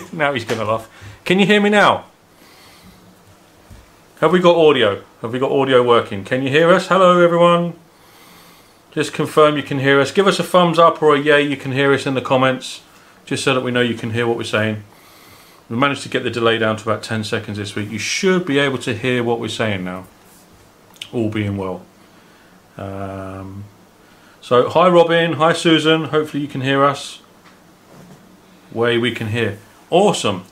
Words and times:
now 0.12 0.32
he's 0.32 0.44
going 0.44 0.58
to 0.58 0.64
laugh. 0.64 0.88
Can 1.24 1.38
you 1.38 1.46
hear 1.46 1.60
me 1.60 1.70
now? 1.70 2.06
Have 4.20 4.32
we 4.32 4.40
got 4.40 4.56
audio? 4.56 5.02
Have 5.20 5.32
we 5.32 5.38
got 5.38 5.50
audio 5.50 5.82
working? 5.82 6.24
Can 6.24 6.42
you 6.42 6.48
hear 6.48 6.70
us? 6.70 6.86
Hello, 6.88 7.20
everyone. 7.20 7.74
Just 8.92 9.12
confirm 9.12 9.56
you 9.56 9.62
can 9.62 9.78
hear 9.78 10.00
us. 10.00 10.12
Give 10.12 10.26
us 10.26 10.38
a 10.38 10.44
thumbs 10.44 10.78
up 10.78 11.02
or 11.02 11.14
a 11.14 11.18
yay 11.18 11.42
you 11.42 11.56
can 11.56 11.72
hear 11.72 11.92
us 11.92 12.06
in 12.06 12.14
the 12.14 12.20
comments, 12.20 12.82
just 13.24 13.42
so 13.42 13.54
that 13.54 13.62
we 13.62 13.70
know 13.70 13.80
you 13.80 13.94
can 13.94 14.10
hear 14.10 14.26
what 14.26 14.36
we're 14.36 14.44
saying. 14.44 14.84
We 15.68 15.76
managed 15.76 16.02
to 16.02 16.08
get 16.08 16.22
the 16.22 16.30
delay 16.30 16.58
down 16.58 16.76
to 16.76 16.82
about 16.82 17.02
10 17.02 17.24
seconds 17.24 17.56
this 17.56 17.74
week. 17.74 17.90
You 17.90 17.98
should 17.98 18.44
be 18.44 18.58
able 18.58 18.78
to 18.78 18.94
hear 18.94 19.24
what 19.24 19.40
we're 19.40 19.48
saying 19.48 19.84
now, 19.84 20.06
all 21.12 21.30
being 21.30 21.56
well. 21.56 21.84
Um, 22.76 23.64
so, 24.40 24.68
hi 24.68 24.88
Robin, 24.88 25.34
hi 25.34 25.52
Susan. 25.52 26.04
Hopefully, 26.04 26.42
you 26.42 26.48
can 26.48 26.60
hear 26.60 26.84
us. 26.84 27.20
Way 28.72 28.98
we 28.98 29.12
can 29.12 29.28
hear. 29.28 29.58
Awesome. 29.92 30.44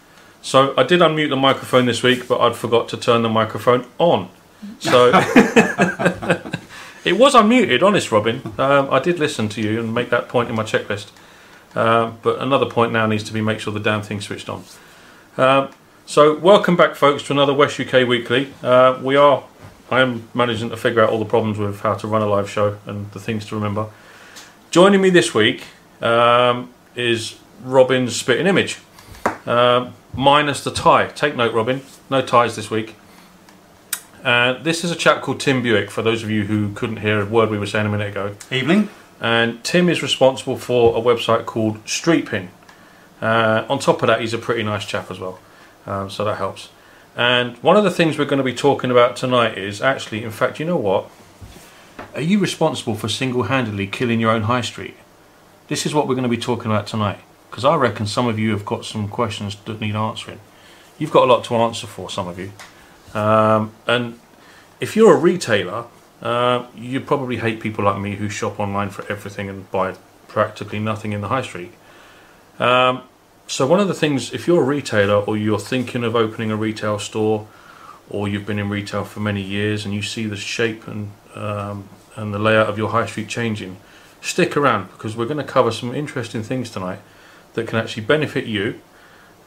So, 0.43 0.75
I 0.77 0.83
did 0.83 1.01
unmute 1.01 1.30
the 1.30 1.37
microphone 1.37 1.87
this 1.87 2.03
week, 2.03 2.29
but 2.29 2.41
I'd 2.41 2.57
forgot 2.57 2.91
to 2.91 2.99
turn 2.99 3.23
the 3.23 3.30
microphone 3.30 3.87
on. 3.97 4.29
So, 4.80 5.09
it 7.07 7.15
was 7.15 7.35
unmuted, 7.35 7.83
honest 7.83 8.13
Robin. 8.13 8.43
Um, 8.59 8.91
I 8.91 8.99
did 8.99 9.19
listen 9.19 9.49
to 9.49 9.63
you 9.63 9.80
and 9.80 9.95
make 9.95 10.11
that 10.11 10.29
point 10.29 10.51
in 10.51 10.57
my 10.57 10.63
checklist. 10.63 11.11
Um, 11.75 12.19
but 12.21 12.39
another 12.39 12.66
point 12.66 12.93
now 12.93 13.07
needs 13.07 13.25
to 13.25 13.33
be 13.33 13.41
make 13.41 13.61
sure 13.61 13.73
the 13.73 13.80
damn 13.80 14.03
thing's 14.03 14.27
switched 14.27 14.51
on. 14.51 14.63
Um, 15.39 15.71
so, 16.05 16.37
welcome 16.37 16.77
back, 16.77 16.95
folks, 16.95 17.23
to 17.23 17.33
another 17.33 17.55
West 17.55 17.80
UK 17.80 18.07
Weekly. 18.07 18.52
Uh, 18.63 19.01
we 19.02 19.16
are 19.16 19.45
I 19.91 20.02
am 20.02 20.29
managing 20.35 20.69
to 20.69 20.77
figure 20.77 21.02
out 21.02 21.09
all 21.09 21.19
the 21.19 21.25
problems 21.25 21.57
with 21.57 21.80
how 21.80 21.95
to 21.95 22.07
run 22.07 22.21
a 22.21 22.27
live 22.27 22.51
show 22.51 22.79
and 22.85 23.10
the 23.13 23.19
things 23.19 23.47
to 23.47 23.54
remember. 23.54 23.87
Joining 24.71 25.01
me 25.01 25.09
this 25.09 25.32
week 25.32 25.65
um, 26.02 26.75
is 26.95 27.37
Robin's 27.65 28.15
spitting 28.15 28.47
image, 28.47 28.79
um, 29.46 29.95
minus 30.14 30.64
the 30.64 30.70
tie. 30.70 31.09
Take 31.09 31.36
note, 31.36 31.54
Robin. 31.54 31.82
No 32.09 32.23
ties 32.23 32.56
this 32.56 32.70
week. 32.70 32.96
And 34.23 34.64
this 34.64 34.84
is 34.84 34.90
a 34.90 34.96
chap 34.96 35.23
called 35.23 35.40
Tim 35.40 35.62
Buick. 35.62 35.90
For 35.90 36.02
those 36.02 36.23
of 36.23 36.30
you 36.30 36.45
who 36.45 36.73
couldn't 36.74 36.98
hear 36.98 37.20
a 37.20 37.26
word 37.26 37.51
we 37.51 37.58
were 37.58 37.66
saying 37.66 37.86
a 37.86 37.88
minute 37.88 38.08
ago, 38.10 38.34
Evening. 38.51 38.90
and 39.20 39.62
Tim 39.64 39.88
is 39.88 40.02
responsible 40.02 40.58
for 40.58 40.96
a 40.96 41.01
website 41.01 41.46
called 41.46 41.82
Streetpin. 41.84 42.48
Uh, 43.23 43.64
on 43.68 43.78
top 43.78 44.02
of 44.02 44.08
that, 44.08 44.20
he's 44.20 44.34
a 44.34 44.38
pretty 44.38 44.62
nice 44.62 44.84
chap 44.84 45.10
as 45.10 45.18
well, 45.18 45.38
um, 45.86 46.10
so 46.10 46.24
that 46.24 46.36
helps. 46.36 46.68
And 47.16 47.56
one 47.58 47.76
of 47.76 47.84
the 47.84 47.90
things 47.90 48.18
we're 48.18 48.24
going 48.24 48.38
to 48.38 48.45
be 48.45 48.54
talking 48.54 48.90
about 48.90 49.16
tonight 49.16 49.58
is 49.58 49.82
actually, 49.82 50.23
in 50.23 50.30
fact, 50.30 50.60
you 50.60 50.66
know 50.66 50.76
what? 50.76 51.10
Are 52.14 52.20
you 52.20 52.38
responsible 52.38 52.95
for 52.95 53.08
single 53.08 53.45
handedly 53.45 53.86
killing 53.86 54.20
your 54.20 54.30
own 54.30 54.42
high 54.42 54.62
street? 54.62 54.96
This 55.68 55.86
is 55.86 55.95
what 55.95 56.08
we're 56.08 56.14
going 56.14 56.23
to 56.24 56.28
be 56.28 56.38
talking 56.38 56.70
about 56.70 56.86
tonight. 56.86 57.20
Because 57.51 57.65
I 57.65 57.74
reckon 57.74 58.06
some 58.06 58.29
of 58.29 58.38
you 58.38 58.52
have 58.52 58.65
got 58.65 58.84
some 58.84 59.09
questions 59.09 59.56
that 59.65 59.80
need 59.80 59.96
answering. 59.96 60.40
You've 60.98 61.10
got 61.10 61.24
a 61.24 61.32
lot 61.32 61.45
to 61.45 61.57
answer 61.57 61.87
for, 61.87 62.09
some 62.09 62.29
of 62.29 62.38
you. 62.38 62.52
Um, 63.12 63.73
and 63.87 64.19
if 64.78 64.94
you're 64.94 65.15
a 65.15 65.19
retailer, 65.19 65.87
uh, 66.22 66.66
you 66.76 67.00
probably 67.00 67.38
hate 67.38 67.60
people 67.60 67.84
like 67.84 68.00
me 68.00 68.16
who 68.16 68.28
shop 68.28 68.60
online 68.60 68.91
for 68.91 69.10
everything 69.10 69.48
and 69.48 69.70
buy 69.70 69.97
practically 70.28 70.78
nothing 70.78 71.12
in 71.12 71.20
the 71.20 71.28
high 71.28 71.42
street. 71.42 71.72
Um, 72.59 73.03
so 73.47 73.66
one 73.66 73.81
of 73.81 73.88
the 73.88 73.94
things, 73.94 74.32
if 74.32 74.47
you're 74.47 74.62
a 74.62 74.64
retailer 74.64 75.16
or 75.16 75.37
you're 75.37 75.59
thinking 75.59 76.04
of 76.04 76.14
opening 76.14 76.53
a 76.53 76.56
retail 76.56 76.98
store, 76.98 77.48
or 78.09 78.28
you've 78.28 78.47
been 78.47 78.59
in 78.59 78.69
retail 78.69 79.04
for 79.04 79.20
many 79.20 79.42
years 79.42 79.84
and 79.84 79.94
you 79.94 80.03
see 80.03 80.26
the 80.26 80.37
shape 80.37 80.87
and 80.87 81.12
um, 81.34 81.88
and 82.16 82.34
the 82.34 82.38
layout 82.38 82.69
of 82.69 82.76
your 82.76 82.91
high 82.91 83.06
street 83.06 83.28
changing, 83.28 83.76
stick 84.20 84.56
around 84.56 84.88
because 84.91 85.16
we're 85.16 85.26
going 85.26 85.38
to 85.38 85.44
cover 85.44 85.70
some 85.70 85.94
interesting 85.94 86.42
things 86.42 86.70
tonight 86.70 86.98
that 87.55 87.66
can 87.66 87.78
actually 87.78 88.05
benefit 88.05 88.47
you, 88.47 88.81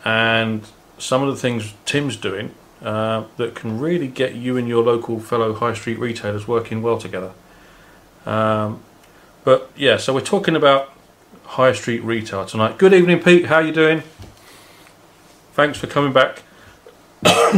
and 0.04 0.66
some 0.98 1.24
of 1.24 1.34
the 1.34 1.40
things 1.40 1.74
Tim's 1.86 2.16
doing 2.18 2.54
uh, 2.82 3.24
that 3.38 3.56
can 3.56 3.80
really 3.80 4.08
get 4.08 4.36
you 4.36 4.58
and 4.58 4.68
your 4.68 4.84
local 4.84 5.20
fellow 5.20 5.54
high 5.54 5.74
street 5.74 6.00
retailers 6.00 6.48
working 6.48 6.82
well 6.82 6.98
together. 6.98 7.32
Um, 8.26 8.82
but 9.44 9.72
yeah, 9.76 9.98
so 9.98 10.14
we're 10.14 10.22
talking 10.22 10.56
about 10.56 10.94
high 11.46 11.74
street 11.74 12.04
retail 12.04 12.46
tonight. 12.46 12.78
Good 12.78 12.94
evening, 12.94 13.20
Pete. 13.22 13.46
How 13.46 13.56
are 13.56 13.64
you 13.64 13.74
doing? 13.74 14.04
Thanks 15.54 15.78
for 15.78 15.88
coming 15.88 16.14
back. 16.14 16.42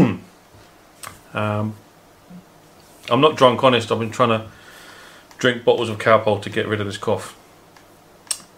um, 1.34 1.76
I'm 3.10 3.22
not 3.22 3.36
drunk, 3.38 3.64
honest. 3.64 3.92
I've 3.92 4.00
been 4.00 4.12
trying 4.12 4.30
to 4.30 4.48
drink 5.38 5.64
bottles 5.64 5.90
of 5.90 5.98
Calpol 5.98 6.42
to 6.42 6.50
get 6.50 6.68
rid 6.68 6.82
of 6.82 6.88
this 6.88 6.98
cough. 6.98 7.38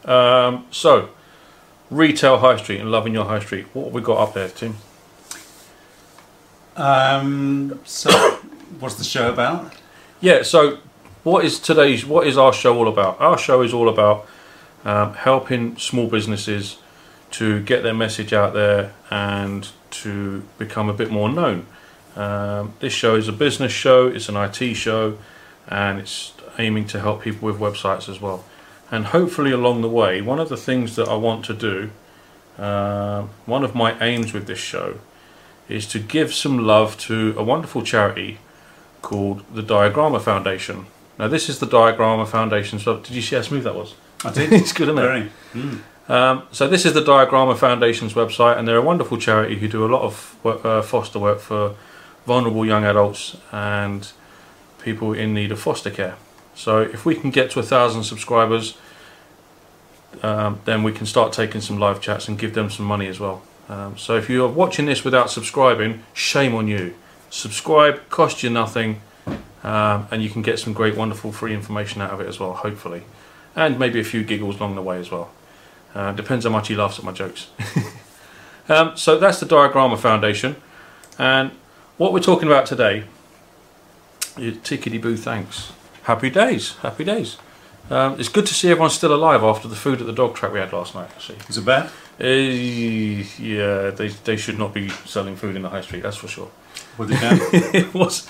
Um, 0.06 0.66
so, 0.72 1.10
retail 1.90 2.40
high 2.40 2.58
street 2.58 2.80
and 2.80 2.92
loving 2.92 3.14
your 3.14 3.26
high 3.26 3.40
street. 3.40 3.66
What 3.74 3.86
have 3.86 3.94
we 3.94 4.02
got 4.02 4.18
up 4.18 4.34
there, 4.34 4.50
Tim? 4.50 4.76
Um, 6.76 7.80
so, 7.86 8.12
what's 8.80 8.96
the 8.96 9.04
show 9.04 9.32
about? 9.32 9.74
Yeah. 10.22 10.44
So, 10.44 10.80
what 11.24 11.44
is 11.44 11.60
today's? 11.60 12.06
What 12.06 12.28
is 12.28 12.38
our 12.38 12.54
show 12.54 12.78
all 12.78 12.88
about? 12.88 13.20
Our 13.20 13.38
show 13.38 13.62
is 13.62 13.74
all 13.74 13.90
about 13.90 14.28
um, 14.86 15.14
helping 15.14 15.78
small 15.78 16.08
businesses 16.08 16.78
to 17.32 17.62
get 17.64 17.84
their 17.84 17.94
message 17.94 18.32
out 18.32 18.54
there 18.54 18.94
and 19.10 19.70
to 19.90 20.44
become 20.58 20.90
a 20.90 20.94
bit 20.94 21.10
more 21.12 21.30
known. 21.30 21.66
Um, 22.16 22.74
this 22.80 22.94
show 22.94 23.16
is 23.16 23.28
a 23.28 23.34
business 23.34 23.72
show, 23.72 24.08
it's 24.08 24.30
an 24.30 24.36
IT 24.38 24.76
show, 24.76 25.18
and 25.68 26.00
it's 26.00 26.34
aiming 26.58 26.86
to 26.88 27.00
help 27.00 27.22
people 27.22 27.48
with 27.48 27.60
websites 27.60 28.10
as 28.10 28.20
well. 28.20 28.44
And 28.90 29.08
hopefully, 29.08 29.52
along 29.52 29.82
the 29.82 29.90
way, 29.90 30.22
one 30.22 30.40
of 30.40 30.50
the 30.50 30.58
things 30.58 30.96
that 30.96 31.08
I 31.08 31.16
want 31.16 31.46
to 31.46 31.54
do, 31.54 31.92
uh, 32.58 33.24
one 33.46 33.64
of 33.64 33.76
my 33.76 34.00
aims 34.02 34.34
with 34.34 34.48
this 34.48 34.60
show, 34.60 35.00
is 35.68 35.86
to 35.88 36.00
give 36.00 36.34
some 36.34 36.66
love 36.66 36.98
to 37.00 37.36
a 37.38 37.44
wonderful 37.44 37.82
charity 37.82 38.38
called 39.02 39.44
the 39.54 39.62
Diagrama 39.62 40.22
Foundation. 40.22 40.86
Now, 41.20 41.28
this 41.28 41.50
is 41.50 41.60
the 41.60 41.66
Diagrama 41.66 42.28
Foundation. 42.28 42.80
So, 42.80 42.98
did 42.98 43.12
you 43.12 43.22
see 43.22 43.36
how 43.36 43.42
smooth 43.42 43.64
that 43.66 43.76
was? 43.76 43.96
I 44.24 44.32
did. 44.32 44.54
it's 44.62 44.72
good, 44.72 44.88
isn't 44.88 44.98
it? 44.98 45.02
Very. 45.02 45.32
Mm. 45.54 45.82
Um, 46.10 46.44
so 46.52 46.68
this 46.68 46.86
is 46.86 46.94
the 46.94 47.02
Diagrama 47.02 47.58
Foundation's 47.58 48.14
website, 48.14 48.58
and 48.58 48.68
they're 48.68 48.78
a 48.78 48.82
wonderful 48.82 49.18
charity 49.18 49.58
who 49.58 49.68
do 49.68 49.86
a 49.86 49.92
lot 49.92 50.04
of 50.04 50.38
work, 50.44 50.64
uh, 50.64 50.82
foster 50.82 51.20
work 51.20 51.40
for 51.40 51.76
vulnerable 52.26 52.66
young 52.66 52.86
adults 52.86 53.38
and 53.52 54.12
people 54.82 55.14
in 55.14 55.34
need 55.34 55.52
of 55.52 55.60
foster 55.60 55.90
care. 55.90 56.16
So 56.58 56.82
if 56.82 57.06
we 57.06 57.14
can 57.14 57.30
get 57.30 57.52
to 57.52 57.60
a 57.60 57.64
thousand 57.64 58.04
subscribers, 58.04 58.76
um, 60.24 60.60
then 60.66 60.82
we 60.82 60.92
can 60.92 61.06
start 61.06 61.32
taking 61.32 61.62
some 61.62 61.78
live 61.78 62.02
chats 62.02 62.28
and 62.28 62.38
give 62.38 62.56
them 62.56 62.72
some 62.72 62.86
money 62.86 63.08
as 63.08 63.20
well. 63.20 63.44
Um, 63.70 63.96
so 63.96 64.18
if 64.18 64.28
you're 64.28 64.48
watching 64.50 64.88
this 64.88 65.04
without 65.04 65.30
subscribing, 65.30 66.04
shame 66.14 66.56
on 66.56 66.68
you. 66.68 66.96
Subscribe, 67.30 68.10
cost 68.10 68.42
you 68.42 68.50
nothing, 68.50 69.02
um, 69.64 70.08
and 70.10 70.24
you 70.24 70.30
can 70.32 70.42
get 70.42 70.58
some 70.58 70.74
great, 70.74 70.98
wonderful 70.98 71.32
free 71.32 71.54
information 71.54 72.02
out 72.02 72.10
of 72.10 72.22
it 72.22 72.28
as 72.28 72.40
well, 72.40 72.54
hopefully, 72.54 73.04
and 73.56 73.78
maybe 73.78 74.00
a 74.00 74.04
few 74.04 74.24
giggles 74.24 74.58
along 74.58 74.74
the 74.76 74.82
way 74.82 74.98
as 75.00 75.12
well. 75.12 75.30
Uh, 75.94 76.12
depends 76.14 76.44
how 76.44 76.52
much 76.52 76.70
he 76.70 76.76
laughs 76.76 76.98
at 76.98 77.06
my 77.06 77.12
jokes. 77.12 77.50
um, 78.70 78.98
so 78.98 79.20
that's 79.20 79.40
the 79.40 79.46
Diagrama 79.46 80.00
Foundation. 80.00 80.56
And 81.20 81.52
what 81.98 82.14
we're 82.14 82.20
talking 82.20 82.48
about 82.48 82.66
today 82.66 83.04
is 84.38 84.58
tickety 84.58 85.00
boo 85.00 85.18
thanks. 85.18 85.72
Happy 86.08 86.30
days, 86.30 86.78
happy 86.78 87.04
days. 87.04 87.36
Um, 87.90 88.18
it's 88.18 88.30
good 88.30 88.46
to 88.46 88.54
see 88.54 88.72
everyone 88.72 88.92
still 88.92 89.14
alive 89.14 89.44
after 89.44 89.68
the 89.68 89.76
food 89.76 90.00
at 90.00 90.08
the 90.08 90.14
dog 90.14 90.36
track 90.36 90.54
we 90.54 90.60
had 90.60 90.72
last 90.72 90.96
night, 90.96 91.10
actually. 91.14 91.40
Is 91.50 91.58
it 91.58 91.66
bad? 91.66 91.88
Uh, 92.18 92.24
yeah, 92.24 93.90
they, 93.90 94.08
they 94.24 94.38
should 94.38 94.58
not 94.58 94.74
be 94.74 94.88
selling 94.88 95.36
food 95.36 95.58
in 95.58 95.64
the 95.64 95.70
high 95.70 95.82
street, 95.82 96.04
that's 96.04 96.16
for 96.16 96.30
sure. 96.30 96.50
Was 96.98 97.12
it 97.12 97.20
bad? 97.20 97.42
it, 97.76 97.94
was, 97.94 98.26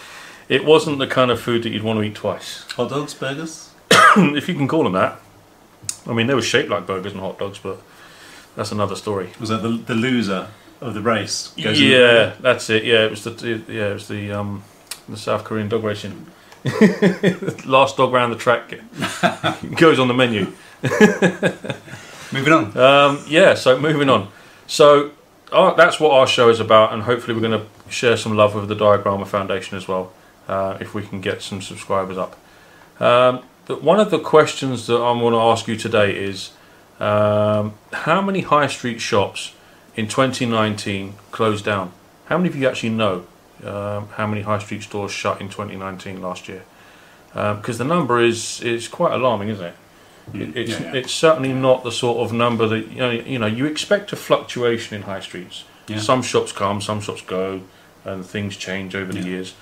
it 0.49 0.65
wasn't 0.65 0.97
the 0.97 1.05
kind 1.05 1.29
of 1.29 1.39
food 1.39 1.61
that 1.61 1.69
you'd 1.69 1.83
want 1.83 1.99
to 1.99 2.03
eat 2.03 2.15
twice. 2.15 2.65
Hot 2.71 2.89
dogs, 2.89 3.13
burgers? 3.13 3.69
if 3.91 4.49
you 4.49 4.55
can 4.55 4.67
call 4.67 4.83
them 4.83 4.93
that. 4.93 5.19
I 6.07 6.13
mean, 6.13 6.25
they 6.25 6.33
were 6.33 6.41
shaped 6.41 6.69
like 6.69 6.87
burgers 6.87 7.11
and 7.11 7.21
hot 7.21 7.37
dogs, 7.37 7.59
but 7.59 7.79
that's 8.55 8.71
another 8.71 8.95
story. 8.95 9.29
Was 9.39 9.49
that 9.49 9.61
the, 9.61 9.69
the 9.69 9.93
loser 9.93 10.47
of 10.81 10.95
the 10.95 11.01
race? 11.01 11.53
Yeah, 11.55 12.33
that's 12.39 12.71
it. 12.71 12.85
Yeah, 12.85 13.05
it 13.05 13.11
was 13.11 13.23
the 13.23 13.63
yeah, 13.67 13.89
it 13.89 13.93
was 13.93 14.07
the 14.07 14.31
um, 14.31 14.63
the 15.07 15.15
South 15.15 15.43
Korean 15.43 15.69
dog 15.69 15.83
racing. 15.83 16.25
Last 17.65 17.97
dog 17.97 18.13
round 18.13 18.33
the 18.33 18.37
track 18.37 18.69
goes 19.75 19.99
on 19.99 20.07
the 20.07 20.13
menu. 20.13 20.51
Moving 22.33 22.53
on. 22.53 22.77
Um, 22.77 23.23
yeah, 23.27 23.53
so 23.53 23.79
moving 23.79 24.09
on. 24.09 24.27
So 24.67 25.11
our, 25.51 25.75
that's 25.75 25.99
what 25.99 26.11
our 26.11 26.27
show 26.27 26.49
is 26.49 26.59
about, 26.59 26.93
and 26.93 27.03
hopefully 27.03 27.33
we're 27.33 27.47
going 27.47 27.61
to 27.61 27.91
share 27.91 28.17
some 28.17 28.35
love 28.35 28.53
with 28.53 28.67
the 28.67 28.75
Diagrama 28.75 29.25
Foundation 29.25 29.77
as 29.77 29.87
well, 29.87 30.11
uh, 30.47 30.77
if 30.81 30.93
we 30.93 31.03
can 31.03 31.21
get 31.21 31.41
some 31.41 31.61
subscribers 31.61 32.17
up. 32.17 32.37
Um, 32.99 33.43
but 33.65 33.81
one 33.81 33.99
of 33.99 34.11
the 34.11 34.19
questions 34.19 34.87
that 34.87 35.01
I'm 35.01 35.19
going 35.19 35.33
to 35.33 35.39
ask 35.39 35.67
you 35.67 35.77
today 35.77 36.15
is 36.15 36.51
um, 36.99 37.75
how 37.93 38.21
many 38.21 38.41
high 38.41 38.67
street 38.67 38.99
shops 38.99 39.53
in 39.95 40.07
2019 40.07 41.13
closed 41.31 41.63
down? 41.63 41.91
How 42.25 42.37
many 42.37 42.49
of 42.49 42.55
you 42.55 42.67
actually 42.67 42.89
know 42.89 43.25
um, 43.65 44.07
how 44.09 44.27
many 44.27 44.41
high 44.41 44.59
street 44.59 44.83
stores 44.83 45.11
shut 45.11 45.41
in 45.41 45.49
2019 45.49 46.21
last 46.21 46.47
year? 46.47 46.63
Because 47.33 47.77
the 47.77 47.83
number 47.83 48.19
is 48.19 48.61
is 48.61 48.87
quite 48.87 49.13
alarming, 49.13 49.49
isn't 49.49 49.65
it? 49.65 49.75
Mm, 50.33 50.55
It's 50.55 50.71
yeah, 50.71 50.81
yeah. 50.81 50.93
it's 50.95 51.13
certainly 51.13 51.53
not 51.53 51.83
the 51.83 51.91
sort 51.91 52.17
of 52.19 52.33
number 52.33 52.67
that 52.67 52.87
you 52.91 52.97
know. 52.97 53.11
You 53.11 53.39
know, 53.39 53.45
you 53.45 53.65
expect 53.65 54.11
a 54.13 54.15
fluctuation 54.15 54.95
in 54.95 55.03
high 55.03 55.19
streets. 55.21 55.63
Yeah. 55.87 55.99
Some 55.99 56.21
shops 56.21 56.51
come, 56.51 56.81
some 56.81 56.99
shops 56.99 57.21
go, 57.21 57.61
and 58.03 58.25
things 58.25 58.57
change 58.57 58.95
over 58.95 59.13
the 59.13 59.21
years. 59.21 59.53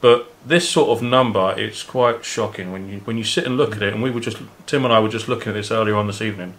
But 0.00 0.30
this 0.44 0.68
sort 0.68 0.90
of 0.90 1.02
number, 1.02 1.54
it's 1.56 1.82
quite 1.82 2.24
shocking 2.24 2.70
when 2.72 2.88
you 2.90 2.98
when 3.06 3.16
you 3.16 3.24
sit 3.24 3.46
and 3.46 3.56
look 3.56 3.76
at 3.76 3.82
it. 3.82 3.94
And 3.94 4.02
we 4.02 4.10
were 4.10 4.20
just 4.20 4.36
Tim 4.66 4.84
and 4.84 4.92
I 4.92 5.00
were 5.00 5.08
just 5.08 5.28
looking 5.28 5.48
at 5.48 5.54
this 5.54 5.70
earlier 5.70 5.96
on 5.96 6.06
this 6.06 6.20
evening, 6.20 6.54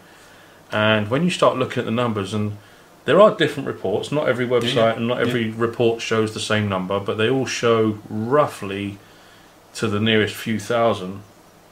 and 0.71 1.09
when 1.09 1.23
you 1.23 1.29
start 1.29 1.57
looking 1.57 1.81
at 1.81 1.85
the 1.85 1.91
numbers, 1.91 2.33
and 2.33 2.57
there 3.05 3.21
are 3.21 3.35
different 3.35 3.67
reports. 3.67 4.11
Not 4.11 4.27
every 4.27 4.47
website 4.47 4.75
yeah. 4.75 4.95
and 4.95 5.07
not 5.07 5.21
every 5.21 5.51
report 5.51 6.01
shows 6.01 6.33
the 6.33 6.39
same 6.39 6.67
number, 6.67 6.99
but 6.99 7.17
they 7.17 7.29
all 7.29 7.45
show 7.45 7.99
roughly 8.09 8.97
to 9.75 9.87
the 9.87 9.99
nearest 9.99 10.35
few 10.35 10.59
thousand. 10.59 11.21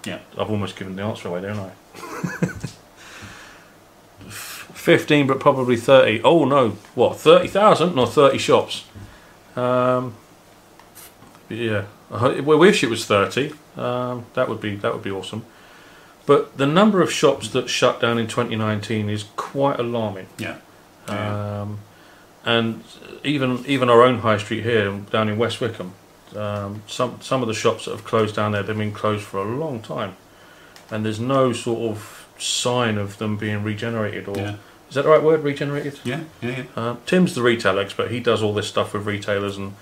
Yeah. 0.05 0.19
I've 0.37 0.49
almost 0.49 0.75
given 0.75 0.95
the 0.95 1.03
answer 1.03 1.27
away, 1.27 1.41
don't 1.41 1.59
I? 1.59 1.71
Fifteen, 4.29 5.27
but 5.27 5.39
probably 5.39 5.77
thirty. 5.77 6.21
Oh 6.23 6.45
no, 6.45 6.71
what 6.93 7.17
thirty 7.17 7.47
thousand? 7.47 7.95
Not 7.95 8.09
thirty 8.09 8.37
shops. 8.37 8.85
Um, 9.55 10.15
yeah, 11.47 11.85
I 12.11 12.41
we 12.41 12.57
wish 12.57 12.83
it 12.83 12.89
was 12.89 13.05
thirty. 13.05 13.53
Um, 13.77 14.25
that 14.33 14.49
would 14.49 14.59
be 14.59 14.75
that 14.75 14.93
would 14.93 15.03
be 15.03 15.11
awesome. 15.11 15.45
But 16.25 16.57
the 16.57 16.65
number 16.65 17.01
of 17.01 17.11
shops 17.11 17.49
that 17.49 17.69
shut 17.69 17.99
down 17.99 18.17
in 18.17 18.27
2019 18.27 19.09
is 19.09 19.25
quite 19.35 19.79
alarming. 19.79 20.27
Yeah. 20.37 20.57
Yeah. 21.07 21.61
Um, 21.61 21.79
and 22.45 22.83
even 23.23 23.63
even 23.65 23.89
our 23.89 24.01
own 24.03 24.19
high 24.19 24.37
street 24.37 24.63
here 24.63 24.91
down 25.11 25.29
in 25.29 25.37
West 25.37 25.61
Wickham, 25.61 25.93
um, 26.35 26.83
some 26.87 27.19
some 27.21 27.41
of 27.41 27.47
the 27.47 27.53
shops 27.53 27.85
that 27.85 27.91
have 27.91 28.03
closed 28.03 28.35
down 28.35 28.51
there, 28.51 28.63
they've 28.63 28.77
been 28.77 28.91
closed 28.91 29.23
for 29.23 29.39
a 29.39 29.45
long 29.45 29.81
time, 29.81 30.15
and 30.91 31.05
there's 31.05 31.19
no 31.19 31.53
sort 31.53 31.91
of 31.91 32.27
sign 32.37 32.97
of 32.97 33.17
them 33.17 33.37
being 33.37 33.63
regenerated 33.63 34.27
or 34.27 34.35
yeah. 34.35 34.55
is 34.89 34.95
that 34.95 35.03
the 35.03 35.09
right 35.09 35.23
word? 35.23 35.43
Regenerated. 35.43 35.99
Yeah. 36.03 36.23
Yeah. 36.41 36.49
Yeah. 36.49 36.63
Uh, 36.75 36.95
Tim's 37.05 37.35
the 37.35 37.41
retail 37.41 37.79
expert. 37.79 38.11
He 38.11 38.19
does 38.19 38.41
all 38.41 38.53
this 38.53 38.67
stuff 38.67 38.93
with 38.93 39.05
retailers, 39.05 39.57
and 39.57 39.73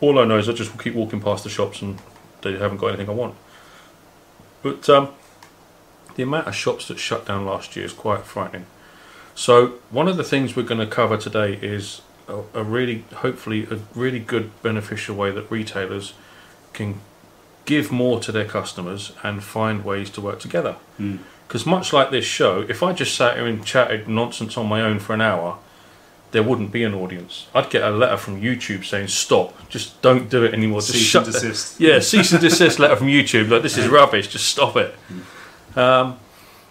all 0.00 0.18
I 0.18 0.24
know 0.24 0.38
is 0.38 0.48
I 0.48 0.52
just 0.52 0.78
keep 0.78 0.94
walking 0.94 1.20
past 1.20 1.44
the 1.44 1.50
shops 1.50 1.82
and 1.82 1.98
they 2.42 2.52
haven't 2.56 2.78
got 2.78 2.88
anything 2.88 3.08
I 3.08 3.12
want. 3.12 3.34
But 4.62 4.88
um, 4.88 5.10
the 6.14 6.22
amount 6.22 6.46
of 6.46 6.54
shops 6.54 6.88
that 6.88 6.98
shut 6.98 7.26
down 7.26 7.44
last 7.44 7.76
year 7.76 7.84
is 7.84 7.92
quite 7.92 8.24
frightening. 8.24 8.66
So 9.34 9.78
one 9.90 10.08
of 10.08 10.16
the 10.16 10.24
things 10.24 10.54
we're 10.54 10.62
going 10.62 10.80
to 10.80 10.86
cover 10.86 11.16
today 11.16 11.54
is 11.54 12.02
a, 12.28 12.42
a 12.54 12.62
really, 12.62 13.04
hopefully, 13.16 13.66
a 13.70 13.78
really 13.94 14.20
good 14.20 14.50
beneficial 14.62 15.16
way 15.16 15.30
that 15.32 15.50
retailers 15.50 16.14
can 16.72 17.00
give 17.64 17.90
more 17.90 18.20
to 18.20 18.30
their 18.30 18.44
customers 18.44 19.12
and 19.22 19.42
find 19.42 19.84
ways 19.84 20.10
to 20.10 20.20
work 20.20 20.38
together. 20.38 20.76
Mm. 20.98 21.18
Because 21.48 21.66
much 21.66 21.92
like 21.92 22.10
this 22.10 22.24
show, 22.24 22.62
if 22.68 22.82
I 22.82 22.92
just 22.92 23.14
sat 23.14 23.36
here 23.36 23.46
and 23.46 23.64
chatted 23.64 24.08
nonsense 24.08 24.56
on 24.56 24.66
my 24.66 24.80
own 24.80 24.98
for 24.98 25.14
an 25.14 25.20
hour, 25.20 25.58
there 26.32 26.42
wouldn't 26.42 26.72
be 26.72 26.82
an 26.82 26.94
audience. 26.94 27.46
I'd 27.54 27.70
get 27.70 27.82
a 27.82 27.90
letter 27.90 28.16
from 28.16 28.40
YouTube 28.40 28.84
saying, 28.84 29.06
"Stop! 29.08 29.68
Just 29.68 30.02
don't 30.02 30.28
do 30.28 30.44
it 30.44 30.52
anymore. 30.52 30.80
Just 30.80 30.92
Cease 30.94 31.02
shut 31.02 31.26
and 31.26 31.34
the- 31.34 31.38
desist. 31.38 31.80
yeah, 31.80 32.00
cease 32.00 32.32
and 32.32 32.40
desist 32.40 32.78
letter 32.80 32.96
from 32.96 33.06
YouTube. 33.06 33.50
Like 33.50 33.62
this 33.62 33.78
is 33.78 33.88
rubbish. 33.88 34.26
Just 34.28 34.46
stop 34.46 34.76
it." 34.76 34.94
Um, 35.76 36.18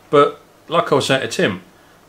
but 0.10 0.42
like 0.68 0.92
I 0.92 0.96
was 0.96 1.06
saying 1.06 1.22
to 1.22 1.28
Tim, 1.30 1.62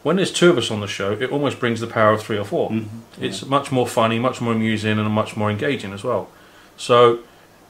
when 0.05 0.15
there's 0.17 0.31
two 0.31 0.51
of 0.51 0.57
us 0.59 0.71
on 0.71 0.79
the 0.81 0.87
show, 0.87 1.13
it 1.13 1.31
almost 1.33 1.59
brings 1.59 1.81
the 1.81 1.87
power 1.89 2.13
of 2.13 2.23
three 2.23 2.39
or 2.39 2.45
4 2.45 2.71
Mhm. 2.71 2.85
It's 3.21 3.45
much 3.47 3.73
more 3.73 3.87
funny, 3.87 4.19
much 4.21 4.41
more 4.41 4.53
amusing, 4.53 4.99
and 5.01 5.11
much 5.11 5.37
more 5.37 5.51
engaging 5.51 5.93
as 5.93 6.05
well. 6.05 6.29
So, 6.77 7.19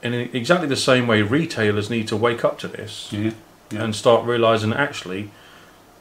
in 0.02 0.12
exactly 0.12 0.68
the 0.68 0.76
same 0.76 1.06
way, 1.06 1.22
retailers 1.22 1.88
need 1.88 2.06
to 2.08 2.16
wake 2.16 2.44
up 2.44 2.58
to 2.58 2.68
this 2.68 3.08
Yeah. 3.10 3.30
Yeah. 3.70 3.82
and 3.84 3.94
start 3.96 4.26
realizing 4.26 4.72
actually 4.74 5.30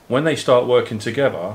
when 0.10 0.26
they 0.26 0.36
start 0.36 0.66
working 0.66 1.00
together 1.00 1.54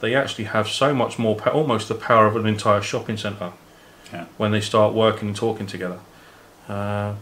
they 0.00 0.14
actually 0.16 0.44
have 0.46 0.66
so 0.68 0.92
much 0.94 1.16
more 1.18 1.36
pa- 1.36 1.50
almost 1.50 1.86
the 1.88 1.94
power 1.94 2.26
of 2.26 2.34
an 2.34 2.46
entire 2.46 2.80
shopping 2.82 3.16
center 3.16 3.50
Yeah. 4.12 4.24
when 4.38 4.50
they 4.50 4.60
start 4.60 4.94
working 4.94 5.28
and 5.28 5.36
talking 5.36 5.66
together 5.66 5.98
uh, 6.68 7.12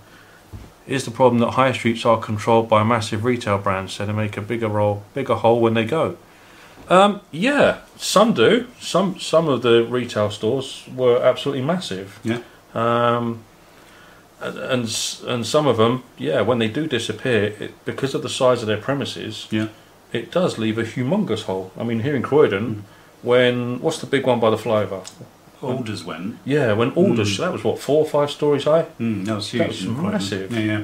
is 0.87 1.05
the 1.05 1.11
problem 1.11 1.41
that 1.41 1.51
high 1.63 1.73
streets 1.73 2.07
are 2.07 2.17
controlled 2.19 2.69
by 2.69 2.83
massive 2.85 3.25
retail 3.25 3.59
brands 3.59 3.93
so 3.95 4.07
they 4.07 4.13
make 4.13 4.37
a 4.37 4.41
bigger 4.41 4.69
role 4.69 5.03
bigger 5.13 5.35
hole 5.35 5.61
when 5.61 5.75
they 5.75 5.85
go 5.85 6.17
um, 6.91 7.21
yeah 7.31 7.79
some 7.97 8.35
do 8.35 8.67
some 8.81 9.19
some 9.19 9.49
of 9.49 9.63
the 9.63 9.85
retail 9.85 10.31
stores 10.31 10.85
were 10.97 11.23
absolutely 11.23 11.65
massive 11.65 12.19
Yeah. 12.25 12.41
um, 12.75 13.45
and, 14.43 14.89
and 15.27 15.47
some 15.47 15.67
of 15.67 15.77
them, 15.77 16.03
yeah, 16.17 16.41
when 16.41 16.59
they 16.61 16.69
do 16.69 16.87
disappear, 16.87 17.55
it, 17.61 17.85
because 17.85 18.15
of 18.15 18.23
the 18.23 18.29
size 18.31 18.63
of 18.63 18.69
their 18.69 18.79
premises, 18.79 19.47
Yeah. 19.51 19.67
it 20.13 20.33
does 20.33 20.57
leave 20.59 20.79
a 20.79 20.83
humongous 20.83 21.43
hole. 21.43 21.73
I 21.79 21.85
mean, 21.85 22.01
here 22.01 22.17
in 22.17 22.23
Croydon, 22.23 22.85
when 23.23 23.81
what's 23.83 23.99
the 23.99 24.07
big 24.07 24.25
one 24.27 24.41
by 24.41 24.49
the 24.49 24.57
flyover? 24.57 25.03
Allders 25.61 26.05
went. 26.07 26.37
Yeah, 26.47 26.73
when 26.73 26.91
Allders, 26.93 27.35
Mm. 27.37 27.39
that 27.39 27.53
was 27.53 27.63
what 27.65 27.79
four 27.79 27.99
or 28.05 28.09
five 28.09 28.31
stories 28.31 28.65
high. 28.65 28.87
Mm, 28.99 29.27
that 29.27 29.35
was 29.35 29.51
huge. 29.51 29.61
That 29.61 29.69
was 29.69 29.85
massive. 30.13 30.53
Yeah. 30.53 30.65
Yeah. 30.65 30.81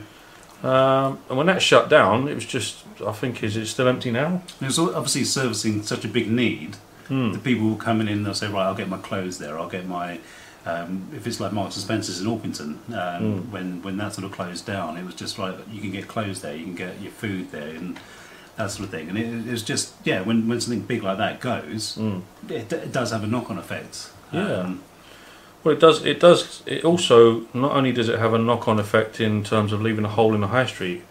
Um, 0.63 1.19
and 1.29 1.37
when 1.39 1.47
that 1.47 1.63
shut 1.63 1.89
down, 1.89 2.29
it 2.29 2.35
was 2.35 2.47
just. 2.47 2.85
I 3.07 3.13
think 3.13 3.43
is 3.43 3.57
it 3.57 3.67
still 3.67 3.89
empty 3.89 4.11
now? 4.11 4.43
It 4.61 4.65
was 4.67 4.79
obviously 4.79 5.25
servicing 5.25 5.83
such 5.83 6.05
a 6.05 6.09
big 6.09 6.31
need. 6.31 6.77
Hmm. 7.09 7.33
The 7.33 7.39
people 7.39 7.69
will 7.69 7.77
come 7.77 8.01
in 8.01 8.09
and 8.09 8.25
they'll 8.27 8.35
say, 8.35 8.49
right, 8.49 8.65
I'll 8.65 8.75
get 8.75 8.89
my 8.89 8.97
clothes 8.99 9.39
there. 9.39 9.59
I'll 9.59 9.69
get 9.69 9.87
my, 9.87 10.19
um, 10.65 11.09
if 11.15 11.27
it's 11.27 11.39
like 11.39 11.53
Marks 11.53 11.77
and 11.77 11.85
Spencer's 11.85 12.21
in 12.21 12.27
Orpington, 12.27 12.79
um, 12.89 13.23
Mm. 13.45 13.51
when 13.51 13.83
when 13.83 13.97
that 13.99 14.15
sort 14.15 14.25
of 14.25 14.33
closed 14.33 14.67
down, 14.67 14.97
it 14.97 15.05
was 15.05 15.15
just 15.15 15.39
like 15.39 15.57
you 15.71 15.81
can 15.81 15.91
get 15.93 16.09
clothes 16.09 16.41
there, 16.41 16.57
you 16.57 16.65
can 16.65 16.75
get 16.75 17.01
your 17.01 17.13
food 17.13 17.53
there, 17.53 17.69
and 17.69 18.01
that 18.57 18.71
sort 18.71 18.85
of 18.87 18.91
thing. 18.91 19.09
And 19.11 19.19
it, 19.19 19.27
it 19.47 19.51
was 19.53 19.63
just 19.63 19.93
yeah, 20.05 20.23
when 20.23 20.49
when 20.49 20.61
something 20.61 20.81
big 20.81 21.03
like 21.05 21.19
that 21.19 21.41
goes, 21.41 21.97
Mm. 21.97 22.23
it, 22.49 22.73
it 22.73 22.93
does 22.93 23.13
have 23.13 23.23
a 23.23 23.27
knock-on 23.29 23.59
effect. 23.59 24.11
Yeah. 24.33 24.73
Well, 25.67 25.75
it 25.75 25.81
does. 25.81 26.05
It 26.05 26.21
does. 26.21 26.63
It 26.65 26.85
also 26.85 27.45
not 27.53 27.73
only 27.73 27.91
does 27.91 28.09
it 28.09 28.21
have 28.21 28.33
a 28.33 28.39
knock-on 28.39 28.79
effect 28.79 29.21
in 29.21 29.43
terms 29.43 29.73
of 29.73 29.83
leaving 29.83 30.05
a 30.05 30.09
hole 30.09 30.33
in 30.33 30.41
the 30.41 30.47
high 30.47 30.67
street 30.67 31.03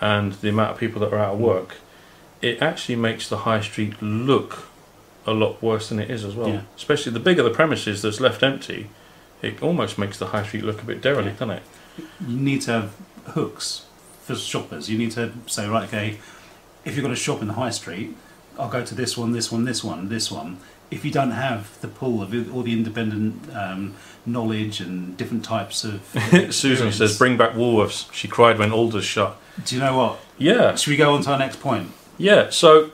and 0.00 0.32
the 0.32 0.48
amount 0.48 0.70
of 0.70 0.78
people 0.78 1.02
that 1.02 1.12
are 1.12 1.18
out 1.18 1.34
of 1.34 1.38
work, 1.38 1.74
it 2.40 2.62
actually 2.62 2.96
makes 2.96 3.28
the 3.28 3.36
high 3.38 3.60
street 3.60 4.00
look 4.00 4.68
a 5.26 5.32
lot 5.32 5.62
worse 5.62 5.90
than 5.90 5.98
it 5.98 6.10
is 6.10 6.24
as 6.24 6.34
well. 6.34 6.48
Yeah. 6.48 6.62
Especially 6.76 7.12
the 7.12 7.20
bigger 7.20 7.42
the 7.42 7.50
premises 7.50 8.00
that's 8.00 8.20
left 8.20 8.42
empty, 8.42 8.88
it 9.42 9.62
almost 9.62 9.98
makes 9.98 10.18
the 10.18 10.28
high 10.28 10.46
street 10.46 10.64
look 10.64 10.80
a 10.80 10.86
bit 10.86 11.02
derelict, 11.02 11.38
doesn't 11.38 11.56
it? 11.56 11.62
you 12.26 12.38
need 12.38 12.62
to 12.62 12.72
have 12.72 12.96
hooks 13.34 13.84
for 14.22 14.34
shoppers. 14.34 14.88
You 14.88 14.96
need 14.96 15.10
to 15.10 15.30
say, 15.44 15.68
right, 15.68 15.86
okay, 15.86 16.20
if 16.86 16.96
you've 16.96 17.04
got 17.04 17.12
a 17.12 17.16
shop 17.16 17.42
in 17.42 17.48
the 17.48 17.54
high 17.54 17.68
street, 17.68 18.16
I'll 18.58 18.70
go 18.70 18.82
to 18.82 18.94
this 18.94 19.18
one, 19.18 19.32
this 19.32 19.52
one, 19.52 19.66
this 19.66 19.84
one, 19.84 20.08
this 20.08 20.30
one. 20.30 20.56
If 20.90 21.04
you 21.04 21.10
don't 21.10 21.30
have 21.30 21.80
the 21.80 21.88
pool 21.88 22.22
of 22.22 22.54
all 22.54 22.62
the 22.62 22.72
independent 22.72 23.54
um, 23.54 23.94
knowledge 24.26 24.80
and 24.80 25.16
different 25.16 25.44
types 25.44 25.84
of 25.84 26.02
Susan 26.50 26.92
says, 26.92 27.16
"Bring 27.16 27.36
back 27.36 27.52
Woolworths." 27.52 28.12
She 28.12 28.28
cried 28.28 28.58
when 28.58 28.70
Allders 28.70 29.02
shut. 29.02 29.36
Do 29.64 29.74
you 29.76 29.80
know 29.80 29.96
what? 29.96 30.20
Yeah, 30.38 30.74
Should 30.74 30.90
we 30.90 30.96
go 30.96 31.14
on 31.14 31.22
to 31.22 31.30
our 31.32 31.38
next 31.38 31.60
point? 31.60 31.92
Yeah, 32.18 32.50
so 32.50 32.90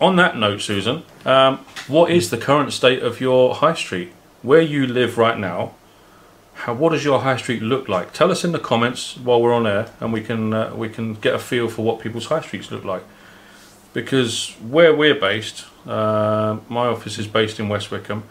on 0.00 0.16
that 0.16 0.36
note, 0.36 0.60
Susan, 0.60 1.02
um, 1.24 1.58
what 1.86 2.10
is 2.10 2.30
the 2.30 2.38
current 2.38 2.72
state 2.72 3.02
of 3.02 3.20
your 3.20 3.54
high 3.56 3.74
street? 3.74 4.12
Where 4.42 4.60
you 4.60 4.86
live 4.86 5.18
right 5.18 5.38
now, 5.38 5.74
how, 6.54 6.74
what 6.74 6.92
does 6.92 7.04
your 7.04 7.20
high 7.20 7.36
street 7.36 7.62
look 7.62 7.88
like? 7.88 8.12
Tell 8.12 8.30
us 8.30 8.44
in 8.44 8.52
the 8.52 8.58
comments 8.58 9.16
while 9.16 9.40
we're 9.40 9.54
on 9.54 9.66
air, 9.66 9.90
and 10.00 10.12
we 10.12 10.20
can 10.20 10.52
uh, 10.52 10.74
we 10.74 10.88
can 10.88 11.14
get 11.14 11.34
a 11.34 11.38
feel 11.38 11.68
for 11.68 11.82
what 11.84 12.00
people's 12.00 12.26
high 12.26 12.40
streets 12.40 12.70
look 12.70 12.84
like. 12.84 13.04
Because 13.92 14.54
where 14.60 14.94
we're 14.94 15.14
based, 15.18 15.64
uh, 15.86 16.58
my 16.68 16.86
office 16.86 17.18
is 17.18 17.26
based 17.26 17.58
in 17.58 17.68
West 17.68 17.90
Wickham, 17.90 18.24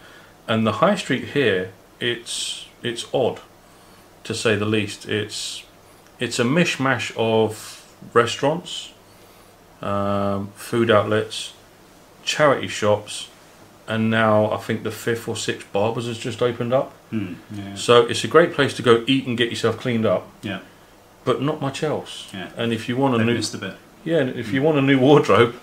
and 0.46 0.66
the 0.66 0.72
high 0.72 0.94
street 0.94 1.24
here, 1.30 1.72
it's 2.00 2.66
it's 2.82 3.06
odd, 3.12 3.40
to 4.24 4.34
say 4.34 4.56
the 4.56 4.64
least. 4.64 5.08
It's 5.08 5.64
it's 6.20 6.38
a 6.38 6.44
mishmash 6.44 7.12
of 7.16 7.84
restaurants, 8.14 8.92
um, 9.82 10.48
food 10.54 10.90
outlets, 10.90 11.52
charity 12.24 12.68
shops, 12.68 13.28
and 13.88 14.10
now 14.10 14.50
I 14.52 14.58
think 14.58 14.84
the 14.84 14.90
fifth 14.92 15.28
or 15.28 15.36
sixth 15.36 15.70
barbers 15.72 16.06
has 16.06 16.18
just 16.18 16.40
opened 16.42 16.72
up. 16.72 16.92
Hmm, 17.10 17.34
yeah. 17.52 17.74
So 17.74 18.06
it's 18.06 18.22
a 18.24 18.28
great 18.28 18.52
place 18.52 18.74
to 18.74 18.82
go 18.82 19.04
eat 19.06 19.26
and 19.26 19.36
get 19.36 19.50
yourself 19.50 19.78
cleaned 19.78 20.06
up, 20.06 20.28
Yeah. 20.42 20.60
but 21.24 21.40
not 21.42 21.60
much 21.60 21.82
else. 21.82 22.28
Yeah. 22.32 22.50
And 22.56 22.72
if 22.72 22.88
you 22.88 22.96
want 22.96 23.20
a 23.20 23.24
new, 23.24 23.34
missed 23.34 23.54
a 23.54 23.58
bit. 23.58 23.74
Yeah, 24.08 24.22
if 24.42 24.52
you 24.52 24.62
want 24.62 24.78
a 24.78 24.82
new 24.82 24.98
wardrobe, 24.98 25.54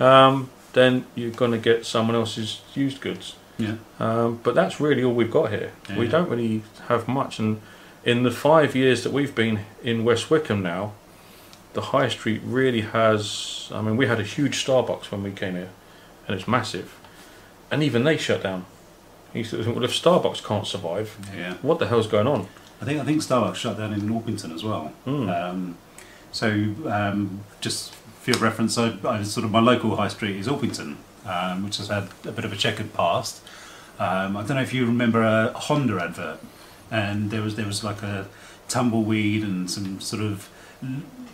um, 0.00 0.48
then 0.72 1.04
you're 1.14 1.30
going 1.42 1.52
to 1.52 1.58
get 1.70 1.84
someone 1.86 2.16
else's 2.16 2.60
used 2.74 3.00
goods. 3.00 3.36
Yeah. 3.58 3.76
Um, 4.00 4.40
but 4.42 4.54
that's 4.54 4.80
really 4.80 5.04
all 5.04 5.12
we've 5.14 5.30
got 5.30 5.50
here. 5.50 5.72
Yeah, 5.88 5.98
we 5.98 6.08
don't 6.08 6.28
really 6.28 6.62
have 6.88 7.06
much. 7.06 7.38
And 7.38 7.60
in 8.04 8.22
the 8.22 8.30
five 8.30 8.74
years 8.74 9.02
that 9.04 9.12
we've 9.12 9.34
been 9.34 9.60
in 9.82 10.04
West 10.04 10.30
Wickham 10.30 10.62
now, 10.62 10.92
the 11.74 11.82
high 11.96 12.08
street 12.08 12.40
really 12.44 12.80
has. 12.80 13.68
I 13.72 13.80
mean, 13.82 13.96
we 13.96 14.06
had 14.06 14.20
a 14.20 14.24
huge 14.36 14.64
Starbucks 14.64 15.10
when 15.10 15.22
we 15.22 15.30
came 15.30 15.54
here, 15.54 15.70
and 16.26 16.38
it's 16.38 16.48
massive. 16.48 16.88
And 17.70 17.82
even 17.82 18.04
they 18.04 18.16
shut 18.16 18.42
down. 18.42 18.64
He 19.32 19.44
said, 19.44 19.66
well, 19.66 19.84
if 19.84 19.92
Starbucks 19.92 20.42
can't 20.44 20.66
survive, 20.66 21.16
Yeah. 21.36 21.54
what 21.62 21.78
the 21.78 21.86
hell's 21.86 22.06
going 22.06 22.26
on? 22.26 22.48
I 22.80 22.84
think 22.84 23.00
I 23.00 23.04
think 23.04 23.22
Starbucks 23.22 23.54
shut 23.56 23.76
down 23.78 23.92
in 23.92 24.00
Orpington 24.10 24.52
as 24.54 24.62
well. 24.64 24.92
Hmm. 25.04 25.28
Um, 25.28 25.76
so 26.32 26.48
um, 26.86 27.40
just 27.60 27.94
for 27.94 28.30
your 28.32 28.40
reference, 28.40 28.78
I, 28.78 28.96
I 29.04 29.22
sort 29.22 29.44
of 29.44 29.50
my 29.50 29.60
local 29.60 29.96
high 29.96 30.08
street 30.08 30.36
is 30.36 30.48
Orpington, 30.48 30.96
um, 31.26 31.64
which 31.64 31.76
has 31.76 31.88
had 31.88 32.08
a 32.24 32.32
bit 32.32 32.44
of 32.44 32.52
a 32.52 32.56
checkered 32.56 32.92
past. 32.92 33.42
Um, 33.98 34.36
I 34.36 34.42
don't 34.42 34.56
know 34.56 34.62
if 34.62 34.72
you 34.72 34.86
remember 34.86 35.22
a 35.22 35.52
Honda 35.52 36.02
advert, 36.02 36.40
and 36.90 37.30
there 37.30 37.42
was 37.42 37.56
there 37.56 37.66
was 37.66 37.84
like 37.84 38.02
a 38.02 38.26
tumbleweed 38.68 39.42
and 39.42 39.70
some 39.70 40.00
sort 40.00 40.22
of 40.22 40.48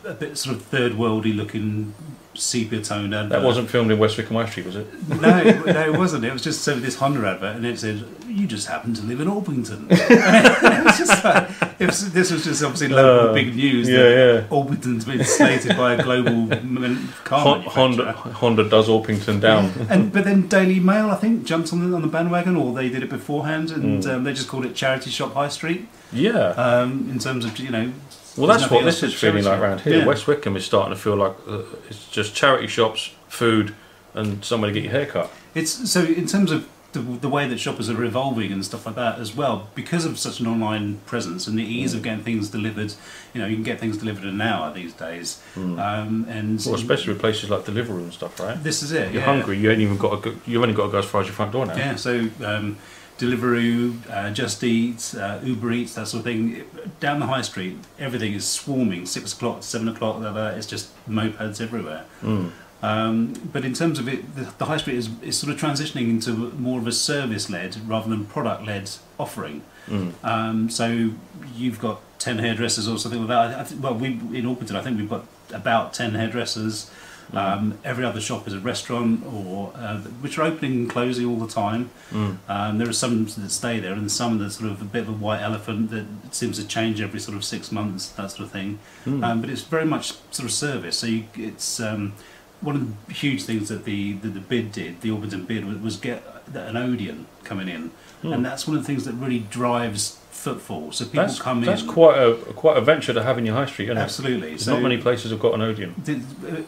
a 0.05 0.15
bit 0.15 0.37
sort 0.37 0.57
of 0.57 0.63
third 0.63 0.93
worldy 0.93 1.35
looking 1.35 1.95
sepia 2.39 2.81
toned 2.83 3.15
advert. 3.15 3.31
That 3.31 3.43
wasn't 3.45 3.69
filmed 3.71 3.91
in 3.91 3.99
West 3.99 4.17
Wickham 4.17 4.37
High 4.37 4.47
Street, 4.49 4.67
was 4.67 4.77
it? 4.77 4.87
no, 5.21 5.39
it- 5.39 5.67
no, 5.67 5.85
it 5.93 5.99
wasn't. 5.99 6.25
It 6.25 6.33
was 6.33 6.43
just 6.43 6.63
so 6.63 6.75
this 6.79 6.97
Honda 6.97 7.27
advert, 7.29 7.57
and 7.57 7.67
it 7.67 7.79
said, 7.79 8.05
"You 8.29 8.47
just 8.47 8.67
happen 8.69 8.95
to 8.95 9.03
live 9.03 9.21
in 9.21 9.29
Orpington." 9.29 9.87
it 9.91 10.85
was 10.85 10.99
just 10.99 11.25
like, 11.25 11.49
it 11.79 11.87
was, 11.87 12.13
this 12.13 12.31
was 12.31 12.45
just 12.45 12.63
obviously 12.63 12.89
local 12.89 13.31
Uh, 13.31 13.33
big 13.35 13.55
news. 13.57 13.89
yeah, 13.89 13.97
that 13.97 14.47
yeah. 14.51 14.57
Orpington's 14.57 15.05
been 15.05 15.25
slated 15.25 15.77
by 15.77 15.95
a 15.95 16.03
global 16.03 16.49
car 17.25 17.61
Honda. 17.61 18.13
Honda 18.13 18.69
does 18.69 18.89
Orpington 18.89 19.41
down. 19.41 19.73
And 19.89 20.13
but 20.13 20.25
then 20.25 20.49
Daily 20.49 20.81
Mail, 20.81 21.11
I 21.11 21.17
think, 21.17 21.45
jumped 21.45 21.73
on 21.73 21.89
the, 21.91 21.95
on 21.97 22.03
the 22.03 22.09
bandwagon, 22.09 22.57
or 22.57 22.73
they 22.75 22.89
did 22.89 23.03
it 23.03 23.11
beforehand, 23.11 23.71
and 23.71 24.03
Mm. 24.03 24.15
um, 24.17 24.25
they 24.25 24.33
just 24.35 24.49
called 24.49 24.65
it 24.67 24.75
Charity 24.75 25.11
Shop 25.11 25.35
High 25.35 25.49
Street. 25.49 25.89
Yeah. 26.13 26.51
Um, 26.51 27.09
in 27.11 27.19
terms 27.19 27.45
of 27.45 27.59
you 27.59 27.71
know, 27.71 27.93
Well, 28.39 28.47
there's 28.49 28.61
that's 28.63 28.73
what 28.73 28.85
this 28.85 29.03
is 29.03 29.15
feeling 29.15 29.45
like 29.45 29.61
around 29.61 29.81
here. 29.83 29.99
Yeah. 29.99 30.07
West 30.07 30.27
Wickham 30.27 30.57
is 30.57 30.65
starting 30.65 30.95
to 30.95 31.01
feel 31.01 31.17
like 31.17 31.35
uh, 31.49 31.63
it's 31.89 32.09
just 32.11 32.35
charity 32.35 32.67
shops, 32.69 33.11
food, 33.29 33.75
and 34.15 34.45
somewhere 34.45 34.71
to 34.71 34.75
get 34.75 34.85
your 34.85 34.93
hair 34.93 35.07
cut. 35.07 35.31
It's 35.55 35.91
so 35.91 36.05
in 36.05 36.27
terms 36.27 36.51
of 36.53 36.69
the, 36.93 37.01
the 37.01 37.29
way 37.29 37.47
that 37.47 37.59
shoppers 37.61 37.91
are 37.91 38.03
evolving 38.03 38.51
and 38.51 38.65
stuff 38.65 38.87
like 38.87 38.95
that 38.95 39.19
as 39.19 39.37
well, 39.37 39.69
because 39.75 40.07
of 40.07 40.19
such 40.19 40.41
an 40.41 40.47
online 40.47 41.01
presence 41.05 41.47
and 41.47 41.59
the 41.59 41.63
ease 41.63 41.93
Mm. 41.93 41.97
of 41.99 42.03
getting 42.03 42.25
things 42.25 42.49
delivered. 42.49 42.95
You 43.35 43.43
know, 43.43 43.47
you 43.47 43.57
can 43.57 43.63
get 43.63 43.79
things 43.79 43.99
delivered 43.99 44.25
in 44.25 44.31
an 44.31 44.41
hour 44.41 44.73
these 44.73 44.95
days, 44.95 45.43
um, 45.57 46.25
and 46.31 46.59
Mm. 46.59 46.67
Well, 46.67 46.75
especially 46.77 47.13
with 47.13 47.21
places 47.21 47.51
like 47.51 47.65
Deliveroo 47.67 47.99
and 48.05 48.13
stuff, 48.13 48.41
right? 48.41 48.63
this 48.65 48.83
is 48.83 48.93
it. 48.93 49.13
You're 49.13 49.21
yeah. 49.21 49.27
hungry, 49.27 49.59
you 49.59 49.71
ain't 49.71 49.83
even 49.83 49.99
got 49.99 50.23
to 50.23 50.31
go, 50.31 50.37
you've 50.47 50.63
only 50.63 50.75
got 50.75 50.87
to 50.87 50.93
go 50.93 50.99
as 50.99 51.05
far 51.05 51.21
as 51.21 51.27
your 51.27 51.35
front 51.35 51.53
door 51.53 51.67
now. 51.67 51.77
Yeah, 51.77 51.97
so 51.97 52.29
um, 52.43 52.79
Deliveroo, 53.19 53.99
uh, 54.11 54.31
Just 54.33 54.63
Eat, 54.63 55.15
uh, 55.19 55.41
Uber 55.43 55.73
Eats, 55.73 55.95
that 55.95 56.07
sort 56.07 56.21
of 56.21 56.25
thing. 56.25 56.65
Down 57.01 57.19
the 57.21 57.27
high 57.27 57.43
street, 57.43 57.77
everything 57.99 58.33
is 58.33 58.47
swarming. 58.47 59.07
Six 59.07 59.33
o'clock, 59.33 59.63
seven 59.63 59.89
o'clock, 59.89 60.23
it's 60.57 60.67
just 60.67 60.91
mopeds 61.09 61.61
everywhere. 61.61 62.05
Mm. 62.23 62.53
Um, 62.81 63.35
but 63.53 63.65
in 63.65 63.75
terms 63.75 63.99
of 63.99 64.09
it, 64.09 64.37
the, 64.37 64.53
the 64.59 64.67
high 64.67 64.77
street 64.77 64.97
is, 64.97 65.11
is 65.21 65.37
sort 65.37 65.53
of 65.53 65.61
transitioning 65.61 66.09
into 66.09 66.31
more 66.31 66.79
of 66.79 66.87
a 66.87 66.93
service-led 66.93 67.89
rather 67.89 68.09
than 68.09 68.25
product-led 68.25 68.89
offering. 69.19 69.63
Mm. 69.89 70.13
Um, 70.23 70.71
so 70.71 71.11
you've 71.57 71.81
got 71.81 72.01
ten 72.21 72.39
hairdressers 72.39 72.87
or 72.87 72.99
something 72.99 73.27
like 73.27 73.29
that. 73.29 73.59
I, 73.59 73.61
I 73.63 73.65
th- 73.65 73.81
well, 73.81 73.95
we 73.95 74.07
in 74.09 74.45
Orpington, 74.45 74.77
I 74.77 74.83
think 74.83 74.97
we've 74.97 75.11
got 75.11 75.25
about 75.53 75.93
ten 75.93 76.15
hairdressers. 76.15 76.89
Um, 77.33 77.79
every 77.85 78.05
other 78.05 78.21
shop 78.21 78.47
is 78.49 78.55
a 78.55 78.59
restaurant, 78.61 79.25
or 79.27 79.73
uh, 79.77 79.99
which 80.23 80.39
are 80.39 80.43
opening 80.43 80.73
and 80.73 80.91
closing 80.91 81.27
all 81.27 81.37
the 81.37 81.49
time. 81.53 81.91
Mm. 82.11 82.39
Um, 82.49 82.79
there 82.79 82.89
are 82.89 82.93
some 82.93 83.25
that 83.27 83.51
stay 83.51 83.81
there, 83.81 83.93
and 83.93 84.11
some 84.11 84.39
that 84.39 84.51
sort 84.53 84.71
of 84.71 84.81
a 84.81 84.85
bit 84.85 85.03
of 85.03 85.09
a 85.11 85.13
white 85.13 85.43
elephant 85.43 85.91
that 85.91 86.07
seems 86.35 86.59
to 86.59 86.67
change 86.67 87.01
every 87.01 87.21
sort 87.21 87.37
of 87.37 87.45
six 87.45 87.71
months, 87.71 88.09
that 88.11 88.31
sort 88.31 88.47
of 88.47 88.51
thing. 88.51 88.79
Mm. 89.05 89.25
Um, 89.25 89.41
but 89.43 89.51
it's 89.51 89.63
very 89.63 89.85
much 89.85 90.13
sort 90.31 90.47
of 90.47 90.53
service. 90.53 90.99
So 90.99 91.07
you, 91.07 91.25
it's 91.37 91.81
um, 91.81 92.15
one 92.61 92.77
of 92.77 93.07
the 93.07 93.13
huge 93.15 93.45
things 93.45 93.69
that 93.69 93.85
the, 93.85 94.15
the, 94.15 94.29
the 94.29 94.41
bid 94.41 94.73
did, 94.73 95.01
the 95.03 95.11
Orpington 95.11 95.47
bid, 95.47 95.65
was, 95.67 95.79
was 95.79 95.97
get 95.97 96.23
an 96.55 96.77
Odeon 96.77 97.27
coming 97.45 97.69
in, 97.69 97.91
Mm. 98.23 98.35
and 98.35 98.45
that's 98.45 98.67
one 98.67 98.77
of 98.77 98.83
the 98.83 98.87
things 98.87 99.05
that 99.05 99.13
really 99.13 99.39
drives 99.39 100.19
footfall. 100.39 100.93
So 100.93 101.05
people 101.05 101.21
that's 101.25 101.41
come 101.41 101.61
that's 101.63 101.83
in. 101.83 101.89
quite 101.89 102.17
a 102.19 102.35
quite 102.55 102.77
a 102.77 102.81
venture 102.81 103.13
to 103.13 103.23
have 103.23 103.39
in 103.39 103.45
your 103.47 103.55
high 103.55 103.67
street, 103.67 103.87
isn't 103.87 103.99
it? 103.99 104.01
Absolutely. 104.01 104.49
There's 104.51 104.65
so 104.65 104.75
not 104.75 104.83
many 104.83 104.99
places 104.99 105.31
have 105.31 105.41
got 105.41 105.55
an 105.55 105.63
Odeon. 105.63 105.95
the, 106.05 106.15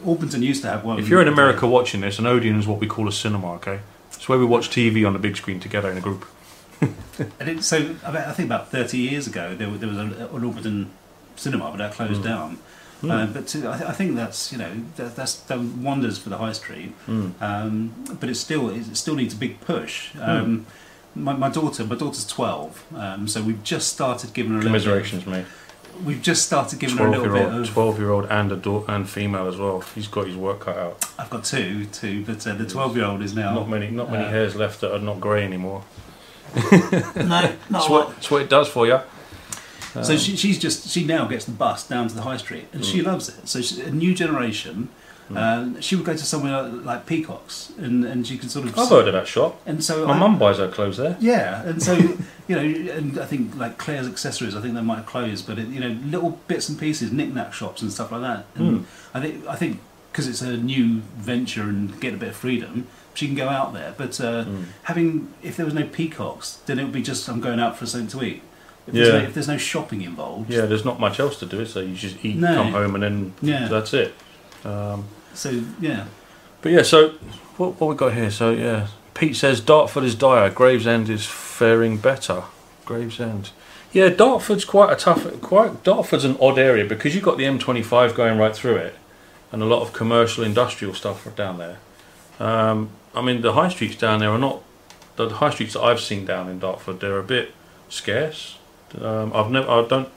Orpington 0.05 0.41
used 0.41 0.61
to 0.63 0.69
have 0.69 0.83
one. 0.83 0.99
If 0.99 1.07
you're 1.09 1.21
in 1.21 1.27
America 1.27 1.67
watching 1.67 2.01
this, 2.01 2.19
an 2.19 2.25
Odeon 2.25 2.59
is 2.59 2.67
what 2.67 2.79
we 2.79 2.87
call 2.87 3.07
a 3.07 3.11
cinema, 3.11 3.53
okay? 3.53 3.79
It's 4.13 4.27
where 4.29 4.37
we 4.37 4.45
watch 4.45 4.69
TV 4.69 5.05
on 5.07 5.13
the 5.13 5.19
big 5.19 5.35
screen 5.37 5.59
together 5.59 5.89
in 5.91 5.97
a 5.97 6.01
group. 6.01 6.25
And 7.39 7.47
it, 7.49 7.63
so 7.63 7.77
about, 8.03 8.27
I 8.27 8.31
think 8.33 8.47
about 8.47 8.71
30 8.71 8.97
years 8.97 9.27
ago, 9.27 9.53
there, 9.55 9.67
there 9.69 9.87
was 9.89 9.97
a, 9.99 10.01
an 10.01 10.41
Orpington 10.41 10.87
cinema, 11.35 11.69
but 11.69 11.77
that 11.77 11.91
closed 11.93 12.21
Mm. 12.21 12.23
down. 12.23 12.57
Mm. 13.03 13.33
But 13.33 13.47
to, 13.47 13.69
I, 13.71 13.77
th- 13.77 13.89
I 13.89 13.93
think 13.93 14.15
that's 14.15 14.51
you 14.51 14.57
know 14.59 14.71
that, 14.95 15.15
that's 15.15 15.35
done 15.41 15.83
wonders 15.83 16.17
for 16.19 16.29
the 16.29 16.37
high 16.37 16.51
street. 16.53 16.93
Mm. 17.07 17.33
Um, 17.41 17.93
but 18.19 18.29
it 18.29 18.35
still 18.35 18.69
it 18.69 18.95
still 18.95 19.15
needs 19.15 19.33
a 19.33 19.37
big 19.37 19.59
push. 19.61 20.15
Um, 20.19 20.65
my, 21.15 21.33
my 21.33 21.49
daughter, 21.49 21.83
my 21.83 21.95
daughter's 21.95 22.25
12, 22.27 22.85
um, 22.95 23.27
so 23.27 23.41
we've 23.41 23.63
just 23.63 23.91
started 23.91 24.33
giving 24.33 24.53
her 24.53 24.59
a 24.59 24.61
little 24.63 24.73
bit. 24.77 24.83
Commiserations, 24.83 25.25
mate. 25.25 25.45
We've 26.05 26.21
just 26.21 26.45
started 26.45 26.79
giving 26.79 26.97
her 26.97 27.07
a 27.07 27.09
Twelve 27.09 27.23
little 27.23 27.37
year 27.37 27.45
bit 27.47 27.53
old, 27.53 27.67
of. 27.67 27.73
twelve 27.73 27.99
year 27.99 28.09
old, 28.09 28.25
and 28.25 28.51
a 28.51 28.55
daughter 28.55 28.91
and 28.91 29.07
female 29.07 29.47
as 29.47 29.57
well. 29.57 29.81
He's 29.93 30.07
got 30.07 30.25
his 30.25 30.35
work 30.35 30.61
cut 30.61 30.77
out. 30.77 31.05
I've 31.19 31.29
got 31.29 31.43
two, 31.43 31.85
two, 31.85 32.23
but 32.25 32.45
uh, 32.47 32.55
the 32.55 32.65
12 32.65 32.95
year 32.97 33.05
old 33.05 33.21
is 33.21 33.35
now. 33.35 33.53
Not 33.53 33.69
many, 33.69 33.91
not 33.91 34.09
many 34.11 34.23
uh, 34.23 34.29
hairs 34.29 34.55
left 34.55 34.81
that 34.81 34.93
are 34.95 34.99
not 34.99 35.19
grey 35.19 35.43
anymore. 35.43 35.83
no, 36.55 37.53
That's 37.69 37.87
what, 37.89 38.09
that's 38.09 38.31
what 38.31 38.41
it 38.41 38.49
does 38.49 38.67
for 38.67 38.87
you. 38.87 38.99
So 40.03 40.17
she, 40.17 40.37
she's 40.37 40.57
just 40.57 40.87
she 40.89 41.03
now 41.05 41.25
gets 41.27 41.43
the 41.45 41.51
bus 41.51 41.85
down 41.87 42.07
to 42.07 42.15
the 42.15 42.21
high 42.21 42.37
street 42.37 42.65
and 42.71 42.83
she 42.85 43.01
loves 43.01 43.27
it. 43.27 43.47
So 43.47 43.61
she, 43.61 43.81
a 43.81 43.91
new 43.91 44.13
generation. 44.15 44.87
Um, 45.37 45.79
she 45.81 45.95
would 45.95 46.05
go 46.05 46.13
to 46.13 46.25
somewhere 46.25 46.61
like, 46.63 46.85
like 46.85 47.05
Peacocks 47.05 47.71
and, 47.77 48.03
and 48.05 48.25
she 48.27 48.37
could 48.37 48.51
sort 48.51 48.65
of 48.67 48.77
I've 48.77 48.89
heard 48.89 49.07
of 49.07 49.13
that 49.13 49.27
shop. 49.27 49.59
and 49.65 49.83
so 49.83 50.05
My 50.05 50.13
I- 50.13 50.19
mum 50.19 50.37
buys 50.39 50.57
her 50.57 50.67
clothes 50.67 50.97
there. 50.97 51.17
Yeah, 51.19 51.63
and 51.63 51.81
so 51.81 51.93
you 52.47 52.55
know, 52.55 52.91
and 52.93 53.17
I 53.19 53.25
think 53.25 53.55
like 53.55 53.77
Claire's 53.77 54.07
accessories, 54.07 54.55
I 54.55 54.61
think 54.61 54.73
they 54.73 54.81
might 54.81 54.97
have 54.97 55.05
closed, 55.05 55.47
but 55.47 55.57
it, 55.59 55.67
you 55.67 55.79
know, 55.79 55.97
little 56.05 56.39
bits 56.47 56.67
and 56.69 56.77
pieces, 56.79 57.11
knick-knack 57.11 57.53
shops 57.53 57.81
and 57.81 57.91
stuff 57.91 58.11
like 58.11 58.21
that. 58.21 58.45
And 58.55 58.81
Mm. 58.81 58.85
I 59.13 59.21
think 59.21 59.47
I 59.47 59.55
think 59.55 59.79
because 60.11 60.27
it's 60.27 60.41
a 60.41 60.57
new 60.57 61.01
venture 61.17 61.63
and 61.63 61.97
get 62.01 62.13
a 62.13 62.17
bit 62.17 62.29
of 62.29 62.35
freedom, 62.35 62.87
she 63.13 63.27
can 63.27 63.35
go 63.35 63.47
out 63.47 63.73
there. 63.73 63.93
But 63.97 64.19
uh, 64.19 64.43
Mm. 64.45 64.63
having 64.83 65.33
if 65.41 65.55
there 65.57 65.65
was 65.65 65.73
no 65.75 65.85
peacocks, 65.85 66.59
then 66.65 66.79
it 66.79 66.83
would 66.83 66.91
be 66.93 67.01
just 67.01 67.27
I'm 67.29 67.39
going 67.41 67.59
out 67.59 67.77
for 67.77 67.85
something 67.85 68.09
to 68.19 68.25
eat. 68.25 68.41
If, 68.87 68.93
there's, 68.95 69.07
Yeah. 69.09 69.17
no, 69.19 69.23
if 69.25 69.33
there's 69.35 69.47
no 69.47 69.57
shopping 69.57 70.01
involved, 70.01 70.49
Yeah, 70.49 70.65
there's 70.65 70.83
not 70.83 70.99
much 70.99 71.19
else 71.19 71.37
to 71.39 71.45
do. 71.45 71.65
So 71.67 71.79
you 71.81 71.95
just 71.95 72.17
eat, 72.25 72.35
No. 72.35 72.55
come 72.55 72.71
home, 72.71 72.95
and 72.95 73.03
then 73.03 73.33
Yeah. 73.41 73.67
that's 73.67 73.93
it. 73.93 74.13
Um, 74.65 75.05
So 75.33 75.63
yeah, 75.79 76.05
But 76.61 76.71
yeah, 76.71 76.83
so 76.83 77.09
what 77.57 77.79
what 77.79 77.89
we 77.89 77.95
got 77.95 78.13
here? 78.13 78.31
So 78.31 78.51
yeah, 78.51 78.87
Pete 79.13 79.35
says 79.35 79.61
Dartford 79.61 80.03
is 80.03 80.15
dire. 80.15 80.49
Gravesend 80.49 81.09
is 81.09 81.25
faring 81.25 81.97
better. 81.97 82.43
Gravesend. 82.85 83.51
Yeah, 83.93 84.09
Dartford's 84.09 84.65
quite 84.65 84.91
a 84.91 84.95
tough. 84.95 85.41
Quite 85.41 85.83
Dartford's 85.83 86.23
an 86.25 86.37
odd 86.39 86.57
area 86.57 86.85
because 86.85 87.13
you've 87.13 87.23
got 87.23 87.37
the 87.37 87.43
M25 87.43 88.15
going 88.15 88.37
right 88.37 88.55
through 88.55 88.77
it, 88.77 88.95
and 89.51 89.61
a 89.61 89.65
lot 89.65 89.81
of 89.81 89.93
commercial 89.93 90.43
industrial 90.43 90.93
stuff 90.93 91.27
down 91.35 91.57
there. 91.57 91.77
Um, 92.39 92.89
I 93.13 93.21
mean, 93.21 93.41
the 93.41 93.53
high 93.53 93.69
streets 93.69 93.95
down 93.95 94.19
there 94.19 94.29
are 94.29 94.39
not 94.39 94.63
the 95.17 95.29
high 95.29 95.49
streets 95.49 95.73
that 95.73 95.81
I've 95.81 95.99
seen 95.99 96.25
down 96.25 96.49
in 96.49 96.59
Dartford. 96.59 96.99
They're 96.99 97.19
a 97.19 97.23
bit 97.23 97.53
scarce. 97.89 98.57
Um, 98.99 99.31
I've 99.33 99.51
never. 99.51 99.69
I 99.69 99.87
don't. 99.87 100.09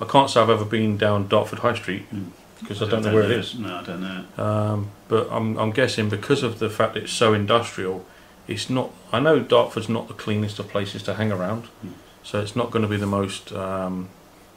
I 0.00 0.04
can't 0.04 0.30
say 0.30 0.40
I've 0.40 0.50
ever 0.50 0.64
been 0.64 0.96
down 0.96 1.28
Dartford 1.28 1.60
High 1.60 1.74
Street 1.74 2.06
Mm. 2.14 2.30
Because 2.60 2.82
I 2.82 2.88
don't 2.88 3.02
know 3.04 3.12
where 3.14 3.24
it 3.24 3.30
is. 3.30 3.54
No, 3.58 3.76
I 3.76 3.82
don't 3.82 4.00
know. 4.00 4.24
Um, 4.44 4.90
but 5.08 5.28
I'm, 5.30 5.58
I'm 5.58 5.70
guessing 5.72 6.08
because 6.08 6.42
of 6.42 6.58
the 6.58 6.70
fact 6.70 6.94
that 6.94 7.04
it's 7.04 7.12
so 7.12 7.34
industrial, 7.34 8.04
it's 8.48 8.70
not. 8.70 8.90
I 9.12 9.20
know 9.20 9.40
Dartford's 9.40 9.88
not 9.88 10.08
the 10.08 10.14
cleanest 10.14 10.58
of 10.58 10.68
places 10.68 11.02
to 11.04 11.14
hang 11.14 11.32
around, 11.32 11.64
Mm. 11.84 11.92
so 12.22 12.40
it's 12.40 12.56
not 12.56 12.70
going 12.70 12.82
to 12.82 12.88
be 12.88 12.96
the 12.96 13.06
most. 13.06 13.52
Um, 13.52 14.08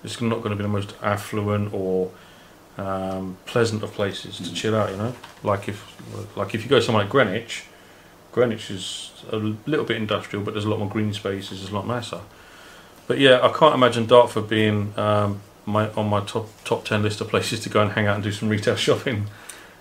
it's 0.03 0.21
not 0.21 0.37
going 0.37 0.51
to 0.51 0.55
be 0.55 0.63
the 0.63 0.69
most 0.69 0.93
affluent 1.01 1.73
or 1.73 2.11
um, 2.77 3.37
pleasant 3.45 3.83
of 3.83 3.91
places 3.93 4.37
to 4.37 4.43
Mm. 4.43 4.55
chill 4.55 4.75
out. 4.75 4.91
You 4.91 4.97
know, 4.97 5.15
like 5.43 5.67
if 5.67 5.79
like 6.37 6.55
if 6.55 6.63
you 6.63 6.69
go 6.69 6.79
somewhere 6.79 7.03
like 7.03 7.11
Greenwich, 7.11 7.63
Greenwich 8.31 8.71
is 8.71 9.11
a 9.31 9.35
little 9.37 9.85
bit 9.85 9.97
industrial, 9.97 10.45
but 10.45 10.53
there's 10.53 10.65
a 10.65 10.69
lot 10.69 10.79
more 10.79 10.89
green 10.89 11.13
spaces. 11.13 11.61
It's 11.61 11.71
a 11.71 11.75
lot 11.75 11.87
nicer. 11.87 12.21
But 13.07 13.17
yeah, 13.19 13.39
I 13.41 13.51
can't 13.51 13.73
imagine 13.73 14.05
Dartford 14.05 14.47
being 14.47 14.93
um, 14.97 15.41
my 15.69 15.89
on 15.91 16.07
my 16.09 16.21
top 16.21 16.47
top 16.63 16.85
ten 16.85 17.01
list 17.03 17.21
of 17.21 17.27
places 17.29 17.59
to 17.61 17.69
go 17.69 17.81
and 17.81 17.91
hang 17.91 18.07
out 18.07 18.15
and 18.15 18.23
do 18.23 18.31
some 18.31 18.49
retail 18.49 18.75
shopping. 18.87 19.27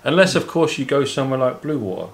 Unless, 0.04 0.35
of 0.37 0.47
course, 0.47 0.78
you 0.78 0.85
go 0.85 1.04
somewhere 1.04 1.38
like 1.40 1.61
Bluewater, 1.62 2.11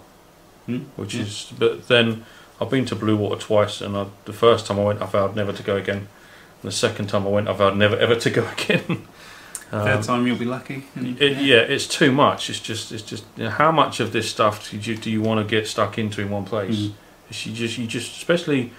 Hmm? 0.66 0.78
which 0.96 1.14
Yeah. 1.14 1.22
is. 1.22 1.52
But 1.58 1.88
then 1.88 2.24
I've 2.60 2.70
been 2.70 2.86
to 2.86 2.96
Bluewater 2.96 3.38
twice, 3.38 3.80
and 3.82 3.96
I, 3.96 4.06
the 4.24 4.32
first 4.32 4.66
time 4.66 4.78
I 4.80 4.84
went, 4.84 5.02
I 5.02 5.06
vowed 5.06 5.36
never 5.36 5.52
to 5.52 5.62
go 5.62 5.76
again. 5.76 6.08
And 6.62 6.72
the 6.72 6.72
second 6.72 7.08
time 7.08 7.26
I 7.26 7.30
went, 7.30 7.46
I 7.48 7.52
vowed 7.52 7.76
never 7.76 7.96
ever 7.96 8.14
to 8.16 8.30
go 8.30 8.46
again. 8.58 9.06
Third 9.70 9.96
Um, 9.96 10.02
time 10.02 10.26
you'll 10.26 10.38
be 10.38 10.44
lucky. 10.44 10.84
it, 10.96 11.38
yeah, 11.38 11.56
it's 11.58 11.86
too 11.86 12.10
much. 12.12 12.48
It's 12.48 12.60
just, 12.60 12.92
it's 12.92 13.02
just. 13.02 13.24
You 13.36 13.44
know, 13.44 13.50
how 13.50 13.70
much 13.72 14.00
of 14.00 14.12
this 14.12 14.30
stuff 14.30 14.70
do 14.70 14.78
you, 14.78 14.96
do 14.96 15.10
you 15.10 15.20
want 15.20 15.46
to 15.46 15.56
get 15.56 15.66
stuck 15.68 15.98
into 15.98 16.20
in 16.22 16.30
one 16.30 16.44
place? 16.44 16.76
Mm. 16.76 16.92
You 17.30 17.52
just, 17.52 17.78
you 17.78 17.86
just, 17.86 18.16
especially, 18.16 18.70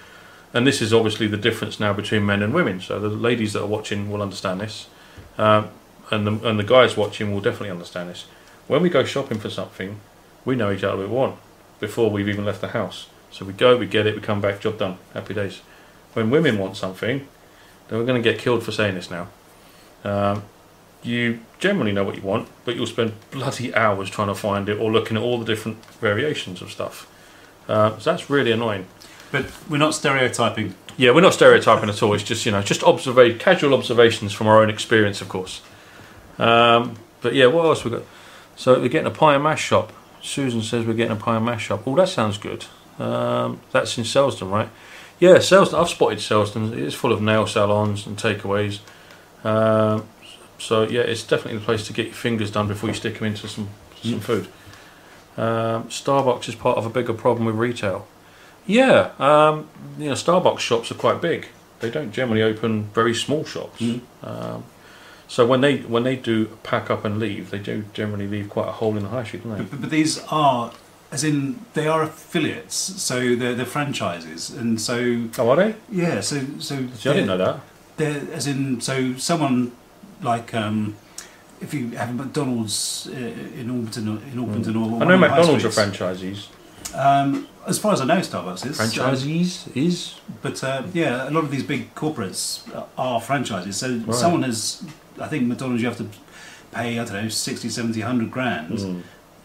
and 0.52 0.66
this 0.66 0.80
is 0.80 0.92
obviously 0.92 1.26
the 1.26 1.36
difference 1.36 1.78
now 1.80 1.92
between 1.92 2.24
men 2.24 2.42
and 2.42 2.54
women. 2.54 2.80
So 2.80 2.98
the 2.98 3.08
ladies 3.08 3.52
that 3.52 3.62
are 3.62 3.66
watching 3.66 4.10
will 4.10 4.22
understand 4.22 4.60
this, 4.60 4.86
um, 5.38 5.68
and 6.10 6.26
the 6.26 6.48
and 6.48 6.58
the 6.58 6.64
guys 6.64 6.96
watching 6.96 7.32
will 7.32 7.40
definitely 7.40 7.70
understand 7.70 8.10
this. 8.10 8.26
When 8.66 8.82
we 8.82 8.88
go 8.88 9.04
shopping 9.04 9.38
for 9.38 9.50
something, 9.50 10.00
we 10.44 10.56
know 10.56 10.72
each 10.72 10.84
other 10.84 10.96
what 10.96 11.08
we 11.08 11.14
want 11.14 11.36
before 11.80 12.10
we've 12.10 12.28
even 12.28 12.44
left 12.44 12.60
the 12.60 12.68
house. 12.68 13.08
So 13.30 13.44
we 13.44 13.52
go, 13.52 13.76
we 13.76 13.86
get 13.86 14.06
it, 14.06 14.14
we 14.14 14.20
come 14.20 14.40
back, 14.40 14.60
job 14.60 14.78
done, 14.78 14.98
happy 15.12 15.34
days. 15.34 15.60
When 16.14 16.30
women 16.30 16.58
want 16.58 16.76
something, 16.76 17.26
then 17.88 17.98
we're 17.98 18.06
going 18.06 18.22
to 18.22 18.28
get 18.30 18.40
killed 18.40 18.62
for 18.62 18.72
saying 18.72 18.94
this 18.94 19.10
now. 19.10 19.28
Um, 20.04 20.44
you 21.02 21.40
generally 21.58 21.92
know 21.92 22.04
what 22.04 22.16
you 22.16 22.22
want, 22.22 22.48
but 22.64 22.76
you'll 22.76 22.86
spend 22.86 23.12
bloody 23.30 23.74
hours 23.74 24.10
trying 24.10 24.28
to 24.28 24.34
find 24.34 24.68
it 24.68 24.78
or 24.78 24.90
looking 24.90 25.16
at 25.16 25.22
all 25.22 25.38
the 25.38 25.44
different 25.44 25.84
variations 25.96 26.62
of 26.62 26.70
stuff. 26.70 27.10
Uh, 27.68 27.98
so 27.98 28.10
that's 28.10 28.30
really 28.30 28.52
annoying. 28.52 28.86
But 29.32 29.50
we're 29.68 29.78
not 29.78 29.94
stereotyping. 29.94 30.74
Yeah, 30.96 31.10
we're 31.10 31.20
not 31.20 31.34
stereotyping 31.34 31.88
at 31.88 32.02
all. 32.02 32.14
It's 32.14 32.22
just 32.22 32.46
you 32.46 32.52
know 32.52 32.62
just 32.62 32.80
observa- 32.82 33.38
casual 33.38 33.74
observations 33.74 34.32
from 34.32 34.46
our 34.46 34.60
own 34.62 34.70
experience, 34.70 35.20
of 35.20 35.28
course. 35.28 35.62
Um, 36.38 36.96
but 37.20 37.34
yeah, 37.34 37.46
what 37.46 37.64
else 37.64 37.84
we 37.84 37.90
got? 37.90 38.02
So 38.56 38.80
we're 38.80 38.88
getting 38.88 39.06
a 39.06 39.14
pie 39.14 39.34
and 39.34 39.44
mash 39.44 39.62
shop. 39.62 39.92
Susan 40.22 40.62
says 40.62 40.86
we're 40.86 40.94
getting 40.94 41.16
a 41.16 41.20
pie 41.20 41.36
and 41.36 41.44
mash 41.44 41.66
shop. 41.66 41.82
Oh, 41.86 41.94
that 41.96 42.08
sounds 42.08 42.38
good. 42.38 42.64
Um, 42.98 43.60
that's 43.72 43.96
in 43.98 44.04
Selsdon, 44.04 44.50
right? 44.50 44.68
Yeah, 45.18 45.36
Selsdon. 45.36 45.80
I've 45.80 45.88
spotted 45.88 46.18
Selsdon. 46.18 46.72
It 46.72 46.78
is 46.78 46.94
full 46.94 47.12
of 47.12 47.20
nail 47.20 47.46
salons 47.46 48.06
and 48.06 48.16
takeaways. 48.16 48.80
Um, 49.44 50.06
so 50.58 50.84
yeah, 50.88 51.02
it's 51.02 51.22
definitely 51.22 51.58
the 51.58 51.64
place 51.64 51.86
to 51.86 51.92
get 51.92 52.06
your 52.06 52.14
fingers 52.14 52.50
done 52.50 52.68
before 52.68 52.88
you 52.88 52.94
stick 52.94 53.18
them 53.18 53.24
into 53.26 53.48
some 53.48 53.68
some 54.02 54.20
food. 54.20 54.48
Um, 55.36 55.84
Starbucks 55.88 56.48
is 56.48 56.54
part 56.54 56.78
of 56.78 56.86
a 56.86 56.90
bigger 56.90 57.12
problem 57.12 57.46
with 57.46 57.56
retail. 57.56 58.06
Yeah, 58.66 59.10
um, 59.18 59.68
you 59.98 60.06
know, 60.06 60.14
Starbucks 60.14 60.58
shops 60.58 60.90
are 60.90 60.94
quite 60.96 61.20
big. 61.20 61.48
They 61.80 61.90
don't 61.90 62.10
generally 62.12 62.42
open 62.42 62.84
very 62.94 63.14
small 63.14 63.44
shops. 63.44 63.80
Mm. 63.80 64.00
Um, 64.22 64.64
so 65.28 65.46
when 65.46 65.60
they 65.60 65.78
when 65.78 66.04
they 66.04 66.16
do 66.16 66.46
pack 66.62 66.90
up 66.90 67.04
and 67.04 67.18
leave, 67.18 67.50
they 67.50 67.58
do 67.58 67.84
generally 67.92 68.26
leave 68.26 68.48
quite 68.48 68.68
a 68.68 68.72
hole 68.72 68.96
in 68.96 69.02
the 69.02 69.08
high 69.10 69.24
street, 69.24 69.44
don't 69.44 69.58
they? 69.58 69.64
But, 69.64 69.80
but 69.82 69.90
these 69.90 70.18
are, 70.30 70.72
as 71.12 71.22
in, 71.24 71.60
they 71.74 71.86
are 71.86 72.02
affiliates, 72.02 72.74
so 72.74 73.34
they're, 73.36 73.54
they're 73.54 73.66
franchises, 73.66 74.50
and 74.50 74.80
so 74.80 75.28
Oh, 75.38 75.50
are 75.50 75.56
they? 75.56 75.74
yeah, 75.90 76.20
so 76.20 76.40
so 76.58 76.86
See, 76.94 77.10
I 77.10 77.12
didn't 77.12 77.26
know 77.28 77.38
that. 77.38 77.60
They're, 77.98 78.22
as 78.32 78.46
in, 78.46 78.80
so 78.80 79.14
someone 79.16 79.72
like 80.22 80.54
um, 80.54 80.96
if 81.60 81.74
you 81.74 81.90
have 81.90 82.10
a 82.10 82.12
McDonald's 82.14 83.08
uh, 83.12 83.16
in 83.16 83.68
Orpington, 83.68 84.22
in 84.32 84.38
Orpington, 84.38 84.76
or 84.80 84.88
Hmm. 84.96 85.02
I 85.02 85.04
know 85.06 85.14
of 85.14 85.20
the 85.20 85.28
high 85.28 85.36
McDonald's 85.36 85.64
are 85.64 85.68
franchisees. 85.70 86.46
Um, 86.94 87.48
as 87.66 87.78
far 87.78 87.92
as 87.92 88.00
I 88.00 88.04
know, 88.04 88.18
Starbucks 88.18 88.64
is 88.66 88.78
um, 88.80 88.86
Franchisees 88.86 89.76
is 89.76 90.14
but 90.42 90.62
uh, 90.62 90.82
yeah, 90.92 91.28
a 91.28 91.32
lot 91.32 91.42
of 91.44 91.50
these 91.50 91.62
big 91.64 91.94
corporates 91.94 92.60
are 92.96 93.20
franchises. 93.20 93.76
So 93.76 93.96
Right. 94.06 94.14
someone 94.14 94.42
has, 94.44 94.84
I 95.20 95.26
think 95.26 95.46
McDonald's, 95.46 95.82
you 95.82 95.88
have 95.88 95.98
to 95.98 96.06
pay 96.72 96.98
I 96.98 97.04
don't 97.04 97.24
know 97.24 97.28
60, 97.28 97.68
70, 97.68 98.00
100 98.00 98.30
grand 98.30 98.72
Mm. 98.78 99.02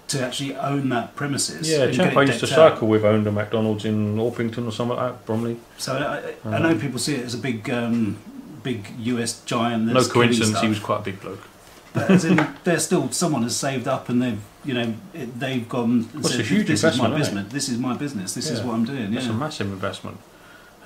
to 0.10 0.24
actually 0.26 0.56
own 0.56 0.90
that 0.90 1.16
premises. 1.16 1.70
Yeah, 1.70 1.90
chap 1.92 2.16
I 2.16 2.24
used 2.24 2.40
to 2.42 2.48
cycle 2.48 2.88
with 2.88 3.04
owned 3.06 3.26
a 3.28 3.32
McDonald's 3.32 3.86
in 3.86 4.18
Orpington 4.18 4.68
or 4.68 4.72
something 4.72 4.98
like 4.98 5.12
that, 5.14 5.26
Bromley. 5.26 5.58
So 5.78 5.94
I, 5.94 6.50
I 6.50 6.56
Uh, 6.58 6.60
know 6.60 6.76
people 6.78 7.00
see 7.00 7.16
it 7.16 7.26
as 7.26 7.34
a 7.34 7.38
big, 7.40 7.70
um, 7.70 8.18
big 8.62 8.88
US 9.00 9.42
giant. 9.46 9.86
No 9.88 10.04
coincidence, 10.04 10.60
he 10.62 10.68
was 10.68 10.80
quite 10.80 11.00
a 11.00 11.04
big 11.04 11.20
bloke. 11.22 11.48
But 11.94 12.10
as 12.10 12.24
in, 12.26 12.48
they're 12.64 12.80
still 12.80 13.12
someone 13.12 13.44
has 13.44 13.56
saved 13.58 13.88
up 13.88 14.08
and 14.10 14.22
they've, 14.22 14.40
you 14.64 14.74
know, 14.74 14.94
it, 15.14 15.40
they've 15.40 15.68
gone. 15.68 16.08
And 16.14 16.24
Well, 16.24 16.32
said, 16.32 16.40
a 16.40 16.44
huge 16.44 16.68
this 16.68 16.84
is 16.84 16.98
my 16.98 17.10
business. 17.18 17.52
This 17.52 17.68
is 17.70 17.78
my 17.78 17.96
business. 17.96 18.34
This 18.34 18.50
is 18.50 18.62
what 18.62 18.74
I'm 18.76 18.86
doing. 18.86 19.14
It's 19.14 19.28
a 19.28 19.34
massive 19.34 19.68
investment. 19.68 20.18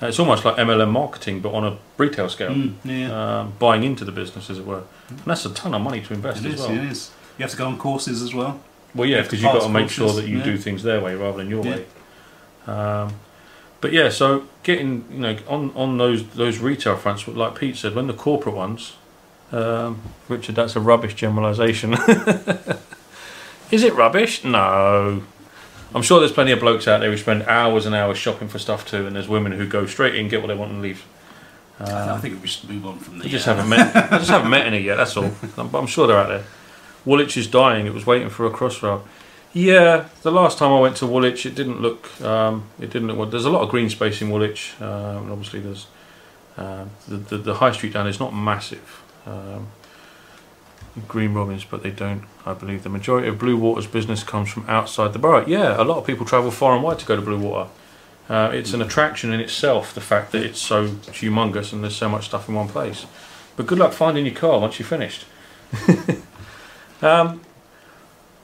Uh, 0.02 0.06
it's 0.08 0.18
almost 0.18 0.44
like 0.44 0.56
MLM 0.56 0.90
marketing, 0.90 1.40
but 1.40 1.54
on 1.54 1.64
a 1.64 1.78
retail 1.96 2.28
scale, 2.28 2.50
Mm, 2.50 2.74
yeah. 2.84 3.40
um, 3.40 3.54
buying 3.58 3.82
into 3.82 4.04
the 4.04 4.12
business, 4.12 4.50
as 4.50 4.58
it 4.58 4.66
were. 4.66 4.82
And 5.08 5.18
that's 5.24 5.46
a 5.46 5.54
ton 5.54 5.74
of 5.74 5.80
money 5.80 6.02
to 6.02 6.12
invest 6.12 6.44
it 6.44 6.48
as 6.48 6.54
is. 6.54 6.60
well. 6.60 6.70
It 6.76 6.84
is. 6.84 7.10
You 7.38 7.42
have 7.44 7.50
to 7.52 7.56
go 7.56 7.66
on 7.66 7.78
courses 7.78 8.20
as 8.20 8.34
well. 8.34 8.60
Well, 8.94 9.08
yeah, 9.08 9.22
because 9.22 9.42
you've 9.42 9.52
got 9.52 9.62
to 9.62 9.68
make 9.70 9.88
sure 9.88 10.12
that 10.12 10.26
you 10.28 10.38
yeah. 10.38 10.44
do 10.44 10.58
things 10.58 10.82
their 10.82 11.00
way 11.00 11.14
rather 11.14 11.38
than 11.38 11.48
your 11.48 11.64
Yeah. 11.64 11.76
way. 11.76 11.84
Um, 12.66 13.14
but 13.80 13.92
yeah, 13.92 14.08
so 14.10 14.44
getting 14.64 15.04
you 15.10 15.18
know 15.20 15.36
on 15.48 15.70
on 15.76 15.98
those 15.98 16.26
those 16.30 16.58
retail 16.58 16.96
fronts, 16.96 17.26
like 17.28 17.54
Pete 17.58 17.76
said, 17.76 17.94
when 17.94 18.06
the 18.06 18.12
corporate 18.14 18.54
ones, 18.54 18.94
um, 19.52 20.00
Richard, 20.28 20.54
that's 20.54 20.76
a 20.76 20.80
rubbish 20.80 21.14
generalisation. 21.14 21.94
Is 23.70 23.82
it 23.82 23.94
rubbish? 23.94 24.44
No. 24.44 25.22
I'm 25.94 26.02
sure 26.02 26.20
there's 26.20 26.32
plenty 26.32 26.52
of 26.52 26.60
blokes 26.60 26.86
out 26.86 27.00
there 27.00 27.10
who 27.10 27.16
spend 27.16 27.42
hours 27.44 27.86
and 27.86 27.94
hours 27.94 28.18
shopping 28.18 28.48
for 28.48 28.58
stuff 28.58 28.86
too, 28.88 29.06
and 29.06 29.16
there's 29.16 29.28
women 29.28 29.52
who 29.52 29.66
go 29.66 29.86
straight 29.86 30.14
in, 30.14 30.28
get 30.28 30.40
what 30.40 30.48
they 30.48 30.54
want, 30.54 30.72
and 30.72 30.82
leave. 30.82 31.04
I 31.78 31.84
Um, 31.84 32.20
think 32.20 32.40
we 32.42 32.48
should 32.48 32.68
move 32.70 32.86
on 32.86 32.98
from 32.98 33.18
the. 33.18 33.24
I 33.24 33.28
just 33.28 33.46
uh, 33.46 33.54
haven't 33.54 33.68
met. 33.70 33.94
I 34.12 34.18
just 34.18 34.30
haven't 34.30 34.50
met 34.50 34.66
any 34.66 34.78
yet. 34.80 34.96
That's 34.96 35.16
all. 35.16 35.30
I'm, 35.56 35.74
I'm 35.74 35.86
sure 35.86 36.06
they're 36.06 36.18
out 36.18 36.28
there. 36.28 36.44
Woolwich 37.04 37.36
is 37.36 37.46
dying. 37.46 37.86
It 37.86 37.94
was 37.94 38.06
waiting 38.06 38.30
for 38.30 38.46
a 38.46 38.50
crossrail. 38.50 39.02
Yeah, 39.52 40.08
the 40.22 40.30
last 40.30 40.58
time 40.58 40.70
I 40.72 40.80
went 40.80 40.96
to 40.98 41.06
Woolwich, 41.06 41.46
it 41.46 41.54
didn't 41.54 41.80
look. 41.80 42.20
Um, 42.20 42.64
it 42.80 42.90
didn't 42.90 43.08
look. 43.08 43.16
Well, 43.18 43.28
there's 43.28 43.44
a 43.44 43.50
lot 43.50 43.62
of 43.62 43.68
green 43.68 43.88
space 43.90 44.20
in 44.20 44.30
Woolwich, 44.30 44.74
um, 44.80 44.88
and 44.88 45.30
obviously 45.32 45.60
there's 45.60 45.86
um, 46.56 46.90
the, 47.08 47.16
the 47.16 47.38
the 47.38 47.54
high 47.54 47.72
street 47.72 47.92
down 47.92 48.06
is 48.06 48.18
not 48.20 48.34
massive. 48.34 49.02
Um, 49.26 49.68
Green 51.08 51.34
Robins, 51.34 51.64
but 51.64 51.82
they 51.82 51.90
don't. 51.90 52.22
I 52.46 52.54
believe 52.54 52.82
the 52.82 52.88
majority 52.88 53.28
of 53.28 53.36
Bluewater's 53.36 53.86
business 53.86 54.22
comes 54.22 54.50
from 54.50 54.64
outside 54.68 55.12
the 55.12 55.18
borough. 55.18 55.44
Yeah, 55.46 55.80
a 55.80 55.84
lot 55.84 55.98
of 55.98 56.06
people 56.06 56.24
travel 56.24 56.50
far 56.50 56.74
and 56.74 56.82
wide 56.82 56.98
to 57.00 57.06
go 57.06 57.16
to 57.16 57.22
Bluewater. 57.22 57.68
Uh, 58.28 58.50
it's 58.52 58.72
an 58.72 58.82
attraction 58.82 59.32
in 59.32 59.40
itself, 59.40 59.94
the 59.94 60.00
fact 60.00 60.32
that 60.32 60.42
it's 60.42 60.60
so 60.60 60.88
humongous 60.88 61.72
and 61.72 61.82
there's 61.82 61.96
so 61.96 62.08
much 62.08 62.26
stuff 62.26 62.48
in 62.48 62.54
one 62.54 62.68
place. 62.68 63.06
But 63.56 63.66
good 63.66 63.78
luck 63.78 63.92
finding 63.92 64.26
your 64.26 64.34
car 64.34 64.58
once 64.58 64.78
you're 64.78 64.88
finished. 64.88 65.26
um, 67.02 67.42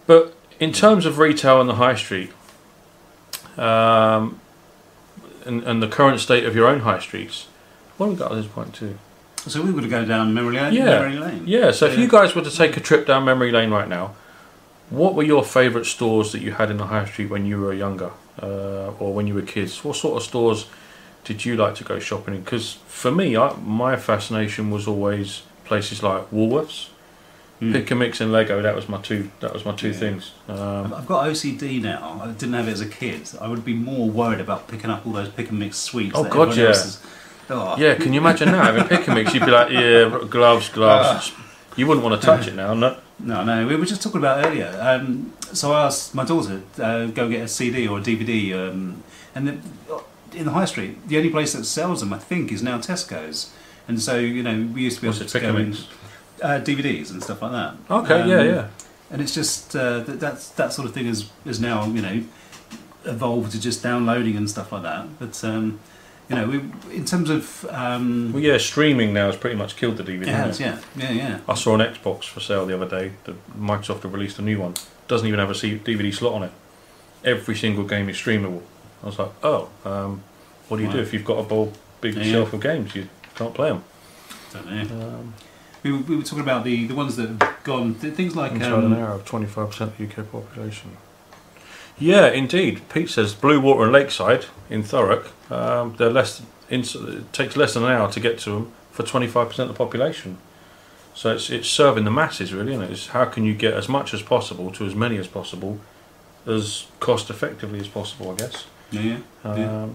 but 0.06 0.34
in 0.60 0.72
terms 0.72 1.06
of 1.06 1.18
retail 1.18 1.56
on 1.56 1.66
the 1.66 1.76
high 1.76 1.96
street, 1.96 2.32
um, 3.56 4.40
and, 5.44 5.62
and 5.64 5.82
the 5.82 5.88
current 5.88 6.20
state 6.20 6.44
of 6.44 6.54
your 6.54 6.68
own 6.68 6.80
high 6.80 7.00
streets, 7.00 7.48
what 7.96 8.06
have 8.06 8.14
we 8.14 8.18
got 8.18 8.32
at 8.32 8.36
this 8.36 8.46
point 8.46 8.74
too? 8.74 8.98
So 9.46 9.60
we're 9.62 9.72
going 9.72 9.82
to 9.84 9.88
go 9.88 10.04
down 10.04 10.32
memory 10.34 10.56
lane. 10.56 10.72
Yeah. 10.72 10.84
Memory 10.84 11.18
lane. 11.18 11.42
Yeah, 11.46 11.72
so 11.72 11.86
if 11.86 11.98
you 11.98 12.06
guys 12.08 12.34
were 12.34 12.42
to 12.42 12.50
take 12.50 12.76
a 12.76 12.80
trip 12.80 13.06
down 13.06 13.24
memory 13.24 13.50
lane 13.50 13.70
right 13.70 13.88
now, 13.88 14.14
what 14.90 15.14
were 15.14 15.22
your 15.24 15.44
favourite 15.44 15.86
stores 15.86 16.32
that 16.32 16.40
you 16.42 16.52
had 16.52 16.70
in 16.70 16.76
the 16.76 16.86
high 16.86 17.06
street 17.06 17.28
when 17.30 17.44
you 17.46 17.60
were 17.60 17.72
younger 17.72 18.10
uh, 18.40 18.92
or 19.00 19.12
when 19.14 19.26
you 19.26 19.34
were 19.34 19.42
kids? 19.42 19.82
What 19.84 19.96
sort 19.96 20.16
of 20.16 20.22
stores 20.22 20.66
did 21.24 21.44
you 21.44 21.56
like 21.56 21.74
to 21.76 21.84
go 21.84 21.98
shopping 21.98 22.34
in? 22.34 22.42
Because 22.42 22.74
for 22.86 23.10
me, 23.10 23.36
I, 23.36 23.54
my 23.56 23.96
fascination 23.96 24.70
was 24.70 24.86
always 24.86 25.42
places 25.64 26.02
like 26.02 26.30
Woolworths, 26.30 26.88
Mm. 27.60 27.72
Pick 27.74 27.92
and 27.92 28.00
Mix, 28.00 28.20
and 28.20 28.32
Lego. 28.32 28.60
That 28.60 28.74
was 28.74 28.88
my 28.88 29.00
two. 29.00 29.30
That 29.38 29.52
was 29.52 29.64
my 29.64 29.70
two 29.72 29.90
Yeah. 29.90 29.94
things. 29.94 30.32
Um, 30.48 30.92
I've- 30.92 31.06
got 31.06 31.28
OCD 31.28 31.78
now. 31.80 32.20
I 32.20 32.26
didn't 32.32 32.54
have 32.54 32.66
it 32.66 32.72
as 32.72 32.80
a 32.80 32.86
kid. 32.88 33.28
I 33.40 33.46
would 33.46 33.64
be 33.64 33.72
more 33.72 34.10
worried 34.10 34.40
about 34.40 34.66
picking 34.66 34.90
up 34.90 35.06
all 35.06 35.12
those 35.12 35.28
pick 35.28 35.50
and 35.50 35.60
mix 35.60 35.76
sweets. 35.78 36.10
Oh, 36.16 36.24
God, 36.24 36.56
yeah. 36.56 36.70
is- 36.70 36.98
Oh. 37.50 37.76
yeah, 37.76 37.94
can 37.94 38.12
you 38.12 38.20
imagine 38.20 38.50
now 38.52 38.62
having 38.64 38.84
Pick 38.84 39.06
and 39.08 39.16
Mix? 39.16 39.34
You'd 39.34 39.44
be 39.44 39.50
like, 39.50 39.70
yeah, 39.70 40.24
gloves, 40.30 40.68
gloves. 40.68 41.32
you 41.76 41.86
wouldn't 41.86 42.04
want 42.06 42.20
to 42.20 42.26
touch 42.26 42.46
it 42.48 42.54
now, 42.54 42.74
no. 42.74 42.96
No, 43.18 43.44
no, 43.44 43.66
we 43.66 43.76
were 43.76 43.84
just 43.84 44.02
talking 44.02 44.18
about 44.20 44.44
earlier. 44.44 44.76
Um, 44.80 45.32
so 45.52 45.72
I 45.72 45.86
asked 45.86 46.14
my 46.14 46.24
daughter 46.24 46.62
uh, 46.78 47.06
go 47.06 47.28
get 47.28 47.42
a 47.42 47.48
CD 47.48 47.86
or 47.86 47.98
a 47.98 48.00
DVD, 48.00 48.54
um, 48.70 49.02
and 49.34 49.46
the, 49.48 49.58
in 50.34 50.44
the 50.46 50.52
high 50.52 50.64
street, 50.64 51.06
the 51.08 51.16
only 51.18 51.30
place 51.30 51.52
that 51.52 51.64
sells 51.64 52.00
them, 52.00 52.12
I 52.12 52.18
think, 52.18 52.50
is 52.50 52.62
now 52.62 52.78
Tesco's. 52.78 53.52
And 53.86 54.00
so 54.00 54.18
you 54.18 54.42
know, 54.42 54.68
we 54.72 54.82
used 54.82 54.96
to 54.96 55.02
be 55.02 55.08
What's 55.08 55.20
able 55.20 55.28
to 55.30 55.40
go 55.40 55.56
in 55.56 55.72
uh, 56.42 56.60
DVDs 56.64 57.10
and 57.10 57.22
stuff 57.22 57.42
like 57.42 57.52
that. 57.52 57.74
Okay, 57.90 58.22
Um, 58.22 58.28
yeah, 58.28 58.42
yeah. 58.42 58.68
And 59.10 59.20
it's 59.20 59.34
just 59.34 59.76
uh, 59.76 60.00
that 60.00 60.18
that's 60.18 60.48
that 60.50 60.72
sort 60.72 60.88
of 60.88 60.94
thing 60.94 61.06
is 61.06 61.30
is 61.44 61.60
now 61.60 61.84
you 61.86 62.00
know 62.00 62.22
evolved 63.04 63.52
to 63.52 63.60
just 63.60 63.82
downloading 63.82 64.36
and 64.36 64.48
stuff 64.48 64.72
like 64.72 64.82
that. 64.82 65.06
But 65.18 65.44
um, 65.44 65.80
you 66.32 66.40
know, 66.40 66.46
we, 66.88 66.94
in 66.96 67.04
terms 67.04 67.30
of 67.30 67.64
um, 67.70 68.32
Well, 68.32 68.42
yeah, 68.42 68.58
streaming 68.58 69.12
now 69.12 69.26
has 69.26 69.36
pretty 69.36 69.56
much 69.56 69.76
killed 69.76 69.96
the 69.98 70.02
DVD. 70.04 70.22
it 70.22 70.28
has, 70.28 70.58
yeah, 70.60 70.78
yeah, 70.96 71.10
yeah. 71.10 71.38
I 71.48 71.54
saw 71.54 71.74
an 71.74 71.80
Xbox 71.80 72.24
for 72.24 72.40
sale 72.40 72.64
the 72.66 72.74
other 72.74 72.88
day. 72.88 73.12
The 73.24 73.34
Microsoft 73.58 74.02
have 74.02 74.12
released 74.12 74.38
a 74.38 74.42
new 74.42 74.58
one. 74.60 74.74
Doesn't 75.08 75.26
even 75.26 75.38
have 75.40 75.50
a 75.50 75.54
DVD 75.54 76.12
slot 76.14 76.34
on 76.34 76.42
it. 76.44 76.52
Every 77.24 77.54
single 77.56 77.84
game 77.84 78.08
is 78.08 78.16
streamable. 78.16 78.62
I 79.02 79.06
was 79.06 79.18
like, 79.18 79.30
oh, 79.42 79.68
um, 79.84 80.22
what 80.68 80.78
do 80.78 80.84
you 80.84 80.90
do 80.90 80.98
if 80.98 81.12
you've 81.12 81.24
got 81.24 81.38
a 81.38 81.42
bold, 81.42 81.76
big 82.00 82.14
Yeah. 82.14 82.24
shelf 82.24 82.52
of 82.52 82.60
games? 82.60 82.94
You 82.94 83.08
can't 83.34 83.52
play 83.54 83.68
them. 83.70 83.84
Don't 84.52 84.66
know. 84.70 85.06
Um, 85.06 85.34
We, 85.82 85.90
were- 85.92 85.98
we 85.98 86.16
were 86.16 86.22
talking 86.22 86.40
about 86.40 86.62
the, 86.64 86.86
the 86.86 86.94
ones 86.94 87.16
that 87.16 87.28
have 87.28 87.64
gone 87.64 87.94
th- 87.96 88.14
things 88.14 88.36
like 88.36 88.52
inside 88.52 88.84
an 88.84 88.92
um, 88.92 88.94
hour 88.94 89.14
of 89.14 89.24
25% 89.24 89.80
of 89.80 89.98
the 89.98 90.04
UK 90.04 90.30
population. 90.30 90.96
Yeah, 92.02 92.28
indeed. 92.30 92.80
Pete 92.92 93.10
says 93.10 93.34
Bluewater 93.34 93.84
and 93.84 93.92
Lakeside 93.92 94.46
in 94.68 94.82
Thurrock. 94.82 95.26
Um, 95.50 95.94
they're 95.96 96.10
less. 96.10 96.42
It 96.68 97.32
takes 97.32 97.56
less 97.56 97.74
than 97.74 97.84
an 97.84 97.90
hour 97.92 98.10
to 98.12 98.20
get 98.20 98.38
to 98.40 98.50
them 98.50 98.72
for 98.90 99.02
25% 99.02 99.58
of 99.58 99.68
the 99.68 99.74
population. 99.74 100.38
So 101.14 101.34
it's 101.34 101.50
it's 101.50 101.68
serving 101.68 102.04
the 102.04 102.10
masses 102.10 102.52
really, 102.54 102.72
isn't 102.72 102.84
it? 102.84 102.90
It's 102.90 103.08
how 103.08 103.26
can 103.26 103.44
you 103.44 103.54
get 103.54 103.74
as 103.74 103.88
much 103.88 104.14
as 104.14 104.22
possible 104.22 104.70
to 104.72 104.86
as 104.86 104.94
many 104.94 105.18
as 105.18 105.26
possible, 105.28 105.78
as 106.46 106.86
cost 107.00 107.28
effectively 107.30 107.78
as 107.78 107.88
possible, 107.88 108.30
I 108.32 108.36
guess. 108.36 108.64
yeah, 108.90 109.00
yeah. 109.02 109.16
Um, 109.44 109.58
Yeah. 109.58 109.86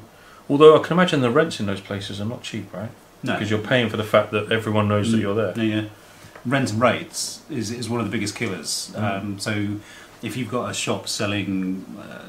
Although 0.50 0.80
I 0.80 0.84
can 0.84 0.94
imagine 0.94 1.20
the 1.22 1.30
rents 1.32 1.60
in 1.60 1.66
those 1.66 1.82
places 1.82 2.22
are 2.22 2.26
not 2.26 2.42
cheap, 2.44 2.72
right? 2.74 2.92
no, 3.24 3.34
Because 3.34 3.50
you're 3.50 3.60
paying 3.74 3.90
for 3.90 3.98
the 3.98 4.04
fact 4.04 4.32
that 4.32 4.50
everyone 4.52 4.88
knows 4.88 5.12
that 5.12 5.18
Mm. 5.18 5.22
you're 5.22 5.36
there. 5.36 5.54
Yeah, 5.58 5.76
yeah. 5.82 5.88
Rent 6.46 6.72
and 6.72 6.82
rates 6.82 7.42
is, 7.50 7.72
is 7.72 7.90
one 7.90 8.00
of 8.00 8.06
the 8.06 8.12
biggest 8.12 8.36
killers. 8.36 8.92
Mm. 8.96 9.04
Um, 9.22 9.40
so 9.40 9.52
if 10.22 10.36
you've 10.38 10.50
got 10.52 10.70
a 10.70 10.74
shop 10.74 11.08
selling 11.08 11.86
uh, 12.00 12.26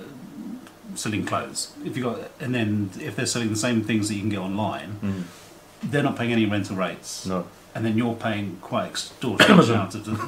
selling 0.95 1.25
clothes, 1.25 1.73
if 1.85 1.97
you 1.97 2.03
got 2.05 2.31
and 2.41 2.55
then 2.55 2.91
if 3.01 3.17
they're 3.17 3.27
selling 3.27 3.51
the 3.51 3.57
same 3.57 3.83
things 3.85 4.09
that 4.09 4.15
you 4.15 4.21
can 4.21 4.31
get 4.31 4.41
online, 4.41 4.97
Mm. 5.03 5.23
they're 5.91 6.03
not 6.03 6.17
paying 6.17 6.33
any 6.33 6.47
rental 6.47 6.77
rates. 6.77 7.25
No. 7.27 7.47
and 7.75 7.85
then 7.87 7.97
you're 7.97 8.15
paying 8.17 8.57
quite 8.61 8.87
extortionate 8.89 9.69
amounts 9.69 9.95
of 9.95 10.05
them. 10.05 10.19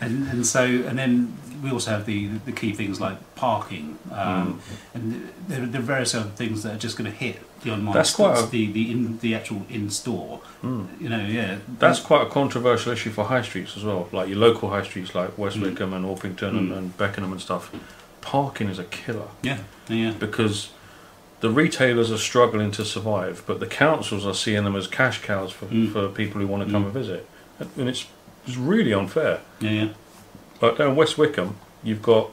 and, 0.00 0.28
and 0.28 0.46
so, 0.46 0.64
and 0.64 0.96
then 0.98 1.36
we 1.62 1.70
also 1.70 1.90
have 1.90 2.06
the 2.06 2.28
the 2.46 2.52
key 2.52 2.72
things 2.72 3.00
like 3.00 3.16
parking, 3.34 3.98
um, 4.12 4.60
and 4.94 5.28
there, 5.48 5.66
there 5.66 5.80
are 5.80 5.84
various 5.84 6.14
other 6.14 6.30
things 6.30 6.62
that 6.62 6.74
are 6.74 6.78
just 6.78 6.96
going 6.98 7.10
to 7.10 7.16
hit 7.16 7.40
the 7.62 7.72
online. 7.72 7.94
That's 7.94 8.14
quite 8.14 8.38
a- 8.38 8.46
the 8.46 8.70
the 8.72 8.90
in 8.90 9.18
the 9.18 9.34
actual 9.34 9.62
in 9.68 9.90
store. 9.90 10.40
You 10.62 11.08
know, 11.08 11.24
yeah, 11.26 11.58
That's 11.78 12.00
quite 12.00 12.26
a 12.26 12.30
controversial 12.30 12.92
issue 12.92 13.10
for 13.10 13.24
high 13.24 13.42
streets 13.42 13.76
as 13.76 13.84
well, 13.84 14.08
like 14.12 14.28
your 14.28 14.38
local 14.38 14.70
high 14.70 14.82
streets 14.84 15.14
like 15.14 15.36
West 15.38 15.56
Mm. 15.56 15.62
Wickham 15.62 15.92
and 15.92 16.04
Orpington 16.04 16.48
and, 16.58 16.70
Mm. 16.72 16.78
and 16.78 16.96
Beckenham 16.96 17.32
and 17.32 17.40
stuff. 17.40 17.70
Parking 18.20 18.68
is 18.68 18.78
a 18.78 18.84
killer 18.84 19.28
yeah, 19.42 19.58
yeah. 19.88 20.12
because 20.18 20.70
the 21.40 21.50
retailers 21.50 22.10
are 22.10 22.18
struggling 22.18 22.70
to 22.72 22.84
survive, 22.84 23.42
but 23.46 23.60
the 23.60 23.66
councils 23.66 24.26
are 24.26 24.34
seeing 24.34 24.64
them 24.64 24.74
as 24.76 24.86
cash 24.88 25.22
cows 25.22 25.52
for, 25.52 25.66
Mm. 25.66 25.92
for 25.92 26.08
people 26.08 26.40
who 26.40 26.46
want 26.48 26.66
to 26.66 26.70
come 26.70 26.82
Mm. 26.82 26.86
and 26.86 26.94
visit. 26.94 27.26
And 27.76 27.88
it's, 27.88 28.06
it's 28.46 28.56
really 28.56 28.92
unfair. 28.92 29.40
Yeah, 29.60 29.70
yeah. 29.70 29.88
Like 30.60 30.76
down 30.78 30.96
West 30.96 31.16
Wickham, 31.18 31.56
you've 31.82 32.02
got 32.02 32.30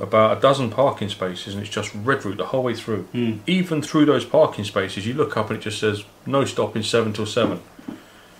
about 0.00 0.38
a 0.38 0.40
dozen 0.40 0.70
parking 0.70 1.08
spaces 1.08 1.54
and 1.54 1.62
it's 1.62 1.72
just 1.72 1.92
red 1.94 2.24
route 2.24 2.36
the 2.36 2.46
whole 2.46 2.62
way 2.62 2.74
through. 2.74 3.08
Mm. 3.12 3.40
Even 3.46 3.82
through 3.82 4.04
those 4.06 4.24
parking 4.24 4.64
spaces, 4.64 5.06
you 5.06 5.14
look 5.14 5.36
up 5.36 5.50
and 5.50 5.58
it 5.58 5.62
just 5.62 5.80
says 5.80 6.04
no 6.24 6.44
stopping 6.44 6.82
7 6.84 7.12
till 7.12 7.26
7. 7.26 7.60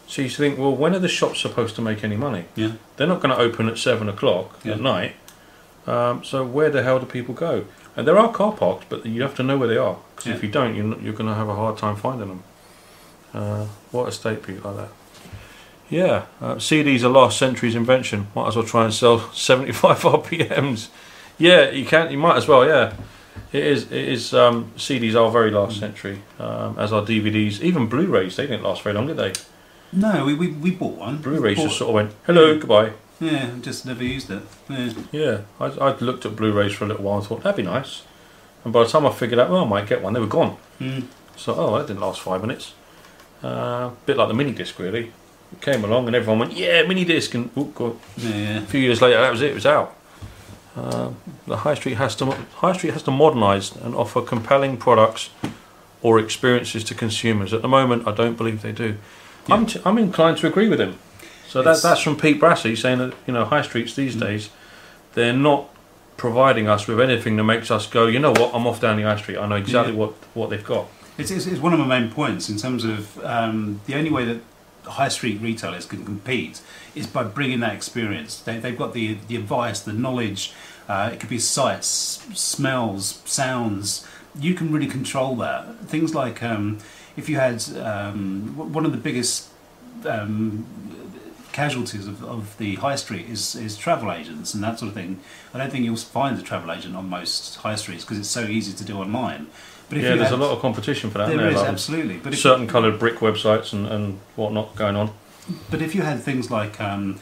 So 0.06 0.22
you 0.22 0.28
think, 0.30 0.58
well, 0.58 0.74
when 0.74 0.94
are 0.94 0.98
the 1.00 1.08
shops 1.08 1.40
supposed 1.40 1.74
to 1.76 1.82
make 1.82 2.04
any 2.04 2.16
money? 2.16 2.44
Yeah. 2.54 2.72
They're 2.96 3.08
not 3.08 3.20
going 3.20 3.34
to 3.34 3.40
open 3.42 3.68
at 3.68 3.76
7 3.78 4.08
o'clock 4.08 4.60
Yeah. 4.64 4.74
at 4.74 4.80
night. 4.80 5.16
Um, 5.86 6.22
so 6.22 6.44
where 6.44 6.70
the 6.70 6.82
hell 6.82 6.98
do 7.00 7.06
people 7.06 7.34
go? 7.34 7.64
And 7.96 8.06
there 8.06 8.16
are 8.16 8.30
car 8.32 8.52
parks, 8.52 8.86
but 8.88 9.04
you 9.04 9.22
have 9.22 9.34
to 9.36 9.42
know 9.42 9.58
where 9.58 9.68
they 9.68 9.76
are. 9.76 9.98
Because 10.14 10.30
if 10.32 10.42
you 10.44 10.48
don't, 10.48 10.74
you're, 10.76 10.84
not- 10.84 11.02
you're 11.02 11.12
going 11.12 11.28
to 11.28 11.34
have 11.34 11.48
a 11.48 11.54
hard 11.54 11.76
time 11.78 11.96
finding 11.96 12.28
them. 12.28 12.42
Uh, 13.34 13.64
what 13.90 14.08
estate 14.08 14.42
people 14.42 14.70
like 14.70 14.88
that? 14.88 14.94
Yeah, 15.90 16.26
uh, 16.40 16.58
CD's 16.58 17.02
are 17.04 17.08
last 17.08 17.38
century's 17.38 17.74
invention. 17.74 18.28
Might 18.34 18.48
as 18.48 18.56
well 18.56 18.64
try 18.64 18.84
and 18.84 18.92
sell 18.92 19.18
75 19.32 19.98
RPMs. 20.00 20.88
Yeah, 21.38 21.70
you 21.70 21.84
can. 21.86 22.10
You 22.10 22.18
might 22.18 22.36
as 22.36 22.48
well. 22.48 22.66
Yeah, 22.66 22.94
it 23.52 23.64
is. 23.64 23.84
It 23.84 24.08
is. 24.08 24.34
Um, 24.34 24.72
CDs 24.76 25.14
are 25.14 25.30
very 25.30 25.50
last 25.50 25.78
century, 25.78 26.22
um, 26.38 26.78
as 26.78 26.92
are 26.92 27.02
DVDs. 27.02 27.60
Even 27.60 27.86
Blu-rays. 27.86 28.36
They 28.36 28.46
didn't 28.46 28.64
last 28.64 28.82
very 28.82 28.94
long, 28.94 29.06
did 29.06 29.16
they? 29.16 29.32
No, 29.92 30.26
we, 30.26 30.34
we, 30.34 30.48
we 30.48 30.70
bought 30.72 30.96
one. 30.96 31.18
Blu-rays 31.18 31.56
just 31.56 31.78
sort 31.78 31.88
of 31.88 31.94
went 31.94 32.14
hello, 32.26 32.58
goodbye. 32.58 32.92
Yeah, 33.20 33.52
I 33.56 33.60
just 33.60 33.86
never 33.86 34.04
used 34.04 34.30
it. 34.30 34.42
Yeah. 34.68 34.92
Yeah, 35.10 35.40
I, 35.58 35.66
I 35.66 35.96
looked 35.98 36.26
at 36.26 36.36
Blu-rays 36.36 36.72
for 36.74 36.84
a 36.84 36.88
little 36.88 37.04
while 37.04 37.18
and 37.18 37.26
thought 37.26 37.42
that'd 37.42 37.56
be 37.56 37.62
nice. 37.62 38.02
And 38.64 38.72
by 38.72 38.84
the 38.84 38.88
time 38.90 39.06
I 39.06 39.12
figured 39.12 39.40
out, 39.40 39.50
well, 39.50 39.64
I 39.64 39.68
might 39.68 39.86
get 39.86 40.02
one, 40.02 40.12
they 40.12 40.20
were 40.20 40.26
gone. 40.26 40.56
Mm. 40.78 41.06
So, 41.36 41.54
oh, 41.54 41.78
that 41.78 41.86
didn't 41.86 42.00
last 42.02 42.20
five 42.20 42.42
minutes. 42.42 42.74
Uh, 43.42 43.90
bit 44.04 44.16
like 44.16 44.28
the 44.28 44.34
mini 44.34 44.52
disc, 44.52 44.78
really. 44.78 45.12
Came 45.60 45.82
along 45.84 46.06
and 46.06 46.14
everyone 46.14 46.38
went, 46.40 46.52
yeah, 46.52 46.82
mini 46.82 47.04
disc, 47.04 47.34
and 47.34 47.50
oh, 47.56 47.64
God, 47.64 47.96
Yeah, 48.16 48.28
yeah. 48.36 48.58
a 48.58 48.66
few 48.66 48.80
years 48.80 49.00
later, 49.02 49.20
that 49.20 49.30
was 49.32 49.42
it. 49.42 49.50
It 49.50 49.54
was 49.54 49.66
out. 49.66 49.96
Uh, 50.76 51.10
the 51.46 51.56
high 51.58 51.74
street 51.74 51.94
has 51.94 52.14
to 52.16 52.26
high 52.56 52.72
street 52.72 52.92
has 52.92 53.02
to 53.04 53.10
modernise 53.10 53.74
and 53.74 53.94
offer 53.96 54.20
compelling 54.22 54.76
products 54.76 55.30
or 56.02 56.18
experiences 56.20 56.84
to 56.84 56.94
consumers. 56.94 57.52
At 57.52 57.62
the 57.62 57.68
moment, 57.68 58.06
I 58.06 58.12
don't 58.12 58.36
believe 58.36 58.62
they 58.62 58.70
do. 58.72 58.96
I'm 59.48 59.66
t- 59.66 59.80
I'm 59.84 59.98
inclined 59.98 60.36
to 60.38 60.46
agree 60.46 60.68
with 60.68 60.80
him. 60.80 60.98
So 61.48 61.62
that, 61.62 61.82
that's 61.82 62.02
from 62.02 62.16
Pete 62.16 62.38
Brassey 62.40 62.76
saying 62.76 62.98
that 62.98 63.14
you 63.26 63.32
know 63.34 63.44
high 63.46 63.62
streets 63.62 63.94
these 63.94 64.14
Mm. 64.14 64.20
days 64.20 64.50
they're 65.14 65.32
not 65.32 65.68
providing 66.16 66.68
us 66.68 66.86
with 66.86 67.00
anything 67.00 67.36
that 67.36 67.44
makes 67.44 67.70
us 67.70 67.86
go. 67.86 68.06
You 68.06 68.18
know 68.20 68.30
what? 68.32 68.54
I'm 68.54 68.66
off 68.66 68.80
down 68.80 68.98
the 68.98 69.02
high 69.04 69.16
street. 69.16 69.38
I 69.38 69.48
know 69.48 69.56
exactly 69.56 69.94
Yeah. 69.94 69.98
what 70.00 70.12
what 70.34 70.50
they've 70.50 70.64
got. 70.64 70.86
It's, 71.16 71.32
it's, 71.32 71.46
it's 71.46 71.60
one 71.60 71.72
of 71.72 71.80
my 71.80 71.86
main 71.98 72.10
points 72.12 72.48
in 72.48 72.56
terms 72.58 72.84
of 72.84 73.18
um, 73.24 73.80
the 73.86 73.96
only 73.96 74.10
way 74.10 74.24
that 74.26 74.40
high 74.88 75.08
street 75.08 75.40
retailers 75.40 75.86
can 75.86 76.04
compete 76.04 76.60
is 76.94 77.06
by 77.06 77.24
bringing 77.24 77.60
that 77.60 77.74
experience. 77.74 78.40
They, 78.40 78.58
they've 78.58 78.78
got 78.78 78.92
the, 78.94 79.18
the 79.28 79.36
advice, 79.36 79.80
the 79.80 79.92
knowledge, 79.92 80.52
uh, 80.88 81.10
it 81.12 81.20
could 81.20 81.28
be 81.28 81.38
sights, 81.38 81.86
smells, 82.34 83.20
sounds. 83.26 84.06
You 84.38 84.54
can 84.54 84.72
really 84.72 84.86
control 84.86 85.36
that. 85.36 85.80
Things 85.80 86.14
like 86.14 86.42
um, 86.42 86.78
if 87.16 87.28
you 87.28 87.36
had 87.36 87.62
um, 87.76 88.54
one 88.72 88.86
of 88.86 88.92
the 88.92 88.98
biggest 88.98 89.48
um, 90.06 90.66
casualties 91.52 92.06
of, 92.06 92.24
of 92.24 92.56
the 92.58 92.76
high 92.76 92.96
street 92.96 93.28
is, 93.28 93.54
is 93.54 93.76
travel 93.76 94.12
agents 94.12 94.54
and 94.54 94.62
that 94.62 94.78
sort 94.78 94.88
of 94.88 94.94
thing. 94.94 95.20
I 95.52 95.58
don't 95.58 95.70
think 95.70 95.84
you'll 95.84 95.96
find 95.96 96.38
a 96.38 96.42
travel 96.42 96.72
agent 96.72 96.96
on 96.96 97.10
most 97.10 97.56
high 97.56 97.76
streets 97.76 98.04
because 98.04 98.18
it's 98.18 98.28
so 98.28 98.44
easy 98.44 98.72
to 98.72 98.84
do 98.84 98.98
online. 98.98 99.48
But 99.88 99.98
if 99.98 100.04
yeah, 100.04 100.10
there's 100.16 100.28
had, 100.30 100.38
a 100.38 100.42
lot 100.42 100.52
of 100.52 100.60
competition 100.60 101.10
for 101.10 101.18
that. 101.18 101.28
there 101.28 101.48
is 101.48 101.56
Like, 101.56 101.68
absolutely, 101.68 102.18
but 102.18 102.32
if, 102.34 102.40
certain 102.40 102.66
coloured 102.66 102.98
brick 102.98 103.16
websites 103.16 103.72
and, 103.72 103.86
and 103.86 104.18
whatnot 104.36 104.76
going 104.76 104.96
on. 104.96 105.10
but 105.70 105.80
if 105.80 105.94
you 105.94 106.02
had 106.02 106.22
things 106.22 106.50
like 106.50 106.78
um, 106.80 107.18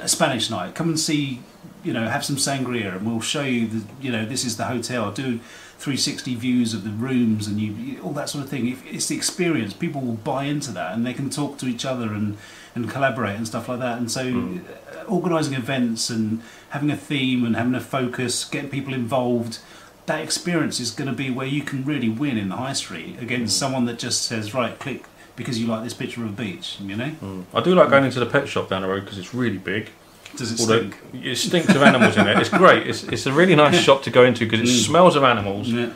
a 0.00 0.08
Spanish 0.08 0.50
night, 0.50 0.74
come 0.74 0.88
and 0.88 0.98
see, 0.98 1.40
you 1.84 1.92
know, 1.92 2.08
have 2.08 2.24
some 2.24 2.36
sangria, 2.36 2.96
and 2.96 3.06
we'll 3.06 3.20
show 3.20 3.42
you 3.42 3.66
the, 3.68 3.84
you 4.00 4.10
know, 4.10 4.24
this 4.24 4.44
is 4.44 4.56
the 4.56 4.64
hotel. 4.64 5.12
Do 5.12 5.38
360 5.78 6.34
views 6.36 6.72
of 6.74 6.82
the 6.84 6.90
rooms 6.90 7.46
and 7.46 7.60
you, 7.60 8.00
all 8.02 8.12
that 8.12 8.28
sort 8.28 8.42
of 8.44 8.50
thing. 8.50 8.68
If 8.68 8.84
it's 8.86 9.06
the 9.06 9.16
experience, 9.16 9.72
people 9.74 10.00
will 10.00 10.14
buy 10.14 10.44
into 10.44 10.72
that, 10.72 10.94
and 10.94 11.04
they 11.06 11.12
can 11.14 11.30
talk 11.30 11.58
to 11.58 11.66
each 11.66 11.84
other 11.84 12.12
and 12.12 12.36
and 12.76 12.90
collaborate 12.90 13.36
and 13.36 13.46
stuff 13.46 13.68
like 13.68 13.78
that. 13.78 13.98
And 13.98 14.10
so, 14.10 14.24
Mm. 14.24 14.60
uh, 14.64 15.04
organising 15.06 15.54
events 15.54 16.10
and 16.10 16.42
having 16.70 16.90
a 16.90 16.96
theme 16.96 17.44
and 17.44 17.54
having 17.54 17.74
a 17.76 17.80
focus, 17.80 18.44
getting 18.44 18.68
people 18.68 18.92
involved. 18.92 19.58
That 20.06 20.20
experience 20.20 20.80
is 20.80 20.90
going 20.90 21.08
to 21.08 21.14
be 21.14 21.30
where 21.30 21.46
you 21.46 21.62
can 21.62 21.84
really 21.84 22.08
win 22.10 22.36
in 22.36 22.50
the 22.50 22.56
high 22.56 22.74
street 22.74 23.16
against 23.20 23.56
Mm. 23.56 23.58
someone 23.58 23.84
that 23.86 23.98
just 23.98 24.22
says, 24.22 24.52
right, 24.54 24.78
click 24.78 25.04
because 25.36 25.58
you 25.58 25.66
like 25.66 25.82
this 25.82 25.94
picture 25.94 26.22
of 26.22 26.28
a 26.28 26.32
beach, 26.32 26.76
you 26.80 26.94
know? 26.94 27.10
Mm. 27.22 27.44
I 27.54 27.60
do 27.60 27.74
like 27.74 27.88
going 27.90 28.04
into 28.04 28.20
the 28.20 28.26
pet 28.26 28.46
shop 28.48 28.68
down 28.68 28.82
the 28.82 28.88
road 28.88 29.00
because 29.04 29.18
it's 29.18 29.34
really 29.34 29.58
big. 29.58 29.90
Does 30.36 30.52
it 30.52 30.60
Although 30.60 30.90
stink? 30.90 30.96
it 31.24 31.36
stinks 31.36 31.74
of 31.74 31.82
animals 31.82 32.16
in 32.16 32.26
it. 32.26 32.38
It's 32.38 32.48
great. 32.50 32.86
It's, 32.86 33.02
it's 33.04 33.24
a 33.26 33.32
really 33.32 33.54
nice 33.56 33.80
shop 33.80 34.02
to 34.04 34.10
go 34.10 34.24
into 34.24 34.44
because 34.44 34.60
it 34.60 34.72
Mm. 34.72 34.84
smells 34.86 35.16
of 35.16 35.24
animals, 35.24 35.68
Yeah. 35.68 35.88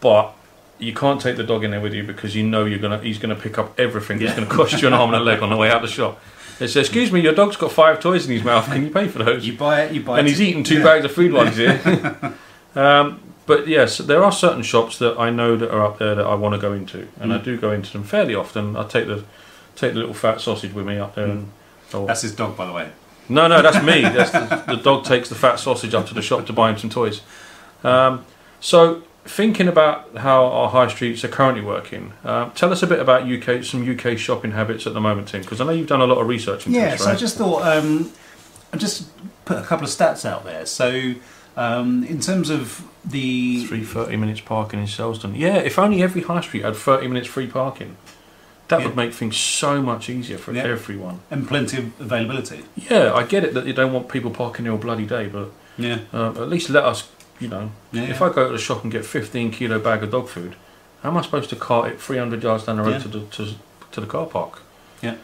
but 0.00 0.32
you 0.78 0.92
can't 0.94 1.20
take 1.20 1.36
the 1.36 1.42
dog 1.44 1.64
in 1.64 1.70
there 1.70 1.80
with 1.80 1.92
you 1.94 2.02
because 2.02 2.34
you 2.34 2.42
know 2.44 2.64
you're 2.64 2.78
gonna 2.80 2.98
he's 2.98 3.18
gonna 3.18 3.34
pick 3.36 3.58
up 3.58 3.78
everything. 3.78 4.20
It's 4.22 4.34
gonna 4.34 4.46
cost 4.46 4.80
you 4.80 4.88
an 4.88 4.94
arm 4.94 5.12
and 5.14 5.22
a 5.22 5.24
leg 5.24 5.40
on 5.42 5.50
the 5.50 5.56
way 5.56 5.70
out 5.70 5.82
the 5.82 5.88
shop. 5.88 6.20
It 6.60 6.68
says, 6.68 6.86
"Excuse 6.86 7.10
me, 7.12 7.20
your 7.20 7.32
dog's 7.34 7.56
got 7.56 7.72
five 7.72 8.00
toys 8.00 8.26
in 8.26 8.32
his 8.32 8.42
mouth. 8.44 8.66
Can 8.66 8.84
you 8.84 8.90
pay 8.90 9.06
for 9.08 9.18
those?" 9.22 9.46
You 9.46 9.52
buy 9.56 9.82
it, 9.82 9.92
you 9.92 10.00
buy 10.02 10.16
it. 10.16 10.18
and 10.20 10.28
it. 10.28 10.30
he's 10.32 10.40
eating 10.40 10.62
two 10.64 10.78
Yeah. 10.78 10.84
bags 10.84 11.04
of 11.04 11.12
food 11.12 11.32
while 11.32 11.46
he's 11.46 11.56
here. 11.56 11.80
um, 12.76 13.20
but 13.46 13.68
yes, 13.68 13.98
there 13.98 14.22
are 14.24 14.32
certain 14.32 14.62
shops 14.62 14.98
that 14.98 15.18
I 15.18 15.30
know 15.30 15.56
that 15.56 15.70
are 15.70 15.84
up 15.84 15.98
there 15.98 16.14
that 16.14 16.26
I 16.26 16.34
want 16.34 16.54
to 16.54 16.60
go 16.60 16.72
into, 16.72 17.08
and 17.20 17.32
I 17.32 17.38
Mm. 17.38 17.44
do 17.44 17.56
go 17.58 17.70
into 17.72 17.92
them 17.92 18.04
fairly 18.04 18.34
often. 18.34 18.76
I 18.76 18.84
take 18.84 19.06
the 19.06 19.24
take 19.76 19.92
the 19.94 19.98
little 19.98 20.14
fat 20.14 20.40
sausage 20.40 20.72
with 20.72 20.86
me 20.86 20.98
up 20.98 21.14
there, 21.16 21.26
and 21.26 21.50
or- 21.92 22.06
That's 22.06 22.22
his 22.22 22.32
dog, 22.34 22.56
by 22.56 22.66
the 22.66 22.72
way. 22.72 22.88
no, 23.28 23.48
no, 23.48 23.60
that's 23.60 23.82
me. 23.84 24.02
That's 24.02 24.30
the, 24.30 24.62
the 24.68 24.76
dog 24.76 25.04
takes 25.04 25.28
the 25.28 25.34
fat 25.34 25.58
sausage 25.58 25.94
up 25.94 26.06
to 26.08 26.14
the 26.14 26.22
shop 26.22 26.46
to 26.46 26.52
buy 26.52 26.70
him 26.70 26.78
some 26.78 26.90
toys. 26.90 27.22
Um, 27.82 28.24
so, 28.60 29.02
thinking 29.24 29.66
about 29.68 30.16
how 30.18 30.44
our 30.46 30.68
high 30.70 30.86
streets 30.88 31.24
are 31.24 31.28
currently 31.28 31.62
working, 31.62 32.12
uh, 32.24 32.50
tell 32.54 32.70
us 32.72 32.82
a 32.82 32.86
bit 32.86 33.00
about 33.00 33.26
UK 33.26 33.62
some 33.64 33.82
UK 33.88 34.16
shopping 34.16 34.52
habits 34.52 34.86
at 34.86 34.94
the 34.94 35.00
moment, 35.00 35.28
Tim, 35.28 35.40
because 35.42 35.60
I 35.60 35.64
know 35.64 35.72
you've 35.72 35.88
done 35.88 36.00
a 36.00 36.06
lot 36.06 36.18
of 36.18 36.28
research 36.28 36.66
into 36.66 36.78
Yeah, 36.78 36.90
this, 36.92 37.02
so 37.04 37.10
I 37.10 37.16
just 37.16 37.36
thought 37.36 37.62
um, 37.66 38.10
I 38.72 38.76
just 38.76 39.08
put 39.44 39.58
a 39.58 39.62
couple 39.62 39.84
of 39.84 39.90
stats 39.90 40.24
out 40.24 40.44
there. 40.44 40.66
So, 40.66 41.14
um, 41.56 42.04
in 42.04 42.20
terms 42.20 42.48
of 42.48 42.84
the 43.04 43.64
Three 43.66 43.84
30 43.84 44.16
minutes 44.16 44.40
parking 44.40 44.80
in 44.80 44.86
Selsdon. 44.86 45.36
Yeah, 45.36 45.56
if 45.56 45.78
only 45.78 46.02
every 46.02 46.22
high 46.22 46.40
street 46.40 46.64
had 46.64 46.74
30 46.76 47.06
minutes 47.08 47.28
free 47.28 47.46
parking, 47.46 47.96
that 48.68 48.80
Yeah. 48.80 48.86
would 48.86 48.96
make 48.96 49.12
things 49.12 49.36
so 49.36 49.82
much 49.82 50.08
easier 50.08 50.38
for 50.38 50.52
Yeah. 50.52 50.62
everyone. 50.62 51.20
and 51.30 51.46
plenty 51.46 51.76
of 51.78 51.92
availability. 52.00 52.64
Yeah, 52.76 53.12
I 53.14 53.24
get 53.24 53.44
it 53.44 53.52
that 53.54 53.66
you 53.66 53.72
don't 53.74 53.92
want 53.92 54.08
people 54.08 54.30
parking 54.30 54.66
all 54.68 54.78
bloody 54.78 55.04
day, 55.06 55.26
but 55.26 55.50
Yeah, 55.76 55.98
um, 56.12 56.36
at 56.38 56.48
least 56.48 56.70
let 56.70 56.84
us, 56.84 57.08
you 57.40 57.48
know, 57.48 57.70
yeah. 57.92 58.04
If 58.04 58.22
I 58.22 58.28
go 58.30 58.46
to 58.46 58.52
the 58.52 58.58
shop 58.58 58.82
and 58.84 58.90
get 58.92 59.04
15 59.04 59.50
kilo 59.50 59.78
bag 59.78 60.02
of 60.02 60.10
dog 60.10 60.28
food, 60.28 60.54
how 61.02 61.10
am 61.10 61.16
I 61.18 61.22
supposed 61.22 61.50
to 61.50 61.56
cart 61.56 61.90
it 61.92 62.00
300 62.00 62.42
yards 62.42 62.64
down 62.64 62.76
the 62.76 62.82
road 62.82 63.02
to, 63.02 63.08
the, 63.08 63.20
to, 63.20 63.54
to 63.92 64.00
the 64.00 64.06
car 64.06 64.24
park? 64.26 64.62
Yeah. 65.02 65.16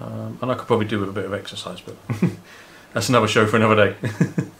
Um, 0.00 0.38
and 0.42 0.50
I 0.50 0.54
could 0.54 0.66
probably 0.66 0.86
do 0.86 0.98
with 1.00 1.08
a 1.08 1.12
bit 1.12 1.24
of 1.24 1.32
exercise, 1.34 1.80
but 1.80 1.94
that's 2.94 3.08
another 3.08 3.28
show 3.28 3.46
for 3.46 3.56
another 3.56 3.76
day. 3.76 3.96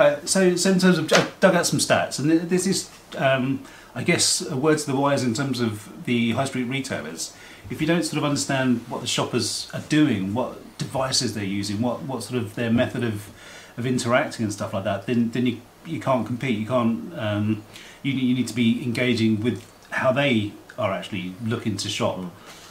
Uh, 0.00 0.18
so, 0.24 0.56
so 0.56 0.70
in 0.70 0.78
terms 0.78 0.96
of, 0.98 1.12
I 1.12 1.26
dug 1.40 1.54
out 1.54 1.66
some 1.66 1.78
stats, 1.78 2.18
and 2.18 2.30
this 2.30 2.66
is, 2.66 2.88
um, 3.18 3.62
I 3.94 4.02
guess, 4.02 4.40
a 4.40 4.56
word 4.56 4.78
to 4.78 4.86
the 4.86 4.96
wise 4.96 5.22
in 5.22 5.34
terms 5.34 5.60
of 5.60 6.04
the 6.06 6.30
high 6.32 6.46
street 6.46 6.64
retailers. 6.64 7.34
If 7.68 7.82
you 7.82 7.86
don't 7.86 8.02
sort 8.02 8.16
of 8.16 8.24
understand 8.24 8.80
what 8.88 9.02
the 9.02 9.06
shoppers 9.06 9.70
are 9.74 9.82
doing, 9.90 10.32
what 10.32 10.78
devices 10.78 11.34
they're 11.34 11.44
using, 11.44 11.82
what, 11.82 12.02
what 12.02 12.22
sort 12.22 12.40
of 12.42 12.54
their 12.54 12.70
method 12.70 13.04
of, 13.04 13.28
of 13.76 13.84
interacting 13.84 14.44
and 14.44 14.52
stuff 14.52 14.72
like 14.72 14.84
that, 14.84 15.06
then 15.06 15.30
then 15.32 15.46
you 15.46 15.60
you 15.84 16.00
can't 16.00 16.26
compete. 16.26 16.58
You 16.58 16.66
can't. 16.66 17.18
Um, 17.18 17.62
you 18.02 18.12
you 18.12 18.34
need 18.34 18.48
to 18.48 18.54
be 18.54 18.82
engaging 18.82 19.42
with 19.42 19.62
how 19.90 20.12
they 20.12 20.52
are 20.78 20.92
actually 20.92 21.34
looking 21.44 21.76
to 21.76 21.88
shop. 21.88 22.18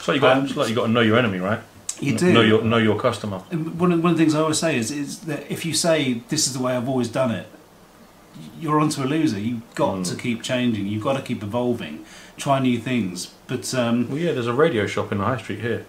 So 0.00 0.12
you 0.12 0.20
got, 0.20 0.36
Um, 0.36 0.44
it's 0.46 0.56
like 0.56 0.68
you 0.68 0.74
got 0.74 0.86
to 0.86 0.92
know 0.92 1.00
your 1.00 1.16
enemy, 1.16 1.38
right? 1.38 1.60
You 2.00 2.16
do. 2.16 2.32
know 2.32 2.40
your 2.40 2.62
know 2.62 2.78
your 2.78 2.98
customer. 2.98 3.38
One 3.38 3.92
of, 3.92 4.02
one 4.02 4.12
of 4.12 4.18
the 4.18 4.22
things 4.24 4.34
I 4.34 4.40
always 4.40 4.58
say 4.58 4.76
is, 4.78 4.90
is 4.90 5.20
that 5.20 5.50
if 5.50 5.64
you 5.66 5.74
say 5.74 6.22
this 6.28 6.46
is 6.46 6.52
the 6.54 6.62
way 6.62 6.74
I've 6.76 6.88
always 6.88 7.08
done 7.08 7.30
it, 7.30 7.46
you're 8.58 8.80
onto 8.80 9.02
a 9.02 9.06
loser. 9.06 9.38
You've 9.38 9.74
got 9.74 9.96
Mm. 9.98 10.08
to 10.10 10.16
keep 10.16 10.42
changing. 10.42 10.86
You've 10.86 11.02
got 11.02 11.14
to 11.16 11.22
keep 11.22 11.42
evolving, 11.42 12.04
try 12.36 12.58
new 12.60 12.78
things. 12.78 13.32
But 13.46 13.74
um, 13.74 14.08
Well, 14.08 14.18
yeah, 14.18 14.32
there's 14.32 14.46
a 14.46 14.52
radio 14.54 14.86
shop 14.86 15.12
in 15.12 15.18
the 15.18 15.24
high 15.24 15.38
street 15.38 15.60
here, 15.60 15.84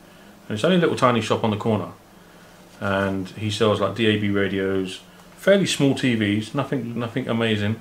and 0.47 0.55
it's 0.55 0.63
only 0.63 0.77
a 0.77 0.79
little 0.79 0.95
tiny 0.97 1.21
shop 1.21 1.43
on 1.43 1.51
the 1.51 1.57
corner, 1.57 1.89
and 2.79 3.29
he 3.29 3.49
sells 3.51 3.79
like 3.79 3.95
DAB 3.95 4.23
radios, 4.35 5.01
fairly 5.37 5.65
small 5.65 5.93
TVs, 5.93 6.53
nothing 6.55 6.97
nothing 6.99 7.27
amazing, 7.29 7.75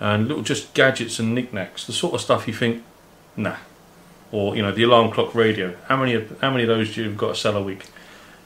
and 0.00 0.26
little 0.28 0.42
just 0.42 0.74
gadgets 0.74 1.18
and 1.18 1.34
knickknacks, 1.34 1.86
the 1.86 1.92
sort 1.92 2.14
of 2.14 2.20
stuff 2.20 2.48
you 2.48 2.54
think, 2.54 2.82
nah, 3.36 3.56
or 4.32 4.56
you 4.56 4.62
know 4.62 4.72
the 4.72 4.82
alarm 4.82 5.12
clock 5.12 5.34
radio. 5.34 5.76
How 5.88 5.96
many 5.96 6.14
of, 6.14 6.40
how 6.40 6.50
many 6.50 6.64
of 6.64 6.68
those 6.68 6.94
do 6.94 7.04
you've 7.04 7.16
got 7.16 7.28
to 7.28 7.34
sell 7.34 7.56
a 7.56 7.62
week? 7.62 7.84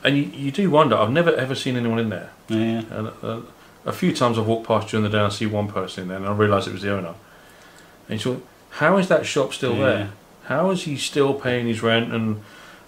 And 0.04 0.16
you, 0.16 0.24
you 0.24 0.50
do 0.50 0.68
wonder. 0.70 0.96
I've 0.96 1.10
never 1.10 1.34
ever 1.34 1.54
seen 1.54 1.76
anyone 1.76 1.98
in 1.98 2.10
there. 2.10 2.30
Yeah. 2.48 2.82
And 2.90 3.08
uh, 3.22 3.40
a 3.86 3.92
few 3.92 4.12
times 4.12 4.38
I've 4.38 4.46
walked 4.46 4.66
past 4.66 4.88
during 4.88 5.04
the 5.04 5.10
day 5.10 5.18
and 5.18 5.26
I 5.28 5.30
see 5.30 5.46
one 5.46 5.68
person 5.68 6.02
in 6.02 6.08
there, 6.08 6.18
and 6.18 6.26
I 6.26 6.32
realise 6.32 6.66
it 6.66 6.72
was 6.72 6.82
the 6.82 6.92
owner. 6.92 7.14
And 8.08 8.18
you 8.24 8.34
thought, 8.34 8.46
how 8.70 8.98
is 8.98 9.08
that 9.08 9.24
shop 9.26 9.52
still 9.54 9.74
Yeah. 9.76 9.84
there? 9.86 10.10
How 10.44 10.70
is 10.70 10.84
he 10.84 10.96
still 10.96 11.34
paying 11.34 11.66
his 11.66 11.82
rent? 11.82 12.12
And 12.12 12.42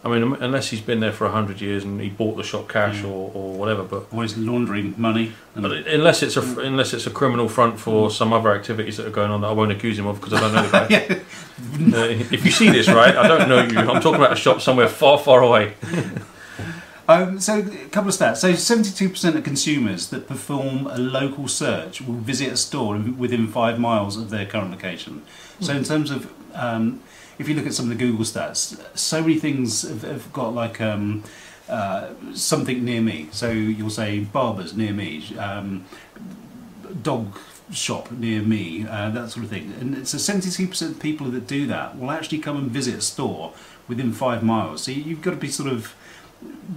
I 0.04 0.08
mean, 0.08 0.22
um, 0.22 0.32
unless 0.40 0.68
he's 0.70 0.80
been 0.80 1.00
there 1.00 1.12
for 1.12 1.26
a 1.26 1.30
hundred 1.30 1.60
years 1.60 1.82
and 1.82 2.00
he 2.00 2.08
bought 2.08 2.36
the 2.36 2.44
shop 2.44 2.68
cash 2.68 3.02
Yeah. 3.02 3.08
or, 3.08 3.32
or 3.34 3.52
whatever, 3.54 3.82
but. 3.82 4.06
Always 4.12 4.36
laundering 4.36 4.94
money. 4.96 5.32
And 5.54 5.62
But 5.62 5.72
unless 5.88 6.22
it's 6.22 6.36
a 6.36 6.60
unless 6.60 6.94
it's 6.94 7.06
a 7.06 7.10
criminal 7.10 7.48
front 7.48 7.80
for 7.80 8.10
some 8.10 8.32
other 8.32 8.54
activities 8.54 8.96
that 8.98 9.06
are 9.06 9.10
going 9.10 9.30
on 9.30 9.40
that 9.40 9.48
I 9.48 9.52
won't 9.52 9.72
accuse 9.72 9.98
him 9.98 10.06
of 10.06 10.20
because 10.20 10.34
I 10.34 10.40
don't 10.40 10.54
know 10.54 10.62
the 10.62 10.70
guy. 10.70 10.86
yeah. 10.90 11.98
Uh, 11.98 12.04
if 12.30 12.44
you 12.44 12.52
see 12.52 12.70
this, 12.70 12.88
right, 12.88 13.16
I 13.16 13.26
don't 13.26 13.48
know 13.48 13.62
you. 13.64 13.78
I'm 13.78 14.00
talking 14.00 14.20
about 14.20 14.32
a 14.32 14.36
shop 14.36 14.60
somewhere 14.60 14.88
far, 14.88 15.18
far 15.18 15.42
away. 15.42 15.74
Um, 17.10 17.40
so, 17.40 17.60
a 17.60 17.88
couple 17.88 18.10
of 18.10 18.14
stats. 18.14 18.36
So, 18.36 18.52
72% 18.52 19.34
of 19.34 19.42
consumers 19.42 20.10
that 20.10 20.28
perform 20.28 20.86
a 20.88 20.98
local 20.98 21.48
search 21.48 22.02
will 22.02 22.16
visit 22.16 22.52
a 22.52 22.56
store 22.58 22.98
within 22.98 23.48
five 23.48 23.80
miles 23.80 24.18
of 24.18 24.28
their 24.28 24.44
current 24.44 24.70
location. 24.72 25.22
So, 25.60 25.72
in 25.72 25.84
terms 25.84 26.10
of, 26.10 26.30
um, 26.54 27.00
if 27.38 27.48
you 27.48 27.54
look 27.54 27.66
at 27.66 27.74
some 27.74 27.90
of 27.90 27.96
the 27.96 28.04
Google 28.04 28.24
stats, 28.24 28.80
so 28.96 29.20
many 29.20 29.38
things 29.38 29.82
have, 29.82 30.02
have 30.02 30.32
got 30.32 30.54
like 30.54 30.80
um, 30.80 31.22
uh, 31.68 32.08
something 32.34 32.84
near 32.84 33.00
me. 33.00 33.28
So, 33.30 33.50
you'll 33.50 33.90
say 33.90 34.20
barbers 34.20 34.76
near 34.76 34.92
me, 34.92 35.36
um, 35.36 35.84
dog 37.02 37.38
shop 37.70 38.10
near 38.10 38.42
me, 38.42 38.86
uh, 38.86 39.10
that 39.10 39.30
sort 39.30 39.44
of 39.44 39.50
thing. 39.50 39.74
And 39.80 39.96
it's 39.96 40.10
so, 40.10 40.16
72% 40.16 40.90
of 40.90 41.00
people 41.00 41.30
that 41.30 41.46
do 41.46 41.66
that 41.66 41.98
will 41.98 42.10
actually 42.10 42.38
come 42.38 42.56
and 42.56 42.70
visit 42.70 42.94
a 42.96 43.02
store 43.02 43.52
within 43.86 44.12
five 44.12 44.42
miles. 44.42 44.82
So, 44.82 44.92
you've 44.92 45.22
got 45.22 45.30
to 45.32 45.36
be 45.36 45.48
sort 45.48 45.70
of 45.70 45.94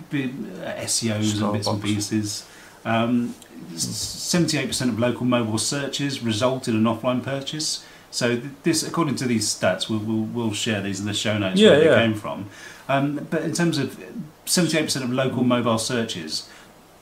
bit, 0.09 0.31
uh, 0.63 0.75
SEOs 0.85 1.41
and 1.41 1.53
bits 1.53 1.67
and 1.67 1.81
pieces. 1.81 2.45
Um, 2.85 3.35
Seventy-eight 3.75 4.67
percent 4.67 4.91
of 4.91 4.99
local 4.99 5.25
mobile 5.25 5.59
searches 5.59 6.23
result 6.23 6.67
in 6.67 6.75
an 6.75 6.83
offline 6.83 7.23
purchase. 7.23 7.85
So 8.11 8.41
this, 8.63 8.83
according 8.83 9.15
to 9.15 9.25
these 9.25 9.47
stats, 9.47 9.89
we'll, 9.89 9.99
we'll, 9.99 10.23
we'll 10.25 10.53
share 10.53 10.81
these 10.81 10.99
in 10.99 11.05
the 11.05 11.13
show 11.13 11.37
notes 11.37 11.59
Yeah, 11.59 11.69
where 11.71 11.83
yeah. 11.83 11.89
they 11.91 11.95
came 11.95 12.13
from. 12.13 12.47
Um, 12.89 13.25
but 13.29 13.41
in 13.43 13.53
terms 13.53 13.77
of 13.77 13.97
seventy-eight 14.45 14.83
percent 14.83 15.05
of 15.05 15.11
local 15.11 15.43
mobile 15.43 15.77
searches 15.77 16.49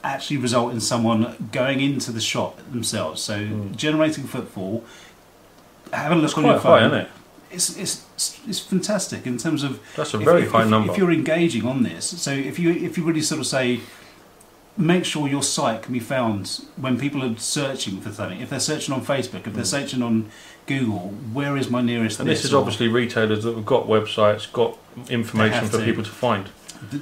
actually 0.03 0.37
result 0.37 0.71
in 0.71 0.79
someone 0.79 1.49
going 1.51 1.81
into 1.81 2.11
the 2.11 2.21
shop 2.21 2.57
themselves. 2.71 3.21
So 3.21 3.39
Mm. 3.39 3.75
generating 3.75 4.25
footfall. 4.25 4.85
Have 5.91 6.11
a 6.11 6.15
look 6.15 6.25
It's 6.25 6.33
on 6.37 6.45
your 6.45 6.53
high, 6.59 6.87
phone. 6.89 6.93
it? 6.93 7.09
It's, 7.51 7.75
it's 7.75 8.05
it's 8.47 8.59
fantastic 8.59 9.25
in 9.25 9.37
terms 9.39 9.63
of 9.63 9.79
That's 9.95 10.13
a 10.13 10.19
very 10.19 10.43
if, 10.43 10.51
high 10.51 10.61
if, 10.63 10.69
number. 10.69 10.91
If 10.91 10.97
you're 10.99 11.11
engaging 11.11 11.65
on 11.65 11.81
this, 11.81 12.05
so 12.21 12.29
if 12.31 12.59
you 12.59 12.69
if 12.71 12.95
you 12.97 13.03
really 13.03 13.23
sort 13.23 13.39
of 13.41 13.47
say, 13.47 13.79
make 14.77 15.03
sure 15.03 15.27
your 15.27 15.41
site 15.43 15.81
can 15.81 15.91
be 15.93 15.99
found 15.99 16.61
when 16.77 16.99
people 16.99 17.23
are 17.23 17.35
searching 17.37 17.99
for 17.99 18.11
something. 18.11 18.39
If 18.39 18.51
they're 18.51 18.59
searching 18.59 18.93
on 18.93 19.01
Facebook, 19.03 19.47
if 19.47 19.53
they're 19.55 19.65
searching 19.65 20.03
on 20.03 20.29
Google, 20.69 21.09
where 21.33 21.57
is 21.57 21.69
my 21.69 21.81
nearest? 21.81 22.19
And 22.19 22.29
this 22.29 22.45
is 22.45 22.53
obviously 22.53 22.87
retailers 22.87 23.43
that 23.43 23.55
have 23.55 23.65
got 23.65 23.87
websites, 23.87 24.51
got 24.51 24.77
information 25.09 25.67
for 25.67 25.79
to. 25.79 25.83
people 25.83 26.03
to 26.03 26.09
find. 26.09 26.49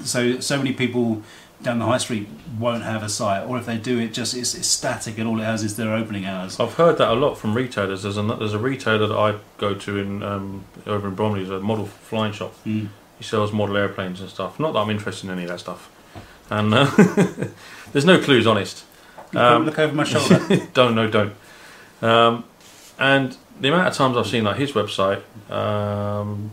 so 0.03 0.39
so 0.39 0.57
many 0.57 0.71
people 0.71 1.21
down 1.61 1.79
the 1.79 1.85
high 1.85 1.97
street 1.97 2.29
won't 2.57 2.83
have 2.83 3.03
a 3.03 3.09
site, 3.09 3.45
or 3.45 3.57
if 3.57 3.65
they 3.65 3.77
do, 3.77 3.99
it 3.99 4.13
just 4.13 4.33
it's, 4.33 4.55
it's 4.55 4.67
static, 4.67 5.17
and 5.17 5.27
all 5.27 5.41
it 5.41 5.43
has 5.43 5.63
is 5.63 5.75
their 5.75 5.93
opening 5.93 6.25
hours. 6.25 6.57
I've 6.61 6.75
heard 6.75 6.97
that 6.99 7.09
a 7.09 7.13
lot 7.13 7.35
from 7.35 7.55
retailers. 7.55 8.03
There's 8.03 8.17
a 8.17 8.23
there's 8.23 8.53
a 8.53 8.59
retailer 8.59 9.05
that 9.05 9.17
I 9.17 9.35
go 9.57 9.73
to 9.73 9.97
in 9.97 10.23
um, 10.23 10.63
over 10.85 11.09
in 11.09 11.15
Bromley, 11.15 11.41
He's 11.41 11.49
a 11.49 11.59
model 11.59 11.87
flying 11.87 12.31
shop. 12.31 12.53
Mm. 12.65 12.87
He 13.17 13.23
sells 13.25 13.51
model 13.51 13.75
airplanes 13.75 14.21
and 14.21 14.29
stuff. 14.29 14.61
Not 14.61 14.73
that 14.73 14.79
I'm 14.79 14.89
interested 14.89 15.25
in 15.25 15.33
any 15.33 15.43
of 15.43 15.49
that 15.49 15.59
stuff. 15.59 15.91
And 16.49 16.73
uh, 16.73 16.85
there's 17.91 18.05
no 18.05 18.21
clues, 18.21 18.47
honest. 18.47 18.85
Um, 19.35 19.65
look 19.65 19.77
over 19.77 19.93
my 19.93 20.05
shoulder. 20.05 20.67
don't 20.73 20.95
no 20.95 21.09
don't. 21.09 21.33
Um, 22.01 22.45
and 22.99 23.37
the 23.59 23.69
amount 23.69 23.87
of 23.87 23.93
times 23.93 24.17
I've 24.17 24.27
seen 24.27 24.43
like 24.43 24.57
his 24.57 24.71
website, 24.73 25.21
um, 25.51 26.51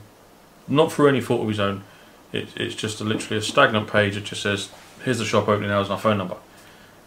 not 0.69 0.93
through 0.93 1.09
any 1.09 1.21
fault 1.21 1.43
of 1.43 1.49
his 1.49 1.61
own, 1.61 1.83
it, 2.33 2.49
it's 2.57 2.75
just 2.75 3.01
a, 3.01 3.05
literally 3.05 3.38
a 3.38 3.43
stagnant 3.43 3.88
page 3.88 4.14
that 4.14 4.25
just 4.25 4.43
says, 4.43 4.71
"Here's 5.05 5.19
the 5.19 5.25
shop 5.25 5.49
opening 5.49 5.71
hours 5.71 5.87
and 5.88 5.93
our 5.95 5.99
phone 6.01 6.19
number." 6.19 6.37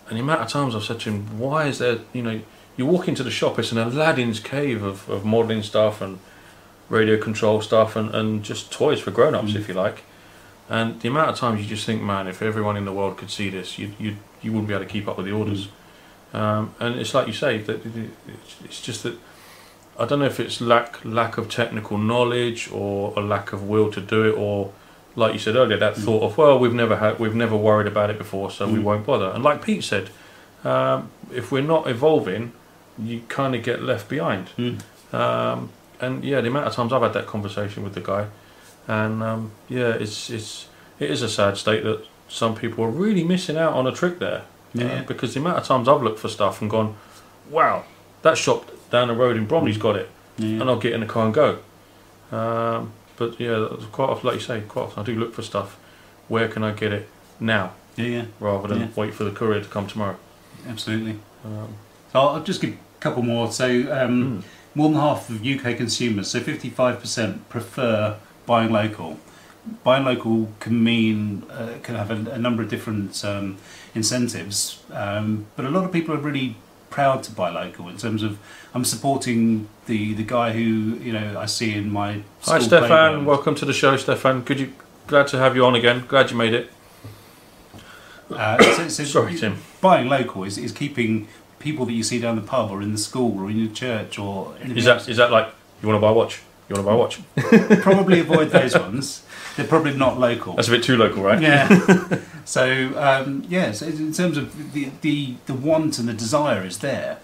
And 0.08 0.18
the 0.18 0.22
amount 0.22 0.42
of 0.42 0.48
times 0.48 0.76
I've 0.76 0.84
said 0.84 1.00
to 1.02 1.10
him, 1.12 1.40
"Why 1.40 1.66
is 1.68 1.80
there?" 1.80 2.00
You 2.14 2.22
know, 2.22 2.42
you 2.78 2.86
walk 2.86 3.08
into 3.08 3.24
the 3.24 3.32
shop, 3.32 3.58
it's 3.60 3.72
an 3.72 3.78
Aladdin's 3.80 4.40
cave 4.40 4.84
of, 4.84 5.10
of 5.10 5.26
modelling 5.26 5.64
stuff 5.64 6.00
and 6.02 6.20
radio 6.90 7.18
control 7.18 7.62
stuff 7.62 7.96
and, 7.96 8.14
and 8.16 8.44
just 8.44 8.72
toys 8.72 9.00
for 9.02 9.12
grown-ups, 9.12 9.52
Mm. 9.52 9.56
if 9.56 9.68
you 9.68 9.74
like. 9.74 10.04
And 10.70 11.00
the 11.02 11.08
amount 11.10 11.30
of 11.32 11.36
times 11.38 11.60
you 11.62 11.68
just 11.68 11.86
think, 11.86 12.02
man, 12.02 12.28
if 12.28 12.42
everyone 12.42 12.78
in 12.78 12.86
the 12.86 12.94
world 12.94 13.18
could 13.18 13.32
see 13.32 13.50
this, 13.50 13.78
you 13.80 13.94
you 14.00 14.18
you 14.42 14.52
wouldn't 14.52 14.68
be 14.68 14.74
able 14.76 14.86
to 14.86 14.90
keep 14.92 15.08
up 15.08 15.18
with 15.18 15.26
the 15.26 15.32
orders. 15.32 15.70
Um, 16.34 16.76
and 16.80 16.96
it's 17.00 17.14
like 17.14 17.26
you 17.26 17.34
say 17.34 17.58
that 17.58 17.86
it- 17.86 17.96
it- 17.98 18.12
it's 18.66 18.82
just 18.82 19.04
that 19.04 19.18
I 20.00 20.06
don't 20.06 20.20
know 20.20 20.26
if 20.26 20.40
it's 20.40 20.62
lack 20.62 21.04
lack 21.04 21.38
of 21.38 21.50
technical 21.50 21.98
knowledge 21.98 22.70
or 22.72 23.14
a 23.18 23.22
lack 23.22 23.52
of 23.54 23.64
will 23.64 23.92
to 23.92 24.02
do 24.02 24.24
it, 24.30 24.36
or 24.38 24.72
like 25.16 25.34
you 25.34 25.40
said 25.40 25.56
earlier, 25.56 25.78
that 25.78 25.96
Mm. 25.96 26.04
thought 26.06 26.24
of 26.24 26.38
well, 26.38 26.60
we've 26.60 26.74
never 26.74 26.98
had 26.98 27.20
we've 27.20 27.36
never 27.36 27.56
worried 27.56 27.88
about 27.88 28.10
it 28.10 28.18
before, 28.18 28.52
so 28.52 28.68
we 28.68 28.80
Mm. 28.80 28.84
won't 28.84 29.06
bother. 29.06 29.30
And 29.34 29.44
like 29.44 29.62
Pete 29.64 29.84
said, 29.84 30.10
um, 30.64 31.10
if 31.34 31.52
we're 31.52 31.64
not 31.76 31.88
evolving, 31.88 32.52
you 32.98 33.22
kind 33.28 33.56
of 33.56 33.64
get 33.64 33.82
left 33.84 34.08
behind. 34.10 34.50
Mm. 34.58 34.80
Um, 35.14 35.70
and 36.00 36.24
yeah, 36.24 36.42
the 36.42 36.48
amount 36.50 36.68
of 36.68 36.74
times 36.74 36.94
I've 36.94 37.02
had 37.02 37.14
that 37.14 37.26
conversation 37.26 37.84
with 37.84 37.94
the 37.96 38.02
guy, 38.02 38.26
and 38.88 39.24
um, 39.24 39.52
yeah, 39.68 39.90
it's 40.04 40.30
it's 40.30 40.68
it 41.00 41.10
is 41.10 41.22
a 41.24 41.30
sad 41.30 41.58
state 41.58 41.84
that 41.84 42.06
some 42.28 42.54
people 42.56 42.84
are 42.84 42.90
really 42.90 43.24
missing 43.24 43.58
out 43.58 43.74
on 43.74 43.88
a 43.88 43.92
trick 43.92 44.20
there. 44.20 44.42
Yeah, 44.74 45.00
Uh, 45.00 45.04
because 45.08 45.34
the 45.34 45.40
amount 45.40 45.58
of 45.58 45.64
times 45.64 45.88
I've 45.88 46.04
looked 46.04 46.20
for 46.20 46.28
stuff 46.28 46.62
and 46.62 46.70
gone, 46.70 46.96
wow, 47.50 47.84
that 48.22 48.38
shop 48.38 48.70
down 48.90 49.08
the 49.08 49.14
road 49.14 49.38
in 49.38 49.46
Bromley's 49.46 49.78
got 49.78 49.96
it, 49.96 50.10
Yeah. 50.38 50.62
and 50.62 50.64
I'll 50.64 50.80
get 50.80 50.94
in 50.94 51.02
the 51.02 51.06
car 51.06 51.26
and 51.26 51.34
go. 51.34 51.60
Um, 52.32 52.92
but 53.16 53.40
yeah, 53.40 53.68
quite 53.92 54.10
often, 54.10 54.28
like 54.28 54.36
you 54.36 54.42
say, 54.42 54.62
quite 54.68 54.84
often 54.84 55.02
I 55.04 55.06
do 55.06 55.16
look 55.16 55.34
for 55.34 55.42
stuff. 55.42 55.78
Where 56.28 56.48
can 56.48 56.64
I 56.64 56.72
get 56.72 56.92
it 56.92 57.08
now, 57.40 57.72
yeah, 57.96 58.06
yeah, 58.06 58.26
rather 58.40 58.68
than 58.68 58.80
Yeah. 58.80 58.88
wait 58.96 59.14
for 59.14 59.24
the 59.24 59.32
courier 59.32 59.62
to 59.62 59.68
come 59.70 59.88
tomorrow? 59.88 60.18
absolutely. 60.68 61.20
Um, 61.46 61.70
So 62.12 62.20
I'll 62.20 62.30
I'll 62.30 62.44
just 62.44 62.62
give 62.62 62.72
a 62.72 62.78
couple 63.00 63.24
more. 63.24 63.52
So 63.52 63.66
um, 63.66 64.42
mm. 64.42 64.44
more 64.76 64.90
than 64.90 65.00
half 65.00 65.30
of 65.30 65.46
UK 65.46 65.78
consumers, 65.78 66.28
so 66.30 66.40
55%, 66.40 67.40
prefer 67.50 68.18
buying 68.46 68.72
local. 68.72 69.18
Buying 69.84 70.06
local 70.06 70.50
can 70.60 70.82
mean 70.84 71.44
uh, 71.50 71.74
can 71.84 71.96
have 71.96 72.10
a, 72.12 72.32
a 72.32 72.38
number 72.40 72.64
of 72.64 72.70
different 72.70 73.24
um, 73.26 73.58
incentives, 73.96 74.82
um, 74.92 75.46
but 75.56 75.66
a 75.66 75.70
lot 75.70 75.84
of 75.84 75.92
people 75.92 76.14
are 76.16 76.20
really 76.20 76.56
proud 76.98 77.22
to 77.22 77.32
buy 77.32 77.52
local 77.52 77.88
in 77.90 77.96
terms 77.96 78.24
of 78.24 78.40
I'm 78.74 78.84
supporting 78.84 79.70
the 79.86 80.16
the 80.16 80.24
guy 80.24 80.52
who 80.54 80.96
you 81.08 81.14
know 81.14 81.40
I 81.40 81.46
see 81.46 81.72
in 81.76 81.92
my 81.92 82.24
Hi, 82.42 82.58
Stefan. 82.58 82.80
playground. 82.80 83.26
Welcome 83.28 83.54
to 83.54 83.66
the 83.66 83.74
show, 83.82 83.96
Stefan. 83.98 84.44
Could 84.44 84.60
you? 84.60 84.74
Glad 85.06 85.28
to 85.28 85.38
have 85.38 85.56
you 85.56 85.64
on 85.64 85.76
again. 85.76 86.06
Glad 86.08 86.32
you 86.32 86.38
made 86.38 86.56
it. 86.56 86.72
Uh, 88.32 88.58
so, 88.64 88.88
so 88.88 89.04
Sorry, 89.16 89.36
Tim. 89.38 89.58
Buying 89.80 90.10
local 90.10 90.44
is, 90.44 90.58
is 90.58 90.72
keeping 90.72 91.28
people 91.60 91.86
that 91.86 91.94
you 91.94 92.02
see 92.02 92.20
down 92.20 92.36
the 92.36 92.42
pub 92.42 92.72
or 92.72 92.82
in 92.82 92.94
the 92.94 92.98
school 92.98 93.44
or 93.44 93.52
in 93.52 93.60
your 93.60 93.72
church 93.72 94.18
or 94.18 94.56
Is 94.64 94.88
else. 94.88 95.06
that 95.06 95.12
is 95.12 95.18
that 95.18 95.30
like 95.32 95.54
you 95.84 95.88
want 95.88 95.98
to 95.98 96.02
buy 96.02 96.10
a 96.10 96.14
watch? 96.14 96.42
You 96.70 96.76
want 96.76 96.84
to 96.84 96.84
buy 96.84 96.94
a 96.94 96.98
watch? 96.98 97.82
probably 97.82 98.20
avoid 98.20 98.50
those 98.50 98.78
ones. 98.78 99.24
They're 99.56 99.68
probably 99.68 99.96
not 99.96 100.20
local. 100.20 100.54
That's 100.54 100.68
a 100.68 100.72
bit 100.72 100.84
too 100.84 100.98
local, 100.98 101.24
right? 101.24 101.42
Yeah. 101.42 102.20
so 102.46 102.94
um, 102.98 103.46
yeah, 103.48 103.72
so 103.72 103.88
in 103.88 104.12
terms 104.12 104.38
of 104.38 104.74
the, 104.74 104.92
the 105.02 105.36
the 105.46 105.54
want 105.54 105.98
and 105.98 106.08
the 106.08 106.14
desire 106.14 106.64
is 106.66 106.80
there. 106.80 107.20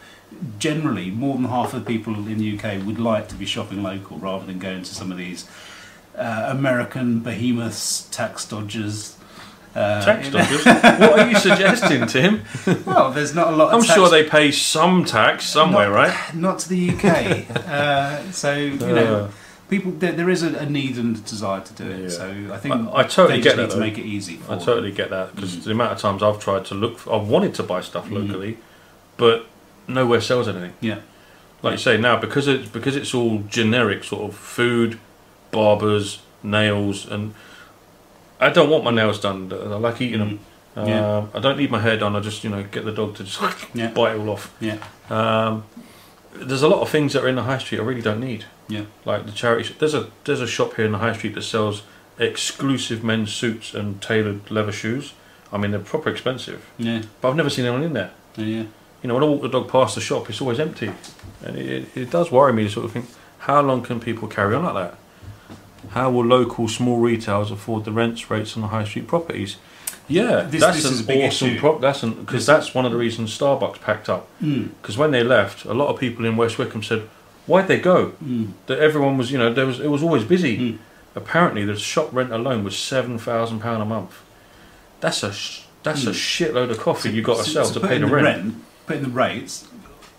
Generally, 0.58 1.12
more 1.12 1.36
than 1.36 1.46
half 1.46 1.74
of 1.74 1.86
the 1.86 1.94
people 1.94 2.16
in 2.16 2.40
the 2.40 2.58
UK 2.58 2.84
would 2.86 3.00
like 3.00 3.28
to 3.28 3.36
be 3.36 3.46
shopping 3.46 3.84
local 3.84 4.18
rather 4.18 4.46
than 4.46 4.58
going 4.58 4.82
to 4.82 4.96
some 4.96 5.12
of 5.12 5.18
these 5.18 5.48
uh, 6.16 6.48
American 6.48 7.20
behemoths, 7.20 8.08
tax 8.10 8.48
dodgers. 8.48 9.16
Uh, 9.76 10.06
Tax 10.06 10.30
dodgers. 10.30 10.64
what 10.66 11.20
are 11.20 11.30
you 11.30 11.36
suggesting, 11.38 12.06
Tim? 12.08 12.44
Well, 12.86 13.12
there's 13.12 13.34
not 13.34 13.48
a 13.54 13.56
lot. 13.56 13.74
Of 13.74 13.80
I'm 13.80 13.84
sure 13.84 14.08
they 14.10 14.24
pay 14.24 14.52
some 14.52 15.04
tax 15.04 15.46
somewhere, 15.48 15.90
not, 15.90 15.96
right? 15.96 16.36
Not 16.36 16.60
to 16.60 16.70
the 16.70 16.92
UK. 16.92 17.50
uh, 17.68 18.32
so 18.32 18.54
you 18.56 18.78
know, 18.78 19.30
people 19.70 19.92
there, 19.94 20.12
there 20.12 20.30
is 20.30 20.44
a, 20.44 20.56
a 20.60 20.66
need 20.70 20.98
and 20.98 21.18
a 21.18 21.20
desire 21.22 21.62
to 21.62 21.74
do 21.74 21.90
it. 21.90 22.02
Yeah. 22.04 22.10
So 22.10 22.30
I 22.54 22.58
think 22.58 22.76
I- 22.76 23.00
I 23.00 23.04
totally 23.04 23.38
they 23.40 23.42
get 23.44 23.56
just 23.56 23.58
need 23.58 23.64
that, 23.70 23.74
to 23.74 23.80
make 23.80 23.98
it 23.98 24.06
easy. 24.06 24.36
For 24.38 24.54
I 24.54 24.58
totally 24.60 24.92
get 24.92 25.10
that 25.10 25.36
because 25.36 25.56
Mm. 25.56 25.64
the 25.64 25.72
amount 25.72 25.94
of 25.94 25.98
times 26.00 26.22
I've 26.22 26.40
tried 26.40 26.66
to 26.66 26.76
look, 26.76 27.00
for, 27.00 27.14
I've 27.16 27.28
wanted 27.28 27.56
to 27.56 27.64
buy 27.64 27.82
stuff 27.82 28.08
Mm. 28.10 28.28
locally, 28.28 28.58
but 29.18 29.48
nowhere 29.88 30.22
sells 30.22 30.48
anything. 30.48 30.74
Yeah. 30.82 31.00
Like 31.64 31.72
you 31.74 31.78
say 31.80 31.98
now, 31.98 32.18
because 32.18 32.48
it's 32.48 32.70
because 32.70 32.96
it's 32.96 33.14
all 33.16 33.40
generic 33.50 34.04
sort 34.04 34.30
of 34.30 34.36
food, 34.38 35.00
barbers, 35.52 36.20
nails, 36.44 37.08
and 37.10 37.34
I 38.46 38.50
don't 38.52 38.70
want 38.70 38.84
my 38.84 38.92
nails 38.92 39.20
done. 39.20 39.52
I 39.52 39.56
like 39.78 40.02
eating 40.02 40.20
them. 40.20 40.40
Um, 40.76 40.88
Yeah. 40.88 41.26
I 41.34 41.40
don't 41.40 41.58
need 41.58 41.70
my 41.72 41.80
hair 41.80 41.98
done. 41.98 42.16
I 42.16 42.20
just 42.20 42.44
you 42.44 42.50
know 42.50 42.64
get 42.64 42.84
the 42.86 42.92
dog 42.92 43.16
to 43.16 43.24
just 43.24 43.40
Yeah. 43.74 43.90
bite 43.92 44.16
it 44.16 44.20
all 44.20 44.30
off. 44.32 44.54
Yeah. 44.60 44.78
Um, 45.10 45.64
there's 46.34 46.64
a 46.64 46.68
lot 46.68 46.82
of 46.82 46.90
things 46.90 47.14
that 47.14 47.24
are 47.24 47.28
in 47.28 47.36
the 47.36 47.44
high 47.44 47.60
street 47.60 47.80
I 47.80 47.84
really 47.84 48.02
don't 48.02 48.20
need. 48.20 48.46
Yeah. 48.68 48.86
Like 49.06 49.26
the 49.26 49.32
charity. 49.32 49.64
sh- 49.66 49.76
There's 49.78 49.94
a 49.94 50.10
there's 50.24 50.42
a 50.42 50.48
shop 50.48 50.76
here 50.76 50.86
in 50.86 50.92
the 50.94 50.98
high 50.98 51.14
street 51.14 51.36
that 51.36 51.44
sells 51.44 51.84
exclusive 52.18 53.04
men's 53.04 53.32
suits 53.34 53.74
and 53.74 54.02
tailored 54.02 54.50
leather 54.50 54.72
shoes. 54.72 55.14
I 55.52 55.58
mean 55.58 55.72
they're 55.72 55.80
proper 55.80 56.10
expensive, 56.10 56.66
Yeah. 56.80 57.04
but 57.22 57.30
I've 57.30 57.36
never 57.36 57.50
seen 57.50 57.66
anyone 57.66 57.84
in 57.84 57.94
there. 57.94 58.12
Yeah. 58.36 58.64
You 59.04 59.08
know 59.10 59.14
when 59.16 59.24
I 59.24 59.28
walk 59.28 59.42
the 59.44 59.50
dog 59.50 59.70
past 59.70 59.94
the 59.96 60.02
shop, 60.02 60.30
it's 60.30 60.42
always 60.42 60.60
empty, 60.60 60.92
and 61.46 61.58
it, 61.58 61.66
it, 61.70 61.98
it 62.04 62.10
does 62.10 62.32
worry 62.32 62.54
me 62.54 62.64
to 62.64 62.70
sort 62.70 62.86
of 62.86 62.92
think 62.94 63.06
how 63.40 63.62
long 63.62 63.84
can 63.84 64.00
people 64.00 64.28
carry 64.28 64.56
on 64.56 64.64
like 64.64 64.74
that? 64.74 64.98
How 65.92 66.10
will 66.10 66.26
local 66.26 66.68
small 66.68 66.98
retailers 67.00 67.52
afford 67.52 67.86
the 67.86 67.92
rents 67.92 68.30
rates 68.32 68.56
on 68.56 68.62
the 68.62 68.70
high 68.70 68.84
street 68.86 69.08
properties? 69.08 69.58
Yeah, 70.08 70.42
This- 70.42 70.62
that's 70.62 70.78
this 70.84 70.92
is 70.92 71.00
a 71.00 71.02
an 71.02 71.08
big 71.08 71.26
awesome 71.28 71.58
prop. 71.58 71.82
That's 71.82 72.02
because 72.02 72.46
that's 72.46 72.74
one 72.76 72.86
of 72.86 72.92
the 72.92 72.98
reasons 72.98 73.38
Starbucks 73.38 73.80
packed 73.82 74.10
up. 74.10 74.28
Mm. 74.42 74.70
Because 74.82 74.98
when 74.98 75.12
they 75.12 75.24
left, 75.24 75.66
a 75.66 75.74
lot 75.74 75.88
of 75.90 76.00
people 76.00 76.26
in 76.26 76.36
West 76.36 76.58
Wickham 76.58 76.84
said, 76.84 77.04
"Why'd 77.48 77.68
they 77.68 77.80
go?" 77.80 78.12
Mm. 78.24 78.50
That 78.68 78.80
everyone 78.80 79.18
was, 79.18 79.32
you 79.32 79.38
know, 79.38 79.54
there 79.54 79.66
was 79.66 79.80
it 79.80 79.90
was 79.90 80.04
always 80.04 80.24
busy. 80.26 80.58
Mm. 80.58 80.78
Apparently, 81.16 81.64
the 81.64 81.78
shop 81.78 82.10
rent 82.12 82.32
alone 82.34 82.64
was 82.64 82.76
seven 82.76 83.18
thousand 83.18 83.60
pound 83.60 83.82
a 83.82 83.86
month. 83.86 84.14
That's 85.00 85.24
a 85.24 85.32
sh- 85.32 85.62
that's 85.84 86.06
a 86.06 86.10
Mm. 86.12 86.14
shitload 86.14 86.70
of 86.72 86.80
coffee 86.80 87.12
you 87.12 87.22
got 87.22 87.38
to 87.38 87.44
So- 87.44 87.52
sell 87.52 87.66
so 87.66 87.80
to 87.80 87.88
pay 87.88 87.98
the 87.98 88.08
rent. 88.08 88.56
put 88.88 88.98
in 88.98 89.04
the 89.04 89.10
rates. 89.10 89.66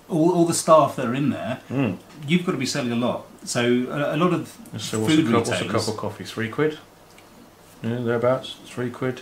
All, 0.08 0.30
all 0.32 0.44
the 0.46 0.54
staff 0.54 0.96
that 0.96 1.06
are 1.06 1.14
in 1.14 1.30
there, 1.30 1.60
Mm. 1.70 1.96
you've 2.28 2.44
got 2.44 2.52
to 2.52 2.58
be 2.58 2.66
selling 2.66 2.92
a 2.92 2.96
lot. 2.96 3.24
So 3.44 3.62
a, 3.90 4.16
a 4.16 4.18
lot 4.18 4.32
of 4.32 4.48
So 4.78 5.00
what's 5.00 5.14
a, 5.14 5.16
food 5.16 5.26
cup, 5.26 5.46
what's 5.46 5.60
a 5.60 5.68
cup 5.68 5.88
of 5.88 5.96
coffee? 5.96 6.24
Three 6.24 6.48
quid. 6.48 6.78
Yeah, 7.82 7.96
thereabouts. 7.96 8.56
Three 8.66 8.90
quid. 8.90 9.20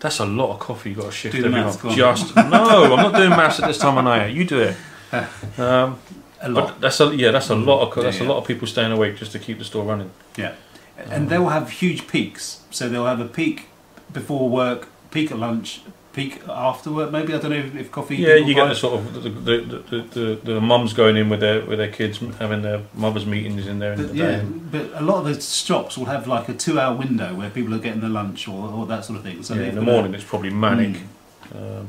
That's 0.00 0.18
a 0.18 0.26
lot 0.26 0.52
of 0.54 0.58
coffee 0.60 0.90
you 0.90 0.96
got 0.96 1.06
to 1.06 1.12
shift 1.12 1.36
Do 1.36 1.44
every 1.44 1.60
month. 1.60 1.82
Just 1.94 2.34
no, 2.36 2.42
I'm 2.44 2.96
not 2.96 3.14
doing 3.14 3.30
maths 3.30 3.60
at 3.60 3.66
this 3.68 3.78
time 3.78 3.98
of 3.98 4.04
night. 4.04 4.32
You 4.32 4.44
do 4.44 4.60
it. 4.60 4.76
Um, 5.58 5.98
a 6.40 6.48
lot. 6.48 6.80
that's 6.80 6.98
a 7.00 7.14
yeah, 7.14 7.30
that's 7.30 7.50
a 7.50 7.54
lot 7.54 7.82
of 7.86 7.92
co- 7.92 8.00
Yeah, 8.00 8.10
that's 8.10 8.20
a 8.20 8.24
lot 8.24 8.38
of 8.38 8.46
people 8.46 8.66
staying 8.66 8.90
awake 8.92 9.16
just 9.16 9.32
to 9.32 9.38
keep 9.38 9.58
the 9.58 9.64
store 9.64 9.84
running. 9.84 10.10
Yeah, 10.36 10.54
and 10.96 11.28
they'll 11.28 11.50
have 11.50 11.70
huge 11.70 12.08
peaks. 12.08 12.62
So 12.70 12.88
they'll 12.88 13.06
have 13.06 13.20
a 13.20 13.28
peak 13.28 13.66
before 14.12 14.48
work, 14.48 14.88
peak 15.10 15.30
at 15.30 15.38
lunch, 15.38 15.82
peak 16.12 16.42
after 16.48 16.90
work. 16.92 17.10
Maybe 17.10 17.32
I 17.34 17.38
don't 17.38 17.50
know 17.50 17.56
if, 17.56 17.74
if 17.74 17.90
coffee. 17.90 18.16
Yeah, 18.16 18.34
you 18.34 18.54
get 18.54 18.68
the 18.68 18.74
sort 18.74 18.94
of 19.00 19.14
the 19.14 19.30
the, 19.30 19.60
the, 19.60 20.02
the, 20.02 20.40
the 20.44 20.60
mums 20.60 20.92
going 20.92 21.16
in 21.16 21.28
with 21.28 21.40
their 21.40 21.64
with 21.64 21.78
their 21.78 21.90
kids 21.90 22.18
having 22.38 22.62
their 22.62 22.82
mothers 22.94 23.24
meetings 23.26 23.66
in 23.66 23.78
there 23.78 23.94
in 23.94 24.06
the 24.08 24.14
yeah, 24.14 24.42
but 24.42 24.90
a 24.94 25.02
lot 25.02 25.18
of 25.18 25.24
the 25.34 25.40
shops 25.40 25.96
will 25.96 26.06
have 26.06 26.26
like 26.26 26.48
a 26.48 26.54
two-hour 26.54 26.94
window 26.96 27.34
where 27.34 27.50
people 27.50 27.74
are 27.74 27.78
getting 27.78 28.00
their 28.00 28.10
lunch 28.10 28.46
or, 28.48 28.68
or 28.70 28.86
that 28.86 29.04
sort 29.04 29.18
of 29.18 29.24
thing. 29.24 29.42
So 29.42 29.54
yeah, 29.54 29.62
in 29.64 29.74
the 29.74 29.82
morning 29.82 30.14
it's 30.14 30.24
probably 30.24 30.50
manic, 30.50 30.96
Mm. 31.52 31.56
um, 31.80 31.88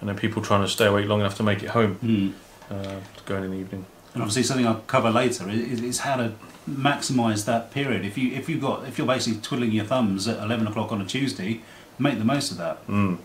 and 0.00 0.08
then 0.08 0.16
people 0.16 0.42
trying 0.42 0.62
to 0.62 0.68
stay 0.68 0.86
awake 0.86 1.06
long 1.08 1.20
enough 1.20 1.36
to 1.36 1.42
make 1.42 1.62
it 1.62 1.70
home 1.70 1.98
Mm. 2.04 2.32
uh, 2.70 2.82
to 3.16 3.22
go 3.24 3.36
in 3.36 3.44
in 3.44 3.50
the 3.50 3.56
evening. 3.58 3.84
And 4.14 4.22
obviously, 4.22 4.44
something 4.44 4.66
I'll 4.66 4.82
cover 4.86 5.10
later 5.10 5.48
is, 5.50 5.82
is 5.82 5.98
how 6.00 6.16
to 6.16 6.32
maximise 6.68 7.44
that 7.44 7.70
period. 7.70 8.04
If 8.04 8.16
you 8.18 8.32
if 8.32 8.48
you 8.48 8.58
got 8.58 8.86
if 8.88 8.96
you're 8.98 9.06
basically 9.06 9.40
twiddling 9.40 9.72
your 9.72 9.84
thumbs 9.84 10.26
at 10.26 10.38
eleven 10.42 10.66
o'clock 10.66 10.90
on 10.92 11.00
a 11.00 11.04
Tuesday, 11.04 11.60
make 11.98 12.18
the 12.18 12.24
most 12.24 12.50
of 12.50 12.56
that. 12.58 12.86
Mm. 12.86 13.18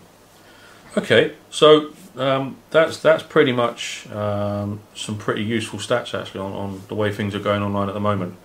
Okay, 0.96 1.34
so 1.50 1.92
um, 2.16 2.56
that's 2.70 2.98
that's 2.98 3.22
pretty 3.22 3.52
much 3.52 4.06
um, 4.12 4.80
some 4.94 5.16
pretty 5.16 5.42
useful 5.42 5.78
stats 5.78 6.18
actually 6.18 6.40
on, 6.40 6.52
on 6.52 6.82
the 6.88 6.94
way 6.94 7.10
things 7.12 7.34
are 7.34 7.38
going 7.40 7.62
online 7.62 7.88
at 7.88 7.94
the 7.94 8.00
moment. 8.00 8.36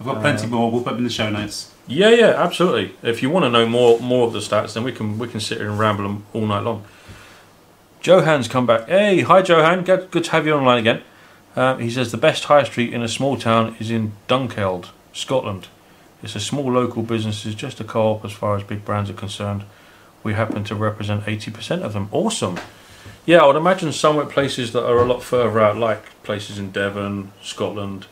I've 0.00 0.06
got 0.06 0.20
plenty 0.20 0.46
Uh, 0.46 0.50
more. 0.50 0.70
We'll 0.72 0.82
put 0.82 0.90
them 0.90 0.98
in 0.98 1.04
the 1.04 1.10
show 1.10 1.30
notes. 1.30 1.72
Yeah, 1.86 2.08
yeah, 2.10 2.30
absolutely. 2.36 2.96
If 3.02 3.22
you 3.22 3.30
want 3.30 3.44
to 3.44 3.50
know 3.50 3.66
more 3.66 4.00
more 4.00 4.26
of 4.26 4.32
the 4.32 4.40
stats, 4.40 4.74
then 4.74 4.82
we 4.82 4.90
can 4.92 5.18
we 5.18 5.28
can 5.28 5.38
sit 5.40 5.58
here 5.58 5.68
and 5.70 5.78
ramble 5.78 6.02
them 6.04 6.24
all 6.32 6.46
night 6.46 6.64
long. 6.64 6.84
Johan's 8.00 8.48
come 8.48 8.66
back. 8.66 8.88
Hey, 8.88 9.20
hi 9.20 9.40
Johan. 9.40 9.84
Good, 9.84 10.10
good 10.10 10.24
to 10.24 10.30
have 10.32 10.46
you 10.46 10.54
online 10.54 10.78
again. 10.78 11.02
Um, 11.56 11.78
he 11.78 11.88
says 11.90 12.10
the 12.10 12.18
best 12.18 12.44
high 12.44 12.64
street 12.64 12.92
in 12.92 13.02
a 13.02 13.08
small 13.08 13.36
town 13.36 13.76
is 13.78 13.90
in 13.90 14.12
Dunkeld, 14.28 14.88
Scotland. 15.12 15.68
It's 16.22 16.34
a 16.34 16.40
small 16.40 16.72
local 16.72 17.02
business. 17.02 17.46
It's 17.46 17.54
just 17.54 17.80
a 17.80 17.84
co-op 17.84 18.24
as 18.24 18.32
far 18.32 18.56
as 18.56 18.64
big 18.64 18.84
brands 18.84 19.08
are 19.10 19.14
concerned. 19.14 19.62
We 20.24 20.32
happen 20.34 20.64
to 20.64 20.74
represent 20.74 21.24
80% 21.24 21.82
of 21.82 21.92
them. 21.92 22.08
Awesome. 22.10 22.58
Yeah, 23.26 23.38
I 23.38 23.46
would 23.46 23.56
imagine 23.56 23.92
somewhere 23.92 24.26
places 24.26 24.72
that 24.72 24.84
are 24.84 24.98
a 24.98 25.04
lot 25.04 25.22
further 25.22 25.60
out, 25.60 25.76
like 25.76 26.22
places 26.22 26.58
in 26.58 26.70
Devon, 26.72 27.32
Scotland, 27.42 28.06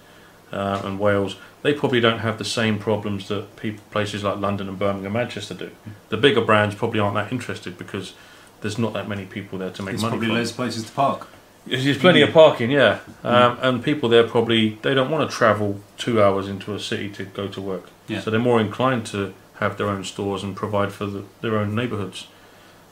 uh, 0.53 0.83
and 0.85 0.99
Wales, 0.99 1.37
they 1.63 1.73
probably 1.73 2.01
don't 2.01 2.19
have 2.19 2.39
the 2.39 2.45
same 2.45 2.79
problems 2.79 3.29
that 3.29 3.57
people, 3.57 3.83
places 3.91 4.23
like 4.23 4.39
London 4.39 4.69
and 4.69 4.79
Birmingham, 4.79 5.13
Manchester 5.13 5.55
do. 5.55 5.71
The 6.11 6.17
bigger 6.17 6.41
brands 6.41 6.75
probably 6.75 7.01
aren't 7.01 7.15
that 7.15 7.33
interested 7.33 7.79
because 7.79 8.15
there's 8.61 8.79
not 8.79 8.93
that 8.93 9.09
many 9.09 9.25
people 9.25 9.59
there 9.59 9.71
to 9.71 9.83
make 9.83 9.93
There's 9.93 10.03
money. 10.03 10.11
probably 10.19 10.29
from. 10.29 10.37
of 10.37 10.57
places 10.57 10.85
to 10.85 10.93
park. 10.93 11.29
There's 11.67 11.85
there's 11.85 11.99
plenty 11.99 12.23
of 12.23 12.33
parking, 12.33 12.73
yeah, 12.73 12.99
um, 13.23 13.57
and 13.63 13.85
people 13.85 14.09
there 14.09 14.27
probably 14.27 14.71
they 14.83 14.95
don't 14.95 15.13
want 15.13 15.31
to 15.31 15.37
travel 15.37 15.81
two 15.97 16.21
hours 16.21 16.49
into 16.49 16.75
a 16.75 16.81
city 16.81 17.09
to 17.11 17.25
go 17.25 17.47
to 17.47 17.61
work. 17.61 17.89
Yeah. 18.09 18.21
So 18.21 18.33
they're 18.33 18.41
more 18.41 18.61
inclined 18.61 19.07
to 19.07 19.33
have 19.55 19.77
their 19.79 19.89
own 19.89 20.05
stores 20.05 20.43
and 20.43 20.57
provide 20.57 20.93
for 20.93 21.07
the, 21.07 21.25
their 21.41 21.57
own 21.57 21.75
neighbourhoods. 21.75 22.27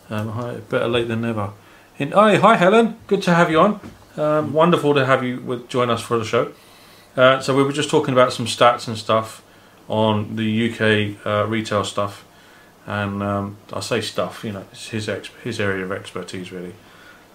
Um, 0.09 0.31
hi, 0.31 0.57
better 0.57 0.89
late 0.89 1.09
than 1.09 1.23
never. 1.23 1.53
In, 1.99 2.13
hi, 2.13 2.37
hi 2.37 2.57
Helen, 2.57 2.99
good 3.07 3.23
to 3.23 3.35
have 3.35 3.51
you 3.51 3.61
on. 3.61 3.81
Um, 4.17 4.53
wonderful 4.53 4.95
to 4.95 5.07
have 5.07 5.23
you 5.23 5.41
with, 5.41 5.69
join 5.69 5.91
us 5.91 6.03
for 6.03 6.19
the 6.19 6.25
show. 6.25 6.53
Uh, 7.17 7.41
so 7.41 7.57
we 7.57 7.63
were 7.63 7.73
just 7.73 7.91
talking 7.91 8.13
about 8.13 8.33
some 8.33 8.47
stats 8.47 8.89
and 8.89 8.97
stuff 8.97 9.43
on 9.89 10.37
the 10.37 10.71
UK 10.71 11.27
uh, 11.27 11.47
retail 11.47 11.85
stuff, 11.85 12.25
and 12.87 13.23
um, 13.23 13.57
I 13.73 13.81
say 13.81 14.01
stuff, 14.01 14.45
you 14.45 14.53
know, 14.53 14.65
it's 14.71 14.89
his 14.89 15.11
his 15.43 15.61
area 15.61 15.85
of 15.85 15.93
expertise 15.93 16.53
really. 16.53 16.75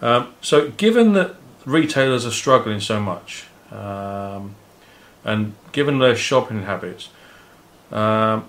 Um, 0.01 0.33
so 0.41 0.69
given 0.71 1.13
that 1.13 1.35
retailers 1.65 2.25
are 2.25 2.31
struggling 2.31 2.79
so 2.79 2.99
much, 2.99 3.45
um, 3.71 4.55
and 5.23 5.53
given 5.71 5.99
their 5.99 6.15
shopping 6.15 6.63
habits, 6.63 7.09
um, 7.91 8.47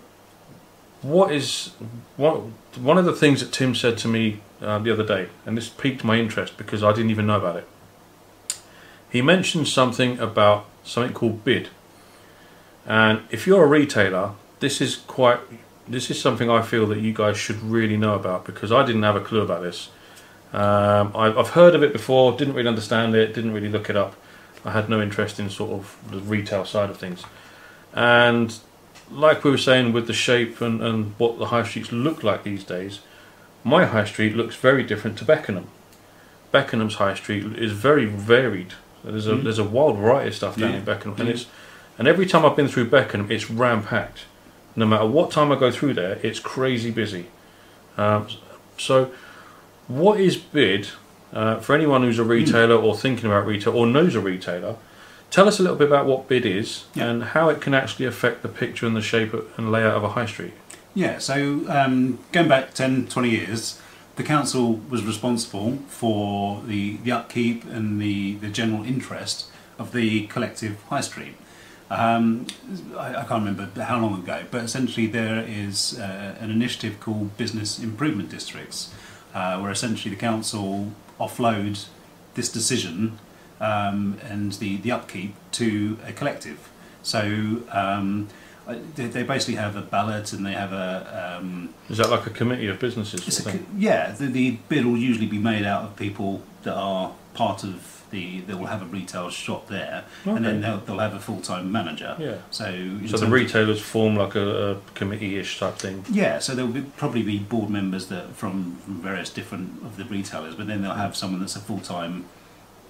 what 1.07 1.33
is 1.33 1.73
what 2.17 2.43
one 2.77 2.99
of 2.99 3.05
the 3.05 3.13
things 3.13 3.41
that 3.41 3.53
Tim 3.53 3.75
said 3.75 3.99
to 3.99 4.09
me 4.09 4.41
uh, 4.61 4.79
the 4.79 4.91
other 4.91 5.05
day, 5.05 5.29
and 5.45 5.57
this 5.57 5.69
piqued 5.69 6.05
my 6.05 6.17
interest 6.17 6.57
because 6.57 6.83
I 6.83 6.93
didn't 6.93 7.11
even 7.11 7.27
know 7.27 7.37
about 7.37 7.57
it. 7.57 7.69
He 9.11 9.23
mentioned 9.23 9.69
something 9.69 10.19
about 10.19 10.67
something 10.85 11.15
called 11.15 11.45
bid, 11.45 11.69
and 12.87 13.23
if 13.31 13.47
you're 13.47 13.65
a 13.65 13.69
retailer, 13.69 14.33
this 14.61 14.81
is 14.81 14.97
quite 14.97 15.41
this 15.89 16.11
is 16.11 16.21
something 16.21 16.51
I 16.51 16.63
feel 16.63 16.87
that 16.87 16.99
you 16.99 17.13
guys 17.13 17.39
should 17.39 17.63
really 17.63 17.97
know 17.97 18.15
about 18.15 18.45
because 18.45 18.73
I 18.73 18.85
didn't 18.85 19.05
have 19.05 19.17
a 19.17 19.21
clue 19.21 19.41
about 19.41 19.63
this. 19.63 19.91
Um, 20.53 21.13
I've, 21.15 21.37
I've 21.39 21.51
heard 21.51 21.75
of 21.75 21.83
it 21.83 21.93
before, 21.93 22.37
didn't 22.37 22.55
really 22.55 22.69
understand 22.69 23.15
it, 23.15 23.35
didn't 23.35 23.53
really 23.53 23.69
look 23.69 23.91
it 23.91 23.97
up. 23.97 24.17
I 24.65 24.73
had 24.73 24.89
no 24.89 25.01
interest 25.01 25.39
in 25.39 25.49
sort 25.51 25.71
of 25.71 25.97
the 26.11 26.19
retail 26.19 26.65
side 26.65 26.91
of 26.91 26.97
things. 26.97 27.25
And 27.93 28.57
like 29.11 29.45
we 29.45 29.51
were 29.51 29.59
saying 29.59 29.93
with 29.93 30.07
the 30.07 30.13
shape 30.13 30.61
and, 30.61 30.83
and 30.83 31.15
what 31.19 31.39
the 31.39 31.47
high 31.47 31.63
streets 31.65 31.93
look 31.93 32.23
like 32.23 32.43
these 32.43 32.65
days, 32.65 33.01
my 33.65 33.85
high 33.85 34.05
street 34.05 34.37
looks 34.37 34.57
very 34.57 34.83
different 34.83 35.17
to 35.19 35.25
Beckenham. 35.25 35.69
Beckenham's 36.53 36.97
high 36.97 37.15
street 37.15 37.45
is 37.59 37.73
very 37.73 38.07
varied. 38.07 38.75
There's 39.05 39.27
a 39.27 39.33
Mhm. 39.35 39.45
there's 39.45 39.59
a 39.59 39.65
wild 39.65 39.99
variety 39.99 40.29
of 40.29 40.35
stuff 40.35 40.57
down 40.57 40.71
Yeah. 40.73 40.77
in 40.79 40.85
Beckenham, 40.85 41.17
and 41.19 41.29
Yeah. 41.29 41.35
it's 41.35 41.47
and 41.99 42.07
every 42.09 42.27
time 42.27 42.45
I've 42.45 42.57
been 42.57 42.69
through 42.69 42.87
Beckenham, 42.87 43.31
it's 43.31 43.51
ram 43.51 43.83
packed. 43.83 44.21
No 44.75 44.85
matter 44.85 45.07
what 45.07 45.31
time 45.31 45.51
I 45.51 45.57
go 45.57 45.71
through 45.71 45.95
there, 45.95 46.19
it's 46.23 46.39
crazy 46.39 46.91
busy. 46.91 47.27
Um, 47.97 48.27
so, 48.77 49.11
what 49.89 50.21
is 50.21 50.37
bid 50.37 50.89
uh, 51.33 51.57
for 51.61 51.75
anyone 51.75 52.03
who's 52.03 52.19
a 52.19 52.25
retailer 52.25 52.77
or 52.77 52.95
thinking 52.97 53.27
about 53.31 53.47
retail 53.47 53.75
or 53.75 53.87
knows 53.87 54.15
a 54.15 54.21
retailer? 54.21 54.77
Tell 55.31 55.49
us 55.49 55.59
a 55.59 55.63
little 55.63 55.77
bit 55.77 55.89
about 55.89 56.07
what 56.07 56.29
bid 56.29 56.47
is 56.47 56.85
Yeah. 56.95 57.07
and 57.11 57.23
how 57.23 57.49
it 57.49 57.61
can 57.61 57.75
actually 57.75 58.07
affect 58.07 58.43
the 58.43 58.49
picture 58.49 58.87
and 58.87 58.97
the 58.97 59.03
shape 59.03 59.35
and 59.59 59.71
layout 59.73 59.97
of 59.97 60.05
a 60.05 60.11
high 60.11 60.27
street. 60.27 60.55
Yeah, 60.95 61.19
so 61.19 61.63
um, 61.69 62.19
going 62.33 62.49
back 62.49 62.73
10, 62.73 63.09
20 63.09 63.29
years, 63.29 63.79
the 64.17 64.23
council 64.23 64.81
was 64.89 65.05
responsible 65.05 65.79
for 65.89 66.63
the, 66.67 66.97
the 66.99 67.13
upkeep 67.13 67.65
and 67.67 68.01
the, 68.01 68.37
the 68.37 68.49
general 68.49 68.83
interest 68.85 69.47
of 69.79 69.93
the 69.93 70.27
collective 70.29 70.81
high 70.85 71.03
street. 71.03 71.35
Um, 71.91 72.47
I, 72.97 73.11
I 73.17 73.25
can't 73.25 73.45
remember 73.45 73.69
how 73.83 74.01
long 74.01 74.19
ago, 74.23 74.45
but 74.51 74.65
essentially 74.65 75.07
there 75.07 75.45
is 75.47 75.99
uh, 76.01 76.35
an 76.41 76.51
initiative 76.51 76.99
called 76.99 77.37
Business 77.37 77.79
Improvement 77.79 78.31
Districts, 78.31 78.93
uh, 79.35 79.59
where 79.59 79.71
essentially 79.71 80.15
the 80.15 80.21
council 80.21 80.93
offload 81.21 81.85
this 82.35 82.51
decision 82.51 83.19
um, 83.61 84.19
and 84.23 84.53
the, 84.55 84.77
the 84.79 84.93
upkeep 84.93 85.35
to 85.53 85.99
a 86.07 86.13
collective. 86.13 86.69
So 87.03 87.63
um, 87.71 88.29
they, 88.97 89.07
they 89.07 89.23
basically 89.23 89.55
have 89.55 89.77
a 89.77 89.83
ballot 89.83 90.33
and 90.33 90.45
they 90.45 90.53
have 90.53 90.73
a 90.73 91.39
um, 91.39 91.73
Is 91.89 91.99
that 91.99 92.11
like 92.11 92.27
a 92.27 92.31
committee 92.31 92.67
of 92.67 92.79
businesses? 92.81 93.27
it's 93.27 93.47
a, 93.47 93.61
yeah 93.77 94.11
the, 94.11 94.27
the 94.27 94.59
bid 94.69 94.85
will 94.85 94.97
usually 94.97 95.27
be 95.27 95.39
made 95.39 95.65
out 95.65 95.85
of 95.85 95.97
people 95.97 96.43
that 96.65 96.75
are 96.75 97.13
part 97.35 97.63
of 97.63 97.97
the 98.11 98.41
that 98.43 98.57
will 98.57 98.67
have 98.67 98.83
a 98.83 98.87
retail 98.87 99.29
shop 99.31 99.67
there, 99.69 100.05
and 100.25 100.45
then 100.45 100.61
they'll, 100.61 100.79
they'll 100.79 100.99
have 100.99 101.15
a 101.15 101.19
full 101.19 101.41
time 101.41 101.73
manager. 101.73 102.17
Yeah. 102.19 102.37
So 102.51 102.99
So 103.07 103.19
the 103.19 103.27
retailers 103.27 103.81
form 103.81 104.17
like 104.17 104.35
a, 104.37 104.71
a 104.73 104.77
committee-ish 104.95 105.59
type 105.59 105.75
thing. 105.75 106.05
Yeah, 106.11 106.39
so 106.39 106.55
there'll 106.55 106.71
be, 106.71 106.83
probably 106.83 107.23
be 107.23 107.39
board 107.39 107.69
members 107.69 108.07
that 108.07 108.35
from, 108.37 108.77
from 108.77 109.03
various 109.03 109.31
different 109.31 109.83
of 109.83 109.97
the 109.97 110.05
retailers, 110.05 110.55
but 110.55 110.67
then 110.67 110.83
they'll 110.83 110.95
have 110.95 111.17
someone 111.17 111.41
that's 111.41 111.57
a 111.57 111.61
full 111.61 111.81
time, 111.81 112.27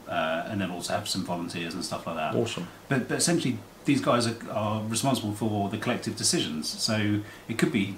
uh, 0.08 0.46
and 0.48 0.60
then 0.60 0.70
also 0.70 0.92
have 0.92 1.08
some 1.08 1.24
volunteers 1.24 1.74
and 1.74 1.84
stuff 1.84 2.06
like 2.06 2.16
that. 2.16 2.34
Awesome. 2.34 2.68
But, 2.88 3.08
but 3.08 3.18
essentially, 3.18 3.58
these 3.84 4.00
guys 4.00 4.26
are, 4.26 4.36
are 4.50 4.82
responsible 4.84 5.32
for 5.32 5.68
the 5.68 5.78
collective 5.78 6.16
decisions. 6.16 6.68
So 6.68 7.20
it 7.48 7.58
could 7.58 7.72
be 7.72 7.96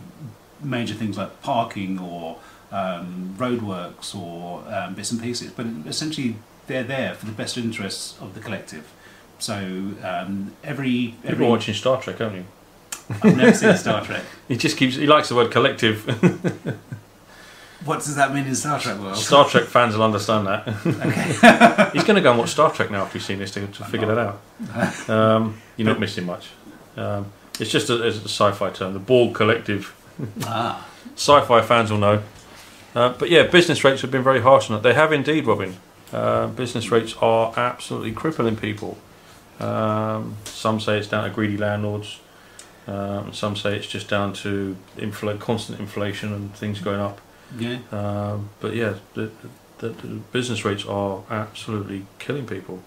major 0.63 0.95
things 0.95 1.17
like 1.17 1.41
parking 1.43 1.99
or 1.99 2.39
um, 2.71 3.35
roadworks 3.39 4.15
or 4.15 4.63
um, 4.73 4.95
bits 4.95 5.11
and 5.11 5.21
pieces, 5.23 5.51
but 5.53 5.67
essentially 5.87 6.37
they're 6.67 6.85
there 6.85 7.15
for 7.15 7.27
the 7.27 7.33
best 7.33 7.57
interests 7.57 8.19
of 8.21 8.35
the 8.35 8.41
collective. 8.41 8.93
So 9.39 9.55
um, 10.03 10.53
every 10.65 11.15
You've 11.25 11.39
been 11.39 11.49
watching 11.49 11.75
Star 11.75 12.01
Trek, 12.01 12.19
haven't 12.19 12.39
you? 12.39 12.45
I've 13.23 13.37
never 13.37 13.55
seen 13.55 13.77
Star 13.77 14.05
Trek. 14.05 14.23
He 14.49 14.57
just 14.57 14.77
keeps. 14.77 14.97
He 14.97 15.07
likes 15.07 15.29
the 15.29 15.35
word 15.35 15.51
collective. 15.51 16.05
What 17.89 18.01
does 18.01 18.17
that 18.17 18.35
mean 18.35 18.47
in 18.47 18.55
Star 18.55 18.79
Trek 18.79 18.99
world? 18.99 19.17
Star 19.17 19.49
Trek 19.49 19.65
fans 19.65 19.97
will 19.97 20.05
understand 20.05 20.47
that. 20.47 20.69
Okay. 20.69 21.91
He's 21.95 22.05
going 22.05 22.17
to 22.17 22.21
go 22.21 22.31
and 22.31 22.39
watch 22.39 22.51
Star 22.51 22.71
Trek 22.71 22.91
now 22.91 23.05
after 23.05 23.19
he's 23.19 23.27
seen 23.27 23.39
this 23.39 23.51
to, 23.53 23.67
to 23.67 23.85
figure 23.85 24.07
that 24.15 24.19
out. 24.19 25.09
Um, 25.09 25.61
you're 25.77 25.89
not 25.89 25.99
missing 25.99 26.27
much. 26.27 26.51
Um, 26.99 27.33
it's 27.59 27.71
just 27.71 27.89
a, 27.89 28.07
it's 28.07 28.19
a 28.19 28.29
sci-fi 28.29 28.71
term. 28.71 28.93
The 28.93 28.99
Borg 28.99 29.35
Collective. 29.35 29.95
ah, 30.43 30.87
Sci-fi 31.15 31.63
fans 31.63 31.91
will 31.91 31.99
know. 31.99 32.23
Uh, 32.95 33.15
but 33.19 33.31
yeah, 33.31 33.45
business 33.45 33.83
rates 33.85 34.03
have 34.03 34.11
been 34.11 34.23
very 34.23 34.43
harsh 34.43 34.71
on 34.71 34.79
it. 34.79 34.83
They 34.83 34.93
have 34.95 35.11
indeed, 35.13 35.47
Robin. 35.47 35.77
Uh, 36.13 36.49
business 36.49 36.91
rates 36.91 37.15
are 37.23 37.55
absolutely 37.57 38.13
crippling 38.13 38.57
people. 38.57 38.99
Um, 39.61 40.37
some 40.45 40.79
say 40.79 40.99
it's 40.99 41.09
down 41.09 41.25
to 41.25 41.31
greedy 41.31 41.57
landlords. 41.57 42.21
Um, 42.87 43.33
some 43.33 43.57
say 43.57 43.77
it's 43.77 43.87
just 43.87 44.09
down 44.09 44.33
to 44.35 44.77
infl- 44.97 45.39
constant 45.41 45.81
inflation 45.81 46.33
and 46.35 46.55
things 46.55 46.81
going 46.81 47.01
up. 47.01 47.21
Yeah. 47.59 47.79
Um, 47.93 48.51
but 48.61 48.75
yeah, 48.75 48.95
the, 49.15 49.31
the, 49.79 49.89
the 49.91 50.09
business 50.33 50.65
rates 50.65 50.85
are 50.87 51.23
absolutely 51.31 52.07
killing 52.19 52.47
people. 52.47 52.83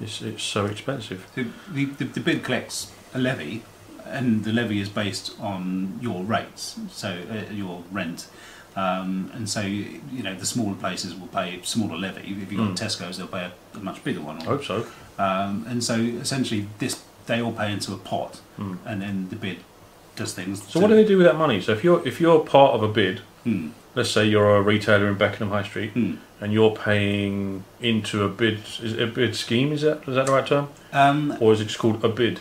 It's, 0.00 0.20
it's 0.20 0.42
so 0.42 0.66
expensive. 0.66 1.26
So 1.34 1.44
the, 1.72 1.84
the, 1.86 2.04
the 2.04 2.20
bid 2.20 2.42
collects 2.44 2.92
a 3.14 3.18
levy, 3.18 3.62
and 4.04 4.44
the 4.44 4.52
levy 4.52 4.80
is 4.80 4.88
based 4.88 5.32
on 5.40 5.98
your 6.02 6.22
rates, 6.24 6.78
so 6.90 7.08
uh, 7.30 7.52
your 7.52 7.82
rent. 7.90 8.28
Um, 8.76 9.30
and 9.34 9.48
so, 9.48 9.62
you 9.62 10.22
know, 10.22 10.34
the 10.34 10.44
smaller 10.44 10.74
places 10.76 11.14
will 11.14 11.28
pay 11.28 11.58
a 11.58 11.64
smaller 11.64 11.96
levy. 11.96 12.20
If 12.20 12.52
you've 12.52 12.60
got 12.60 12.70
Mm. 12.70 12.76
Tesco's, 12.78 13.16
they'll 13.16 13.26
pay 13.26 13.50
a, 13.74 13.78
a 13.78 13.80
much 13.80 14.04
bigger 14.04 14.20
one. 14.20 14.38
I 14.42 14.44
hope 14.44 14.64
so. 14.64 14.86
Um, 15.18 15.64
and 15.66 15.82
so, 15.82 15.94
essentially, 15.94 16.68
this 16.78 17.02
they 17.26 17.40
all 17.40 17.52
pay 17.52 17.72
into 17.72 17.92
a 17.94 17.96
pot, 17.96 18.40
Mm. 18.58 18.76
and 18.84 19.00
then 19.02 19.28
the 19.30 19.36
bid 19.36 19.58
does 20.14 20.34
things. 20.34 20.62
So 20.70 20.78
what 20.80 20.88
do 20.88 20.94
they 20.94 21.04
do 21.06 21.16
with 21.16 21.26
that 21.26 21.36
money? 21.36 21.60
So 21.62 21.72
if 21.72 21.82
you're 21.82 22.06
if 22.06 22.20
you're 22.20 22.40
part 22.40 22.74
of 22.74 22.82
a 22.82 22.88
bid, 22.88 23.20
Hmm. 23.44 23.68
Let's 23.96 24.10
say 24.10 24.24
you're 24.26 24.54
a 24.56 24.62
retailer 24.62 25.08
in 25.08 25.14
Beckenham 25.14 25.48
High 25.50 25.64
Street, 25.64 25.90
Hmm. 25.92 26.14
and 26.40 26.52
you're 26.52 26.70
paying 26.76 27.64
into 27.80 28.22
a 28.22 28.28
bid 28.28 28.58
is 28.82 28.92
it 28.92 29.02
a 29.02 29.06
bid 29.08 29.34
scheme 29.34 29.72
is 29.72 29.80
that 29.82 30.02
is 30.06 30.14
that 30.14 30.26
the 30.26 30.32
right 30.32 30.46
term 30.46 30.68
Um, 30.92 31.36
or 31.40 31.52
is 31.52 31.60
it 31.60 31.64
just 31.64 31.78
called 31.78 32.04
a 32.04 32.08
bid 32.08 32.40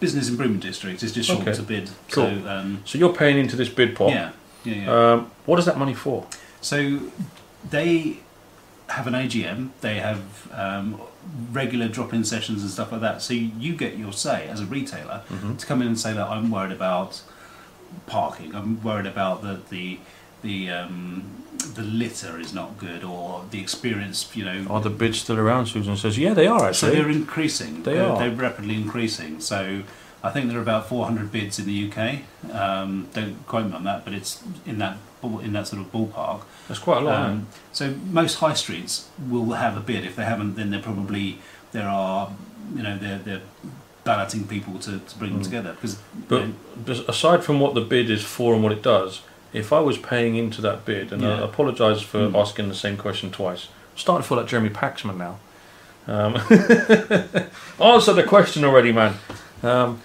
business 0.00 0.28
improvement 0.28 0.62
district 0.62 1.02
is 1.02 1.12
just 1.12 1.28
short 1.28 1.42
Okay. 1.42 1.52
to 1.52 1.62
bid. 1.62 1.90
Cool. 2.12 2.30
So, 2.42 2.48
um, 2.48 2.78
so 2.84 2.96
you're 2.96 3.12
paying 3.12 3.36
into 3.38 3.56
this 3.56 3.68
bid 3.68 3.96
pot 3.96 4.10
yeah, 4.10 4.30
yeah, 4.64 4.74
yeah. 4.74 5.12
um, 5.12 5.30
what 5.46 5.58
is 5.58 5.64
that 5.66 5.76
money 5.78 5.94
for 5.94 6.26
So 6.60 7.00
they 7.68 8.18
have 8.88 9.06
an 9.06 9.14
AGM. 9.14 9.70
They 9.80 9.96
have 9.96 10.20
um, 10.54 11.00
regular 11.52 11.88
drop-in 11.88 12.24
sessions 12.24 12.62
and 12.62 12.70
stuff 12.70 12.90
like 12.92 13.00
that. 13.02 13.20
So 13.20 13.34
you 13.34 13.74
get 13.74 13.98
your 13.98 14.12
say 14.12 14.48
as 14.48 14.60
a 14.60 14.64
retailer 14.64 15.20
Mhm. 15.30 15.58
to 15.58 15.66
come 15.66 15.82
in 15.82 15.88
and 15.88 15.98
say 15.98 16.12
that 16.14 16.26
I'm 16.28 16.50
worried 16.50 16.72
about 16.72 17.20
parking. 18.06 18.54
I'm 18.54 18.80
worried 18.82 19.06
about 19.06 19.42
the 19.42 19.58
the 19.70 19.98
the 20.42 20.70
um, 20.70 21.24
the 21.74 21.82
litter 21.82 22.38
is 22.38 22.52
not 22.54 22.78
good 22.78 23.02
or 23.04 23.44
the 23.50 23.60
experience. 23.60 24.28
You 24.34 24.44
know, 24.44 24.66
are 24.70 24.80
the 24.80 24.90
bids 24.90 25.18
still 25.20 25.38
around 25.38 25.66
Susan 25.66 25.96
says 25.96 26.18
yeah 26.18 26.34
they 26.34 26.46
are 26.46 26.66
actually. 26.68 26.90
so 26.90 26.94
they're 26.94 27.10
increasing. 27.10 27.82
They 27.82 27.94
they're, 27.94 28.06
are. 28.06 28.18
They're 28.18 28.30
rapidly 28.30 28.74
increasing. 28.74 29.40
So 29.40 29.82
I 30.22 30.30
think 30.30 30.48
there 30.48 30.58
are 30.58 30.62
about 30.62 30.88
400 30.88 31.30
bids 31.30 31.58
in 31.58 31.66
the 31.66 31.90
UK. 31.90 32.20
Um, 32.54 33.08
don't 33.12 33.46
quote 33.46 33.66
me 33.66 33.72
on 33.74 33.84
that, 33.84 34.04
but 34.04 34.14
it's 34.14 34.42
in 34.66 34.78
that 34.78 34.96
in 35.22 35.52
that 35.52 35.66
sort 35.66 35.82
of 35.82 35.90
ballpark. 35.90 36.42
that's 36.68 36.78
quite 36.78 36.98
a 37.02 37.04
lot 37.04 37.14
Um, 37.28 37.48
so 37.72 37.92
most 38.10 38.36
high 38.36 38.54
streets 38.54 39.08
will 39.28 39.50
have 39.52 39.76
a 39.76 39.80
bid. 39.80 40.04
If 40.04 40.14
they 40.14 40.24
haven't, 40.24 40.54
then 40.54 40.70
they're 40.70 40.80
probably 40.82 41.38
there 41.72 41.88
are 41.88 42.30
you 42.76 42.82
know 42.84 42.96
they're 42.98 43.18
they're 43.18 43.42
balloting 44.04 44.46
people 44.46 44.78
to, 44.78 45.00
to 45.00 45.18
bring 45.18 45.32
them 45.32 45.40
Mm. 45.40 45.44
together 45.44 45.72
because 45.72 45.98
But 46.28 46.44
just 46.86 47.08
aside 47.08 47.42
from 47.44 47.58
what 47.60 47.74
the 47.74 47.80
bid 47.80 48.10
is 48.10 48.22
for 48.24 48.54
and 48.54 48.62
what 48.62 48.72
it 48.72 48.82
does, 48.82 49.20
if 49.52 49.72
I 49.72 49.80
was 49.80 49.98
paying 49.98 50.36
into 50.36 50.60
that 50.62 50.84
bid, 50.84 51.12
and 51.12 51.24
I 51.24 51.40
apologise 51.40 52.02
for 52.02 52.18
Mm. 52.28 52.40
asking 52.40 52.68
the 52.68 52.74
same 52.74 52.96
question 52.96 53.30
twice, 53.30 53.68
I'm 53.92 53.98
starting 53.98 54.22
to 54.22 54.28
feel 54.28 54.38
like 54.38 54.46
Jeremy 54.46 54.70
Paxman 54.70 55.16
now. 55.16 55.38
Um, 56.06 56.34
answer 57.80 58.12
the 58.12 58.24
question 58.26 58.64
already, 58.64 58.92
man. 58.92 59.14
Um, 59.62 60.00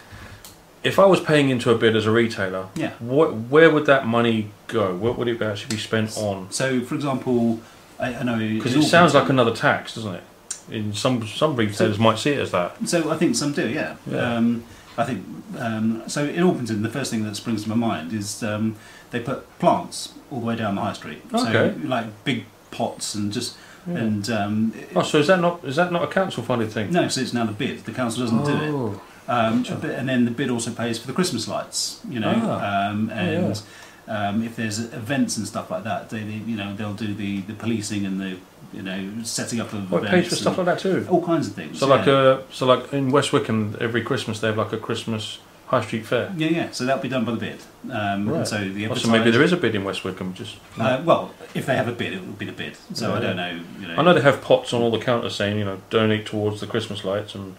if 0.83 0.99
I 0.99 1.05
was 1.05 1.21
paying 1.21 1.49
into 1.49 1.71
a 1.71 1.77
bid 1.77 1.95
as 1.95 2.05
a 2.05 2.11
retailer, 2.11 2.67
yeah. 2.75 2.91
what, 2.99 3.33
where 3.33 3.69
would 3.69 3.85
that 3.85 4.05
money 4.05 4.49
go? 4.67 4.95
What 4.95 5.17
would 5.17 5.27
it 5.29 5.41
actually 5.41 5.75
be 5.75 5.81
spent 5.81 6.17
on? 6.17 6.51
So 6.51 6.81
for 6.81 6.95
example, 6.95 7.61
I, 7.99 8.15
I 8.15 8.23
know 8.23 8.37
Because 8.37 8.75
it 8.75 8.83
sounds 8.83 9.13
like 9.13 9.29
another 9.29 9.55
tax, 9.55 9.95
doesn't 9.95 10.15
it? 10.15 10.23
In 10.69 10.93
some 10.93 11.27
some 11.27 11.55
retailers 11.57 11.99
might 11.99 12.17
see 12.19 12.31
it 12.31 12.39
as 12.39 12.51
that. 12.51 12.87
So 12.87 13.09
I 13.11 13.17
think 13.17 13.35
some 13.35 13.51
do, 13.53 13.69
yeah. 13.69 13.95
Yeah. 14.07 14.35
Um, 14.35 14.63
I 14.97 15.03
think 15.05 15.25
um, 15.57 16.03
so. 16.07 16.23
In 16.25 16.43
Orpington, 16.43 16.83
the 16.83 16.89
first 16.89 17.11
thing 17.11 17.23
that 17.23 17.35
springs 17.35 17.63
to 17.63 17.69
my 17.69 17.75
mind 17.75 18.13
is 18.13 18.43
um, 18.43 18.75
they 19.13 19.21
put 19.21 19.39
plants 19.59 20.11
all 20.29 20.39
the 20.41 20.45
way 20.45 20.55
down 20.57 20.75
the 20.75 20.81
high 20.81 20.93
street. 20.93 21.21
Okay. 21.33 21.73
So 21.81 21.87
like 21.87 22.07
big 22.25 22.43
pots 22.71 23.15
and 23.15 23.31
just 23.31 23.55
Yeah. 23.87 23.97
and 24.03 24.29
um, 24.29 24.73
Oh, 24.95 25.03
so 25.03 25.17
is 25.19 25.27
that 25.27 25.39
not 25.39 25.63
is 25.63 25.75
that 25.77 25.91
not 25.91 26.03
a 26.03 26.07
council 26.07 26.43
funded 26.43 26.69
thing? 26.71 26.91
no, 26.91 27.07
so 27.07 27.21
it's 27.21 27.33
now 27.33 27.45
the 27.45 27.53
bid. 27.63 27.85
The 27.85 27.91
council 27.93 28.23
doesn't 28.23 28.43
do 28.45 28.51
it. 28.65 28.69
Oh. 28.71 29.01
Um, 29.35 29.63
Gotcha. 29.63 29.75
but- 29.81 29.91
and 29.91 30.05
then 30.09 30.25
the 30.25 30.31
bid 30.31 30.49
also 30.49 30.71
pays 30.71 30.99
for 30.99 31.07
the 31.07 31.13
Christmas 31.13 31.47
lights, 31.47 32.01
you 32.09 32.19
know, 32.19 32.33
Ah. 32.43 32.89
um, 32.89 33.09
Oh, 33.13 33.15
and 33.15 33.61
um, 34.07 34.43
if 34.43 34.55
there's 34.57 34.79
events 34.79 35.37
and 35.37 35.47
stuff 35.47 35.71
like 35.71 35.83
that, 35.85 36.09
they, 36.09 36.19
they 36.29 36.39
you 36.51 36.57
know 36.57 36.75
they'll 36.75 36.99
do 37.07 37.13
the, 37.13 37.41
the 37.49 37.53
policing 37.53 38.05
and 38.05 38.19
the 38.19 38.31
you 38.77 38.81
know 38.81 38.99
setting 39.23 39.59
up 39.61 39.71
of 39.73 39.91
Well, 39.91 40.03
it 40.03 40.09
pays 40.09 40.27
for 40.29 40.35
stuff 40.35 40.57
like 40.57 40.65
that 40.71 40.79
too. 40.79 41.05
all 41.09 41.23
kinds 41.23 41.47
of 41.47 41.53
things. 41.53 41.79
So 41.79 41.87
yeah. 41.87 41.95
like 41.95 42.07
uh, 42.07 42.37
so 42.51 42.65
like 42.65 42.91
in 42.91 43.11
West 43.11 43.31
Wickham, 43.33 43.77
every 43.79 44.01
Christmas 44.09 44.39
they 44.39 44.47
have 44.47 44.57
like 44.57 44.73
a 44.73 44.81
Christmas 44.87 45.39
high 45.67 45.81
street 45.81 46.05
fair. 46.05 46.31
yeah, 46.37 46.47
yeah. 46.49 46.71
So 46.71 46.85
that'll 46.85 47.01
be 47.01 47.09
done 47.09 47.25
by 47.25 47.31
the 47.31 47.37
bid. 47.37 47.59
Um, 47.91 48.29
Right. 48.29 48.47
so 48.47 48.57
the 48.57 48.87
Oh, 48.87 48.95
so 48.95 49.09
maybe 49.09 49.31
there 49.31 49.41
is 49.43 49.51
a 49.51 49.57
bid 49.57 49.73
in 49.75 49.83
West 49.83 50.03
Wickham. 50.03 50.33
Just 50.33 50.57
Uh, 50.79 51.01
well, 51.03 51.33
if 51.53 51.65
they 51.65 51.75
have 51.75 51.87
a 51.87 51.91
bid, 51.91 52.13
it 52.13 52.19
will 52.25 52.33
be 52.33 52.45
the 52.45 52.51
bid. 52.51 52.77
So 52.93 53.13
I 53.13 53.19
don't 53.19 53.35
know. 53.37 53.59
You 53.79 53.87
know. 53.87 53.95
I 53.97 54.01
know 54.03 54.13
they 54.13 54.21
have 54.21 54.41
pots 54.41 54.73
on 54.73 54.81
all 54.81 54.91
the 54.91 54.99
counters 54.99 55.35
saying 55.35 55.57
you 55.57 55.65
know 55.65 55.79
donate 55.89 56.25
towards 56.25 56.59
the 56.61 56.67
Christmas 56.67 57.03
lights, 57.03 57.33
and 57.35 57.55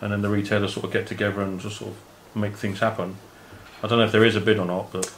and 0.00 0.12
then 0.12 0.22
the 0.22 0.30
retailers 0.30 0.72
sort 0.74 0.84
of 0.86 0.92
get 0.92 1.06
together 1.06 1.42
and 1.42 1.60
just 1.60 1.76
sort 1.78 1.90
of 1.90 1.96
make 2.36 2.56
things 2.56 2.80
happen. 2.80 3.16
I 3.82 3.86
don't 3.88 3.98
know 3.98 4.04
if 4.04 4.12
there 4.12 4.24
is 4.24 4.36
a 4.36 4.40
bid 4.40 4.58
or 4.58 4.64
not, 4.66 4.92
but 4.92 5.12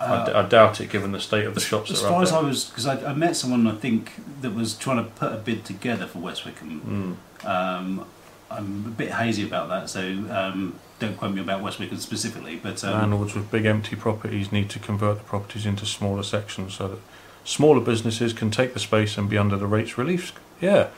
I, 0.00 0.04
Uh, 0.04 0.26
d- 0.26 0.32
I 0.32 0.42
doubt 0.48 0.80
it 0.80 0.90
given 0.90 1.12
the 1.12 1.20
state 1.20 1.44
of 1.46 1.54
the 1.54 1.60
shops 1.60 1.90
as 1.90 2.00
far 2.00 2.22
as 2.22 2.32
I 2.32 2.40
was, 2.40 2.64
because 2.64 2.86
I, 2.86 3.10
I 3.10 3.12
met 3.14 3.34
someone 3.36 3.66
I 3.66 3.74
think 3.74 4.12
that 4.42 4.54
was 4.54 4.74
trying 4.74 4.98
to 4.98 5.10
put 5.10 5.32
a 5.32 5.36
bid 5.36 5.64
together 5.64 6.06
for 6.06 6.18
West 6.20 6.44
Wickham. 6.44 7.16
Mm. 7.44 7.48
Um, 7.48 8.04
I'm 8.50 8.84
a 8.86 8.90
bit 8.90 9.10
hazy 9.12 9.44
about 9.44 9.68
that, 9.68 9.90
so 9.90 10.00
um, 10.30 10.74
don't 10.98 11.16
quote 11.16 11.32
me 11.34 11.40
about 11.40 11.62
West 11.62 11.78
Wickham 11.78 11.98
specifically. 11.98 12.56
But 12.56 12.82
um, 12.84 12.92
Landlords 12.92 13.34
with 13.34 13.50
big 13.50 13.64
empty 13.66 13.96
properties 13.96 14.50
need 14.52 14.68
to 14.70 14.78
convert 14.78 15.18
the 15.18 15.24
properties 15.24 15.64
into 15.66 15.86
smaller 15.86 16.22
sections 16.22 16.74
so 16.74 16.88
that 16.88 16.98
smaller 17.44 17.80
businesses 17.80 18.32
can 18.32 18.50
take 18.50 18.74
the 18.74 18.80
space 18.80 19.16
and 19.16 19.28
be 19.30 19.38
under 19.38 19.56
the 19.56 19.66
rates 19.66 19.96
relief. 19.96 20.32
Yeah, 20.60 20.88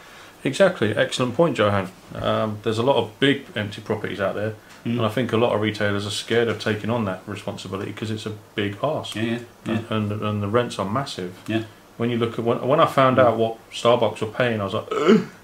exactly. 0.42 0.94
Excellent 0.96 1.34
point, 1.34 1.59
Johan. 1.59 1.90
Um, 2.14 2.59
there's 2.62 2.78
a 2.78 2.82
lot 2.82 2.96
of 2.96 3.18
big 3.20 3.46
empty 3.55 3.80
properties 3.82 4.20
out 4.20 4.34
there, 4.34 4.55
mm, 4.84 4.92
and 4.92 5.03
I 5.03 5.09
think 5.11 5.32
a 5.32 5.36
lot 5.36 5.55
of 5.55 5.61
retailers 5.61 6.07
are 6.07 6.11
scared 6.11 6.48
of 6.48 6.59
taking 6.61 6.88
on 6.90 7.05
that 7.05 7.22
responsibility 7.26 7.92
because 7.92 8.11
it's 8.11 8.26
a 8.26 8.32
big 8.55 8.78
ask, 8.82 9.14
yeah, 9.16 9.22
yeah, 9.22 9.38
yeah. 9.66 9.72
and, 9.90 10.11
and 10.12 10.22
and 10.22 10.42
the 10.42 10.48
rents 10.48 10.78
are 10.78 10.88
massive. 10.90 11.38
Yeah. 11.46 11.64
When 11.98 12.09
you 12.09 12.16
look 12.16 12.38
at 12.38 12.44
when, 12.44 12.66
when 12.66 12.80
I 12.80 12.86
found 12.86 13.18
out 13.18 13.36
what 13.36 13.59
Starbucks 13.70 14.22
were 14.22 14.28
paying, 14.28 14.61
I 14.61 14.64
was 14.64 14.72
like, 14.74 14.88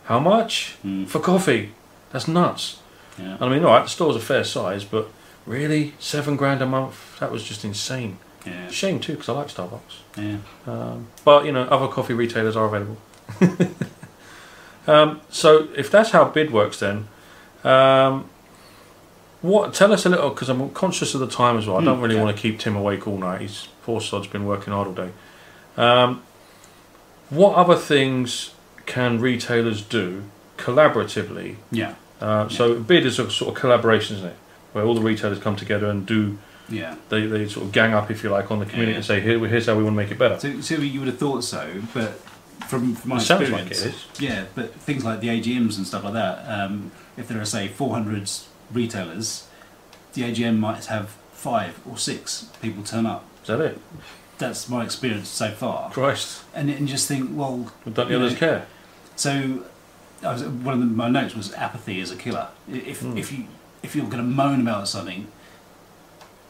how 0.04 0.18
much 0.18 0.76
Mm, 0.84 1.07
for 1.07 1.20
coffee? 1.20 1.72
That's 2.12 2.26
nuts. 2.26 2.80
Yeah. 3.18 3.36
I 3.40 3.48
mean, 3.48 3.64
all 3.64 3.72
right, 3.72 3.84
the 3.84 3.88
store's 3.88 4.16
a 4.16 4.20
fair 4.20 4.44
size, 4.44 4.84
but 4.84 5.08
really, 5.46 5.94
seven 5.98 6.36
grand 6.36 6.62
a 6.62 6.66
month? 6.66 7.18
That 7.20 7.30
was 7.32 7.42
just 7.44 7.64
insane. 7.64 8.18
yeah, 8.46 8.68
Shame 8.70 9.00
too, 9.00 9.12
because 9.14 9.28
I 9.28 9.32
like 9.32 9.48
Starbucks. 9.48 9.80
yeah. 10.16 10.36
Um, 10.66 11.08
but 11.24 11.44
you 11.46 11.52
know, 11.52 11.62
other 11.64 11.88
coffee 11.88 12.14
retailers 12.14 12.56
are 12.56 12.64
available. 12.66 12.96
um, 14.86 15.20
so 15.30 15.68
if 15.76 15.90
that's 15.90 16.10
how 16.10 16.24
bid 16.26 16.52
works, 16.52 16.78
then 16.80 17.08
um, 17.64 18.28
what? 19.42 19.74
Tell 19.74 19.92
us 19.92 20.06
a 20.06 20.08
little, 20.08 20.30
because 20.30 20.48
I'm 20.48 20.70
conscious 20.70 21.14
of 21.14 21.20
the 21.20 21.26
time 21.28 21.58
as 21.58 21.66
well. 21.66 21.76
I 21.78 21.84
don't 21.84 21.96
Hmm, 21.96 22.02
really 22.02 22.14
okay. 22.16 22.24
want 22.24 22.36
to 22.36 22.40
keep 22.42 22.58
Tim 22.58 22.76
awake 22.76 23.06
all 23.08 23.18
night. 23.18 23.40
He's 23.42 23.68
poor 23.84 24.00
sod's 24.00 24.26
been 24.26 24.44
working 24.46 24.72
hard 24.72 24.88
all 24.88 24.94
day. 24.94 25.10
Um, 25.76 26.22
what 27.30 27.54
other 27.56 27.76
things 27.76 28.52
can 28.86 29.20
retailers 29.20 29.82
do 29.82 30.24
collaboratively? 30.58 31.56
Yeah, 31.72 31.94
Uh, 32.20 32.48
So 32.48 32.78
bid 32.80 33.04
is 33.06 33.18
a 33.18 33.30
sort 33.30 33.54
of 33.54 33.60
collaboration, 33.60 34.16
isn't 34.16 34.28
it? 34.28 34.36
Where 34.72 34.84
all 34.84 34.94
the 34.94 35.00
retailers 35.00 35.38
come 35.38 35.56
together 35.56 35.86
and 35.88 36.04
do 36.06 36.38
yeah. 36.68 36.96
they, 37.08 37.26
they 37.26 37.48
sort 37.48 37.66
of 37.66 37.72
gang 37.72 37.94
up, 37.94 38.10
if 38.10 38.22
you 38.24 38.30
like, 38.30 38.50
on 38.50 38.58
the 38.58 38.66
community 38.66 38.92
Yeah. 38.92 38.96
and 38.96 39.04
say, 39.04 39.20
Here, 39.20 39.38
here's 39.46 39.66
how 39.66 39.74
we 39.76 39.82
want 39.84 39.94
to 39.94 40.02
make 40.02 40.10
it 40.10 40.18
better. 40.18 40.38
So, 40.38 40.60
so 40.60 40.74
you 40.76 41.00
would 41.00 41.08
have 41.08 41.18
thought 41.18 41.44
so, 41.44 41.82
but 41.94 42.12
from, 42.68 42.94
from 42.96 43.08
my 43.10 43.16
It 43.16 43.20
sounds 43.20 43.42
experience, 43.42 43.70
like 43.84 43.86
it 43.86 43.94
is. 43.94 44.20
yeah. 44.20 44.44
But 44.54 44.74
things 44.74 45.04
like 45.04 45.20
the 45.20 45.28
AGMs 45.28 45.76
and 45.76 45.86
stuff 45.86 46.04
like 46.04 46.14
that, 46.14 46.44
um, 46.48 46.90
if 47.16 47.28
there 47.28 47.40
are 47.40 47.44
say 47.44 47.68
400 47.68 48.28
retailers, 48.72 49.46
the 50.14 50.22
AGM 50.22 50.58
might 50.58 50.86
have 50.86 51.10
five 51.32 51.78
or 51.88 51.96
six 51.98 52.48
people 52.62 52.82
turn 52.82 53.06
up. 53.06 53.24
Is 53.42 53.48
that 53.48 53.60
it? 53.60 53.78
That's 54.38 54.68
my 54.68 54.84
experience 54.84 55.28
so 55.28 55.50
far, 55.52 55.90
Christ. 55.90 56.42
and 56.54 56.68
and 56.68 56.86
just 56.88 57.08
think, 57.08 57.30
well, 57.32 57.72
Don't 57.90 58.08
the 58.08 58.16
others 58.16 58.32
know, 58.34 58.38
care? 58.38 58.66
So, 59.14 59.64
was, 60.33 60.45
one 60.45 60.74
of 60.74 60.81
the, 60.81 60.87
my 60.87 61.09
notes 61.09 61.35
was 61.35 61.53
apathy 61.55 62.01
is 62.01 62.11
a 62.11 62.16
killer. 62.16 62.49
If 62.72 63.01
Mm. 63.03 63.18
if 63.18 63.33
you 63.33 63.45
if 63.83 63.95
you're 63.95 64.07
going 64.07 64.18
to 64.18 64.22
moan 64.22 64.61
about 64.62 64.89
something, 64.89 65.27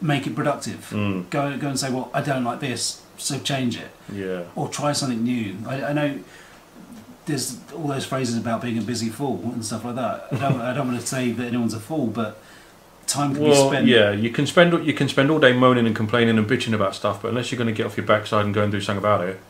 make 0.01 0.27
it 0.27 0.35
productive. 0.35 0.89
Mm, 0.91 1.29
Go 1.31 1.57
go 1.59 1.69
and 1.69 1.79
say, 1.79 1.91
well, 1.91 2.11
I 2.15 2.21
don't 2.23 2.45
like 2.45 2.61
this, 2.61 3.03
so 3.19 3.39
change 3.39 3.79
it, 3.79 3.91
yeah. 4.13 4.43
or 4.55 4.69
try 4.69 4.93
something 4.93 5.23
new. 5.23 5.57
I, 5.67 5.85
I 5.85 5.93
know 5.93 6.19
there's 7.27 7.59
all 7.75 7.89
those 7.89 8.05
phrases 8.07 8.37
about 8.37 8.63
being 8.63 8.79
a 8.79 8.83
busy 8.83 9.09
fool 9.09 9.41
and 9.53 9.65
stuff 9.65 9.85
like 9.85 9.97
that. 9.97 10.27
I 10.33 10.37
don't 10.39 10.61
I 10.61 10.73
don't 10.75 10.89
want 10.89 11.01
to 11.01 11.07
say 11.07 11.33
that 11.33 11.45
anyone's 11.47 11.75
a 11.75 11.81
fool, 11.81 12.07
but 12.07 12.39
time 13.07 13.35
can 13.35 13.43
be 13.45 13.51
Well, 13.51 13.69
spent. 13.69 13.87
yeah, 13.87 14.13
you 14.13 14.31
can 14.31 14.47
spend 14.47 14.87
you 14.87 14.93
can 14.95 15.09
spend 15.09 15.31
all 15.31 15.39
day 15.41 15.53
moaning 15.53 15.87
and 15.87 15.97
complaining 15.97 16.39
and 16.39 16.47
bitching 16.49 16.73
about 16.75 16.95
stuff, 16.95 17.23
but 17.23 17.29
unless 17.29 17.51
you're 17.51 17.59
going 17.59 17.73
to 17.75 17.77
get 17.77 17.87
off 17.87 17.97
your 17.97 18.07
backside 18.07 18.45
and 18.45 18.55
go 18.55 18.63
and 18.63 18.71
do 18.73 18.81
something 18.81 18.99
about 19.03 19.23
it, 19.27 19.41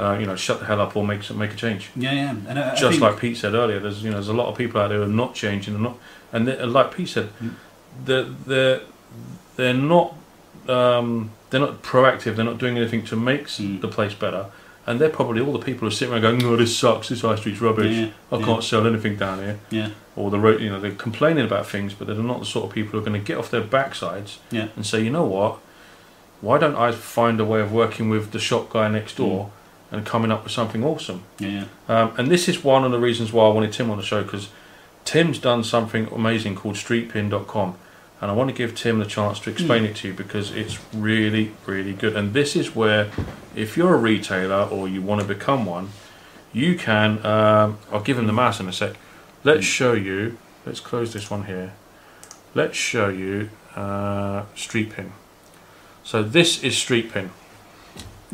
uh, 0.00 0.16
you 0.18 0.26
know, 0.26 0.36
shut 0.36 0.58
the 0.60 0.66
hell 0.66 0.80
up 0.80 0.96
or 0.96 1.04
make 1.06 1.22
some, 1.22 1.38
make 1.38 1.52
a 1.52 1.56
change. 1.56 1.90
yeah, 1.96 2.12
yeah. 2.12 2.34
And 2.48 2.58
I, 2.58 2.72
I 2.72 2.74
Just 2.74 2.90
think- 2.92 3.02
like 3.02 3.18
Pete 3.20 3.36
said 3.36 3.54
earlier, 3.54 3.78
there's 3.80 4.02
you 4.02 4.10
know 4.10 4.16
there's 4.16 4.28
a 4.28 4.32
lot 4.42 4.48
of 4.48 4.56
people 4.56 4.80
out 4.80 4.88
there 4.88 4.98
who 4.98 5.04
are 5.04 5.08
not 5.24 5.34
changing 5.34 5.74
and 5.74 5.82
not, 5.82 5.96
and 6.32 6.46
they- 6.48 6.62
like 6.64 6.94
Pete 6.94 7.08
said, 7.08 7.28
Mm. 7.42 7.54
they're 8.04 8.24
they're 8.46 8.80
they're 9.56 9.74
not 9.74 10.14
um, 10.68 11.30
they're 11.50 11.60
not 11.60 11.82
proactive. 11.82 12.36
They're 12.36 12.44
not 12.44 12.58
doing 12.58 12.76
anything 12.78 13.04
to 13.06 13.16
make 13.16 13.46
Mm. 13.46 13.80
the 13.80 13.88
place 13.88 14.14
better. 14.14 14.46
And 14.86 14.98
they're 15.00 15.10
probably 15.10 15.40
all 15.42 15.52
the 15.52 15.58
people 15.64 15.80
who 15.80 15.86
are 15.88 15.90
sitting 15.90 16.12
around 16.14 16.22
going, 16.22 16.38
"No, 16.38 16.56
this 16.56 16.76
sucks. 16.76 17.08
This 17.10 17.20
high 17.20 17.36
street's 17.36 17.60
rubbish. 17.60 17.94
Yeah, 17.96 18.08
I 18.32 18.38
yeah. 18.38 18.44
can't 18.46 18.64
sell 18.64 18.86
anything 18.86 19.16
down 19.16 19.38
here." 19.38 19.58
yeah, 19.70 19.90
Or 20.16 20.30
the 20.30 20.38
you 20.58 20.70
know 20.70 20.80
they're 20.80 20.92
complaining 20.92 21.44
about 21.44 21.66
things, 21.66 21.92
but 21.94 22.06
they're 22.06 22.16
not 22.16 22.40
the 22.40 22.46
sort 22.46 22.64
of 22.66 22.72
people 22.72 22.92
who 22.92 22.98
are 22.98 23.06
going 23.08 23.20
to 23.20 23.24
get 23.24 23.36
off 23.36 23.50
their 23.50 23.62
backsides 23.62 24.38
yeah, 24.50 24.68
and 24.76 24.84
say, 24.86 25.02
"You 25.02 25.10
know 25.10 25.24
what? 25.24 25.58
Why 26.40 26.56
don't 26.58 26.74
I 26.76 26.92
find 26.92 27.38
a 27.40 27.44
way 27.44 27.60
of 27.60 27.70
working 27.70 28.08
with 28.08 28.30
the 28.32 28.38
shop 28.38 28.70
guy 28.70 28.88
next 28.88 29.16
door 29.18 29.50
and 29.90 30.06
coming 30.06 30.30
up 30.30 30.44
with 30.44 30.52
something 30.52 30.84
awesome?" 30.84 31.22
yeah. 31.38 31.64
Um, 31.88 32.12
and 32.16 32.28
this 32.30 32.48
is 32.48 32.62
one 32.62 32.84
of 32.84 32.92
the 32.92 32.98
reasons 32.98 33.32
why 33.32 33.46
I 33.46 33.48
wanted 33.48 33.72
Tim 33.72 33.90
on 33.90 33.96
the 33.96 34.04
show 34.04 34.22
because 34.22 34.48
Tim's 35.04 35.38
done 35.38 35.64
something 35.64 36.06
amazing 36.12 36.54
called 36.54 36.76
streetpin.com. 36.76 37.76
And 38.20 38.30
I 38.30 38.34
want 38.34 38.50
to 38.50 38.54
give 38.54 38.74
Tim 38.74 38.98
the 38.98 39.06
chance 39.06 39.40
to 39.40 39.50
explain 39.50 39.84
it 39.86 39.96
to 39.96 40.08
you 40.08 40.14
because 40.14 40.52
it's 40.52 40.78
really, 40.92 41.52
really 41.64 41.94
good. 41.94 42.14
And 42.14 42.34
this 42.34 42.54
is 42.54 42.76
where, 42.76 43.10
if 43.56 43.78
you're 43.78 43.94
a 43.94 43.98
retailer 43.98 44.64
or 44.64 44.86
you 44.86 45.00
want 45.00 45.22
to 45.22 45.26
become 45.26 45.64
one, 45.64 45.88
you 46.52 46.76
can. 46.76 47.24
Um, 47.24 47.78
I'll 47.90 48.02
give 48.02 48.18
him 48.18 48.26
the 48.26 48.34
mouse 48.34 48.60
in 48.60 48.68
a 48.68 48.72
sec. 48.72 48.96
Let's 49.42 49.64
show 49.64 49.94
you. 49.94 50.36
Let's 50.66 50.80
close 50.80 51.14
this 51.14 51.30
one 51.30 51.44
here. 51.44 51.72
Let's 52.54 52.76
show 52.76 53.08
you 53.08 53.48
uh, 53.74 54.42
Streetpin. 54.54 55.10
So 56.04 56.22
this 56.22 56.62
is 56.62 56.74
Streetpin. 56.74 57.30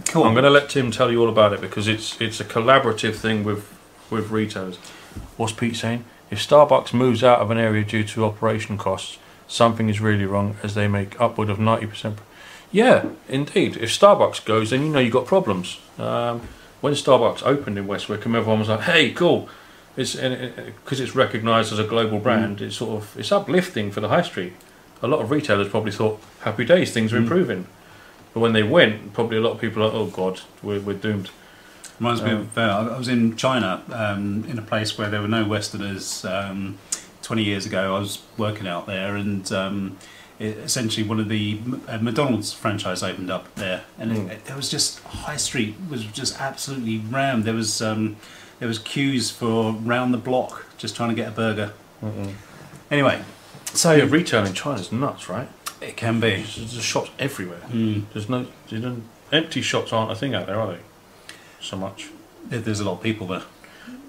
Cool. 0.04 0.24
I'm 0.24 0.34
going 0.34 0.44
to 0.44 0.50
let 0.50 0.68
Tim 0.68 0.90
tell 0.90 1.10
you 1.10 1.20
all 1.22 1.28
about 1.28 1.52
it 1.52 1.60
because 1.60 1.88
it's 1.88 2.20
it's 2.20 2.38
a 2.40 2.44
collaborative 2.44 3.14
thing 3.16 3.44
with 3.44 3.72
with 4.10 4.30
retailers. 4.30 4.76
What's 5.36 5.52
Pete 5.52 5.76
saying? 5.76 6.04
If 6.30 6.38
Starbucks 6.46 6.92
moves 6.92 7.22
out 7.24 7.38
of 7.40 7.50
an 7.50 7.58
area 7.58 7.84
due 7.84 8.04
to 8.04 8.24
operation 8.24 8.76
costs, 8.76 9.18
something 9.48 9.88
is 9.88 10.00
really 10.00 10.26
wrong 10.26 10.56
as 10.62 10.74
they 10.74 10.88
make 10.88 11.18
upward 11.20 11.48
of 11.48 11.58
90%. 11.58 12.16
Yeah, 12.72 13.06
indeed. 13.28 13.76
If 13.76 13.90
Starbucks 13.90 14.44
goes, 14.44 14.70
then 14.70 14.82
you 14.82 14.88
know 14.88 14.98
you've 14.98 15.12
got 15.12 15.24
problems. 15.26 15.78
Um, 15.98 16.42
when 16.80 16.92
Starbucks 16.94 17.44
opened 17.46 17.78
in 17.78 17.86
West 17.86 18.08
Wickham, 18.08 18.34
everyone 18.34 18.58
was 18.58 18.68
like, 18.68 18.80
"Hey, 18.80 19.12
cool!" 19.12 19.48
It's 19.96 20.14
because 20.14 21.00
it's 21.00 21.14
recognised 21.14 21.72
as 21.72 21.78
a 21.78 21.84
global 21.84 22.18
brand. 22.18 22.60
It's 22.60 22.76
sort 22.76 23.02
of 23.02 23.16
it's 23.18 23.32
uplifting 23.32 23.90
for 23.90 24.00
the 24.00 24.08
high 24.08 24.22
street. 24.22 24.52
A 25.02 25.06
lot 25.08 25.20
of 25.20 25.30
retailers 25.30 25.68
probably 25.68 25.92
thought, 25.92 26.20
"Happy 26.40 26.64
days, 26.66 26.92
things 26.92 27.12
are 27.12 27.16
Mm. 27.18 27.22
improving." 27.22 27.66
But 28.36 28.40
when 28.42 28.52
they 28.52 28.62
went, 28.62 29.14
probably 29.14 29.38
a 29.38 29.40
lot 29.40 29.52
of 29.52 29.60
people 29.62 29.82
are, 29.82 29.86
like, 29.86 29.94
"Oh 29.94 30.06
God, 30.08 30.42
we're, 30.62 30.78
we're 30.78 30.92
doomed." 30.98 31.30
Reminds 31.98 32.20
me 32.20 32.32
Um, 32.32 32.40
of 32.42 32.58
uh, 32.58 32.90
I 32.94 32.98
was 32.98 33.08
in 33.08 33.34
China 33.34 33.82
um, 33.90 34.44
in 34.46 34.58
a 34.58 34.62
place 34.62 34.98
where 34.98 35.08
there 35.08 35.22
were 35.22 35.26
no 35.28 35.42
Westerners. 35.48 36.22
Um, 36.26 36.76
Twenty 37.22 37.44
years 37.44 37.64
ago, 37.64 37.96
I 37.96 37.98
was 37.98 38.18
working 38.36 38.68
out 38.68 38.86
there, 38.86 39.16
and 39.16 39.50
um, 39.52 39.96
it, 40.38 40.58
essentially 40.58 41.08
one 41.08 41.18
of 41.18 41.30
the 41.30 41.58
uh, 41.88 41.96
McDonald's 41.96 42.52
franchise 42.52 43.02
opened 43.02 43.30
up 43.30 43.52
there, 43.54 43.84
and 43.98 44.12
Mm. 44.12 44.26
it, 44.26 44.32
it, 44.32 44.44
there 44.44 44.54
was 44.56 44.68
just 44.70 45.00
High 45.02 45.38
Street 45.38 45.74
was 45.88 46.04
just 46.04 46.38
absolutely 46.38 46.98
rammed. 46.98 47.44
There 47.44 47.54
was 47.54 47.80
um, 47.80 48.16
there 48.58 48.68
was 48.68 48.78
queues 48.78 49.30
for 49.30 49.72
round 49.72 50.12
the 50.12 50.18
block 50.18 50.66
just 50.76 50.94
trying 50.94 51.08
to 51.08 51.14
get 51.16 51.26
a 51.28 51.30
burger. 51.30 51.72
Mm-mm. 52.04 52.34
Anyway, 52.90 53.22
so 53.72 53.92
Yeah, 53.92 54.04
retail 54.10 54.44
in 54.44 54.52
China's 54.52 54.92
nuts, 54.92 55.30
right? 55.30 55.48
It 55.86 55.96
can 55.96 56.20
be. 56.20 56.30
There's, 56.36 56.56
there's 56.56 56.84
shops 56.84 57.10
everywhere. 57.18 57.60
Mm. 57.70 58.04
There's 58.12 58.28
no, 58.28 58.46
empty 59.32 59.62
shops 59.62 59.92
aren't 59.92 60.10
a 60.10 60.14
thing 60.14 60.34
out 60.34 60.46
there, 60.46 60.60
are 60.60 60.72
they? 60.72 60.78
So 61.60 61.76
much. 61.76 62.08
There's 62.44 62.80
a 62.80 62.84
lot 62.84 62.94
of 62.94 63.02
people 63.02 63.26
there. 63.26 63.42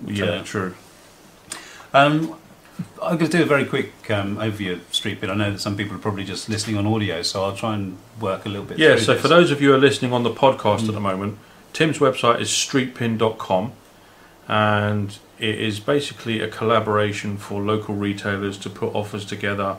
Yeah, 0.06 0.42
true. 0.44 0.76
Um, 1.94 2.36
I'm 3.02 3.18
going 3.18 3.32
to 3.32 3.38
do 3.38 3.44
a 3.44 3.46
very 3.46 3.66
quick 3.66 3.92
um, 4.12 4.38
overview 4.38 4.74
of 4.74 4.94
Street 4.94 5.20
Pin. 5.22 5.30
I 5.30 5.34
know 5.34 5.52
that 5.52 5.60
some 5.60 5.76
people 5.76 5.96
are 5.96 6.00
probably 6.00 6.24
just 6.24 6.50
listening 6.50 6.78
on 6.78 6.86
audio, 6.86 7.22
so 7.22 7.44
I'll 7.44 7.56
try 7.56 7.74
and 7.76 7.98
work 8.20 8.46
a 8.46 8.50
little 8.50 8.66
bit. 8.66 8.78
Yeah, 8.78 8.98
so 8.98 9.14
this. 9.14 9.22
for 9.22 9.28
those 9.28 9.50
of 9.52 9.62
you 9.62 9.70
who 9.70 9.76
are 9.76 9.80
listening 9.80 10.14
on 10.14 10.24
the 10.24 10.34
podcast 10.34 10.82
Mm. 10.82 10.90
at 10.90 10.94
the 10.94 11.00
moment, 11.00 11.38
Tim's 11.74 11.98
website 12.00 12.40
is 12.42 12.50
streetpin.com 12.50 13.72
and 14.48 15.18
it 15.40 15.60
is 15.60 15.80
basically 15.80 16.42
a 16.42 16.48
collaboration 16.48 17.38
for 17.38 17.62
local 17.62 17.96
retailers 17.96 18.58
to 18.60 18.70
put 18.70 18.94
offers 18.96 19.26
together 19.26 19.78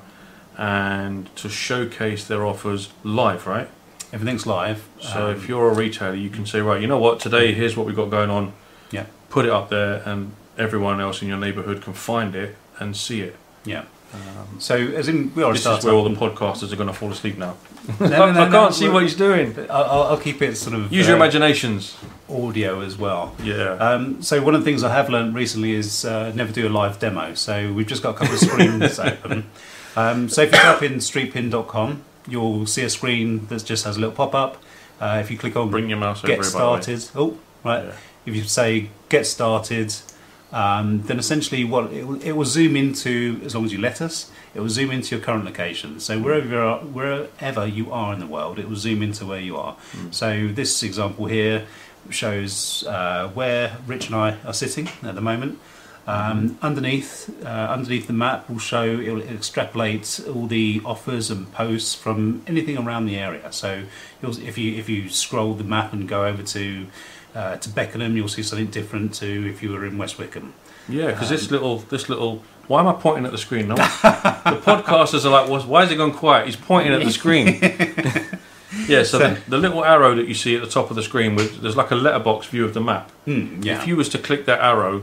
and 0.59 1.35
to 1.37 1.49
showcase 1.49 2.25
their 2.27 2.45
offers 2.45 2.91
live, 3.05 3.47
right? 3.47 3.69
everything's 4.11 4.47
live. 4.47 4.85
So 5.01 5.27
Um, 5.27 5.37
if 5.37 5.49
you're 5.51 5.69
a 5.71 5.75
retailer, 5.75 6.15
you 6.15 6.31
can 6.31 6.47
say, 6.47 6.63
right, 6.63 6.81
you 6.81 6.87
know 6.87 6.97
what, 6.97 7.21
today 7.21 7.53
here's 7.53 7.77
what 7.77 7.87
we've 7.87 7.95
got 7.95 8.09
going 8.09 8.31
on. 8.31 8.55
Yeah. 8.91 9.05
Put 9.29 9.45
it 9.45 9.51
up 9.51 9.69
there, 9.69 10.03
and 10.07 10.33
everyone 10.57 10.99
else 10.99 11.21
in 11.21 11.29
your 11.29 11.37
neighbourhood 11.37 11.83
can 11.83 11.93
find 11.93 12.35
it 12.35 12.57
and 12.79 12.97
see 12.97 13.21
it. 13.21 13.37
yeah, 13.67 13.83
Um, 14.15 14.59
so 14.59 14.75
as 14.77 15.09
in 15.09 15.31
we 15.35 15.43
are 15.43 15.53
this 15.53 15.67
is 15.67 15.85
where 15.85 15.93
all 15.93 16.05
the 16.09 16.17
podcasters 16.17 16.73
are 16.73 16.77
going 16.77 16.89
to 16.89 16.95
fall 16.95 17.11
asleep 17.13 17.37
now. 17.37 17.55
No, 18.01 18.07
no, 18.09 18.33
no, 18.33 18.43
I 18.47 18.51
can't 18.51 18.75
see 18.75 18.89
what 18.89 19.03
he's 19.03 19.15
doing. 19.15 19.55
I'll, 19.69 19.85
I'll- 19.85 20.03
I'll 20.11 20.17
keep 20.29 20.41
it 20.41 20.57
sort 20.57 20.75
of 20.77 20.91
Use 20.91 21.07
your 21.07 21.17
uh, 21.17 21.21
imaginations. 21.21 21.95
audio 22.31 22.81
as 22.81 22.97
well. 22.97 23.35
Yeah. 23.43 23.73
Um, 23.73 24.23
so 24.23 24.43
one 24.43 24.55
of 24.55 24.63
the 24.63 24.65
things 24.71 24.83
I 24.85 24.93
have 24.95 25.09
learned 25.11 25.35
recently 25.35 25.73
is 25.73 26.05
uh, 26.07 26.33
never 26.35 26.51
do 26.53 26.67
a 26.67 26.71
live 26.81 26.99
demo. 26.99 27.35
So 27.35 27.73
we've 27.75 27.87
just 27.87 28.03
got 28.03 28.15
a 28.15 28.19
couple 28.19 28.35
of 28.35 28.41
screens 28.41 28.99
open. 29.11 29.45
Um, 29.99 30.28
so 30.28 30.42
if 30.42 30.53
you 30.53 30.59
type 30.59 30.82
in 30.82 30.94
streetpin.com, 30.94 32.03
you'll 32.28 32.66
see 32.66 32.84
a 32.84 32.90
screen 32.90 33.46
that 33.49 33.64
just 33.64 33.84
has 33.84 33.96
a 33.96 34.01
little 34.01 34.14
pop 34.14 34.34
up. 34.34 34.62
Uh, 35.01 35.18
if 35.20 35.30
you 35.30 35.38
click 35.38 35.57
on 35.57 35.70
Bring 35.70 35.88
your 35.88 35.99
mouse 35.99 36.20
get 36.22 36.30
here, 36.30 36.36
by 36.38 36.42
the 36.42 36.46
way. 36.46 36.80
started, 36.82 37.05
oh 37.14 37.38
right, 37.64 37.84
Yeah. 37.84 37.92
if 38.26 38.36
you 38.36 38.42
say 38.44 38.90
get 39.09 39.26
started, 39.26 39.94
um, 40.53 41.03
then 41.03 41.18
essentially 41.18 41.64
what 41.64 41.92
it 41.92 42.05
will, 42.07 42.22
it 42.22 42.32
will 42.32 42.44
zoom 42.44 42.76
into, 42.76 43.40
as 43.44 43.55
long 43.55 43.64
as 43.64 43.72
you 43.72 43.80
let 43.80 44.01
us, 44.01 44.30
it 44.55 44.61
will 44.61 44.68
zoom 44.68 44.90
into 44.90 45.14
your 45.16 45.24
current 45.24 45.44
location. 45.44 46.01
So 46.01 46.18
wherever 46.18 46.49
you 46.49 46.59
are, 46.59 46.78
wherever 46.80 47.66
you 47.66 47.92
are 47.92 48.12
in 48.12 48.20
the 48.20 48.26
world, 48.26 48.59
it 48.59 48.68
will 48.68 48.76
zoom 48.76 49.03
into 49.03 49.26
where 49.26 49.40
you 49.40 49.57
are. 49.57 49.76
Mm. 49.92 50.14
So 50.14 50.49
this 50.49 50.82
example 50.82 51.26
here 51.26 51.66
shows 52.11 52.84
uh, 52.86 53.28
where 53.34 53.76
Rich 53.86 54.07
and 54.07 54.16
I 54.16 54.36
are 54.44 54.55
sitting 54.55 54.88
at 55.03 55.14
the 55.14 55.20
moment. 55.20 55.59
Um, 56.09 56.59
underneath, 56.63 57.29
uh, 57.45 57.49
underneath 57.49 58.07
the 58.07 58.15
map 58.15 58.49
will 58.49 58.59
show 58.59 58.83
it 58.85 59.11
will 59.13 59.21
extrapolate 59.23 60.21
all 60.27 60.47
the 60.47 60.81
offers 60.85 61.31
and 61.31 61.53
posts 61.53 61.95
from 61.95 62.41
anything 62.47 62.79
around 62.79 63.07
the 63.07 63.17
area. 63.19 63.53
So 63.53 63.83
you'll, 64.23 64.39
if 64.39 64.57
you 64.57 64.75
if 64.77 64.89
you 64.89 65.11
scroll 65.11 65.53
the 65.55 65.65
map 65.65 65.93
and 65.93 66.09
go 66.09 66.25
over 66.25 66.43
to 66.43 66.87
uh, 67.35 67.57
to 67.57 67.69
Beckenham, 67.69 68.17
you'll 68.17 68.29
see 68.29 68.43
something 68.43 68.69
different 68.69 69.13
to 69.15 69.27
if 69.51 69.63
you 69.63 69.71
were 69.73 69.85
in 69.85 69.99
West 69.99 70.19
Wickham. 70.19 70.55
Yeah, 70.89 71.09
because 71.13 71.29
this 71.29 71.45
Um, 71.49 71.53
little, 71.53 71.79
this 71.91 72.09
little. 72.09 72.43
Why 72.69 72.81
am 72.81 72.89
I 72.89 72.95
pointing 72.95 73.27
at 73.27 73.33
the 73.33 73.39
screen? 73.39 73.69
No, 73.69 73.75
the 73.77 73.83
podcasters 74.65 75.25
are 75.27 75.31
like, 75.31 75.49
"What's- 75.51 75.67
"Why 75.67 75.83
is 75.85 75.91
it 75.91 75.97
gone 75.97 76.13
quiet?" 76.13 76.47
He's 76.47 76.57
pointing 76.57 76.93
at 76.95 77.03
the 77.05 77.11
screen. 77.11 77.59
yeah, 78.89 79.03
so, 79.03 79.19
So- 79.19 79.19
the, 79.35 79.41
the 79.49 79.59
little 79.59 79.85
arrow 79.85 80.15
that 80.15 80.27
you 80.29 80.35
see 80.35 80.55
at 80.57 80.63
the 80.63 80.69
top 80.69 80.89
of 80.91 80.97
the 80.97 81.03
screen, 81.03 81.35
with 81.35 81.61
there's 81.61 81.77
like 81.77 81.91
a 81.91 81.95
letterbox 81.95 82.47
view 82.47 82.65
of 82.65 82.73
the 82.75 82.81
map. 82.81 83.11
Hmm, 83.27 83.63
yeah. 83.63 83.81
If 83.81 83.87
you 83.87 83.97
was 83.97 84.09
to 84.11 84.19
click 84.19 84.47
that 84.47 84.61
arrow, 84.61 85.03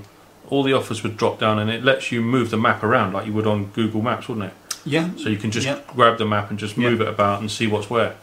all 0.49 0.63
the 0.63 0.73
offers 0.73 1.03
would 1.03 1.17
drop 1.17 1.39
down, 1.39 1.59
and 1.59 1.69
it 1.69 1.83
lets 1.83 2.11
you 2.11 2.21
move 2.21 2.49
the 2.51 2.57
map 2.57 2.83
around 2.83 3.13
like 3.13 3.25
you 3.25 3.33
would 3.33 3.47
on 3.47 3.65
Google 3.67 4.01
Maps, 4.01 4.27
wouldn't 4.27 4.47
it? 4.47 4.53
yeah. 4.87 5.09
So 5.17 5.29
you 5.29 5.37
can 5.37 5.49
just 5.49 5.65
Yeah. 5.65 5.79
grab 5.87 6.17
the 6.19 6.25
map 6.25 6.49
and 6.51 6.59
just 6.59 6.77
Yeah. 6.77 6.89
move 6.89 7.01
it 7.01 7.07
about 7.07 7.39
and 7.41 7.49
see 7.49 7.65
what's 7.65 7.89
where. 7.89 8.13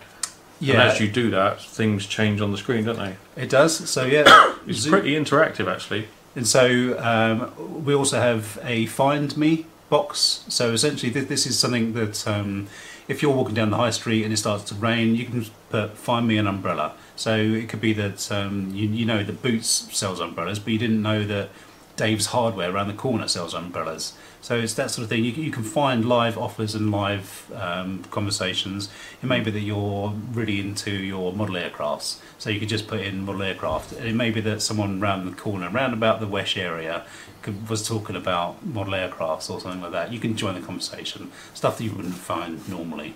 Yeah. 0.61 0.75
And 0.75 0.83
as 0.93 1.01
you 1.01 1.09
do 1.09 1.29
that, 1.31 1.61
things 1.61 2.07
change 2.07 2.41
on 2.41 2.53
the 2.53 2.59
screen, 2.59 2.85
don't 2.85 2.99
they? 2.99 3.17
it 3.37 3.49
does. 3.51 3.89
So 3.91 4.05
yeah. 4.05 4.55
It's 4.69 4.87
pretty 4.87 5.15
interactive, 5.17 5.67
actually. 5.67 6.07
And 6.37 6.47
so 6.47 6.97
um, 7.01 7.85
we 7.85 7.93
also 7.95 8.21
have 8.21 8.59
a 8.65 8.87
find 8.87 9.37
me 9.37 9.67
box. 9.91 10.45
So 10.49 10.71
essentially, 10.73 11.11
th- 11.13 11.27
this 11.27 11.47
is 11.47 11.59
something 11.59 11.95
that 11.95 12.27
um, 12.29 12.69
if 13.09 13.23
you're 13.23 13.35
walking 13.35 13.57
down 13.57 13.71
the 13.71 13.77
high 13.77 13.91
street 13.91 14.23
and 14.23 14.33
it 14.33 14.37
starts 14.37 14.63
to 14.71 14.75
rain, 14.77 15.17
you 15.17 15.25
can 15.25 15.45
put 15.71 15.97
find 15.99 16.29
me 16.29 16.39
an 16.39 16.47
umbrella. 16.47 16.93
So 17.17 17.35
it 17.37 17.69
could 17.69 17.81
be 17.81 17.93
that 17.95 18.31
um, 18.31 18.71
you, 18.73 18.89
you 18.89 19.05
know 19.05 19.25
that 19.25 19.43
Boots 19.43 19.89
sells 19.93 20.21
umbrellas, 20.21 20.61
but 20.61 20.73
you 20.73 20.79
didn't 20.79 21.03
know 21.03 21.25
that 21.25 21.49
Dave's 21.97 22.27
Hardware 22.27 22.71
around 22.71 22.89
the 22.89 22.95
corner 22.95 23.29
sells 23.29 23.55
umbrellas. 23.55 24.15
So 24.41 24.59
it's 24.59 24.75
that 24.75 24.91
sort 24.91 25.05
of 25.05 25.09
thing. 25.09 25.25
You, 25.25 25.33
can- 25.33 25.45
you 25.45 25.51
can 25.53 25.63
find 25.63 26.05
live 26.05 26.37
offers 26.37 26.75
and 26.75 26.91
live 26.91 27.51
um, 27.55 28.03
conversations. 28.11 28.89
It 29.23 29.27
may 29.27 29.41
be 29.41 29.51
that 29.53 29.61
you're 29.61 30.13
really 30.33 30.59
into 30.59 30.91
your 30.91 31.33
model 31.33 31.55
aircrafts, 31.55 32.19
so 32.39 32.51
you 32.51 32.59
could 32.59 32.69
just 32.69 32.89
put 32.89 33.01
in 33.01 33.25
model 33.25 33.43
aircraft. 33.43 33.93
It 33.93 34.15
may 34.15 34.31
be 34.31 34.41
that 34.41 34.61
someone 34.63 35.01
round 35.01 35.29
the 35.29 35.37
corner, 35.37 35.71
round 35.71 35.93
about 35.93 36.19
the 36.21 36.27
Wesh 36.27 36.57
area, 36.57 37.05
could, 37.43 37.69
was 37.69 37.87
talking 37.87 38.17
about 38.17 38.65
model 38.67 38.95
aircrafts 38.95 39.49
or 39.49 39.61
something 39.61 39.81
like 39.81 39.93
that. 39.93 40.13
You 40.13 40.19
can 40.19 40.37
join 40.37 40.55
the 40.55 40.67
conversation, 40.67 41.31
stuff 41.55 41.79
that 41.79 41.85
you 41.85 41.93
wouldn't 41.93 42.15
find 42.15 42.69
normally. 42.69 43.15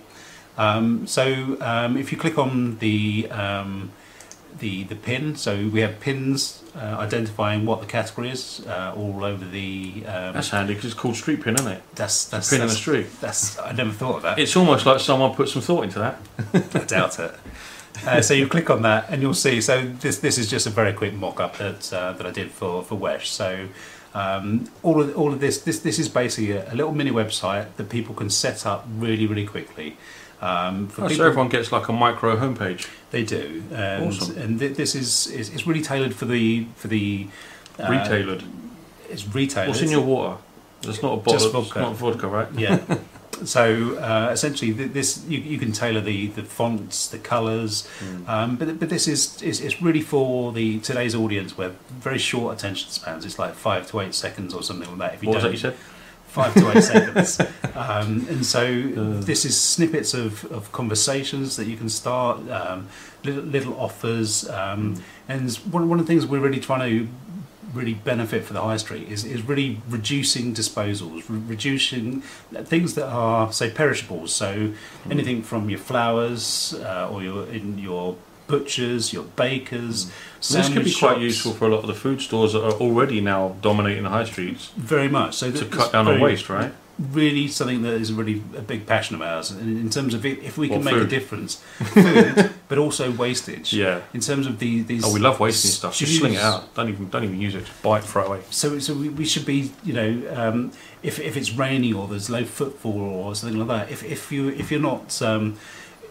Um, 0.57 1.05
so 1.07 1.57
um, 1.61 1.97
if 1.97 2.11
you 2.11 2.17
click 2.17 2.37
on 2.37 2.77
the 2.79 3.29
um, 3.31 3.91
the 4.59 4.83
the 4.85 4.95
pin, 4.95 5.35
so 5.35 5.67
we 5.67 5.81
have 5.81 5.99
pins 5.99 6.63
uh, 6.77 6.97
identifying 6.99 7.65
what 7.65 7.81
the 7.81 7.87
category 7.87 8.29
is 8.29 8.65
uh, 8.67 8.93
all 8.95 9.23
over 9.23 9.43
the. 9.43 10.03
Um, 10.05 10.33
That's 10.33 10.49
handy 10.49 10.73
because 10.75 10.91
it's 10.91 10.99
called 10.99 11.15
street 11.15 11.41
pin, 11.41 11.55
isn't 11.55 11.71
it? 11.71 11.81
that's 11.95 12.25
that's 12.25 12.49
pin 12.49 12.61
in 12.61 12.67
the 12.67 12.73
street. 12.73 13.07
that's 13.19 13.57
I 13.59 13.71
never 13.71 13.91
thought 13.91 14.17
of 14.17 14.21
that. 14.23 14.39
It's 14.39 14.55
almost 14.55 14.85
like 14.85 14.99
someone 14.99 15.33
put 15.33 15.49
some 15.49 15.61
thought 15.61 15.83
into 15.83 15.99
that. 15.99 16.19
I 16.75 16.85
doubt 16.85 17.19
it. 17.19 17.33
Uh, 18.05 18.21
so 18.21 18.33
you 18.33 18.47
click 18.47 18.69
on 18.69 18.83
that 18.83 19.09
and 19.09 19.21
you'll 19.21 19.33
see. 19.33 19.59
So 19.59 19.85
this 19.85 20.19
this 20.19 20.37
is 20.37 20.49
just 20.49 20.67
a 20.67 20.69
very 20.69 20.93
quick 20.93 21.13
mock-up 21.13 21.57
that 21.57 21.91
uh, 21.91 22.13
that 22.13 22.25
I 22.27 22.31
did 22.31 22.51
for 22.51 22.83
for 22.83 22.95
Wesh. 22.95 23.29
So 23.29 23.67
um, 24.13 24.69
all 24.83 25.01
of 25.01 25.17
all 25.17 25.33
of 25.33 25.39
this 25.39 25.61
this 25.61 25.79
this 25.79 25.97
is 25.97 26.07
basically 26.09 26.51
a, 26.51 26.71
a 26.71 26.75
little 26.75 26.93
mini 26.93 27.11
website 27.11 27.75
that 27.77 27.89
people 27.89 28.13
can 28.13 28.29
set 28.29 28.65
up 28.65 28.85
really 28.97 29.25
really 29.25 29.47
quickly. 29.47 29.97
Um, 30.41 30.87
for 30.87 31.05
Oh, 31.05 31.07
so 31.07 31.25
everyone 31.25 31.49
gets 31.49 31.71
like 31.71 31.87
a 31.87 31.93
micro 31.93 32.37
homepage. 32.37 32.87
They 33.11 33.23
do, 33.23 33.63
and, 33.71 34.05
Awesome. 34.07 34.37
and 34.37 34.59
th- 34.59 34.75
this 34.75 34.93
is, 34.93 35.27
is 35.27 35.49
it's 35.49 35.65
really 35.65 35.81
tailored 35.81 36.13
for 36.13 36.25
the 36.25 36.65
for 36.75 36.87
the 36.89 37.27
uh, 37.79 37.87
Retailored. 37.87 38.43
It's 39.09 39.25
retail. 39.33 39.67
What's 39.69 39.81
in 39.81 39.89
your 39.91 40.01
water? 40.01 40.37
It's 40.83 41.01
not 41.01 41.13
a 41.13 41.17
bottle. 41.17 41.33
Just 41.33 41.45
It's 41.45 41.53
vodka. 41.53 41.79
not 41.79 41.95
vodka, 41.95 42.27
right? 42.27 42.47
yeah. 42.57 42.79
So 43.45 43.95
uh, 43.99 44.31
essentially, 44.31 44.73
th- 44.73 44.93
this 44.93 45.23
you, 45.27 45.37
you 45.37 45.59
can 45.59 45.71
tailor 45.71 46.01
the, 46.01 46.25
the 46.25 46.41
fonts, 46.41 47.07
the 47.07 47.19
colours, 47.19 47.87
Mm. 48.03 48.27
um, 48.27 48.55
but 48.55 48.79
but 48.79 48.89
this 48.89 49.07
is, 49.07 49.39
is 49.43 49.61
it's 49.61 49.79
really 49.79 50.01
for 50.01 50.51
the 50.51 50.79
today's 50.79 51.13
audience 51.13 51.55
where 51.55 51.69
very 51.99 52.17
short 52.17 52.57
attention 52.57 52.89
spans. 52.89 53.25
It's 53.25 53.37
like 53.37 53.53
five 53.53 53.85
to 53.91 53.99
eight 53.99 54.15
seconds 54.15 54.55
or 54.55 54.63
something 54.63 54.89
like 54.89 54.97
that. 54.97 55.13
If 55.13 55.21
you 55.21 55.29
What 55.29 55.35
was 55.35 55.43
that 55.43 55.49
don't, 55.49 55.53
you 55.53 55.59
said? 55.59 55.75
Five 56.27 56.53
to 56.53 56.71
eight 56.77 56.81
seconds. 56.83 57.39
Um, 57.75 58.25
and 58.29 58.45
so 58.45 58.61
Uh. 58.63 59.21
this 59.21 59.45
is 59.45 59.59
snippets 59.59 60.13
of, 60.13 60.45
of 60.51 60.71
conversations 60.71 61.55
that 61.57 61.65
you 61.67 61.77
can 61.77 61.89
start, 61.89 62.47
um, 62.49 62.87
little, 63.23 63.43
little 63.43 63.79
offers. 63.79 64.47
Um, 64.49 65.01
and 65.27 65.51
one, 65.71 65.89
one 65.89 65.99
of 65.99 66.05
the 66.05 66.11
things 66.13 66.25
we're 66.25 66.39
really 66.39 66.59
trying 66.59 66.89
to 66.89 67.07
really 67.73 67.93
benefit 67.93 68.43
for 68.45 68.53
the 68.53 68.61
high 68.61 68.77
street 68.77 69.07
is, 69.09 69.25
is 69.25 69.41
really 69.41 69.81
reducing 69.89 70.53
disposals, 70.53 71.27
re- 71.29 71.39
reducing 71.47 72.21
things 72.63 72.93
that 72.95 73.07
are, 73.07 73.51
say, 73.51 73.69
perishables. 73.69 74.33
So 74.33 74.73
anything 75.11 75.43
from 75.43 75.69
your 75.69 75.79
flowers 75.79 76.73
uh, 76.75 77.09
or 77.11 77.21
your 77.23 77.45
in 77.47 77.77
your 77.77 78.15
butchers, 78.47 79.13
your 79.13 79.23
bakers. 79.23 80.11
This 80.39 80.67
could 80.69 80.83
be 80.85 80.91
sandwich 80.91 80.99
quite 80.99 81.19
useful 81.19 81.53
for 81.53 81.65
a 81.65 81.69
lot 81.69 81.79
of 81.81 81.87
the 81.87 81.93
food 81.93 82.21
stores 82.21 82.53
that 82.53 82.63
are 82.63 82.73
already 82.73 83.21
now 83.21 83.55
dominating 83.61 84.03
the 84.03 84.09
high 84.09 84.25
streets 84.25 84.71
Very 84.77 85.09
much. 85.09 85.35
So 85.35 85.51
to 85.51 85.65
cut 85.65 85.91
down 85.91 86.07
on 86.07 86.19
waste, 86.19 86.49
right? 86.49 86.71
really 86.99 87.47
something 87.47 87.83
that 87.83 87.93
is 87.93 88.11
really 88.11 88.41
a 88.57 88.61
big 88.61 88.87
passion 88.87 89.13
of 89.15 89.21
ours 89.21 89.51
in 89.51 89.77
in 89.77 89.87
terms 89.87 90.15
of 90.15 90.25
if 90.25 90.57
we 90.57 90.67
can 90.67 90.83
What, 90.83 90.95
make 90.95 91.03
a 91.03 91.05
difference 91.05 91.55
food 91.93 92.49
but 92.67 92.79
also 92.79 93.11
wastage 93.11 93.71
Yeah. 93.71 94.01
in 94.15 94.19
terms 94.21 94.47
of 94.47 94.57
the 94.57 94.81
these 94.81 95.05
Oh, 95.05 95.13
we 95.13 95.19
love 95.19 95.39
wasting 95.39 95.69
stuff. 95.69 95.95
Just 95.95 96.17
sling 96.17 96.33
it 96.33 96.39
out. 96.41 96.73
Don't 96.73 96.89
even 96.89 97.07
don't 97.09 97.23
even 97.23 97.39
use 97.39 97.53
it. 97.53 97.65
Just 97.65 97.83
buy 97.83 97.99
it, 97.99 98.03
throw 98.03 98.23
it 98.23 98.27
away. 98.29 98.41
so 98.49 98.79
so 98.79 98.95
we, 98.95 99.09
we 99.09 99.25
should 99.25 99.45
be 99.45 99.71
you 99.83 99.93
know 99.93 100.09
um, 100.35 100.71
if, 101.03 101.19
if 101.19 101.37
it's 101.37 101.51
raining 101.51 101.93
or 101.93 102.07
there's 102.07 102.31
low 102.31 102.43
footfall 102.45 102.99
or 102.99 103.35
something 103.35 103.59
like 103.59 103.67
that 103.67 103.91
if, 103.93 104.03
if 104.03 104.31
you 104.31 104.49
if 104.49 104.71
you're 104.71 104.87
not 104.91 105.21
um, 105.21 105.55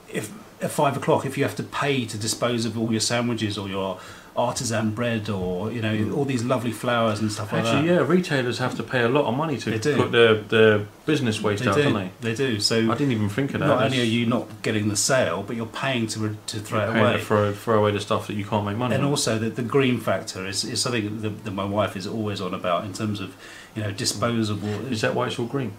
if 0.09 0.30
at 0.61 0.71
five 0.71 0.97
o'clock 0.97 1.27
if 1.27 1.37
you 1.37 1.45
have 1.45 1.57
to 1.57 1.63
pay 1.63 2.05
to 2.07 2.17
dispose 2.19 2.65
of 2.65 2.79
all 2.79 2.91
your 2.91 3.01
sandwiches 3.01 3.59
or 3.59 3.69
your 3.69 3.99
artisan 4.37 4.91
bread 4.91 5.31
or 5.31 5.73
you 5.73 5.81
know 5.81 6.13
all 6.15 6.25
these 6.27 6.45
lovely 6.45 6.71
flowers 6.73 7.21
and 7.21 7.33
stuff 7.33 7.53
like 7.53 7.65
Mm. 7.65 7.67
Actually, 7.67 7.89
that 7.89 7.95
yeah, 7.95 8.07
retailers 8.07 8.59
have 8.59 8.75
to 8.77 8.83
pay 8.83 9.03
a 9.03 9.09
lot 9.09 9.25
of 9.25 9.35
money 9.35 9.57
to 9.57 9.71
put 9.97 10.13
their, 10.13 10.35
their 10.35 10.87
business 11.07 11.41
waste 11.41 11.63
they 11.65 11.71
out, 11.71 11.77
do 11.77 11.83
don't 11.85 11.95
they? 11.95 12.11
they 12.21 12.35
do 12.35 12.61
so 12.61 12.77
I 12.91 12.95
didn't 12.97 13.13
even 13.13 13.31
think 13.31 13.55
of 13.55 13.61
that. 13.61 13.67
not 13.67 13.83
only 13.85 13.99
are 14.01 14.05
you 14.05 14.27
not 14.27 14.47
getting 14.63 14.89
the 14.89 14.97
sale 14.97 15.43
but 15.43 15.57
you're 15.57 15.65
paying 15.65 16.07
to 16.09 16.37
to 16.49 16.59
throw 16.61 16.81
you're 16.85 16.97
it 16.97 17.01
away 17.01 17.13
to 17.15 17.19
throw, 17.25 17.53
throw 17.55 17.79
away 17.81 17.93
the 17.93 18.01
stuff 18.01 18.27
that 18.27 18.35
you 18.35 18.45
can't 18.45 18.67
make 18.67 18.77
money 18.77 18.95
and 18.95 19.05
on. 19.05 19.11
also 19.11 19.39
the, 19.39 19.49
the 19.49 19.63
green 19.63 19.99
factor 19.99 20.47
is, 20.47 20.65
is 20.65 20.83
something 20.83 21.23
that, 21.23 21.45
that 21.45 21.53
my 21.53 21.65
wife 21.65 21.97
is 21.97 22.07
always 22.07 22.41
on 22.43 22.53
about 22.53 22.85
in 22.85 22.93
terms 22.93 23.21
of 23.21 23.35
you 23.75 23.83
know 23.83 23.91
disposable 23.91 24.69
Is 24.93 25.01
that 25.01 25.15
why 25.15 25.29
it's 25.29 25.39
all 25.39 25.47
green? 25.47 25.73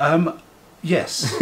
um 0.00 0.40
yes 0.86 1.34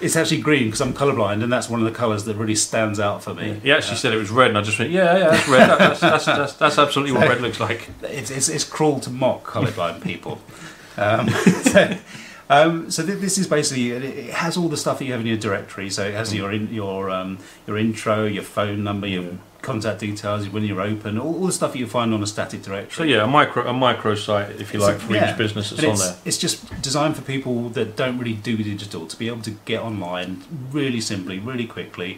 it's 0.00 0.16
actually 0.16 0.40
green 0.40 0.64
because 0.66 0.80
i'm 0.80 0.92
colorblind 0.94 1.42
and 1.42 1.52
that's 1.52 1.68
one 1.68 1.80
of 1.80 1.86
the 1.86 1.96
colors 2.02 2.24
that 2.24 2.34
really 2.36 2.54
stands 2.54 2.98
out 2.98 3.22
for 3.22 3.34
me 3.34 3.48
He 3.62 3.70
actually 3.72 3.92
Uh, 3.94 4.02
said 4.02 4.12
it 4.12 4.16
was 4.18 4.30
red, 4.30 4.48
and 4.50 4.58
I 4.58 4.62
just 4.62 4.78
went, 4.78 4.90
yeah, 4.90 5.18
yeah, 5.18 5.28
that's 5.30 5.48
red. 5.48 5.68
That's, 5.68 6.00
that's, 6.00 6.24
that's, 6.24 6.52
that's 6.54 6.78
absolutely 6.78 7.12
what 7.16 7.28
red 7.28 7.40
looks 7.40 7.60
like. 7.60 7.88
it's, 8.02 8.30
it's, 8.30 8.48
it's 8.48 8.64
cruel 8.64 9.00
to 9.00 9.10
mock 9.10 9.44
colorblind 9.44 10.02
people 10.02 10.34
um, 10.96 11.28
so, 11.72 11.80
um, 12.48 12.90
so 12.90 13.04
th- 13.04 13.18
this 13.18 13.36
is 13.38 13.46
basically 13.46 13.90
it 13.92 14.02
it 14.04 14.30
has 14.34 14.56
all 14.56 14.68
the 14.68 14.76
stuff 14.76 14.98
that 14.98 15.04
you 15.06 15.12
have 15.12 15.20
in 15.20 15.26
your 15.26 15.36
directory 15.48 15.90
so 15.90 16.02
it 16.06 16.14
has 16.14 16.32
your 16.32 16.50
in, 16.52 16.72
your 16.72 17.10
um, 17.10 17.38
your 17.66 17.76
intro 17.76 18.24
your 18.24 18.42
phone 18.44 18.82
number 18.84 19.06
your 19.06 19.22
Yeah. 19.24 19.36
Contact 19.66 19.98
details 20.00 20.48
when 20.54 20.62
you're 20.68 20.80
open 20.92 21.18
all, 21.18 21.34
all 21.38 21.46
the 21.46 21.52
stuff 21.60 21.70
that 21.72 21.78
you 21.78 21.86
find 21.98 22.14
on 22.14 22.22
a 22.22 22.26
static 22.34 22.60
directory 22.62 22.96
So 22.96 23.02
yeah, 23.12 23.24
a 23.24 23.26
micro 23.26 23.60
a 23.68 23.72
micro 23.72 24.14
site, 24.14 24.50
if 24.62 24.72
you 24.72 24.78
It's 24.80 24.88
like, 24.88 24.98
for 25.06 25.14
yeah. 25.14 25.30
each 25.30 25.36
business 25.44 25.70
that's 25.70 25.82
And 25.82 25.88
on 25.88 25.94
it's, 25.94 26.06
there. 26.06 26.16
it's 26.28 26.38
just 26.46 26.56
designed 26.88 27.14
for 27.18 27.22
people 27.34 27.54
that 27.76 27.88
don't 28.02 28.16
really 28.20 28.38
do 28.50 28.54
digital 28.72 29.02
to 29.12 29.16
be 29.22 29.26
able 29.32 29.42
to 29.50 29.54
get 29.72 29.80
online 29.90 30.30
really 30.78 31.00
simply, 31.12 31.36
really 31.50 31.66
quickly. 31.66 32.10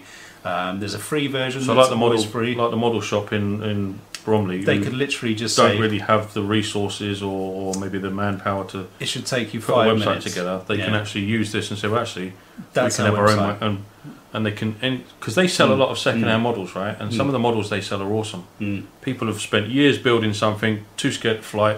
Um, 0.45 0.73
there's 0.81 0.95
a 0.95 1.05
free 1.11 1.27
version. 1.27 1.61
So 1.63 1.75
that's 1.75 1.89
like 1.89 1.91
the 1.91 1.97
model, 2.05 2.23
free. 2.23 2.55
like 2.63 2.71
the 2.71 2.77
model 2.87 3.01
shop 3.11 3.33
in 3.33 3.47
in 3.71 3.99
Bromley, 4.25 4.63
they 4.63 4.79
could 4.85 4.93
literally 5.05 5.35
just 5.35 5.57
don't 5.57 5.73
say 5.73 5.81
really 5.85 6.01
have 6.13 6.23
the 6.35 6.43
resources 6.43 7.23
or, 7.23 7.39
or 7.61 7.75
maybe 7.83 7.99
the 8.07 8.11
manpower 8.11 8.65
to 8.73 8.79
it 9.01 9.09
should 9.13 9.27
take 9.27 9.55
you 9.55 9.61
put 9.61 9.75
five 9.75 9.87
a 9.89 9.91
website 9.95 10.05
minutes. 10.07 10.27
together. 10.29 10.57
They 10.69 10.77
can 10.87 10.95
actually 11.01 11.25
use 11.39 11.49
this 11.57 11.71
and 11.71 11.79
say, 11.81 11.89
well, 11.89 12.01
actually, 12.03 12.33
That's 12.75 12.99
we 12.99 13.05
can 13.05 13.15
our 13.15 13.29
have 13.29 13.39
our 13.39 13.55
website. 13.55 13.63
own, 13.67 13.85
and, 14.33 14.45
they 14.45 14.53
can 14.53 14.75
because 15.19 15.35
they 15.35 15.49
sell 15.49 15.73
a 15.73 15.77
Mm. 15.77 15.79
lot 15.79 15.89
of 15.91 15.99
second-hand 15.99 16.41
Mm. 16.41 16.43
models, 16.43 16.75
right? 16.75 16.97
And 17.01 17.13
some 17.13 17.27
Mm. 17.27 17.31
of 17.31 17.33
the 17.33 17.39
models 17.39 17.71
they 17.71 17.81
sell 17.81 18.03
are 18.03 18.13
awesome. 18.13 18.45
Mm. 18.61 18.85
People 19.03 19.27
have 19.29 19.41
spent 19.41 19.69
years 19.69 19.99
building 19.99 20.35
something, 20.35 20.85
too 20.97 21.13
scared 21.13 21.39
to 21.39 21.43
fly, 21.43 21.77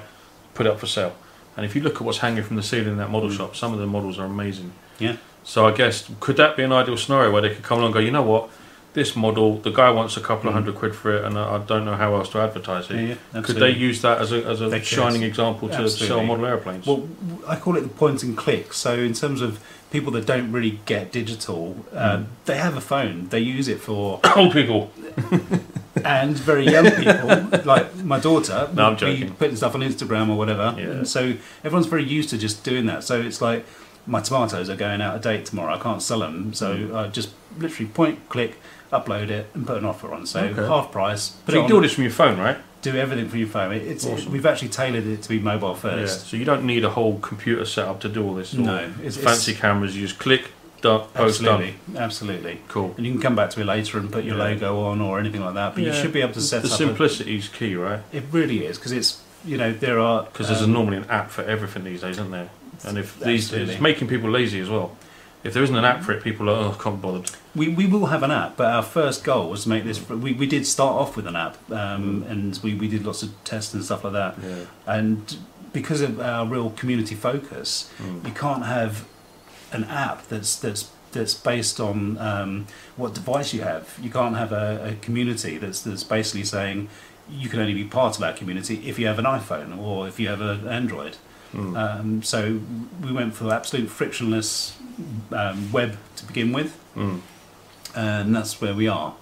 put 0.55 0.67
it 0.67 0.71
up 0.73 0.81
for 0.81 0.87
sale. 0.87 1.13
And 1.57 1.65
if 1.67 1.75
you 1.77 1.83
look 1.83 1.97
at 1.97 2.03
what's 2.03 2.19
hanging 2.19 2.43
from 2.43 2.57
the 2.57 2.63
ceiling 2.63 2.89
in 2.89 2.97
that 2.99 3.11
model 3.11 3.29
Mm. 3.31 3.37
shop, 3.37 3.57
some 3.57 3.73
of 3.73 3.79
the 3.79 3.87
models 3.87 4.19
are 4.19 4.25
amazing. 4.25 4.73
Yeah. 4.99 5.15
So 5.45 5.67
I 5.67 5.71
guess 5.73 6.09
could 6.21 6.37
that 6.37 6.57
be 6.57 6.63
an 6.65 6.73
ideal 6.73 6.97
scenario 6.97 7.31
where 7.31 7.43
they 7.43 7.51
could 7.51 7.63
come 7.63 7.79
along 7.79 7.89
and 7.89 7.95
go, 7.95 8.01
you 8.01 8.11
know 8.11 8.23
what, 8.23 8.49
this 8.93 9.15
model, 9.15 9.59
the 9.59 9.71
guy 9.71 9.89
wants 9.89 10.17
a 10.17 10.21
couple 10.21 10.49
of 10.49 10.53
Mm. 10.53 10.59
hundred 10.59 10.75
quid 10.75 10.95
for 10.97 11.17
it, 11.17 11.25
and 11.25 11.39
I 11.39 11.59
don't 11.59 11.85
know 11.85 11.95
how 11.95 12.17
else 12.17 12.29
to 12.31 12.41
advertise 12.41 12.91
it. 12.91 12.97
Yeah, 12.97 13.15
yeah, 13.35 13.41
Could 13.43 13.57
they 13.57 13.71
use 13.71 14.03
that 14.03 14.19
as 14.21 14.33
a, 14.33 14.45
as 14.45 14.61
a 14.61 14.69
They 14.69 14.81
shining 14.81 15.23
example 15.23 15.69
to 15.69 15.89
sell 15.89 16.25
model 16.25 16.45
airplanes? 16.47 16.87
Well, 16.87 17.09
I 17.47 17.55
call 17.55 17.77
it 17.77 17.83
the 17.83 17.89
point 17.89 18.25
and 18.25 18.37
click. 18.37 18.73
So, 18.73 18.95
in 18.95 19.13
terms 19.13 19.43
of 19.43 19.61
people 19.91 20.13
that 20.13 20.25
don't 20.27 20.53
really 20.53 20.79
get 20.87 21.11
digital, 21.13 21.77
uh, 21.95 22.19
Mm. 22.19 22.25
they 22.45 22.57
have 22.59 22.77
a 22.77 22.81
phone. 22.81 23.29
They 23.31 23.41
use 23.41 23.67
it 23.69 23.81
for 23.81 24.21
Old 24.37 24.53
people. 24.53 24.91
and 26.05 26.37
very 26.37 26.67
young 26.71 26.91
people, 26.91 27.61
like 27.65 27.95
my 27.97 28.19
daughter, 28.19 28.69
No, 28.73 28.85
I'm 28.91 28.97
joking. 28.97 29.35
putting 29.35 29.57
stuff 29.57 29.75
on 29.75 29.81
Instagram 29.81 30.31
or 30.31 30.37
whatever. 30.37 30.75
Yeah. 30.79 30.85
And 30.85 31.09
so 31.09 31.35
everyone's 31.65 31.87
very 31.87 32.05
used 32.05 32.31
to 32.31 32.39
just 32.39 32.63
doing 32.65 32.87
that. 32.87 33.05
So 33.05 33.21
it's 33.21 33.41
like 33.43 33.67
my 34.07 34.21
tomatoes 34.21 34.71
are 34.71 34.77
going 34.77 35.01
out 35.03 35.17
of 35.17 35.23
date 35.23 35.45
tomorrow. 35.47 35.75
I 35.75 35.79
can't 35.79 36.01
sell 36.03 36.21
them, 36.21 36.55
so 36.55 36.75
Mm. 36.77 36.95
I 36.95 37.09
just 37.09 37.31
literally 37.59 37.91
point, 37.91 38.29
click, 38.29 38.57
upload 38.93 39.29
it, 39.31 39.51
and 39.55 39.67
put 39.67 39.77
an 39.79 39.85
offer 39.85 40.13
on. 40.15 40.27
So 40.27 40.41
Okay. 40.41 40.67
half 40.67 40.91
price. 40.93 41.31
Put 41.45 41.53
So 41.53 41.57
you 41.59 41.63
can 41.63 41.69
do 41.71 41.77
all 41.77 41.83
this 41.83 41.93
from 41.95 42.05
your 42.05 42.13
phone, 42.13 42.39
right? 42.39 42.59
Do 42.83 42.97
everything 42.97 43.29
from 43.29 43.39
your 43.39 43.49
phone. 43.49 43.73
It- 43.73 43.83
It's 43.87 44.07
Awesome. 44.07 44.33
we've 44.33 44.47
actually 44.47 44.69
tailored 44.69 45.07
it 45.07 45.23
to 45.23 45.29
be 45.29 45.39
mobile 45.39 45.75
first. 45.75 45.97
Yeah. 45.97 46.03
first. 46.03 46.29
So 46.31 46.37
you 46.37 46.45
don't 46.45 46.65
need 46.65 46.85
a 46.85 46.91
whole 46.91 47.19
computer 47.19 47.65
setup 47.65 48.01
to 48.01 48.09
do 48.09 48.25
all 48.27 48.35
this. 48.35 48.55
No, 48.55 48.89
it's, 49.03 49.17
fancy 49.17 49.53
It's, 49.53 49.61
cameras. 49.61 49.97
You 49.97 50.07
just 50.07 50.19
click, 50.19 50.51
done, 50.81 51.03
post 51.13 51.43
done. 51.43 51.63
absolutely, 51.63 51.99
absolutely. 51.99 52.59
Cool. 52.69 52.95
And 52.97 53.05
you 53.07 53.13
can 53.13 53.21
come 53.21 53.37
back 53.37 53.51
to 53.51 53.61
it 53.61 53.65
later 53.67 53.99
and 53.99 54.11
put 54.11 54.25
your 54.25 54.37
Yeah. 54.39 54.45
logo 54.45 54.81
on 54.81 55.01
or 55.01 55.19
anything 55.19 55.43
like 55.45 55.55
that. 55.55 55.75
But 55.75 55.85
you 55.85 55.93
should 55.93 56.13
be 56.13 56.23
able 56.23 56.33
to 56.35 56.41
set 56.41 56.63
the 56.63 56.69
up. 56.69 56.71
The 56.71 56.77
simplicity 56.87 57.37
is 57.37 57.49
key, 57.49 57.75
right? 57.75 58.01
it 58.13 58.25
really 58.33 58.65
is 58.65 58.79
because 58.79 58.93
it's 58.93 59.19
you 59.45 59.57
know 59.57 59.73
there 59.73 59.99
are 59.99 60.25
Because 60.25 60.49
there's 60.49 60.63
um, 60.63 60.73
normally 60.73 60.99
an 60.99 61.07
app 61.09 61.31
for 61.31 61.43
everything 61.43 61.85
these 61.85 62.01
days, 62.03 62.13
isn't 62.19 62.31
there? 62.31 62.49
And 62.85 62.97
if 62.97 63.19
these 63.21 63.45
Absolutely. 63.49 63.75
it's 63.75 63.83
making 63.83 64.09
people 64.09 64.31
lazy 64.31 64.59
as 64.61 64.71
well. 64.71 64.97
If 65.43 65.55
there 65.55 65.63
isn't 65.63 65.75
an 65.77 65.85
app 65.87 66.03
for 66.03 66.13
it, 66.13 66.23
people 66.23 66.51
are 66.51 66.67
oh, 66.67 66.77
I 66.79 66.83
can't 66.83 66.97
be 67.01 67.03
bothered. 67.03 67.31
We, 67.55 67.69
we 67.69 67.87
will 67.87 68.07
have 68.07 68.23
an 68.23 68.31
app, 68.31 68.57
but 68.59 68.67
our 68.67 68.83
first 68.83 69.25
goal 69.25 69.49
was 69.49 69.63
to 69.63 69.69
make 69.71 69.85
this. 69.85 70.07
We, 70.09 70.33
we 70.35 70.47
did 70.47 70.67
start 70.67 70.95
off 70.97 71.17
with 71.17 71.27
an 71.27 71.35
app, 71.37 71.57
um, 71.71 72.25
and 72.29 72.59
we, 72.63 72.75
we 72.75 72.89
did 72.89 73.07
lots 73.07 73.23
of 73.23 73.33
tests 73.45 73.73
and 73.73 73.83
stuff 73.85 74.05
like 74.05 74.13
that. 74.13 74.37
Yeah. 74.43 74.65
And 74.87 75.39
because 75.73 76.03
of 76.03 76.21
our 76.21 76.45
real 76.47 76.71
community 76.71 77.15
focus, 77.15 77.91
Mm. 78.03 78.27
you 78.27 78.33
can't 78.35 78.67
have 78.67 79.07
an 79.73 79.85
app 79.85 80.27
that's 80.29 80.57
that's 80.57 80.91
that's 81.13 81.35
based 81.35 81.81
on 81.81 82.19
um, 82.19 82.67
what 82.97 83.15
device 83.15 83.55
you 83.55 83.63
have. 83.63 83.99
You 84.01 84.11
can't 84.11 84.37
have 84.37 84.53
a, 84.53 84.91
a 84.91 84.95
community 85.05 85.57
that's 85.59 85.81
that's 85.83 86.05
basically 86.05 86.45
saying 86.45 86.89
you 87.31 87.49
can 87.49 87.61
only 87.61 87.75
be 87.75 87.85
part 87.85 88.17
of 88.19 88.23
our 88.23 88.33
community 88.33 88.83
if 88.89 88.99
you 88.99 89.07
have 89.07 89.19
an 89.19 89.25
iPhone 89.25 89.79
or 89.79 90.07
if 90.07 90.21
you 90.21 90.29
have 90.29 90.41
an 90.41 90.69
Android. 90.69 91.17
Mm. 91.55 91.77
Um, 91.77 92.23
so 92.23 92.61
we 93.03 93.13
went 93.13 93.35
for 93.35 93.53
absolute 93.53 93.89
frictionless 93.91 94.77
um, 95.33 95.73
web 95.73 95.97
to 96.17 96.25
begin 96.27 96.53
with, 96.53 96.77
Mm. 96.97 97.21
and 97.95 98.35
that's 98.35 98.61
where 98.61 98.75
we 98.75 98.89
are. 98.89 99.15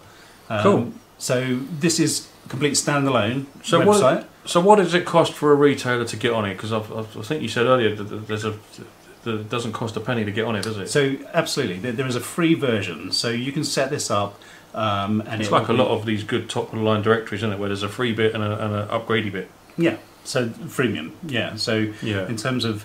Um, 0.50 0.62
Cool. 0.62 0.92
So 1.18 1.58
this 1.80 1.98
is 1.98 2.28
a 2.46 2.48
complete 2.48 2.74
standalone 2.74 3.46
So 3.62 3.84
what- 3.84 4.00
website. 4.00 4.24
So 4.44 4.60
what 4.60 4.76
does 4.76 4.94
it 4.94 5.04
cost 5.04 5.34
for 5.34 5.52
a 5.52 5.54
retailer 5.54 6.04
to 6.06 6.16
get 6.16 6.32
on 6.32 6.46
it? 6.46 6.54
Because 6.54 6.72
I 6.72 6.80
think 7.22 7.42
you 7.42 7.48
said 7.48 7.66
earlier 7.66 7.94
that 7.94 8.28
there's 8.28 8.44
a 8.46 8.54
that 9.24 9.34
it 9.40 9.50
doesn't 9.50 9.72
cost 9.72 9.94
a 9.96 10.00
penny 10.00 10.24
to 10.24 10.30
get 10.30 10.44
on 10.46 10.56
it, 10.56 10.62
does 10.62 10.78
it? 10.78 10.88
So 10.88 11.16
absolutely, 11.34 11.78
there, 11.80 11.92
there 11.92 12.06
is 12.06 12.16
a 12.16 12.20
free 12.20 12.54
version, 12.54 13.12
so 13.12 13.28
you 13.28 13.52
can 13.52 13.62
set 13.64 13.90
this 13.90 14.10
up, 14.10 14.40
um, 14.74 15.20
and 15.26 15.40
it's 15.42 15.50
it 15.50 15.52
like 15.52 15.68
a 15.68 15.72
lot 15.74 15.88
of 15.88 16.06
these 16.06 16.22
good 16.24 16.48
top 16.48 16.72
of 16.72 16.78
the 16.78 16.84
line 16.84 17.02
directories, 17.02 17.40
isn't 17.40 17.52
it? 17.52 17.58
Where 17.58 17.68
there's 17.68 17.82
a 17.82 17.88
free 17.90 18.12
bit 18.12 18.32
and 18.34 18.42
an 18.42 18.88
upgradey 18.88 19.30
bit. 19.32 19.50
yeah. 19.76 19.96
So 20.24 20.48
freemium, 20.48 21.12
yeah. 21.26 21.56
So 21.56 21.92
Yeah. 22.02 22.28
in 22.28 22.36
terms 22.36 22.64
of 22.64 22.84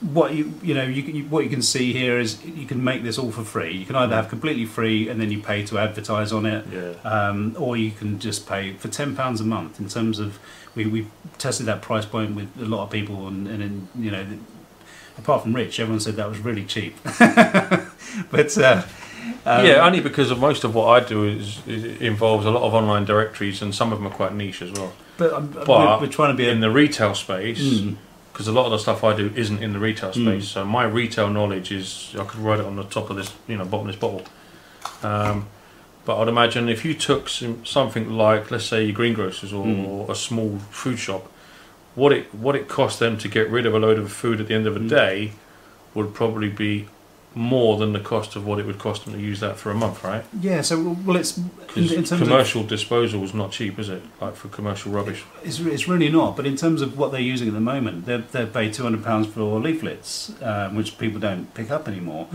what 0.00 0.34
you 0.34 0.52
you 0.62 0.74
know 0.74 0.82
you, 0.82 1.02
you 1.02 1.24
what 1.24 1.42
you 1.44 1.48
can 1.50 1.62
see 1.62 1.92
here 1.94 2.18
is 2.18 2.44
you 2.44 2.66
can 2.66 2.84
make 2.84 3.02
this 3.02 3.18
all 3.18 3.30
for 3.32 3.44
free. 3.44 3.72
You 3.72 3.86
can 3.86 3.96
either 3.96 4.14
have 4.14 4.28
completely 4.28 4.66
free 4.66 5.08
and 5.08 5.18
then 5.20 5.30
you 5.30 5.40
pay 5.40 5.64
to 5.66 5.78
advertise 5.78 6.32
on 6.32 6.44
it, 6.44 6.64
Yeah. 6.72 6.92
um, 7.10 7.54
or 7.58 7.76
you 7.76 7.92
can 7.92 8.18
just 8.18 8.46
pay 8.48 8.72
for 8.74 8.88
ten 8.88 9.16
pounds 9.16 9.40
a 9.40 9.44
month. 9.44 9.80
In 9.80 9.88
terms 9.88 10.18
of 10.18 10.38
we 10.74 10.86
we 10.86 11.06
tested 11.38 11.66
that 11.66 11.80
price 11.82 12.04
point 12.04 12.34
with 12.36 12.48
a 12.60 12.66
lot 12.66 12.82
of 12.84 12.90
people, 12.90 13.26
and 13.28 13.46
and 13.48 13.88
you 13.98 14.10
know. 14.10 14.24
Apart 15.18 15.44
from 15.44 15.54
Rich, 15.56 15.80
everyone 15.80 16.00
said 16.00 16.16
that 16.16 16.28
was 16.28 16.40
really 16.40 16.66
cheap. 16.66 16.94
but 18.30 18.58
uh, 18.58 18.82
um, 19.46 19.64
yeah, 19.64 19.84
only 19.86 20.00
because 20.00 20.30
of 20.30 20.38
most 20.38 20.62
of 20.64 20.74
what 20.74 20.88
I 20.88 21.00
do 21.08 21.24
is, 21.24 21.66
is 21.66 22.00
involves 22.02 22.44
a 22.44 22.50
lot 22.50 22.62
of 22.64 22.74
online 22.74 23.06
directories, 23.06 23.62
and 23.62 23.74
some 23.74 23.92
of 23.92 23.98
them 23.98 24.06
are 24.06 24.14
quite 24.14 24.34
niche 24.34 24.60
as 24.60 24.70
well. 24.72 24.92
But, 25.18 25.32
um, 25.32 25.48
But 25.48 25.68
we're, 25.68 26.00
we're 26.00 26.12
trying 26.12 26.32
to 26.32 26.36
be 26.36 26.46
a, 26.48 26.52
In 26.52 26.60
the 26.60 26.70
retail 26.70 27.14
space, 27.14 27.60
Mm. 27.80 27.96
because 28.32 28.48
a 28.48 28.52
lot 28.52 28.66
of 28.66 28.72
the 28.72 28.78
stuff 28.78 29.02
I 29.04 29.14
do 29.16 29.32
isn't 29.34 29.62
in 29.62 29.72
the 29.72 29.78
retail 29.78 30.10
Mm. 30.10 30.22
space. 30.40 30.48
So 30.48 30.64
my 30.64 30.84
retail 30.84 31.28
knowledge 31.30 31.72
is 31.72 32.14
I 32.18 32.24
could 32.24 32.40
write 32.40 32.60
it 32.60 32.66
on 32.66 32.76
the 32.76 32.84
top 32.84 33.10
of 33.10 33.16
this, 33.16 33.32
you 33.48 33.56
know, 33.56 33.64
bottom 33.64 33.88
of 33.88 33.94
this 33.94 34.00
bottle. 34.00 34.22
Um, 35.02 35.46
but 36.04 36.20
I'd 36.20 36.28
imagine 36.28 36.68
if 36.68 36.84
you 36.84 36.94
took 36.94 37.28
some, 37.28 37.64
something 37.64 38.10
like, 38.10 38.50
let's 38.50 38.64
say, 38.66 38.84
your 38.84 38.94
greengrocers 38.94 39.52
or, 39.52 39.64
Mm. 39.66 40.08
a 40.08 40.14
small 40.14 40.58
food 40.70 40.98
shop, 40.98 41.26
what 41.94 42.12
it 42.12 42.26
what 42.34 42.54
it 42.54 42.68
cost 42.68 42.98
them 42.98 43.16
to 43.18 43.26
get 43.28 43.50
rid 43.50 43.64
of 43.66 43.74
a 43.74 43.78
load 43.78 43.98
of 43.98 44.12
food 44.12 44.40
at 44.40 44.48
the 44.48 44.54
end 44.54 44.66
of 44.66 44.76
a 44.76 44.80
Mm. 44.80 44.88
day 44.88 45.32
would 45.94 46.12
probably 46.14 46.48
be 46.50 46.86
more 47.36 47.76
than 47.76 47.92
the 47.92 48.00
cost 48.00 48.34
of 48.34 48.46
what 48.46 48.58
it 48.58 48.64
would 48.64 48.78
cost 48.78 49.04
them 49.04 49.12
to 49.12 49.20
use 49.20 49.40
that 49.40 49.58
for 49.58 49.70
a 49.70 49.74
month, 49.74 50.02
right? 50.02 50.24
Yeah, 50.40 50.62
so 50.62 50.96
well, 51.04 51.16
it's 51.18 51.36
in, 51.36 51.44
in 51.76 52.02
terms 52.02 52.22
commercial 52.22 52.62
disposal 52.64 53.22
is 53.24 53.34
not 53.34 53.52
cheap, 53.52 53.78
is 53.78 53.90
it? 53.90 54.02
Like 54.22 54.34
for 54.34 54.48
commercial 54.48 54.90
rubbish. 54.90 55.22
it's, 55.44 55.60
it's 55.60 55.86
really 55.86 56.08
not. 56.08 56.34
But 56.34 56.46
in 56.46 56.56
terms 56.56 56.80
of 56.80 56.96
what 56.96 57.12
they're 57.12 57.20
using 57.20 57.46
at 57.46 57.54
the 57.54 57.60
moment, 57.60 58.06
they 58.06 58.16
they 58.16 58.46
pay 58.46 58.70
two 58.70 58.84
hundred 58.84 59.04
pounds 59.04 59.26
for 59.26 59.60
leaflets, 59.60 60.32
um, 60.42 60.76
which 60.76 60.96
people 60.96 61.20
don't 61.20 61.52
pick 61.52 61.70
up 61.70 61.86
anymore, 61.86 62.26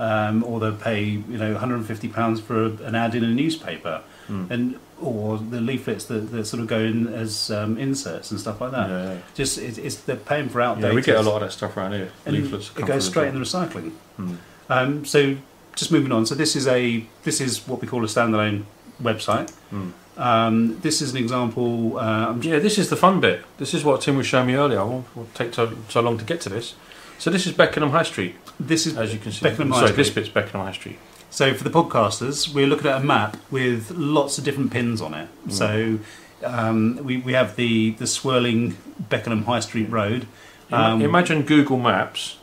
um, 0.00 0.42
or 0.42 0.58
they 0.58 0.72
pay 0.72 1.04
you 1.04 1.38
know 1.38 1.52
one 1.52 1.60
hundred 1.60 1.76
and 1.76 1.86
fifty 1.86 2.08
pounds 2.08 2.40
for 2.40 2.64
a, 2.64 2.70
an 2.82 2.96
ad 2.96 3.14
in 3.14 3.22
a 3.22 3.28
newspaper, 3.28 4.02
Mm. 4.30 4.50
and 4.50 4.78
or 5.00 5.38
the 5.38 5.60
leaflets 5.60 6.04
that, 6.04 6.30
that 6.30 6.44
sort 6.44 6.60
of 6.62 6.68
go 6.68 6.78
in 6.78 7.08
as 7.08 7.50
um, 7.50 7.76
inserts 7.78 8.30
and 8.30 8.38
stuff 8.38 8.60
like 8.60 8.70
that. 8.70 8.88
Yeah, 8.88 9.12
yeah. 9.14 9.18
Just 9.34 9.58
it's, 9.58 9.78
it's 9.78 9.96
they're 9.96 10.16
paying 10.16 10.48
for 10.48 10.60
outdated. 10.60 10.90
yeah, 10.90 10.94
we 10.94 11.02
get 11.02 11.16
a 11.16 11.22
lot 11.22 11.36
of 11.36 11.48
that 11.48 11.52
stuff 11.52 11.76
around 11.76 11.92
here. 11.92 12.10
and 12.24 12.36
Leaflets 12.36 12.70
it 12.78 12.86
goes 12.86 13.06
straight 13.06 13.28
in 13.28 13.34
the 13.34 13.40
recycling. 13.40 13.92
Mm. 14.18 14.36
Um, 14.68 15.04
so 15.04 15.36
just 15.74 15.90
moving 15.90 16.12
on. 16.12 16.26
So 16.26 16.34
this 16.34 16.54
is 16.54 16.68
a 16.68 17.04
this 17.24 17.40
is 17.40 17.66
what 17.66 17.80
we 17.80 17.88
call 17.88 18.04
a 18.04 18.06
standalone 18.06 18.64
website. 19.02 19.52
Mm. 19.72 19.92
Um, 20.16 20.80
this 20.80 21.00
is 21.00 21.12
an 21.12 21.16
example. 21.16 21.98
Uh, 21.98 22.36
Yeah, 22.40 22.58
this 22.58 22.78
is 22.78 22.90
the 22.90 22.96
fun 22.96 23.20
bit. 23.20 23.42
This 23.58 23.72
is 23.74 23.82
what 23.84 24.02
Tim 24.02 24.16
was 24.16 24.26
showing 24.26 24.46
me 24.48 24.54
earlier. 24.54 24.80
I 24.80 24.84
won't, 24.84 25.16
won't 25.16 25.34
take 25.34 25.54
so, 25.54 25.72
so 25.88 26.00
long 26.02 26.18
to 26.18 26.24
get 26.24 26.40
to 26.42 26.48
this. 26.50 26.74
So 27.18 27.30
this 27.30 27.46
is 27.46 27.52
Beckenham 27.52 27.90
High 27.90 28.02
Street, 28.02 28.34
this 28.58 28.86
is 28.86 28.96
as 28.96 29.12
you 29.12 29.18
can 29.18 29.32
see. 29.32 29.42
Beckenham 29.42 29.70
High 29.70 29.80
Sorry, 29.80 29.92
this 29.92 30.10
bit's 30.10 30.28
Beckenham 30.28 30.64
High 30.66 30.72
Street. 30.72 30.98
So 31.30 31.54
for 31.54 31.64
the 31.64 31.70
podcasters, 31.70 32.52
we're 32.52 32.66
looking 32.66 32.88
at 32.88 33.00
a 33.00 33.04
map 33.04 33.36
with 33.50 33.92
lots 33.92 34.36
of 34.36 34.44
different 34.44 34.72
pins 34.72 35.00
on 35.00 35.14
it. 35.14 35.28
Mm. 35.46 35.52
So 35.52 35.98
um, 36.44 36.96
we 37.04 37.18
we 37.18 37.32
have 37.32 37.56
the 37.56 37.92
the 37.92 38.06
swirling 38.06 38.76
Beckenham 38.98 39.44
High 39.44 39.60
Street 39.60 39.88
Road. 39.88 40.26
Um, 40.72 41.02
Imagine 41.02 41.42
Google 41.42 41.78
Maps 41.78 42.38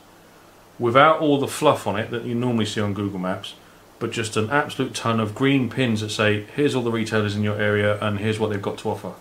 without 0.79 1.19
all 1.19 1.39
the 1.39 1.47
fluff 1.47 1.87
on 1.87 1.97
it 1.97 2.11
that 2.11 2.23
you 2.23 2.35
normally 2.35 2.65
see 2.65 2.81
on 2.81 2.93
Google 2.93 3.19
Maps, 3.19 3.55
but 3.99 4.11
just 4.11 4.37
an 4.37 4.49
absolute 4.49 4.93
ton 4.93 5.19
of 5.19 5.33
green 5.33 5.69
pins 5.69 6.01
that 6.01 6.09
say, 6.09 6.45
"Here's 6.55 6.75
all 6.75 6.83
the 6.83 6.91
retailers 6.91 7.35
in 7.35 7.43
your 7.43 7.59
area, 7.59 7.97
and 7.99 8.19
here's 8.19 8.39
what 8.39 8.51
they've 8.51 8.61
got 8.61 8.77
to 8.79 8.89
offer." 8.89 9.13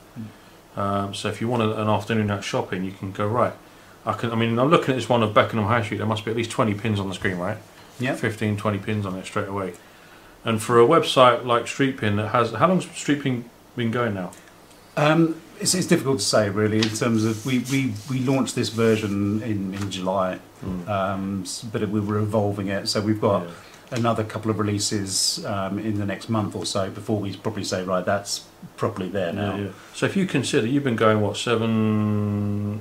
Um, 0.77 1.15
so 1.15 1.29
if 1.29 1.41
you 1.41 1.49
want 1.49 1.63
an 1.63 1.89
afternoon 1.89 2.31
out 2.31 2.45
shopping, 2.45 2.85
you 2.85 2.93
can 2.93 3.11
go 3.11 3.27
right. 3.27 3.55
I 4.05 4.13
can. 4.13 4.31
I 4.31 4.37
mean, 4.37 4.59
I'm 4.59 4.71
looking 4.71 4.91
at 4.91 4.97
this 4.97 5.09
one 5.09 5.23
of 5.23 5.35
Beckenham 5.35 5.67
High 5.67 5.83
Street. 5.83 5.99
There 5.99 6.07
must 6.07 6.25
be 6.25 6.31
at 6.31 6.37
least 6.37 6.51
20 6.51 6.75
pins 6.75 7.01
on 7.01 7.09
the 7.09 7.15
screen, 7.15 7.39
right? 7.39 7.59
Yeah. 7.99 8.15
15, 8.15 8.57
20 8.57 8.79
pins 8.79 9.07
on 9.07 9.15
it 9.17 9.25
straight 9.27 9.49
away. 9.49 9.75
And 10.45 10.63
for 10.63 10.81
a 10.81 10.87
website 10.87 11.45
like 11.45 11.65
StreetPin 11.65 12.17
that 12.17 12.29
has 12.29 12.53
how 12.53 12.69
long's 12.69 12.87
StreetPin 12.87 13.45
been 13.77 13.91
going 13.91 14.15
now? 14.15 14.31
Um, 14.97 15.41
it's, 15.61 15.75
it's 15.75 15.87
difficult 15.87 16.19
to 16.21 16.25
say 16.25 16.49
really 16.51 16.79
in 16.79 16.89
terms 16.91 17.25
of 17.25 17.45
we, 17.47 17.61
we, 17.71 17.93
we 18.11 18.21
launched 18.21 18.55
this 18.55 18.69
version 18.69 19.43
in, 19.43 19.75
in 19.75 19.91
July, 19.91 20.39
Mm. 20.65 20.89
um, 20.89 21.45
but 21.71 21.87
we 21.91 22.01
were 22.01 22.17
evolving 22.19 22.69
it. 22.69 22.89
So 22.89 23.03
we've 23.03 23.21
got 23.21 23.43
Yeah. 23.45 23.51
another 23.99 24.25
couple 24.25 24.51
of 24.51 24.59
releases 24.59 25.45
um, 25.45 25.79
in 25.79 25.99
the 25.99 26.07
next 26.07 26.31
month 26.31 26.57
or 26.57 26.65
so 26.65 26.89
before 26.91 27.21
we 27.21 27.37
probably 27.37 27.63
say 27.65 27.83
right 27.85 28.03
that's 28.05 28.45
properly 28.79 29.11
there 29.11 29.33
now. 29.35 29.57
Yeah, 29.57 29.65
yeah. 29.65 29.71
So 29.95 30.07
if 30.07 30.17
you 30.17 30.25
consider 30.27 30.67
you've 30.67 30.83
been 30.85 30.97
going 30.97 31.21
what 31.21 31.37
seven, 31.37 32.81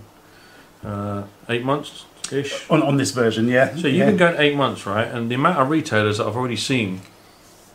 uh, 0.85 1.23
eight 1.49 1.63
months 1.65 2.05
ish. 2.31 2.69
On, 2.69 2.81
on 2.81 2.97
this 2.97 3.11
version, 3.11 3.47
yeah. 3.47 3.75
So 3.75 3.87
you've 3.87 3.95
yeah. 3.97 4.05
been 4.07 4.17
going 4.17 4.35
eight 4.39 4.55
months, 4.55 4.85
right? 4.85 5.07
And 5.07 5.29
the 5.29 5.35
amount 5.35 5.59
of 5.59 5.69
retailers 5.69 6.17
that 6.17 6.27
I've 6.27 6.35
already 6.35 6.55
seen, 6.55 7.01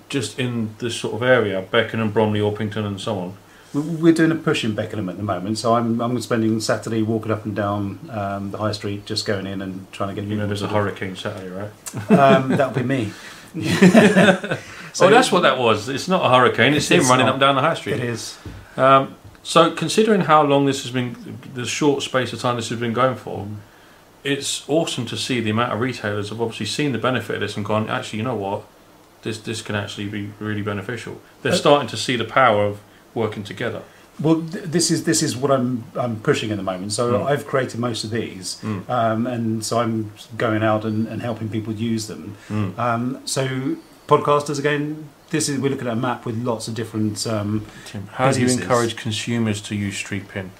just 0.09 0.39
in 0.39 0.75
this 0.79 0.97
sort 0.97 1.15
of 1.15 1.23
area, 1.23 1.63
Beckenham, 1.63 2.11
Bromley, 2.11 2.41
Orpington, 2.41 2.85
and 2.87 3.01
so 3.01 3.19
on. 3.19 3.37
We- 3.73 3.81
We're 3.81 4.13
doing 4.13 4.33
a 4.33 4.37
push 4.37 4.65
in 4.65 4.75
Beckenham 4.75 5.09
at 5.09 5.17
the 5.17 5.23
moment, 5.23 5.59
so 5.59 5.75
I'm 5.75 6.01
I'm 6.01 6.21
spending 6.21 6.61
Saturday 6.61 7.03
walking 7.03 7.31
up 7.31 7.45
and 7.45 7.55
down 7.55 7.99
um, 8.11 8.51
the 8.51 8.59
high 8.59 8.73
street, 8.73 9.07
just 9.07 9.27
going 9.27 9.47
in 9.47 9.63
and 9.63 9.91
trying 9.93 10.15
to 10.15 10.21
get 10.21 10.29
You 10.29 10.37
know, 10.37 10.47
there's 10.47 10.63
a 10.63 10.69
hurricane 10.69 11.15
Saturday, 11.17 11.49
right? 11.49 12.11
Um, 12.11 12.49
that'll 12.49 12.75
be 12.75 12.83
me. 12.83 13.13
oh, 13.57 15.11
that's 15.11 15.33
what 15.33 15.41
that 15.41 15.59
was. 15.59 15.89
It's 15.89 16.09
not 16.09 16.25
a 16.25 16.35
hurricane. 16.35 16.75
It's, 16.75 16.89
him 16.89 17.03
running 17.09 17.27
not. 17.27 17.31
up 17.31 17.35
and 17.35 17.41
down 17.41 17.55
the 17.57 17.61
high 17.63 17.75
street. 17.75 18.01
is. 18.01 18.39
Um, 18.77 19.17
so, 19.43 19.73
considering 19.73 20.23
how 20.23 20.43
long 20.43 20.67
this 20.67 20.83
has 20.83 20.93
been, 20.93 21.39
the 21.55 21.65
short 21.65 22.03
space 22.03 22.33
of 22.33 22.41
time 22.41 22.57
this 22.57 22.69
has 22.69 22.79
been 22.79 22.93
going 22.93 23.17
for, 23.17 23.49
it's 24.25 24.69
awesome 24.69 25.07
to 25.07 25.17
see 25.17 25.41
the 25.41 25.51
amount 25.51 25.73
of 25.73 25.81
retailers 25.81 26.29
have 26.31 26.41
obviously 26.41 26.67
seen 26.67 26.93
the 26.93 26.99
benefit 26.99 27.35
of 27.37 27.41
this 27.41 27.57
and 27.57 27.65
gone, 27.65 27.89
actually, 27.89 28.19
you 28.19 28.25
know 28.25 28.37
what, 28.37 28.65
this 29.23 29.39
this 29.39 29.63
can 29.63 29.75
actually 29.75 30.07
be 30.09 30.31
really 30.39 30.63
beneficial. 30.63 31.21
They're 31.43 31.53
Uh, 31.53 31.57
starting 31.57 31.89
to 31.89 31.97
see 31.97 32.17
the 32.17 32.25
power 32.25 32.65
of 32.67 32.79
working 33.15 33.43
together. 33.45 33.83
Well, 34.19 34.43
th- 34.43 34.65
this 34.65 34.91
is 34.91 35.05
this 35.05 35.23
is 35.23 35.37
what 35.37 35.51
I'm 35.51 35.85
I'm 35.97 36.17
pushing 36.21 36.51
at 36.51 36.57
the 36.57 36.63
moment. 36.63 36.93
So 36.93 37.13
Mm. 37.13 37.27
I've 37.31 37.47
created 37.47 37.81
most 37.81 38.05
of 38.05 38.11
these, 38.11 38.59
Mm. 38.63 38.89
um, 38.91 39.27
and 39.27 39.65
so 39.65 39.81
I'm 39.81 40.11
going 40.37 40.63
out 40.63 40.85
and, 40.85 41.07
and 41.09 41.23
helping 41.23 41.49
people 41.49 41.73
use 41.73 42.07
them. 42.07 42.37
Mm. 42.51 42.79
Um, 42.79 43.19
so 43.25 43.77
podcasters 44.07 44.59
again, 44.59 45.09
this 45.31 45.49
is 45.49 45.59
we're 45.59 45.71
looking 45.71 45.87
at 45.87 45.93
a 45.95 45.97
map 46.09 46.27
with 46.27 46.37
lots 46.45 46.69
of 46.69 46.75
different. 46.75 47.27
Um, 47.27 47.65
Tim, 47.87 48.09
how 48.13 48.31
do 48.33 48.41
you 48.41 48.49
encourage 48.49 48.97
consumers 48.97 49.61
to 49.63 49.75
use 49.75 49.97
Street 49.97 50.29
Pin? 50.29 50.51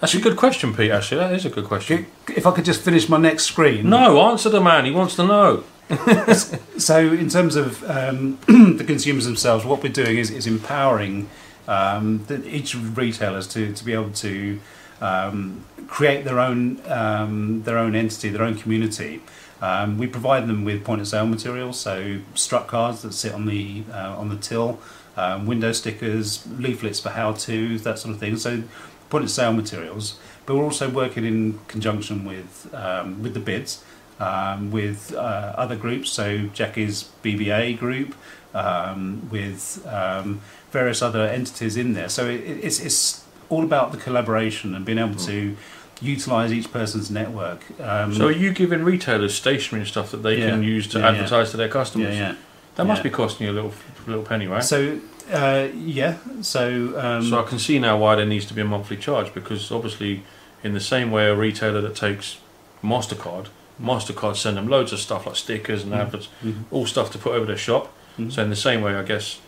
That's 0.00 0.14
a 0.14 0.20
good 0.20 0.36
question, 0.36 0.74
Pete. 0.74 0.90
Actually, 0.92 1.18
that 1.18 1.32
is 1.34 1.44
a 1.44 1.50
good 1.50 1.64
question. 1.64 2.06
if 2.28 2.46
I 2.46 2.52
could 2.52 2.64
just 2.64 2.82
finish 2.82 3.08
my 3.08 3.18
next 3.18 3.44
screen. 3.44 3.88
No, 3.90 4.20
answer 4.20 4.48
the 4.48 4.60
man. 4.60 4.84
He 4.84 4.92
wants 4.92 5.16
to 5.16 5.26
know. 5.26 5.64
So 6.78 6.98
in 6.98 7.28
terms 7.28 7.56
of 7.56 7.82
um, 7.90 8.38
the 8.46 8.84
consumers 8.86 9.24
themselves, 9.24 9.64
what 9.64 9.82
we're 9.82 9.92
doing 9.92 10.16
is, 10.16 10.30
is 10.30 10.46
empowering 10.46 11.28
um, 11.66 12.24
the, 12.28 12.46
each 12.48 12.74
retailers 12.76 13.48
to, 13.48 13.72
to 13.72 13.84
be 13.84 13.92
able 13.92 14.10
to 14.12 14.60
um, 15.00 15.64
create 15.88 16.24
their 16.24 16.38
own 16.38 16.80
um, 16.86 17.62
their 17.64 17.78
own 17.78 17.94
entity, 17.94 18.28
their 18.28 18.42
own 18.42 18.56
community. 18.56 19.22
Um, 19.60 19.98
we 19.98 20.06
provide 20.06 20.46
them 20.46 20.64
with 20.64 20.84
point 20.84 21.00
of 21.00 21.08
sale 21.08 21.26
materials, 21.26 21.80
so 21.80 22.20
strut 22.34 22.68
cards 22.68 23.02
that 23.02 23.12
sit 23.12 23.32
on 23.32 23.46
the 23.46 23.82
uh, 23.92 24.14
on 24.16 24.28
the 24.28 24.36
till, 24.36 24.78
um, 25.16 25.46
window 25.46 25.72
stickers, 25.72 26.46
leaflets 26.46 27.00
for 27.00 27.10
how 27.10 27.32
tos, 27.32 27.82
that 27.82 27.98
sort 27.98 28.14
of 28.14 28.20
thing. 28.20 28.36
So 28.36 28.62
point 29.10 29.24
of 29.24 29.30
sale 29.30 29.52
materials. 29.52 30.18
But 30.46 30.56
we're 30.56 30.64
also 30.64 30.88
working 30.88 31.24
in 31.24 31.58
conjunction 31.68 32.24
with 32.24 32.72
um, 32.74 33.22
with 33.22 33.34
the 33.34 33.40
bids 33.40 33.84
um, 34.20 34.70
with 34.70 35.14
uh, 35.14 35.54
other 35.56 35.76
groups, 35.76 36.10
so 36.10 36.48
Jackie's 36.52 37.08
BBA 37.22 37.78
group, 37.78 38.14
um, 38.54 39.28
with 39.30 39.86
um, 39.86 40.40
various 40.72 41.02
other 41.02 41.22
entities 41.22 41.76
in 41.76 41.92
there. 41.92 42.08
So 42.08 42.26
it, 42.26 42.40
it's, 42.40 42.80
it's 42.80 43.24
all 43.48 43.62
about 43.62 43.92
the 43.92 43.98
collaboration 43.98 44.74
and 44.74 44.84
being 44.84 44.98
able 44.98 45.14
to 45.16 45.56
utilize 46.00 46.52
each 46.52 46.72
person's 46.72 47.10
network. 47.10 47.62
Um, 47.80 48.12
So 48.14 48.26
are 48.26 48.32
you 48.32 48.52
giving 48.52 48.82
retailers 48.84 49.34
stationery 49.34 49.80
and 49.82 49.88
stuff 49.88 50.10
that 50.10 50.22
they 50.22 50.38
Yeah. 50.38 50.50
can 50.50 50.62
use 50.62 50.86
to 50.88 50.98
Yeah, 50.98 51.04
yeah. 51.04 51.10
advertise 51.12 51.50
to 51.52 51.56
their 51.56 51.66
yeah, 51.66 51.72
customers? 51.72 52.16
yeah. 52.16 52.34
That 52.76 52.86
must 52.86 53.00
Yeah. 53.00 53.02
be 53.04 53.10
costing 53.10 53.46
you 53.46 53.52
a 53.52 53.54
little 53.54 53.74
little 54.06 54.22
penny, 54.24 54.46
right? 54.46 54.64
So 54.64 54.98
uh, 55.32 55.68
yeah, 55.74 56.16
so 56.42 56.98
um, 56.98 57.22
So 57.24 57.38
I 57.38 57.48
can 57.48 57.58
see 57.58 57.78
now 57.78 57.96
why 57.98 58.16
there 58.16 58.26
needs 58.26 58.46
to 58.46 58.54
be 58.54 58.60
a 58.62 58.64
monthly 58.64 58.96
charge 58.96 59.32
because 59.34 59.70
obviously, 59.70 60.22
in 60.62 60.74
the 60.74 60.80
same 60.80 61.10
way 61.10 61.26
a 61.26 61.34
retailer 61.34 61.80
that 61.80 61.94
takes 61.96 62.38
Mastercard, 62.82 63.46
Mastercard 63.80 64.36
send 64.36 64.56
them 64.56 64.68
loads 64.68 64.92
of 64.92 64.98
stuff 65.00 65.26
like 65.26 65.36
stickers 65.36 65.82
and 65.84 65.92
Mhm. 65.92 66.00
adverts, 66.00 66.28
mhm, 66.44 66.64
all 66.70 66.86
stuff 66.86 67.10
to 67.12 67.18
put 67.18 67.32
over 67.34 67.46
their 67.46 67.56
shop. 67.56 67.92
mhm. 68.18 68.32
So 68.32 68.42
in 68.42 68.50
the 68.50 68.56
same 68.56 68.80
way, 68.82 68.94
I 68.94 69.02
guess 69.02 69.38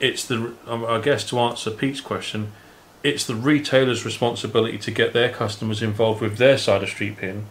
it's 0.00 0.24
the 0.24 0.52
um, 0.66 0.84
I 0.86 0.98
guess 1.00 1.24
to 1.30 1.38
answer 1.38 1.70
Pete's 1.70 2.00
question, 2.00 2.52
it's 3.02 3.24
the 3.24 3.34
retailer's 3.34 4.04
responsibility 4.04 4.78
to 4.78 4.90
get 4.90 5.12
their 5.12 5.28
customers 5.28 5.82
involved 5.82 6.20
with 6.22 6.38
their 6.38 6.56
side 6.58 6.82
of 6.82 6.88
Street 6.88 7.18
Pin, 7.18 7.44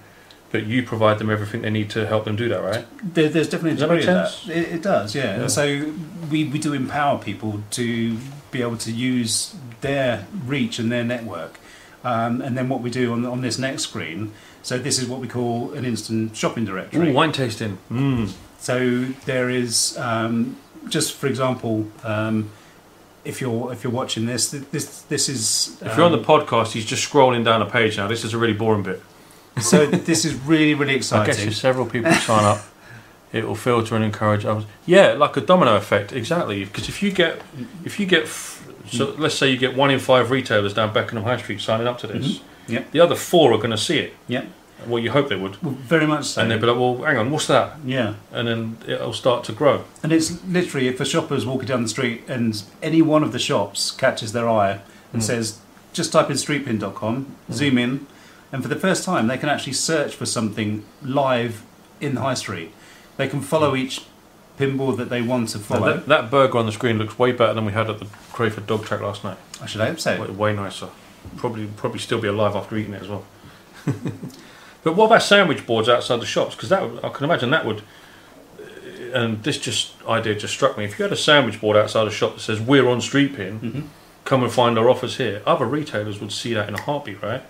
but 0.54 0.68
you 0.68 0.84
provide 0.84 1.18
them 1.18 1.32
everything 1.32 1.64
they 1.64 1.72
need 1.72 1.90
to 1.90 2.06
help 2.06 2.26
them 2.26 2.36
do 2.36 2.48
that, 2.48 2.62
right? 2.62 2.86
There, 3.16 3.28
there's 3.28 3.50
definitely 3.50 3.72
a 3.72 3.74
Does 3.74 3.82
that 3.82 3.90
make 3.90 4.00
degree 4.02 4.14
of 4.14 4.46
that. 4.46 4.56
It, 4.56 4.76
it 4.76 4.82
does, 4.84 5.16
yeah. 5.16 5.24
Yeah. 5.24 5.42
And 5.42 5.52
so 5.52 5.92
we, 6.30 6.46
we 6.46 6.60
do 6.60 6.74
empower 6.74 7.18
people 7.18 7.64
to 7.72 8.18
be 8.52 8.62
able 8.62 8.78
to 8.78 8.92
use 8.92 9.56
their 9.82 10.28
reach 10.46 10.78
and 10.78 10.92
their 10.92 11.04
network. 11.04 11.60
Um, 12.04 12.40
and 12.40 12.56
then 12.56 12.70
what 12.70 12.82
we 12.82 12.92
do 12.92 13.14
on, 13.14 13.26
on 13.26 13.42
this 13.42 13.58
next 13.58 13.82
screen, 13.82 14.32
so 14.62 14.78
this 14.78 15.02
is 15.02 15.10
what 15.10 15.20
we 15.20 15.28
call 15.28 15.74
an 15.74 15.86
instant 15.86 16.38
shopping 16.38 16.66
directory. 16.66 17.10
Ooh, 17.10 17.14
wine 17.14 17.32
tasting. 17.32 17.80
Mm. 17.90 18.32
So 18.60 19.06
there 19.26 19.50
is, 19.50 19.98
um, 19.98 20.58
just 20.88 21.16
for 21.16 21.26
example, 21.26 21.88
um, 22.04 22.52
if 23.26 23.42
you're 23.42 23.72
if 23.74 23.84
you're 23.84 23.94
watching 23.94 24.26
this, 24.26 24.52
this 24.52 25.02
this 25.04 25.30
is. 25.30 25.82
If 25.82 25.96
you're 25.96 26.06
on 26.06 26.12
the 26.12 26.18
um, 26.20 26.26
podcast, 26.26 26.74
he's 26.74 26.86
just 26.86 27.10
scrolling 27.10 27.44
down 27.44 27.62
a 27.62 27.66
page 27.66 27.98
now. 27.98 28.08
This 28.08 28.24
is 28.26 28.34
a 28.34 28.38
really 28.38 28.54
boring 28.54 28.84
bit. 28.84 29.02
So 29.62 29.86
this 29.86 30.26
is 30.26 30.34
really 30.36 30.74
really 30.74 30.96
exciting. 30.96 31.24
I 31.24 31.36
guess 31.36 31.44
if 31.46 31.56
several 31.56 31.86
people 31.86 32.12
sign 32.14 32.44
up, 32.44 32.60
it 33.32 33.46
will 33.48 33.56
filter 33.56 33.96
and 33.96 34.04
encourage 34.04 34.46
others. 34.46 34.66
Yeah, 34.86 35.14
like 35.14 35.36
a 35.38 35.42
domino 35.42 35.76
effect, 35.76 36.12
exactly. 36.14 36.66
Because 36.66 36.90
if 36.90 37.02
you 37.04 37.12
get, 37.12 37.42
if 37.84 38.00
you 38.00 38.06
get, 38.06 38.24
f- 38.24 38.68
so 38.92 39.16
let's 39.18 39.36
say 39.36 39.50
you 39.50 39.58
get 39.58 39.76
one 39.76 39.90
in 39.92 40.00
five 40.00 40.30
retailers 40.32 40.74
down 40.74 40.94
Beckenham 40.94 41.24
High 41.24 41.38
Street 41.38 41.62
signing 41.62 41.88
up 41.88 41.98
to 42.00 42.08
this, 42.08 42.26
Mhm. 42.26 42.42
Yep. 42.68 42.92
the 42.92 43.00
other 43.00 43.16
four 43.16 43.52
are 43.54 43.58
going 43.58 43.72
to 43.72 43.78
see 43.78 43.98
it. 44.00 44.14
Yeah. 44.28 44.44
Well, 44.86 45.02
you 45.02 45.12
hope 45.12 45.30
they 45.30 45.38
would, 45.38 45.62
Well, 45.64 45.74
very 45.80 46.06
much 46.06 46.26
so. 46.26 46.42
and 46.42 46.52
they'll 46.52 46.60
be 46.60 46.68
like, 46.68 46.76
"Well, 46.78 47.04
hang 47.08 47.18
on, 47.18 47.32
what's 47.32 47.48
that?" 47.48 47.78
yeah. 47.86 48.16
And 48.34 48.48
then 48.50 48.78
it'll 48.86 49.14
start 49.14 49.46
to 49.46 49.54
grow. 49.54 49.86
And 50.04 50.12
it's 50.12 50.44
literally 50.46 50.88
if 50.90 51.00
a 51.00 51.06
shopper's 51.06 51.46
walking 51.46 51.68
down 51.68 51.84
the 51.84 51.88
street 51.90 52.24
and 52.28 52.62
any 52.82 53.02
one 53.02 53.24
of 53.24 53.32
the 53.32 53.40
shops 53.40 53.92
catches 53.92 54.34
their 54.34 54.50
eye 54.50 54.80
and 55.14 55.22
Mm. 55.22 55.26
says, 55.26 55.60
just 55.94 56.12
type 56.12 56.30
in 56.30 56.36
streetpin.com, 56.36 57.16
Mm. 57.50 57.54
zoom 57.54 57.78
in, 57.78 58.08
and 58.54 58.62
for 58.64 58.70
the 58.70 58.78
first 58.78 59.04
time 59.04 59.28
they 59.28 59.38
can 59.38 59.50
actually 59.50 59.74
search 59.74 60.16
for 60.16 60.26
something 60.26 60.86
live 61.02 61.64
in 62.00 62.16
the 62.16 62.22
high 62.22 62.36
street. 62.36 62.72
They 63.18 63.28
can 63.28 63.42
follow 63.42 63.76
each 63.76 64.06
pinboard 64.60 64.96
that 64.98 65.10
they 65.10 65.22
want 65.22 65.50
to 65.50 65.58
Now, 65.58 65.64
follow. 65.64 65.94
that, 65.98 66.06
that 66.08 66.32
burger 66.32 66.58
on 66.60 66.66
the 66.68 66.72
screen 66.72 66.98
looks 67.00 67.18
way 67.20 67.32
better 67.34 67.54
than 67.54 67.66
we 67.66 67.72
had 67.74 67.90
at 67.90 68.00
the 68.00 68.06
Crayford 68.32 68.68
Dog 68.68 68.86
Track 68.86 69.02
last 69.02 69.24
night. 69.24 69.38
I 69.62 69.66
should 69.66 69.82
hope 69.82 70.00
so. 70.00 70.22
Way, 70.22 70.28
way 70.30 70.54
nicer. 70.56 70.90
Probably 71.38 71.66
probably 71.76 72.00
still 72.00 72.22
be 72.22 72.28
alive 72.30 72.56
after 72.56 72.78
eating 72.78 72.94
it 72.94 73.02
as 73.02 73.08
well. 73.10 73.26
but 74.84 74.96
what 74.96 75.06
about 75.06 75.24
sandwich 75.24 75.66
boards 75.66 75.90
outside 75.90 76.20
the 76.22 76.26
shops? 76.26 76.56
Because 76.56 76.70
that 76.70 76.84
I 77.04 77.10
can 77.10 77.24
imagine 77.26 77.50
that 77.52 77.66
would. 77.66 77.80
uh, 78.60 78.64
And 79.14 79.44
this 79.44 79.58
just 79.58 79.94
idea 80.08 80.36
just 80.36 80.54
struck 80.54 80.78
me. 80.78 80.86
If 80.86 81.00
you 81.00 81.04
had 81.04 81.14
a 81.14 81.18
sandwich 81.18 81.60
board 81.62 81.78
outside 81.78 82.08
a 82.08 82.12
shop 82.12 82.36
that 82.36 82.42
says 82.42 82.60
"We're 82.60 82.88
on 82.90 83.00
Street 83.02 83.36
Pin, 83.36 83.60
Mhm. 83.60 83.84
come 84.26 84.44
and 84.44 84.52
find 84.52 84.78
our 84.78 84.90
offers 84.90 85.18
here," 85.18 85.42
other 85.46 85.66
retailers 85.66 86.20
would 86.20 86.32
see 86.32 86.54
that 86.54 86.68
in 86.68 86.76
a 86.76 86.82
heartbeat, 86.82 87.22
right? 87.24 87.42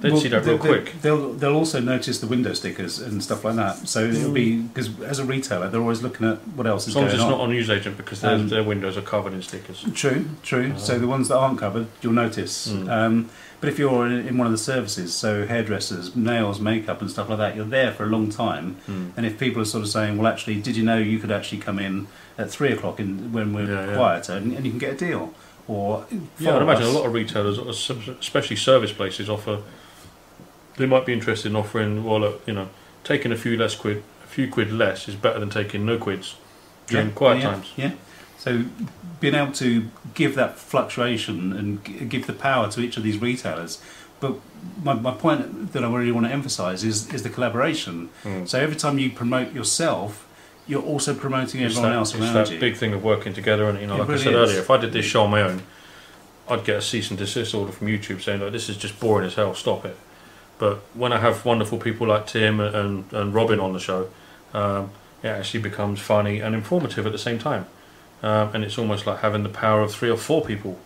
They'd 0.00 0.12
Well, 0.12 0.20
see 0.20 0.28
that 0.28 0.44
they- 0.44 0.50
real 0.50 0.58
they- 0.58 0.68
quick. 0.68 1.00
They'll 1.00 1.32
they'll 1.32 1.54
also 1.54 1.80
notice 1.80 2.18
the 2.18 2.26
window 2.26 2.52
stickers 2.52 2.98
and 2.98 3.22
stuff 3.22 3.44
like 3.44 3.56
that. 3.56 3.88
So 3.88 4.04
it'll 4.04 4.30
be 4.30 4.56
because 4.58 4.90
as 5.00 5.18
a 5.18 5.24
retailer, 5.24 5.68
they're 5.70 5.80
always 5.80 6.02
looking 6.02 6.26
at 6.28 6.36
what 6.48 6.66
else 6.66 6.84
As 6.84 6.88
is 6.88 6.96
long 6.96 7.04
going 7.04 7.08
as 7.08 7.14
it's 7.14 7.22
on. 7.24 7.30
not 7.30 7.40
on 7.40 7.50
newsagent 7.50 7.96
because 7.96 8.20
their, 8.20 8.32
Um, 8.34 8.48
their 8.50 8.62
windows 8.62 8.98
are 8.98 9.02
covered 9.02 9.32
in 9.32 9.40
stickers. 9.40 9.84
True, 9.94 10.26
true. 10.42 10.74
So 10.76 10.98
the 10.98 11.06
ones 11.06 11.28
that 11.28 11.36
aren't 11.38 11.58
covered, 11.58 11.86
you'll 12.02 12.12
notice. 12.12 12.68
Mm. 12.68 12.90
Um, 12.90 13.26
but 13.60 13.70
if 13.70 13.78
you're 13.78 14.04
in, 14.06 14.28
in 14.28 14.36
one 14.36 14.46
of 14.46 14.52
the 14.52 14.58
services, 14.58 15.14
so 15.14 15.46
hairdressers, 15.46 16.14
nails, 16.14 16.60
makeup, 16.60 17.00
and 17.00 17.10
stuff 17.10 17.30
like 17.30 17.38
that, 17.38 17.56
you're 17.56 17.64
there 17.64 17.90
for 17.92 18.04
a 18.04 18.08
long 18.08 18.28
time. 18.28 18.76
Mm. 18.86 19.12
And 19.16 19.24
if 19.24 19.38
people 19.38 19.62
are 19.62 19.64
sort 19.64 19.82
of 19.82 19.88
saying, 19.88 20.18
"Well, 20.18 20.30
actually, 20.30 20.56
did 20.56 20.76
you 20.76 20.84
know 20.84 20.98
you 20.98 21.18
could 21.18 21.30
actually 21.32 21.58
come 21.62 21.78
in 21.78 22.06
at 22.36 22.50
three 22.50 22.70
o'clock 22.70 23.00
in, 23.00 23.32
when 23.32 23.54
we're 23.54 23.64
Yeah, 23.72 23.86
yeah. 23.86 23.96
quieter, 23.96 24.34
and, 24.34 24.52
and 24.52 24.66
you 24.66 24.70
can 24.72 24.78
get 24.78 24.92
a 24.92 24.96
deal?" 25.06 25.32
Or 25.68 26.04
Yeah, 26.10 26.18
I'd 26.18 26.44
follow 26.44 26.62
imagine 26.62 26.82
us. 26.84 26.94
a 26.94 26.98
lot 26.98 27.06
of 27.06 27.12
retailers, 27.14 27.58
especially 28.20 28.56
service 28.56 28.92
places, 28.92 29.30
offer. 29.30 29.60
They 30.76 30.86
might 30.86 31.06
be 31.06 31.12
interested 31.12 31.48
in 31.50 31.56
offering, 31.56 32.04
well, 32.04 32.20
look, 32.20 32.42
you 32.46 32.52
know, 32.52 32.68
taking 33.04 33.32
a 33.32 33.36
few 33.36 33.56
less 33.56 33.74
quid, 33.74 34.02
a 34.24 34.26
few 34.26 34.48
quid 34.50 34.72
less 34.72 35.08
is 35.08 35.14
better 35.14 35.38
than 35.40 35.50
taking 35.50 35.86
no 35.86 35.96
quids 35.98 36.36
during 36.86 37.08
Yeah, 37.08 37.12
quiet 37.14 37.38
yeah, 37.42 37.50
times. 37.50 37.72
Yeah. 37.76 37.92
So 38.38 38.64
being 39.20 39.34
able 39.34 39.52
to 39.54 39.88
give 40.14 40.34
that 40.34 40.58
fluctuation 40.58 41.52
and 41.52 42.10
give 42.10 42.26
the 42.26 42.32
power 42.34 42.70
to 42.70 42.80
each 42.80 42.96
of 42.96 43.02
these 43.02 43.18
retailers. 43.18 43.80
But 44.20 44.34
my, 44.82 44.94
my 44.94 45.12
point 45.12 45.72
that 45.72 45.82
I 45.84 45.92
really 45.92 46.12
want 46.12 46.26
to 46.26 46.32
emphasise 46.32 46.82
is, 46.84 47.12
is 47.12 47.22
the 47.22 47.30
collaboration. 47.30 48.10
Mm. 48.24 48.48
So 48.48 48.60
every 48.60 48.76
time 48.76 48.98
you 48.98 49.10
promote 49.10 49.52
yourself, 49.52 50.26
you're 50.66 50.82
also 50.82 51.14
promoting 51.14 51.60
It's 51.62 51.76
everyone 51.76 51.92
that, 51.92 51.96
else 51.98 52.14
it's 52.14 52.22
around 52.22 52.34
that 52.34 52.50
you. 52.50 52.58
big 52.58 52.76
thing 52.76 52.92
of 52.92 53.02
working 53.04 53.32
together, 53.32 53.68
and 53.68 53.80
you 53.80 53.86
know, 53.86 53.94
It 53.96 53.98
like 54.00 54.08
really 54.08 54.20
I 54.20 54.24
said 54.24 54.34
is. 54.34 54.50
earlier, 54.50 54.60
if 54.60 54.70
I 54.70 54.76
did 54.78 54.92
this 54.92 55.06
show 55.06 55.22
on 55.24 55.30
my 55.30 55.42
own, 55.42 55.62
I'd 56.48 56.64
get 56.64 56.76
a 56.76 56.82
cease 56.82 57.10
and 57.10 57.18
desist 57.18 57.54
order 57.54 57.72
from 57.72 57.86
YouTube 57.88 58.20
saying, 58.22 58.40
"Look, 58.40 58.52
this 58.52 58.68
is 58.68 58.76
just 58.76 58.98
boring 58.98 59.26
as 59.26 59.34
hell. 59.34 59.54
Stop 59.54 59.84
it." 59.84 59.96
But 60.58 60.78
when 60.94 61.12
I 61.12 61.18
have 61.18 61.44
wonderful 61.44 61.78
people 61.78 62.06
like 62.06 62.26
Tim 62.26 62.60
and, 62.60 63.12
and 63.12 63.34
Robin 63.34 63.60
on 63.60 63.72
the 63.72 63.78
show, 63.78 64.08
um, 64.54 64.90
it 65.22 65.28
actually 65.28 65.60
becomes 65.60 66.00
funny 66.00 66.40
and 66.40 66.54
informative 66.54 67.06
at 67.06 67.12
the 67.12 67.18
same 67.18 67.38
time. 67.38 67.66
Um, 68.22 68.54
and 68.54 68.64
it's 68.64 68.78
almost 68.78 69.06
like 69.06 69.20
having 69.20 69.42
the 69.42 69.50
power 69.50 69.82
of 69.82 69.92
three 69.92 70.10
or 70.10 70.16
four 70.16 70.44
people 70.44 70.78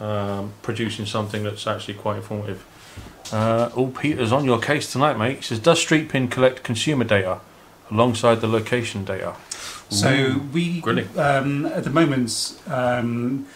um, 0.00 0.52
producing 0.62 1.06
something 1.06 1.44
that's 1.44 1.66
actually 1.66 1.94
quite 1.94 2.16
informative. 2.16 2.64
Uh, 3.32 3.70
all 3.74 3.90
Peter's 3.90 4.32
on 4.32 4.44
your 4.44 4.60
case 4.60 4.92
tonight, 4.92 5.16
mate. 5.16 5.36
He 5.36 5.42
says, 5.42 5.58
"Does 5.58 5.84
Streetpin 5.84 6.30
collect 6.30 6.62
consumer 6.62 7.04
data 7.04 7.40
alongside 7.90 8.40
the 8.40 8.48
location 8.48 9.04
data?" 9.04 9.34
So 9.88 10.10
Ooh, 10.10 10.48
we, 10.52 10.82
um, 11.16 11.66
at 11.66 11.84
the 11.84 11.90
moment, 11.90 12.60
um, 12.66 13.46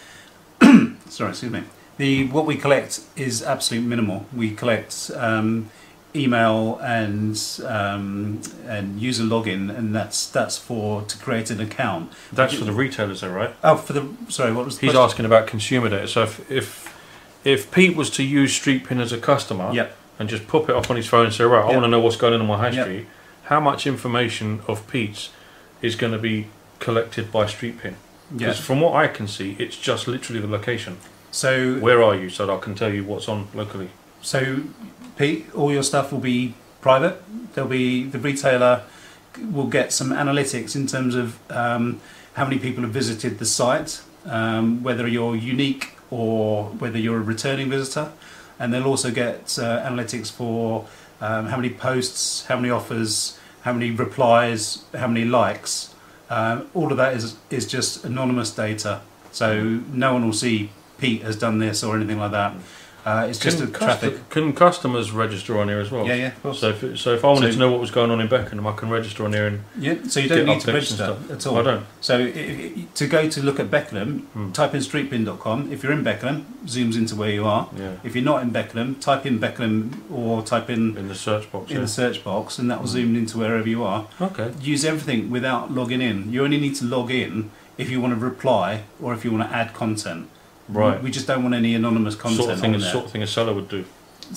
sorry, 1.09 1.31
excuse 1.31 1.51
me. 1.51 1.63
The 1.99 2.27
what 2.29 2.45
we 2.45 2.55
collect 2.55 3.01
is 3.17 3.43
absolute 3.43 3.81
minimal. 3.83 4.25
We 4.33 4.51
collect 4.51 5.11
um, 5.15 5.69
email 6.15 6.77
and 6.81 7.37
um, 7.65 8.41
and 8.65 9.01
user 9.01 9.23
login, 9.23 9.69
and 9.77 9.93
that's 9.93 10.25
that's 10.25 10.57
for 10.57 11.01
to 11.01 11.17
create 11.17 11.49
an 11.51 11.59
account. 11.59 12.13
That's 12.31 12.53
for 12.53 12.63
the 12.63 12.71
retailers, 12.71 13.19
though, 13.19 13.29
right? 13.31 13.53
Oh, 13.65 13.75
for 13.75 13.91
the 13.91 14.07
sorry, 14.29 14.53
what 14.53 14.63
was 14.63 14.77
the 14.79 14.87
He's 14.87 14.93
question? 14.95 15.03
asking 15.09 15.25
about 15.25 15.47
consumer 15.47 15.89
data. 15.89 16.07
So 16.07 16.23
if 16.23 16.49
if, 16.49 16.97
if 17.43 17.69
Pete 17.69 17.97
was 17.97 18.09
to 18.11 18.23
use 18.23 18.57
Streetpin 18.57 19.01
as 19.01 19.11
a 19.11 19.17
customer 19.17 19.69
Yep. 19.73 19.93
and 20.19 20.29
just 20.29 20.47
pop 20.47 20.69
it 20.69 20.75
up 20.77 20.89
on 20.89 20.95
his 20.95 21.05
phone 21.07 21.25
and 21.25 21.33
say, 21.33 21.43
right, 21.43 21.63
I 21.65 21.65
Yep. 21.65 21.73
want 21.73 21.83
to 21.83 21.89
know 21.89 21.99
what's 21.99 22.15
going 22.15 22.33
on 22.33 22.39
in 22.39 22.47
my 22.47 22.57
high 22.57 22.69
Yep. 22.69 22.85
street, 22.85 23.07
how 23.43 23.59
much 23.59 23.85
information 23.85 24.61
of 24.69 24.87
Pete's 24.87 25.31
is 25.81 25.95
going 25.97 26.13
to 26.13 26.19
be 26.19 26.47
collected 26.79 27.29
by 27.29 27.43
Streetpin? 27.43 27.95
Yeah. 28.31 28.37
Because 28.37 28.59
from 28.59 28.79
what 28.79 28.93
I 28.95 29.07
can 29.09 29.27
see, 29.27 29.57
it's 29.59 29.75
just 29.75 30.07
literally 30.07 30.39
the 30.39 30.47
location. 30.47 30.95
So 31.31 31.79
Where 31.79 32.01
are 32.03 32.15
you? 32.15 32.29
So 32.29 32.45
that 32.45 32.53
I 32.53 32.57
can 32.59 32.75
tell 32.75 32.93
you 32.93 33.03
what's 33.03 33.27
on 33.27 33.47
locally. 33.53 33.89
So, 34.21 34.61
Pete, 35.17 35.53
all 35.55 35.71
your 35.71 35.83
stuff 35.83 36.11
will 36.11 36.19
be 36.19 36.55
private. 36.81 37.21
There'll 37.53 37.69
be 37.69 38.03
the 38.03 38.19
retailer 38.19 38.83
will 39.51 39.67
get 39.67 39.93
some 39.93 40.09
analytics 40.09 40.75
in 40.75 40.87
terms 40.87 41.15
of 41.15 41.39
um, 41.51 42.01
how 42.33 42.43
many 42.45 42.59
people 42.59 42.83
have 42.83 42.91
visited 42.91 43.39
the 43.39 43.45
site, 43.45 44.01
um, 44.25 44.83
whether 44.83 45.07
you're 45.07 45.35
unique 45.35 45.93
or 46.09 46.65
whether 46.65 46.97
you're 46.97 47.17
a 47.17 47.21
returning 47.21 47.69
visitor, 47.69 48.11
and 48.57 48.73
they'll 48.73 48.87
also 48.87 49.11
get 49.11 49.57
uh, 49.59 49.87
analytics 49.87 50.31
for 50.31 50.87
um, 51.21 51.47
how 51.47 51.57
many 51.57 51.69
posts, 51.69 52.45
how 52.45 52.55
many 52.55 52.69
offers, 52.69 53.39
how 53.61 53.73
many 53.73 53.91
replies, 53.91 54.83
how 54.95 55.07
many 55.07 55.25
likes. 55.25 55.93
Um, 56.29 56.69
all 56.73 56.91
of 56.91 56.97
that 56.97 57.13
is 57.13 57.37
is 57.49 57.67
just 57.67 58.05
anonymous 58.05 58.51
data, 58.51 59.01
so 59.31 59.81
no 59.91 60.13
one 60.13 60.25
will 60.25 60.33
see 60.33 60.69
Pete 60.99 61.21
has 61.23 61.35
done 61.35 61.59
this 61.59 61.83
or 61.83 61.95
anything 61.95 62.19
like 62.19 62.31
that. 62.31 62.53
Uh, 63.05 63.25
it's 63.29 63.39
just 63.39 63.59
a 63.61 63.65
Can, 63.65 63.73
traffic. 63.73 64.13
custo- 64.15 64.29
can 64.29 64.53
customers 64.53 65.11
register 65.13 65.57
on 65.57 65.69
here 65.69 65.79
as 65.79 65.89
well? 65.89 66.05
Yeah, 66.05 66.15
yeah, 66.15 66.27
of 66.27 66.43
course. 66.43 66.59
So 66.59 66.69
if, 66.71 66.99
so 66.99 67.13
if 67.13 67.23
I 67.23 67.27
wanted 67.29 67.47
So- 67.47 67.51
to 67.53 67.57
know 67.59 67.71
what 67.71 67.79
was 67.79 67.91
going 67.91 68.11
on 68.11 68.19
in 68.19 68.27
Beckenham, 68.27 68.67
I 68.67 68.73
can 68.73 68.89
register 68.89 69.23
on 69.23 69.31
here 69.31 69.47
and 69.47 69.61
yeah, 69.79 69.95
so 70.09 70.19
you 70.19 70.27
don't 70.27 70.45
need 70.45 70.59
to 70.59 70.73
register 70.73 71.15
at 71.31 71.47
all. 71.47 71.57
I 71.59 71.63
don't. 71.63 71.85
So 72.01 72.27
to 72.29 73.07
go 73.07 73.29
to 73.29 73.41
look 73.41 73.57
at 73.59 73.71
Beckenham, 73.71 74.27
Hmm. 74.33 74.51
type 74.51 74.75
in 74.75 74.81
streetpin.com. 74.81 75.71
If 75.71 75.81
you're 75.81 75.93
in 75.93 76.03
Beckenham, 76.03 76.45
zooms 76.65 76.97
into 76.97 77.15
where 77.15 77.31
you 77.31 77.45
are. 77.45 77.69
Yeah. 77.79 77.93
If 78.03 78.15
you're 78.15 78.25
not 78.25 78.43
in 78.43 78.49
Beckenham, 78.51 78.95
type 78.95 79.25
in 79.25 79.39
Beckenham 79.39 80.03
or 80.11 80.43
type 80.43 80.69
in 80.69 80.97
In 80.97 81.07
the 81.07 81.15
search 81.15 81.49
box. 81.53 81.71
in 81.71 81.77
Yeah. 81.77 81.83
the 81.83 81.87
search 81.87 82.21
box, 82.23 82.59
and 82.59 82.69
that 82.69 82.79
will 82.81 82.87
Hmm. 82.87 82.93
zoom 82.93 83.15
into 83.15 83.37
wherever 83.37 83.67
you 83.67 83.81
are. 83.85 84.07
Okay. 84.21 84.51
Use 84.61 84.83
everything 84.83 85.31
without 85.31 85.73
logging 85.73 86.01
in. 86.01 86.31
You 86.33 86.43
only 86.43 86.59
need 86.59 86.75
to 86.75 86.85
log 86.85 87.09
in 87.11 87.49
if 87.77 87.89
you 87.89 88.01
want 88.01 88.13
to 88.13 88.19
reply 88.23 88.81
or 89.01 89.13
if 89.13 89.23
you 89.23 89.31
want 89.31 89.49
to 89.49 89.55
add 89.55 89.73
content. 89.73 90.27
Right. 90.69 91.01
We 91.01 91.11
just 91.11 91.27
don't 91.27 91.41
want 91.43 91.55
any 91.55 91.73
anonymous 91.75 92.15
content 92.15 92.41
Sort 92.43 92.51
of 92.53 92.59
thing. 92.61 92.69
on 92.75 92.75
A 92.75 92.83
there. 92.83 92.91
sort 92.91 93.05
of 93.05 93.11
thing 93.11 93.23
a 93.23 93.27
seller 93.27 93.53
would 93.53 93.69
do, 93.69 93.85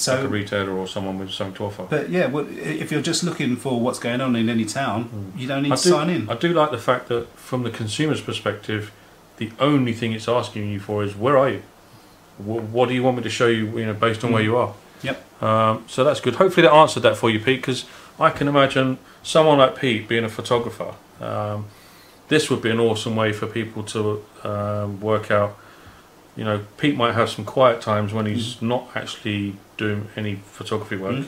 like 0.06 0.18
a 0.20 0.28
retailer 0.28 0.70
or 0.72 0.86
someone 0.88 1.18
with 1.18 1.30
something 1.30 1.54
to 1.56 1.64
offer. 1.66 1.86
but 1.90 2.08
yeah, 2.08 2.26
well, 2.26 2.46
if 2.48 2.90
you're 2.90 3.02
just 3.02 3.22
looking 3.22 3.54
for 3.56 3.78
what's 3.80 3.98
going 3.98 4.20
on 4.22 4.34
in 4.34 4.48
any 4.48 4.64
town, 4.64 5.04
Hmm. 5.04 5.38
you 5.38 5.46
don't 5.46 5.62
need 5.62 5.72
I 5.72 5.76
to 5.76 5.82
do- 5.82 5.90
sign 5.90 6.08
in. 6.10 6.30
I 6.30 6.34
do 6.34 6.52
like 6.54 6.70
the 6.70 6.78
fact 6.78 7.08
that 7.08 7.26
from 7.38 7.62
the 7.64 7.70
consumer's 7.70 8.20
perspective, 8.22 8.90
the 9.36 9.50
only 9.60 9.92
thing 9.92 10.12
it's 10.12 10.28
asking 10.28 10.70
you 10.70 10.80
for 10.80 11.04
is 11.04 11.14
where 11.16 11.36
are 11.36 11.50
you? 11.50 11.62
Wh- 12.38 12.72
What 12.72 12.88
do 12.88 12.94
you 12.94 13.02
want 13.02 13.18
me 13.18 13.22
to 13.24 13.30
show 13.30 13.46
you? 13.48 13.66
You 13.78 13.86
know, 13.86 13.92
based 13.94 14.24
on 14.24 14.32
where 14.32 14.42
Mm. 14.42 14.46
you 14.46 14.56
are. 14.56 14.72
Yep. 15.02 15.42
Um, 15.42 15.84
so 15.88 16.02
that's 16.04 16.20
good. 16.20 16.36
Hopefully 16.36 16.66
that 16.66 16.72
answered 16.72 17.02
that 17.02 17.16
for 17.16 17.28
you, 17.28 17.38
Pete. 17.40 17.60
Because 17.60 17.84
I 18.18 18.30
can 18.30 18.48
imagine 18.48 18.98
someone 19.22 19.58
like 19.58 19.76
Pete 19.78 20.06
being 20.08 20.24
a 20.24 20.28
photographer. 20.28 20.94
Um, 21.20 21.66
this 22.28 22.48
would 22.48 22.62
be 22.62 22.70
an 22.70 22.78
awesome 22.80 23.16
way 23.16 23.32
for 23.32 23.46
people 23.46 23.82
to 23.82 24.22
um, 24.44 25.00
work 25.00 25.30
out. 25.30 25.56
You 26.36 26.44
know, 26.44 26.60
Pete 26.78 26.96
might 26.96 27.12
have 27.12 27.28
some 27.28 27.44
quiet 27.44 27.80
times 27.82 28.12
when 28.14 28.26
he's 28.26 28.60
not 28.62 28.88
actually 28.94 29.56
doing 29.76 30.08
any 30.16 30.36
photography 30.36 30.96
work. 30.96 31.26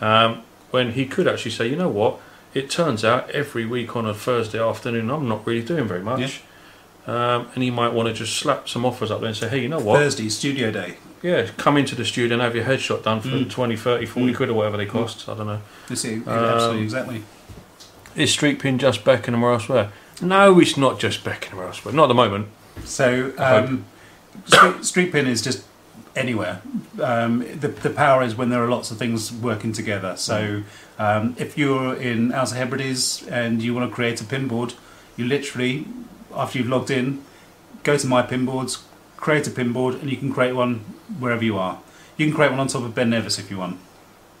Mm. 0.00 0.02
Um, 0.02 0.42
when 0.70 0.92
he 0.92 1.06
could 1.06 1.26
actually 1.26 1.52
say, 1.52 1.66
you 1.68 1.76
know 1.76 1.88
what, 1.88 2.18
it 2.52 2.68
turns 2.68 3.04
out 3.04 3.30
every 3.30 3.64
week 3.64 3.96
on 3.96 4.04
a 4.06 4.12
Thursday 4.14 4.60
afternoon 4.62 5.10
I'm 5.10 5.28
not 5.28 5.46
really 5.46 5.64
doing 5.64 5.86
very 5.88 6.02
much. 6.02 6.42
Um, 7.06 7.48
and 7.54 7.62
he 7.62 7.70
might 7.70 7.92
want 7.92 8.08
to 8.08 8.14
just 8.14 8.36
slap 8.36 8.68
some 8.68 8.84
offers 8.86 9.10
up 9.10 9.20
there 9.20 9.28
and 9.28 9.36
say, 9.36 9.48
hey, 9.48 9.60
you 9.60 9.68
know 9.68 9.78
what? 9.78 9.98
Thursday, 9.98 10.28
studio 10.28 10.70
day. 10.70 10.96
Yeah, 11.22 11.46
come 11.56 11.76
into 11.78 11.94
the 11.94 12.04
studio 12.04 12.34
and 12.34 12.42
have 12.42 12.54
your 12.54 12.64
headshot 12.64 13.02
done 13.02 13.20
for 13.20 13.28
Mm. 13.28 13.50
20, 13.50 13.76
30, 13.76 14.06
40 14.06 14.32
Mm. 14.32 14.36
quid 14.36 14.48
or 14.50 14.54
whatever 14.54 14.76
they 14.76 14.86
cost. 14.86 15.26
I 15.28 15.34
don't 15.34 15.46
know. 15.46 15.60
This 15.88 16.04
is, 16.04 16.26
Um, 16.26 16.32
absolutely, 16.34 16.82
exactly. 16.82 17.22
Is 18.16 18.30
Street 18.30 18.58
Pin 18.58 18.78
just 18.78 19.04
Beckenham 19.04 19.42
or 19.42 19.52
elsewhere? 19.52 19.90
No, 20.20 20.58
it's 20.60 20.76
not 20.76 20.98
just 21.00 21.24
Beckenham 21.24 21.60
or 21.60 21.66
elsewhere. 21.66 21.94
Not 21.94 22.04
at 22.04 22.08
the 22.08 22.14
moment. 22.14 22.48
So, 22.84 23.32
um, 23.38 23.84
street, 24.46 24.84
street 24.84 25.12
pin 25.12 25.26
is 25.26 25.42
just 25.42 25.64
anywhere. 26.16 26.62
Um, 27.02 27.40
the, 27.58 27.68
the 27.68 27.90
power 27.90 28.22
is 28.22 28.34
when 28.34 28.50
there 28.50 28.62
are 28.62 28.68
lots 28.68 28.90
of 28.90 28.98
things 28.98 29.32
working 29.32 29.72
together. 29.72 30.16
So, 30.16 30.62
um, 30.98 31.34
if 31.38 31.58
you're 31.58 31.94
in 31.96 32.32
Outer 32.32 32.54
Hebrides 32.54 33.26
and 33.26 33.62
you 33.62 33.74
want 33.74 33.90
to 33.90 33.94
create 33.94 34.20
a 34.20 34.24
pinboard, 34.24 34.74
you 35.16 35.24
literally, 35.26 35.86
after 36.34 36.58
you've 36.58 36.68
logged 36.68 36.90
in, 36.90 37.24
go 37.82 37.96
to 37.96 38.06
My 38.06 38.22
Pinboards, 38.22 38.82
create 39.16 39.46
a 39.46 39.50
pinboard, 39.50 40.00
and 40.00 40.10
you 40.10 40.16
can 40.16 40.32
create 40.32 40.54
one 40.54 40.80
wherever 41.18 41.44
you 41.44 41.58
are. 41.58 41.80
You 42.16 42.26
can 42.26 42.34
create 42.34 42.50
one 42.50 42.60
on 42.60 42.68
top 42.68 42.82
of 42.82 42.94
Ben 42.94 43.10
Nevis 43.10 43.38
if 43.38 43.50
you 43.50 43.58
want. 43.58 43.78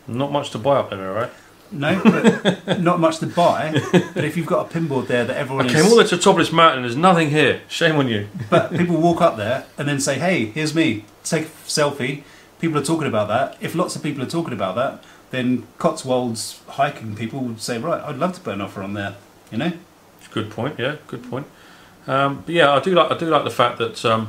Not 0.06 0.30
much 0.30 0.50
to 0.50 0.58
buy 0.58 0.76
up 0.76 0.90
there, 0.90 1.12
right? 1.12 1.30
No, 1.70 2.00
but 2.04 2.80
not 2.80 3.00
much 3.00 3.18
to 3.18 3.26
buy. 3.26 3.72
But 4.14 4.24
if 4.24 4.36
you've 4.36 4.46
got 4.46 4.70
a 4.70 4.78
pinboard 4.78 5.08
there 5.08 5.24
that 5.24 5.36
everyone 5.36 5.66
I 5.66 5.68
is, 5.68 5.74
came 5.74 5.84
all 5.84 5.90
the 5.90 5.96
way 5.96 6.06
to 6.08 6.16
the 6.16 6.22
top 6.22 6.34
of 6.34 6.38
this 6.38 6.52
mountain 6.52 6.82
there's 6.82 6.96
nothing 6.96 7.30
here. 7.30 7.62
Shame 7.68 7.96
on 7.96 8.08
you. 8.08 8.28
But 8.48 8.70
people 8.72 8.96
walk 8.96 9.20
up 9.20 9.36
there 9.36 9.66
and 9.76 9.88
then 9.88 9.98
say, 10.00 10.18
"Hey, 10.18 10.46
here's 10.46 10.74
me." 10.74 11.04
Take 11.24 11.46
a 11.46 11.50
selfie. 11.66 12.22
People 12.60 12.78
are 12.78 12.84
talking 12.84 13.08
about 13.08 13.28
that. 13.28 13.56
If 13.60 13.74
lots 13.74 13.96
of 13.96 14.02
people 14.02 14.22
are 14.22 14.28
talking 14.28 14.52
about 14.52 14.76
that, 14.76 15.02
then 15.30 15.66
Cotswolds 15.78 16.60
hiking 16.68 17.16
people 17.16 17.40
would 17.40 17.60
say, 17.60 17.78
"Right, 17.78 18.00
I'd 18.02 18.18
love 18.18 18.34
to 18.34 18.40
put 18.40 18.54
an 18.54 18.60
offer 18.60 18.82
on 18.82 18.94
there." 18.94 19.16
You 19.50 19.58
know? 19.58 19.72
Good 20.30 20.50
point. 20.50 20.78
Yeah, 20.78 20.96
good 21.06 21.28
point. 21.30 21.46
Um, 22.06 22.42
but 22.44 22.54
yeah, 22.54 22.72
I 22.72 22.80
do 22.80 22.94
like 22.94 23.10
I 23.10 23.16
do 23.16 23.26
like 23.26 23.44
the 23.44 23.50
fact 23.50 23.78
that 23.78 24.04
um, 24.04 24.28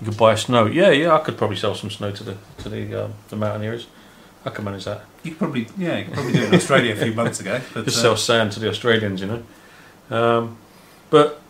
you 0.00 0.06
could 0.08 0.16
buy 0.16 0.34
snow. 0.34 0.66
Yeah, 0.66 0.90
yeah, 0.90 1.14
I 1.14 1.18
could 1.18 1.36
probably 1.36 1.56
sell 1.56 1.74
some 1.74 1.90
snow 1.90 2.10
to 2.12 2.24
the 2.24 2.36
to 2.58 2.68
the 2.68 3.04
um, 3.04 3.14
the 3.28 3.36
mountaineers. 3.36 3.86
I 4.44 4.50
can 4.50 4.64
manage 4.64 4.84
that. 4.86 5.02
You 5.22 5.32
could 5.32 5.38
probably, 5.38 5.68
yeah, 5.76 5.98
you 5.98 6.04
could 6.06 6.14
probably 6.14 6.32
do 6.32 6.40
it 6.42 6.48
in 6.48 6.54
Australia 6.54 6.92
a 6.92 6.96
few 6.96 7.12
months 7.12 7.40
ago. 7.40 7.60
But 7.74 7.84
Just 7.84 7.98
uh, 7.98 8.02
sell 8.02 8.16
sand 8.16 8.52
to 8.52 8.60
the 8.60 8.68
Australians, 8.68 9.20
you 9.20 9.26
know. 9.26 9.42
Um, 10.16 10.56
but 11.10 11.40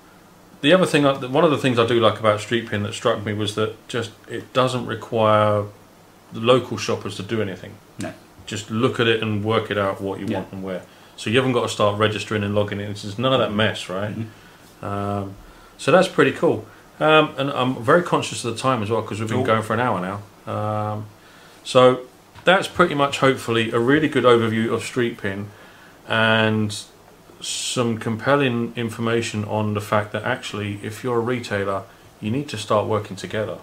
the 0.60 0.72
other 0.72 0.86
thing, 0.86 1.04
one 1.04 1.44
of 1.44 1.50
the 1.50 1.58
things 1.58 1.78
I 1.78 1.86
do 1.86 2.00
like 2.00 2.18
about 2.18 2.40
Street 2.40 2.68
Pin 2.68 2.82
that 2.82 2.92
struck 2.94 3.24
me 3.24 3.32
was 3.32 3.54
that 3.54 3.74
just 3.88 4.10
it 4.28 4.52
doesn't 4.52 4.86
require 4.86 5.64
the 6.32 6.40
local 6.40 6.76
shoppers 6.76 7.16
to 7.16 7.22
do 7.22 7.40
anything. 7.40 7.74
No. 7.98 8.12
Just 8.46 8.70
look 8.70 8.98
at 9.00 9.06
it 9.06 9.22
and 9.22 9.44
work 9.44 9.70
it 9.70 9.78
out 9.78 10.00
what 10.00 10.18
you 10.20 10.26
Yeah. 10.26 10.38
want 10.40 10.52
and 10.52 10.62
where. 10.64 10.82
So 11.16 11.30
you 11.30 11.36
haven't 11.36 11.52
got 11.52 11.62
to 11.62 11.68
start 11.68 11.98
registering 11.98 12.42
and 12.42 12.54
logging 12.54 12.80
in. 12.80 12.90
It's 12.90 13.02
just 13.02 13.18
none 13.18 13.32
of 13.32 13.38
that 13.40 13.52
mess, 13.52 13.88
right? 13.88 14.14
Mhm. 14.18 14.84
Um, 14.84 15.34
so 15.78 15.92
that's 15.92 16.08
pretty 16.08 16.32
cool. 16.32 16.66
Um, 16.98 17.30
and 17.38 17.50
I'm 17.50 17.82
very 17.82 18.02
conscious 18.02 18.44
of 18.44 18.54
the 18.54 18.60
time 18.60 18.82
as 18.82 18.90
well 18.90 19.00
because 19.02 19.20
we've 19.20 19.28
been 19.28 19.44
going 19.44 19.62
for 19.62 19.74
an 19.74 19.80
hour 19.80 20.00
now. 20.00 20.52
Um, 20.52 21.06
so 21.64 22.00
that's 22.50 22.68
pretty 22.68 22.94
much, 22.94 23.18
hopefully, 23.18 23.70
a 23.70 23.78
really 23.78 24.08
good 24.08 24.24
overview 24.24 24.72
of 24.72 24.82
Street 24.82 25.18
Pin 25.18 25.48
and 26.08 26.82
some 27.40 27.98
compelling 27.98 28.72
information 28.76 29.44
on 29.44 29.74
the 29.74 29.80
fact 29.80 30.12
that 30.12 30.24
actually, 30.24 30.78
if 30.82 31.02
you're 31.02 31.18
a 31.18 31.20
retailer, 31.20 31.84
you 32.20 32.30
need 32.30 32.48
to 32.50 32.58
start 32.58 32.86
working 32.86 33.16
together 33.16 33.58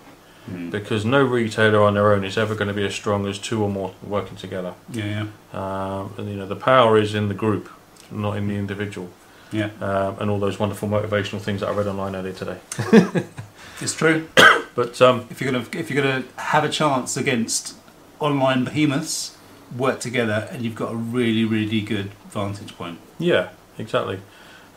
mm, 0.49 0.71
because 0.71 1.05
no 1.05 1.23
retailer 1.23 1.83
on 1.83 1.93
their 1.93 2.11
own 2.11 2.23
is 2.23 2.38
ever 2.38 2.55
going 2.55 2.67
to 2.67 2.73
be 2.73 2.85
as 2.85 2.95
strong 2.95 3.27
as 3.27 3.38
two 3.38 3.61
or 3.63 3.69
more 3.69 3.93
working 4.03 4.35
together. 4.35 4.73
yeah, 4.91 5.27
Um, 5.53 6.13
and 6.17 6.29
you 6.29 6.35
know, 6.35 6.47
the 6.47 6.55
power 6.55 6.97
is 6.97 7.13
in 7.13 7.27
the 7.27 7.35
group, 7.35 7.69
not 8.09 8.38
in 8.38 8.47
the 8.47 8.55
individual 8.55 9.09
yeah, 9.51 9.69
um, 9.79 10.17
and 10.19 10.29
all 10.29 10.39
those 10.39 10.59
wonderful 10.59 10.89
motivational 10.89 11.39
things 11.39 11.61
that 11.61 11.69
I 11.69 11.73
read 11.73 11.88
online 11.88 12.15
earlier 12.15 12.33
today. 12.33 12.57
It's 13.79 13.93
true. 13.93 14.27
But 14.75 14.99
um, 15.01 15.27
If 15.29 15.41
you're 15.41 15.51
gonna, 15.51 15.65
if 15.73 15.89
you're 15.89 16.03
gonna 16.03 16.23
have 16.38 16.63
a 16.63 16.69
chance 16.69 17.15
against 17.17 17.76
online 18.20 18.63
behemoths, 18.65 19.38
work 19.76 19.99
together, 19.99 20.47
and 20.51 20.61
you've 20.63 20.76
got 20.76 20.91
a 20.91 20.95
really, 20.95 21.45
really 21.45 21.82
good 21.82 22.11
vantage 22.30 22.76
point. 22.78 22.99
yeah, 23.20 23.49
exactly. 23.78 24.20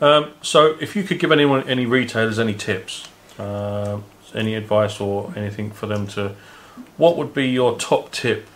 Um, 0.01 0.32
so, 0.43 0.76
if 0.80 0.97
you 0.97 1.03
could 1.05 1.18
give 1.18 1.30
anyone, 1.30 1.68
any 1.68 1.84
retailers, 1.86 2.38
any 2.38 2.55
tips, 2.55 3.07
um 3.38 4.05
any 4.32 4.55
advice 4.55 5.01
or 5.01 5.32
anything 5.36 5.72
for 5.72 5.86
them 5.88 6.07
to, 6.07 6.34
what 6.97 7.16
would 7.16 7.34
be 7.34 7.49
your 7.49 7.76
top 7.78 8.12
tip 8.12 8.47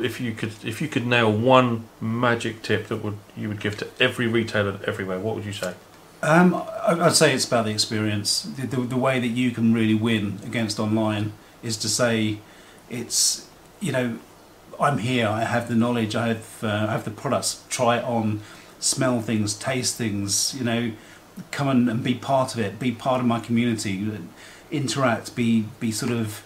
if 0.00 0.20
you 0.20 0.32
could, 0.32 0.52
if 0.64 0.80
you 0.80 0.86
could 0.86 1.04
nail 1.06 1.30
one 1.32 1.84
magic 2.00 2.62
tip 2.62 2.86
that 2.86 2.98
would 2.98 3.16
you 3.36 3.48
would 3.48 3.58
give 3.60 3.76
to 3.78 3.86
every 4.00 4.26
retailer 4.28 4.78
everywhere? 4.86 5.18
What 5.18 5.34
would 5.34 5.44
you 5.44 5.52
say? 5.52 5.74
Um, 6.22 6.54
I- 6.54 6.98
I'd 7.06 7.14
say 7.14 7.34
it's 7.34 7.46
about 7.46 7.64
the 7.64 7.72
experience. 7.72 8.42
The, 8.42 8.66
the, 8.66 8.76
the 8.82 8.96
way 8.96 9.18
that 9.18 9.26
you 9.28 9.50
can 9.50 9.74
really 9.74 9.94
win 9.94 10.38
against 10.46 10.78
online 10.78 11.32
is 11.62 11.76
to 11.78 11.88
say, 11.88 12.38
it's 12.88 13.48
you 13.80 13.90
know, 13.92 14.18
I'm 14.80 14.98
here. 14.98 15.28
I 15.28 15.44
have 15.44 15.68
the 15.68 15.74
knowledge. 15.74 16.14
I 16.14 16.28
have 16.28 16.62
uh, 16.62 16.86
I 16.88 16.92
have 16.92 17.04
the 17.04 17.10
products. 17.10 17.62
Try 17.68 17.98
it 17.98 18.04
on, 18.04 18.40
smell 18.80 19.20
things, 19.20 19.54
taste 19.54 19.96
things. 19.96 20.54
You 20.56 20.64
know, 20.64 20.92
come 21.50 21.68
and, 21.68 21.88
and 21.88 22.02
be 22.02 22.14
part 22.14 22.54
of 22.54 22.60
it. 22.60 22.78
Be 22.78 22.92
part 22.92 23.20
of 23.20 23.26
my 23.26 23.40
community. 23.40 24.10
Interact. 24.70 25.34
Be 25.36 25.66
be 25.80 25.90
sort 25.92 26.12
of. 26.12 26.42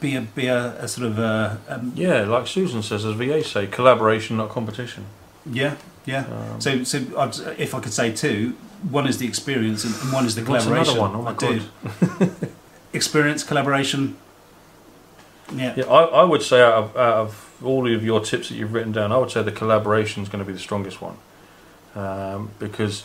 Be 0.00 0.14
a 0.16 0.20
be 0.22 0.46
a, 0.46 0.76
a 0.84 0.88
sort 0.88 1.06
of 1.06 1.18
a, 1.18 1.58
um, 1.68 1.92
Yeah, 1.94 2.24
like 2.24 2.46
Susan 2.46 2.82
says, 2.82 3.04
as 3.06 3.14
VA 3.14 3.42
say, 3.42 3.66
collaboration, 3.66 4.36
not 4.36 4.50
competition. 4.50 5.06
yeah 5.50 5.76
yeah. 6.04 6.26
Um, 6.26 6.60
So, 6.60 6.84
so 6.84 6.98
I'd, 7.18 7.34
if 7.58 7.74
I 7.74 7.80
could 7.80 7.92
say 7.94 8.12
two, 8.12 8.50
one 8.90 9.06
is 9.08 9.16
the 9.18 9.26
experience 9.26 9.84
and, 9.84 10.12
one 10.12 10.26
is 10.26 10.34
the 10.34 10.42
What's 10.44 10.64
collaboration. 10.66 10.98
another 10.98 11.00
one? 11.00 11.16
Oh 11.16 11.22
my 11.22 11.30
I 11.30 12.28
do. 12.28 12.30
experience, 12.92 13.42
collaboration. 13.42 14.16
Yeah. 15.54 15.74
Yeah, 15.76 15.84
I, 15.84 16.04
I 16.04 16.24
would 16.24 16.42
say 16.42 16.60
out 16.60 16.74
of, 16.74 16.96
out 16.96 17.14
of 17.14 17.62
all 17.64 17.92
of 17.92 18.04
your 18.04 18.20
tips 18.20 18.48
that 18.48 18.56
you've 18.56 18.72
written 18.72 18.92
down, 18.92 19.12
I 19.12 19.18
would 19.18 19.30
say 19.30 19.42
the 19.42 19.52
collaboration 19.52 20.22
is 20.22 20.28
going 20.28 20.44
to 20.44 20.46
be 20.46 20.52
the 20.52 20.58
strongest 20.58 21.00
one. 21.00 21.16
Um, 21.94 22.50
because, 22.58 23.04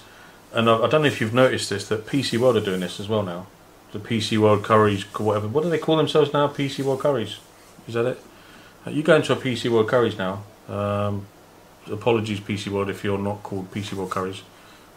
and 0.53 0.69
I, 0.69 0.77
I 0.77 0.89
don't 0.89 1.01
know 1.01 1.07
if 1.07 1.21
you've 1.21 1.33
noticed 1.33 1.69
this, 1.69 1.87
that 1.89 2.05
PC 2.05 2.37
World 2.37 2.57
are 2.57 2.61
doing 2.61 2.79
this 2.79 2.99
as 2.99 3.07
well 3.07 3.23
now. 3.23 3.47
The 3.91 3.99
PC 3.99 4.37
World 4.37 4.63
Currys, 4.63 5.03
whatever. 5.19 5.47
What 5.47 5.63
do 5.63 5.69
they 5.69 5.77
call 5.77 5.97
themselves 5.97 6.33
now? 6.33 6.47
PC 6.47 6.83
World 6.83 7.01
Currys. 7.01 7.37
Is 7.87 7.93
that 7.93 8.05
it? 8.05 8.21
Uh, 8.85 8.89
you 8.89 9.03
go 9.03 9.15
into 9.15 9.33
a 9.33 9.35
PC 9.35 9.69
World 9.69 9.87
Currys 9.87 10.17
now. 10.17 10.43
Um, 10.73 11.27
apologies, 11.89 12.39
PC 12.39 12.69
World, 12.69 12.89
if 12.89 13.03
you're 13.03 13.17
not 13.17 13.43
called 13.43 13.71
PC 13.71 13.93
World 13.93 14.09
Currys. 14.09 14.41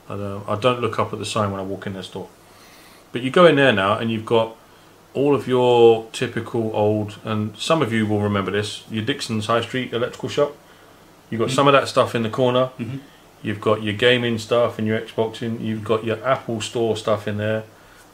I 0.08 0.16
don't, 0.16 0.48
I 0.48 0.58
don't 0.58 0.80
look 0.80 0.98
up 0.98 1.12
at 1.12 1.18
the 1.18 1.26
sign 1.26 1.50
when 1.50 1.60
I 1.60 1.64
walk 1.64 1.86
in 1.86 1.94
their 1.94 2.02
store. 2.02 2.28
But 3.12 3.22
you 3.22 3.30
go 3.30 3.46
in 3.46 3.56
there 3.56 3.72
now 3.72 3.98
and 3.98 4.10
you've 4.10 4.26
got 4.26 4.56
all 5.14 5.34
of 5.34 5.46
your 5.48 6.06
typical 6.12 6.70
old, 6.74 7.18
and 7.24 7.56
some 7.56 7.80
of 7.82 7.92
you 7.92 8.04
will 8.06 8.20
remember 8.20 8.50
this, 8.50 8.82
your 8.90 9.04
Dixons 9.04 9.46
High 9.46 9.60
Street 9.62 9.92
electrical 9.92 10.28
shop. 10.28 10.56
You've 11.30 11.40
got 11.40 11.48
Mhm. 11.50 11.54
some 11.54 11.66
of 11.68 11.72
that 11.72 11.88
stuff 11.88 12.14
in 12.14 12.22
the 12.22 12.28
corner. 12.28 12.70
Mhm. 12.78 12.98
You've 13.42 13.60
got 13.60 13.82
your 13.82 13.94
gaming 13.94 14.38
stuff 14.38 14.78
and 14.78 14.86
your 14.86 14.98
Xboxing. 14.98 15.60
You've 15.60 15.84
got 15.84 16.04
your 16.04 16.18
Apple 16.26 16.60
Store 16.60 16.96
stuff 16.96 17.28
in 17.28 17.36
there, 17.38 17.62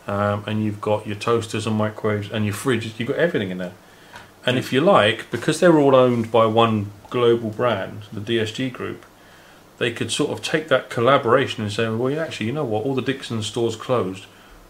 um, 0.06 0.42
and 0.46 0.62
you've 0.64 0.80
got 0.80 1.06
your 1.06 1.16
toasters 1.16 1.66
and 1.66 1.76
microwaves 1.76 2.30
and 2.30 2.44
your 2.44 2.54
fridges. 2.54 2.90
You've 2.98 3.08
got 3.08 3.16
everything 3.18 3.50
in 3.50 3.58
there. 3.58 3.72
And 4.44 4.58
if 4.58 4.72
you 4.72 4.80
like, 4.80 5.30
because 5.30 5.60
they're 5.60 5.78
all 5.78 5.94
owned 5.94 6.30
by 6.32 6.46
one 6.46 6.90
global 7.10 7.50
brand, 7.50 8.02
the 8.12 8.20
DSG 8.20 8.70
Group, 8.70 9.04
they 9.78 9.90
could 9.90 10.10
sort 10.10 10.30
of 10.30 10.42
take 10.42 10.68
that 10.68 10.90
collaboration 10.90 11.62
and 11.62 11.72
say, 11.72 11.88
well, 11.88 12.18
actually, 12.20 12.46
you 12.46 12.52
know 12.52 12.64
what? 12.64 12.84
All 12.84 12.94
the 12.94 13.02
Dixon 13.02 13.42
stores 13.42 13.76
closed, 13.76 14.24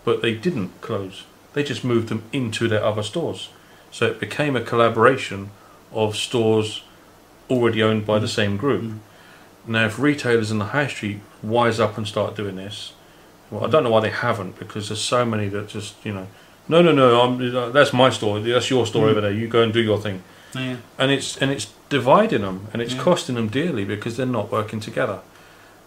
but 0.05 0.23
they 0.23 0.35
didn't 0.35 0.71
close. 0.81 1.25
They 1.53 1.63
just 1.63 1.85
moved 1.85 2.09
them 2.09 2.23
into 2.33 2.69
their 2.69 2.85
other 2.85 3.03
stores. 3.03 3.49
So 3.91 4.07
it 4.07 4.21
became 4.21 4.55
a 4.57 4.61
collaboration 4.61 5.51
of 5.93 6.17
stores 6.17 6.83
already 7.49 7.83
owned 7.83 8.07
by 8.07 8.19
the 8.21 8.29
same 8.29 8.57
group. 8.57 8.83
Mm. 8.83 8.99
Now, 9.67 9.87
if 9.87 9.99
retailers 9.99 10.51
in 10.51 10.59
the 10.59 10.67
high 10.67 10.87
street 10.87 11.21
wise 11.43 11.81
up 11.81 11.99
and 11.99 12.07
start 12.07 12.37
doing 12.37 12.57
this, 12.57 12.93
well, 13.51 13.65
I 13.65 13.69
don't 13.69 13.83
know 13.83 13.91
why 13.91 14.01
they 14.01 14.11
haven't 14.11 14.59
because 14.59 14.89
there's 14.89 15.01
so 15.01 15.25
many 15.25 15.49
that 15.49 15.69
just, 15.69 15.95
you 16.05 16.13
know, 16.13 16.27
no, 16.69 16.83
no, 16.83 16.93
no, 16.93 17.21
I'm, 17.21 17.73
that's 17.73 17.93
my 17.93 18.11
store, 18.11 18.39
that's 18.39 18.71
your 18.71 18.87
store 18.87 19.07
Mm. 19.09 19.11
over 19.11 19.21
there, 19.23 19.33
you 19.33 19.49
go 19.49 19.63
and 19.63 19.73
do 19.73 19.81
your 19.81 19.99
thing 19.99 20.23
Yeah. 20.55 20.77
and 20.99 21.11
it's 21.11 21.37
and 21.39 21.51
it's 21.51 21.67
dividing 21.89 22.43
them 22.43 22.69
and 22.73 22.81
it's 22.81 22.95
Yeah. 22.95 23.03
costing 23.03 23.35
them 23.35 23.49
dearly 23.49 23.85
because 23.85 24.17
they're 24.17 24.25
not 24.27 24.53
working 24.53 24.79
together. 24.79 25.19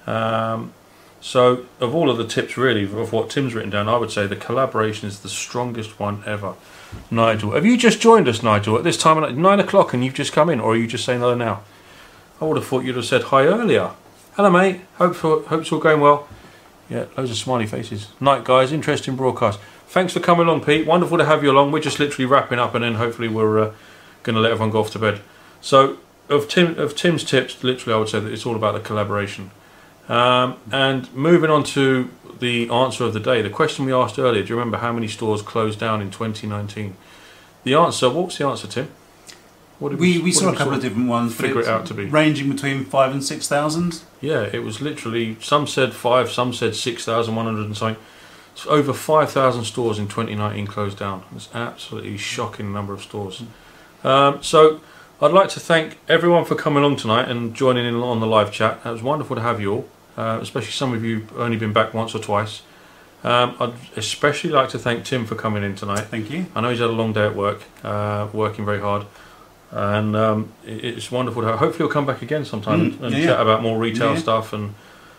Um, 0.06 0.74
so, 1.24 1.66
of 1.80 1.96
all 1.96 2.10
of 2.10 2.18
the 2.18 2.28
tips, 2.28 2.58
really, 2.58 2.84
of 2.84 3.14
what 3.14 3.30
Tim's 3.30 3.54
written 3.54 3.70
down, 3.70 3.88
I 3.88 3.96
would 3.96 4.12
say 4.12 4.28
the 4.28 4.36
collaboration 4.36 5.08
is 5.08 5.22
the 5.22 5.30
strongest 5.30 5.98
one 5.98 6.22
ever. 6.26 6.56
Nigel, 7.10 7.52
have 7.52 7.66
you 7.66 7.78
just 7.78 8.02
joined 8.02 8.28
us, 8.28 8.44
Nigel, 8.44 8.78
at 8.78 8.84
this 8.84 8.98
time 8.98 9.18
of 9.18 9.24
night, 9.24 9.38
nine 9.38 9.62
o'clock, 9.62 9.94
and 9.94 10.04
you've 10.04 10.14
just 10.14 10.34
come 10.34 10.50
in, 10.50 10.60
or 10.60 10.74
are 10.74 10.76
you 10.76 10.86
just 10.86 11.06
saying 11.06 11.22
hello 11.22 11.34
now? 11.34 11.64
I 12.42 12.46
would 12.46 12.58
have 12.58 12.68
thought 12.68 12.84
you'd 12.84 12.98
have 12.98 13.06
said 13.06 13.24
hi 13.24 13.46
earlier. 13.46 13.92
Hello, 14.34 14.50
mate. 14.50 14.82
Hope 14.96 15.16
for, 15.16 15.44
hope 15.44 15.62
it's 15.62 15.72
all 15.72 15.80
going 15.80 16.02
well. 16.02 16.28
Yeah, 16.90 17.06
loads 17.16 17.32
of 17.32 17.38
smiley 17.38 17.68
faces. 17.68 18.10
Night, 18.20 18.44
guys. 18.44 18.74
Interesting 18.74 19.16
broadcast. 19.16 19.62
Thanks 19.88 20.12
for 20.12 20.20
coming 20.20 20.46
along, 20.46 20.66
Pete. 20.66 20.86
Wonderful 20.86 21.18
to 21.20 21.26
have 21.26 21.42
you 21.42 21.52
along. 21.52 21.72
We're 21.72 21.80
just 21.80 22.00
literally 22.00 22.26
wrapping 22.26 22.60
up, 22.60 22.76
and 22.76 22.84
then 22.84 22.96
hopefully 22.96 23.30
we're 23.30 23.60
uh, 23.60 23.74
going 24.24 24.36
to 24.36 24.42
let 24.42 24.52
everyone 24.52 24.72
go 24.72 24.82
off 24.82 24.92
to 24.92 25.00
bed. 25.00 25.22
So, 25.62 26.00
of 26.28 26.50
Tim 26.50 26.78
of 26.78 26.98
Tim's 26.98 27.24
tips, 27.24 27.64
literally, 27.64 27.96
I 27.96 28.00
would 28.00 28.10
say 28.10 28.20
that 28.20 28.34
it's 28.34 28.46
all 28.46 28.58
about 28.58 28.74
the 28.74 28.82
collaboration. 28.82 29.52
Um, 30.10 30.58
and 30.72 31.14
moving 31.14 31.50
on 31.50 31.64
to 31.66 32.10
the 32.40 32.70
answer 32.70 33.06
of 33.06 33.14
the 33.14 33.20
day, 33.20 33.42
the 33.42 33.50
question 33.50 33.86
we 33.86 33.94
asked 33.94 34.20
earlier. 34.20 34.44
Do 34.44 34.50
you 34.50 34.56
remember 34.56 34.78
how 34.78 34.92
many 34.92 35.08
stores 35.08 35.42
closed 35.42 35.80
down 35.80 36.02
in 36.02 36.12
2019? 36.12 36.96
The 37.64 37.74
answer. 37.76 38.10
What 38.10 38.26
was 38.26 38.38
the 38.38 38.46
answer, 38.46 38.68
Tim? 38.68 38.90
What 39.80 39.90
did 39.90 40.00
We, 40.00 40.18
we 40.20 40.30
what 40.30 40.34
saw 40.34 40.52
a 40.52 40.56
couple 40.56 40.74
of 40.74 40.82
different 40.82 41.08
ones, 41.10 41.34
figure 41.36 41.62
it 41.62 41.68
out 41.68 41.86
to 41.88 41.94
be? 41.94 42.06
ranging 42.06 42.50
between 42.52 42.86
five 42.86 43.12
and 43.12 43.24
six 43.24 43.48
thousand. 43.48 44.02
Yeah, 44.22 44.42
it 44.52 44.64
was 44.64 44.82
literally. 44.82 45.38
Some 45.42 45.68
said 45.68 45.94
five, 45.94 46.30
some 46.32 46.54
said 46.54 46.76
six 46.76 47.06
thousand 47.06 47.36
one 47.36 47.46
hundred 47.46 47.66
and 47.66 47.76
something. 47.78 48.02
It's 48.54 48.68
over 48.68 48.94
five 48.94 49.32
thousand 49.32 49.64
stores 49.64 49.98
in 49.98 50.08
2019 50.08 50.68
closed 50.68 51.00
down. 51.00 51.24
It's 51.36 51.50
absolutely 51.56 52.18
shocking 52.18 52.72
number 52.72 52.94
of 52.94 53.02
stores. 53.02 53.44
Um, 54.04 54.44
so 54.44 54.80
I'd 55.24 55.32
like 55.32 55.48
to 55.52 55.62
thank 55.62 55.98
everyone 56.10 56.44
for 56.44 56.56
coming 56.56 56.84
along 56.84 56.98
tonight 56.98 57.30
and 57.30 57.54
joining 57.54 57.86
in 57.86 57.96
on 57.96 58.20
the 58.20 58.28
live 58.28 58.52
chat. 58.52 58.82
It 58.84 58.90
was 58.90 59.02
wonderful 59.02 59.38
to 59.38 59.42
have 59.42 59.62
you 59.62 59.72
all, 59.72 59.90
uh, 60.18 60.40
especially 60.42 60.72
some 60.72 60.94
of 60.94 61.06
you 61.06 61.26
only 61.38 61.56
been 61.56 61.72
back 61.72 61.94
once 61.94 62.14
or 62.14 62.20
twice. 62.20 62.62
Um, 63.24 63.56
I'd 63.58 63.74
especially 63.96 64.50
like 64.50 64.68
to 64.72 64.80
thank 64.80 65.06
Tim 65.06 65.26
for 65.26 65.36
coming 65.36 65.64
in 65.64 65.76
tonight. 65.76 66.08
Thank 66.08 66.30
you. 66.30 66.48
I 66.54 66.60
know 66.60 66.72
he's 66.72 66.80
had 66.80 66.90
a 66.90 66.92
long 66.92 67.14
day 67.14 67.26
at 67.26 67.38
work, 67.38 67.62
uh, 67.86 68.28
working 68.34 68.66
very 68.66 68.82
hard, 68.82 69.06
and 69.72 70.14
um, 70.14 70.52
it's 70.66 71.10
wonderful 71.10 71.42
to 71.44 71.48
have. 71.48 71.60
Hopefully, 71.60 71.88
he'll 71.88 71.94
come 71.94 72.06
back 72.06 72.22
again 72.22 72.44
sometime 72.44 72.92
Mm, 72.92 73.04
and 73.04 73.16
yeah, 73.16 73.28
chat 73.28 73.40
about 73.40 73.62
more 73.62 73.78
retail 73.78 74.16
Yeah. 74.16 74.20
stuff. 74.20 74.52
And 74.52 74.74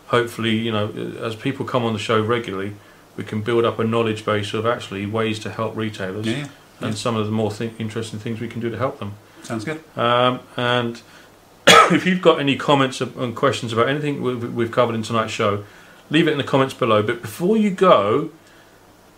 hopefully, 0.09 0.55
you 0.55 0.71
know, 0.71 0.91
as 1.23 1.35
people 1.35 1.65
come 1.65 1.83
on 1.83 1.95
the 1.95 1.99
show 1.99 2.21
regularly, 2.21 2.75
we 3.17 3.25
can 3.25 3.41
build 3.41 3.65
up 3.65 3.79
a 3.79 3.85
knowledge 3.85 4.27
base 4.27 4.53
of 4.53 4.67
actually 4.67 5.07
ways 5.07 5.39
to 5.39 5.51
help 5.51 5.75
retailers 5.75 6.27
Yeah, 6.27 6.49
and 6.81 6.91
yeah. 6.91 6.95
some 6.95 7.17
of 7.17 7.25
the 7.25 7.33
more 7.33 7.51
th- 7.51 7.73
interesting 7.79 8.19
things 8.19 8.39
we 8.39 8.49
can 8.49 8.61
do 8.61 8.69
to 8.69 8.77
help 8.77 8.99
them. 8.99 9.15
Sounds 9.45 9.65
good. 9.65 9.83
Um, 9.97 10.41
and 10.57 11.01
if 11.67 12.07
you've 12.07 12.23
got 12.23 12.41
any 12.41 12.57
comments 12.57 13.01
and 13.01 13.35
questions 13.35 13.73
about 13.73 13.89
anything 13.89 14.23
we've, 14.23 14.71
covered 14.71 14.95
in 14.95 15.03
tonight's 15.03 15.33
show, 15.33 15.65
leave 16.11 16.29
it 16.29 16.33
in 16.33 16.39
the 16.39 16.45
comments 16.45 16.75
below. 16.75 17.03
But 17.03 17.23
before 17.23 17.57
you 17.57 17.71
go, 17.71 18.31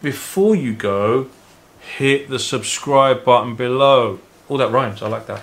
before 0.03 0.55
you 0.55 0.74
go, 0.74 1.29
hit 1.81 2.29
the 2.29 2.39
subscribe 2.39 3.24
button 3.24 3.57
below. 3.57 4.20
All 4.49 4.59
that 4.59 4.70
rhymes. 4.70 5.03
I 5.03 5.09
like 5.09 5.27
that. 5.27 5.43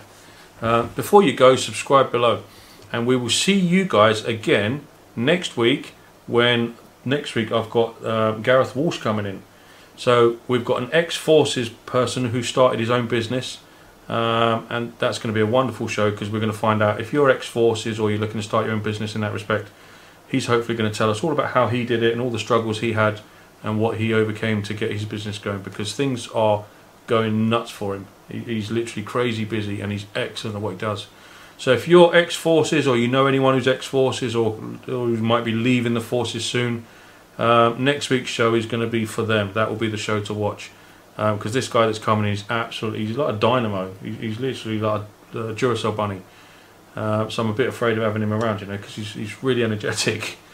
Uh, 0.62 0.84
before 0.84 1.24
you 1.24 1.34
go, 1.34 1.56
subscribe 1.56 2.12
below, 2.12 2.44
and 2.92 3.06
we 3.06 3.16
will 3.18 3.30
see 3.30 3.58
you 3.60 3.86
guys 3.86 4.24
again 4.24 4.88
next 5.16 5.58
week. 5.58 5.94
When 6.26 6.76
next 7.04 7.36
week 7.36 7.52
I've 7.52 7.70
got 7.70 8.04
uh, 8.04 8.32
Gareth 8.34 8.76
Walsh 8.76 9.00
coming 9.00 9.26
in. 9.26 9.44
So 9.96 10.38
we've 10.48 10.66
got 10.66 10.82
an 10.82 10.90
ex-forces 10.92 11.70
person 11.70 12.30
who 12.30 12.42
started 12.44 12.80
his 12.80 12.90
own 12.90 13.08
business. 13.08 13.60
Um, 14.10 14.68
and 14.70 14.93
that's 14.99 15.18
going 15.18 15.34
to 15.34 15.38
be 15.38 15.41
a 15.41 15.49
wonderful 15.49 15.88
show 15.88 16.12
because 16.12 16.30
we're 16.30 16.39
going 16.39 16.51
to 16.51 16.58
find 16.58 16.84
out 16.84 16.99
if 16.99 17.14
you're 17.14 17.30
ex-forces 17.30 17.99
or 17.99 18.12
you're 18.12 18.20
looking 18.20 18.39
to 18.39 18.43
start 18.43 18.66
your 18.66 18.76
own 18.76 18.84
business 18.84 19.16
in 19.16 19.22
that 19.22 19.32
respect. 19.32 19.70
He's 20.28 20.47
hopefully 20.47 20.78
going 20.78 20.91
to 20.91 20.97
tell 20.97 21.10
us 21.10 21.24
all 21.24 21.32
about 21.32 21.51
how 21.51 21.68
he 21.68 21.86
did 21.86 22.04
it 22.04 22.12
and 22.12 22.22
all 22.22 22.30
the 22.30 22.39
struggles 22.39 22.80
he 22.80 22.93
had 22.93 23.22
and 23.62 23.80
what 23.80 23.97
he 23.97 24.14
overcame 24.14 24.62
to 24.64 24.74
get 24.74 24.91
his 24.91 25.06
business 25.06 25.38
going 25.38 25.62
because 25.62 25.93
things 25.93 26.28
are 26.30 26.66
going 27.08 27.49
nuts 27.49 27.72
for 27.72 27.95
him. 27.95 28.08
He's 28.30 28.72
literally 28.72 29.06
crazy 29.06 29.45
busy 29.45 29.80
and 29.80 29.91
he's 29.91 30.06
excellent 30.16 30.58
at 30.58 30.62
what 30.62 30.72
he 30.72 30.78
does. 30.78 31.08
So 31.58 31.72
if 31.72 31.88
you're 31.88 32.14
ex-forces 32.16 32.88
or 32.88 32.97
you 32.97 33.08
know 33.08 33.28
anyone 33.28 33.54
who's 33.54 33.68
ex-forces 33.68 34.36
or, 34.36 34.58
or 34.88 35.08
who 35.08 35.18
might 35.18 35.45
be 35.45 35.54
leaving 35.54 35.93
the 35.93 36.01
forces 36.01 36.43
soon, 36.43 36.86
um, 37.38 37.84
next 37.84 38.10
week's 38.10 38.30
show 38.30 38.54
is 38.54 38.66
going 38.66 38.82
to 38.82 38.89
be 38.89 39.06
for 39.06 39.24
them. 39.24 39.54
That 39.54 39.70
will 39.70 39.78
be 39.78 39.88
the 39.88 39.97
show 39.97 40.20
to 40.22 40.34
watch 40.34 40.72
because 41.16 41.53
this 41.53 41.68
guy 41.68 41.86
that's 41.86 41.99
coming 41.99 42.26
in 42.26 42.34
is 42.34 42.43
absolutely 42.49 43.05
he's 43.05 43.18
like 43.18 43.36
a 43.36 43.38
dynamo. 43.38 43.93
He, 44.03 44.11
he's 44.14 44.39
literally 44.39 44.80
like 44.80 45.01
a, 45.34 45.39
a 45.39 45.53
Duracell 45.53 45.95
bunny. 45.95 46.22
Uh, 46.95 47.28
so 47.30 47.43
I'm 47.43 47.49
a 47.49 47.53
bit 47.53 47.68
afraid 47.68 47.97
of 47.97 48.03
having 48.03 48.22
him 48.22 48.34
around, 48.34 48.61
you 48.61 48.68
know, 48.68 48.78
because 48.78 48.95
he's, 48.95 49.14
he's 49.14 49.43
really 49.43 49.64
energetic. 49.64 50.38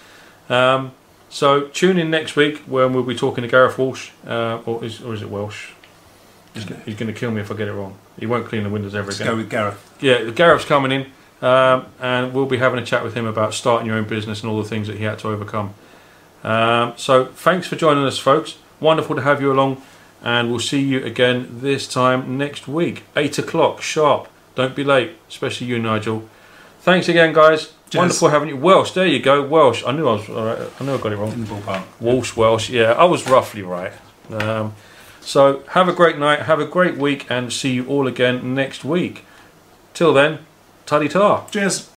Um, 0.49 0.93
so 1.29 1.67
tune 1.67 1.99
in 1.99 2.09
next 2.09 2.35
week 2.35 2.57
when 2.61 2.91
we'll 2.91 3.03
be 3.03 3.15
talking 3.15 3.43
to 3.43 3.47
Gareth 3.47 3.77
Walsh, 3.77 4.09
uh, 4.25 4.61
or, 4.65 4.83
is, 4.83 4.99
or 4.99 5.13
is 5.13 5.21
it 5.21 5.29
Welsh? 5.29 5.69
He's, 6.55 6.63
he's 6.85 6.95
going 6.95 7.13
to 7.13 7.13
kill 7.13 7.29
me 7.29 7.41
if 7.41 7.51
I 7.51 7.55
get 7.55 7.67
it 7.67 7.73
wrong. 7.73 7.97
He 8.19 8.25
won't 8.25 8.47
clean 8.47 8.63
the 8.63 8.69
windows 8.71 8.95
ever 8.95 9.07
Let's 9.07 9.19
again. 9.19 9.33
go 9.33 9.37
with 9.37 9.49
Gareth. 9.49 9.97
Yeah, 10.01 10.31
Gareth's 10.31 10.65
coming 10.65 10.91
in, 10.91 11.05
um, 11.47 11.85
and 12.01 12.33
we'll 12.33 12.47
be 12.47 12.57
having 12.57 12.79
a 12.79 12.85
chat 12.85 13.03
with 13.03 13.13
him 13.13 13.27
about 13.27 13.53
starting 13.53 13.85
your 13.85 13.95
own 13.95 14.05
business 14.05 14.41
and 14.41 14.49
all 14.51 14.61
the 14.61 14.67
things 14.67 14.87
that 14.87 14.97
he 14.97 15.03
had 15.03 15.19
to 15.19 15.27
overcome. 15.27 15.75
Um, 16.43 16.93
so, 16.97 17.25
thanks 17.25 17.67
for 17.67 17.75
joining 17.75 18.05
us, 18.05 18.17
folks. 18.17 18.57
Wonderful 18.79 19.15
to 19.15 19.21
have 19.21 19.39
you 19.39 19.51
along, 19.51 19.83
and 20.21 20.49
we'll 20.49 20.59
see 20.59 20.81
you 20.81 21.03
again 21.03 21.47
this 21.61 21.87
time 21.87 22.37
next 22.37 22.67
week, 22.67 23.03
eight 23.15 23.37
o'clock 23.37 23.81
sharp. 23.81 24.27
Don't 24.55 24.75
be 24.75 24.83
late, 24.83 25.11
especially 25.27 25.67
you, 25.67 25.79
Nigel. 25.79 26.27
Thanks 26.81 27.07
again, 27.07 27.33
guys. 27.33 27.73
Cheers. 27.89 27.99
Wonderful 27.99 28.29
having 28.29 28.49
you. 28.49 28.57
Welsh, 28.57 28.91
there 28.91 29.07
you 29.07 29.19
go. 29.19 29.41
Welsh. 29.41 29.83
I 29.85 29.91
knew 29.91 30.07
I 30.07 30.13
was. 30.13 30.29
Right. 30.29 30.69
I 30.79 30.83
knew 30.83 30.93
I 30.93 30.97
got 30.97 31.11
it 31.11 31.17
wrong. 31.17 31.31
In 31.33 31.45
the 31.45 31.47
ballpark. 31.47 31.83
Walsh, 31.99 32.35
Welsh. 32.35 32.69
Yeah, 32.69 32.93
I 32.93 33.05
was 33.05 33.27
roughly 33.27 33.63
right. 33.63 33.93
Um, 34.29 34.75
so 35.21 35.63
have 35.69 35.87
a 35.89 35.93
great 35.93 36.17
night, 36.17 36.43
have 36.43 36.59
a 36.59 36.65
great 36.65 36.97
week, 36.97 37.29
and 37.29 37.51
see 37.51 37.73
you 37.73 37.87
all 37.87 38.07
again 38.07 38.53
next 38.53 38.83
week. 38.85 39.25
Till 39.93 40.13
then, 40.13 40.39
tuddy 40.85 41.09
tar. 41.09 41.47
Cheers. 41.51 41.89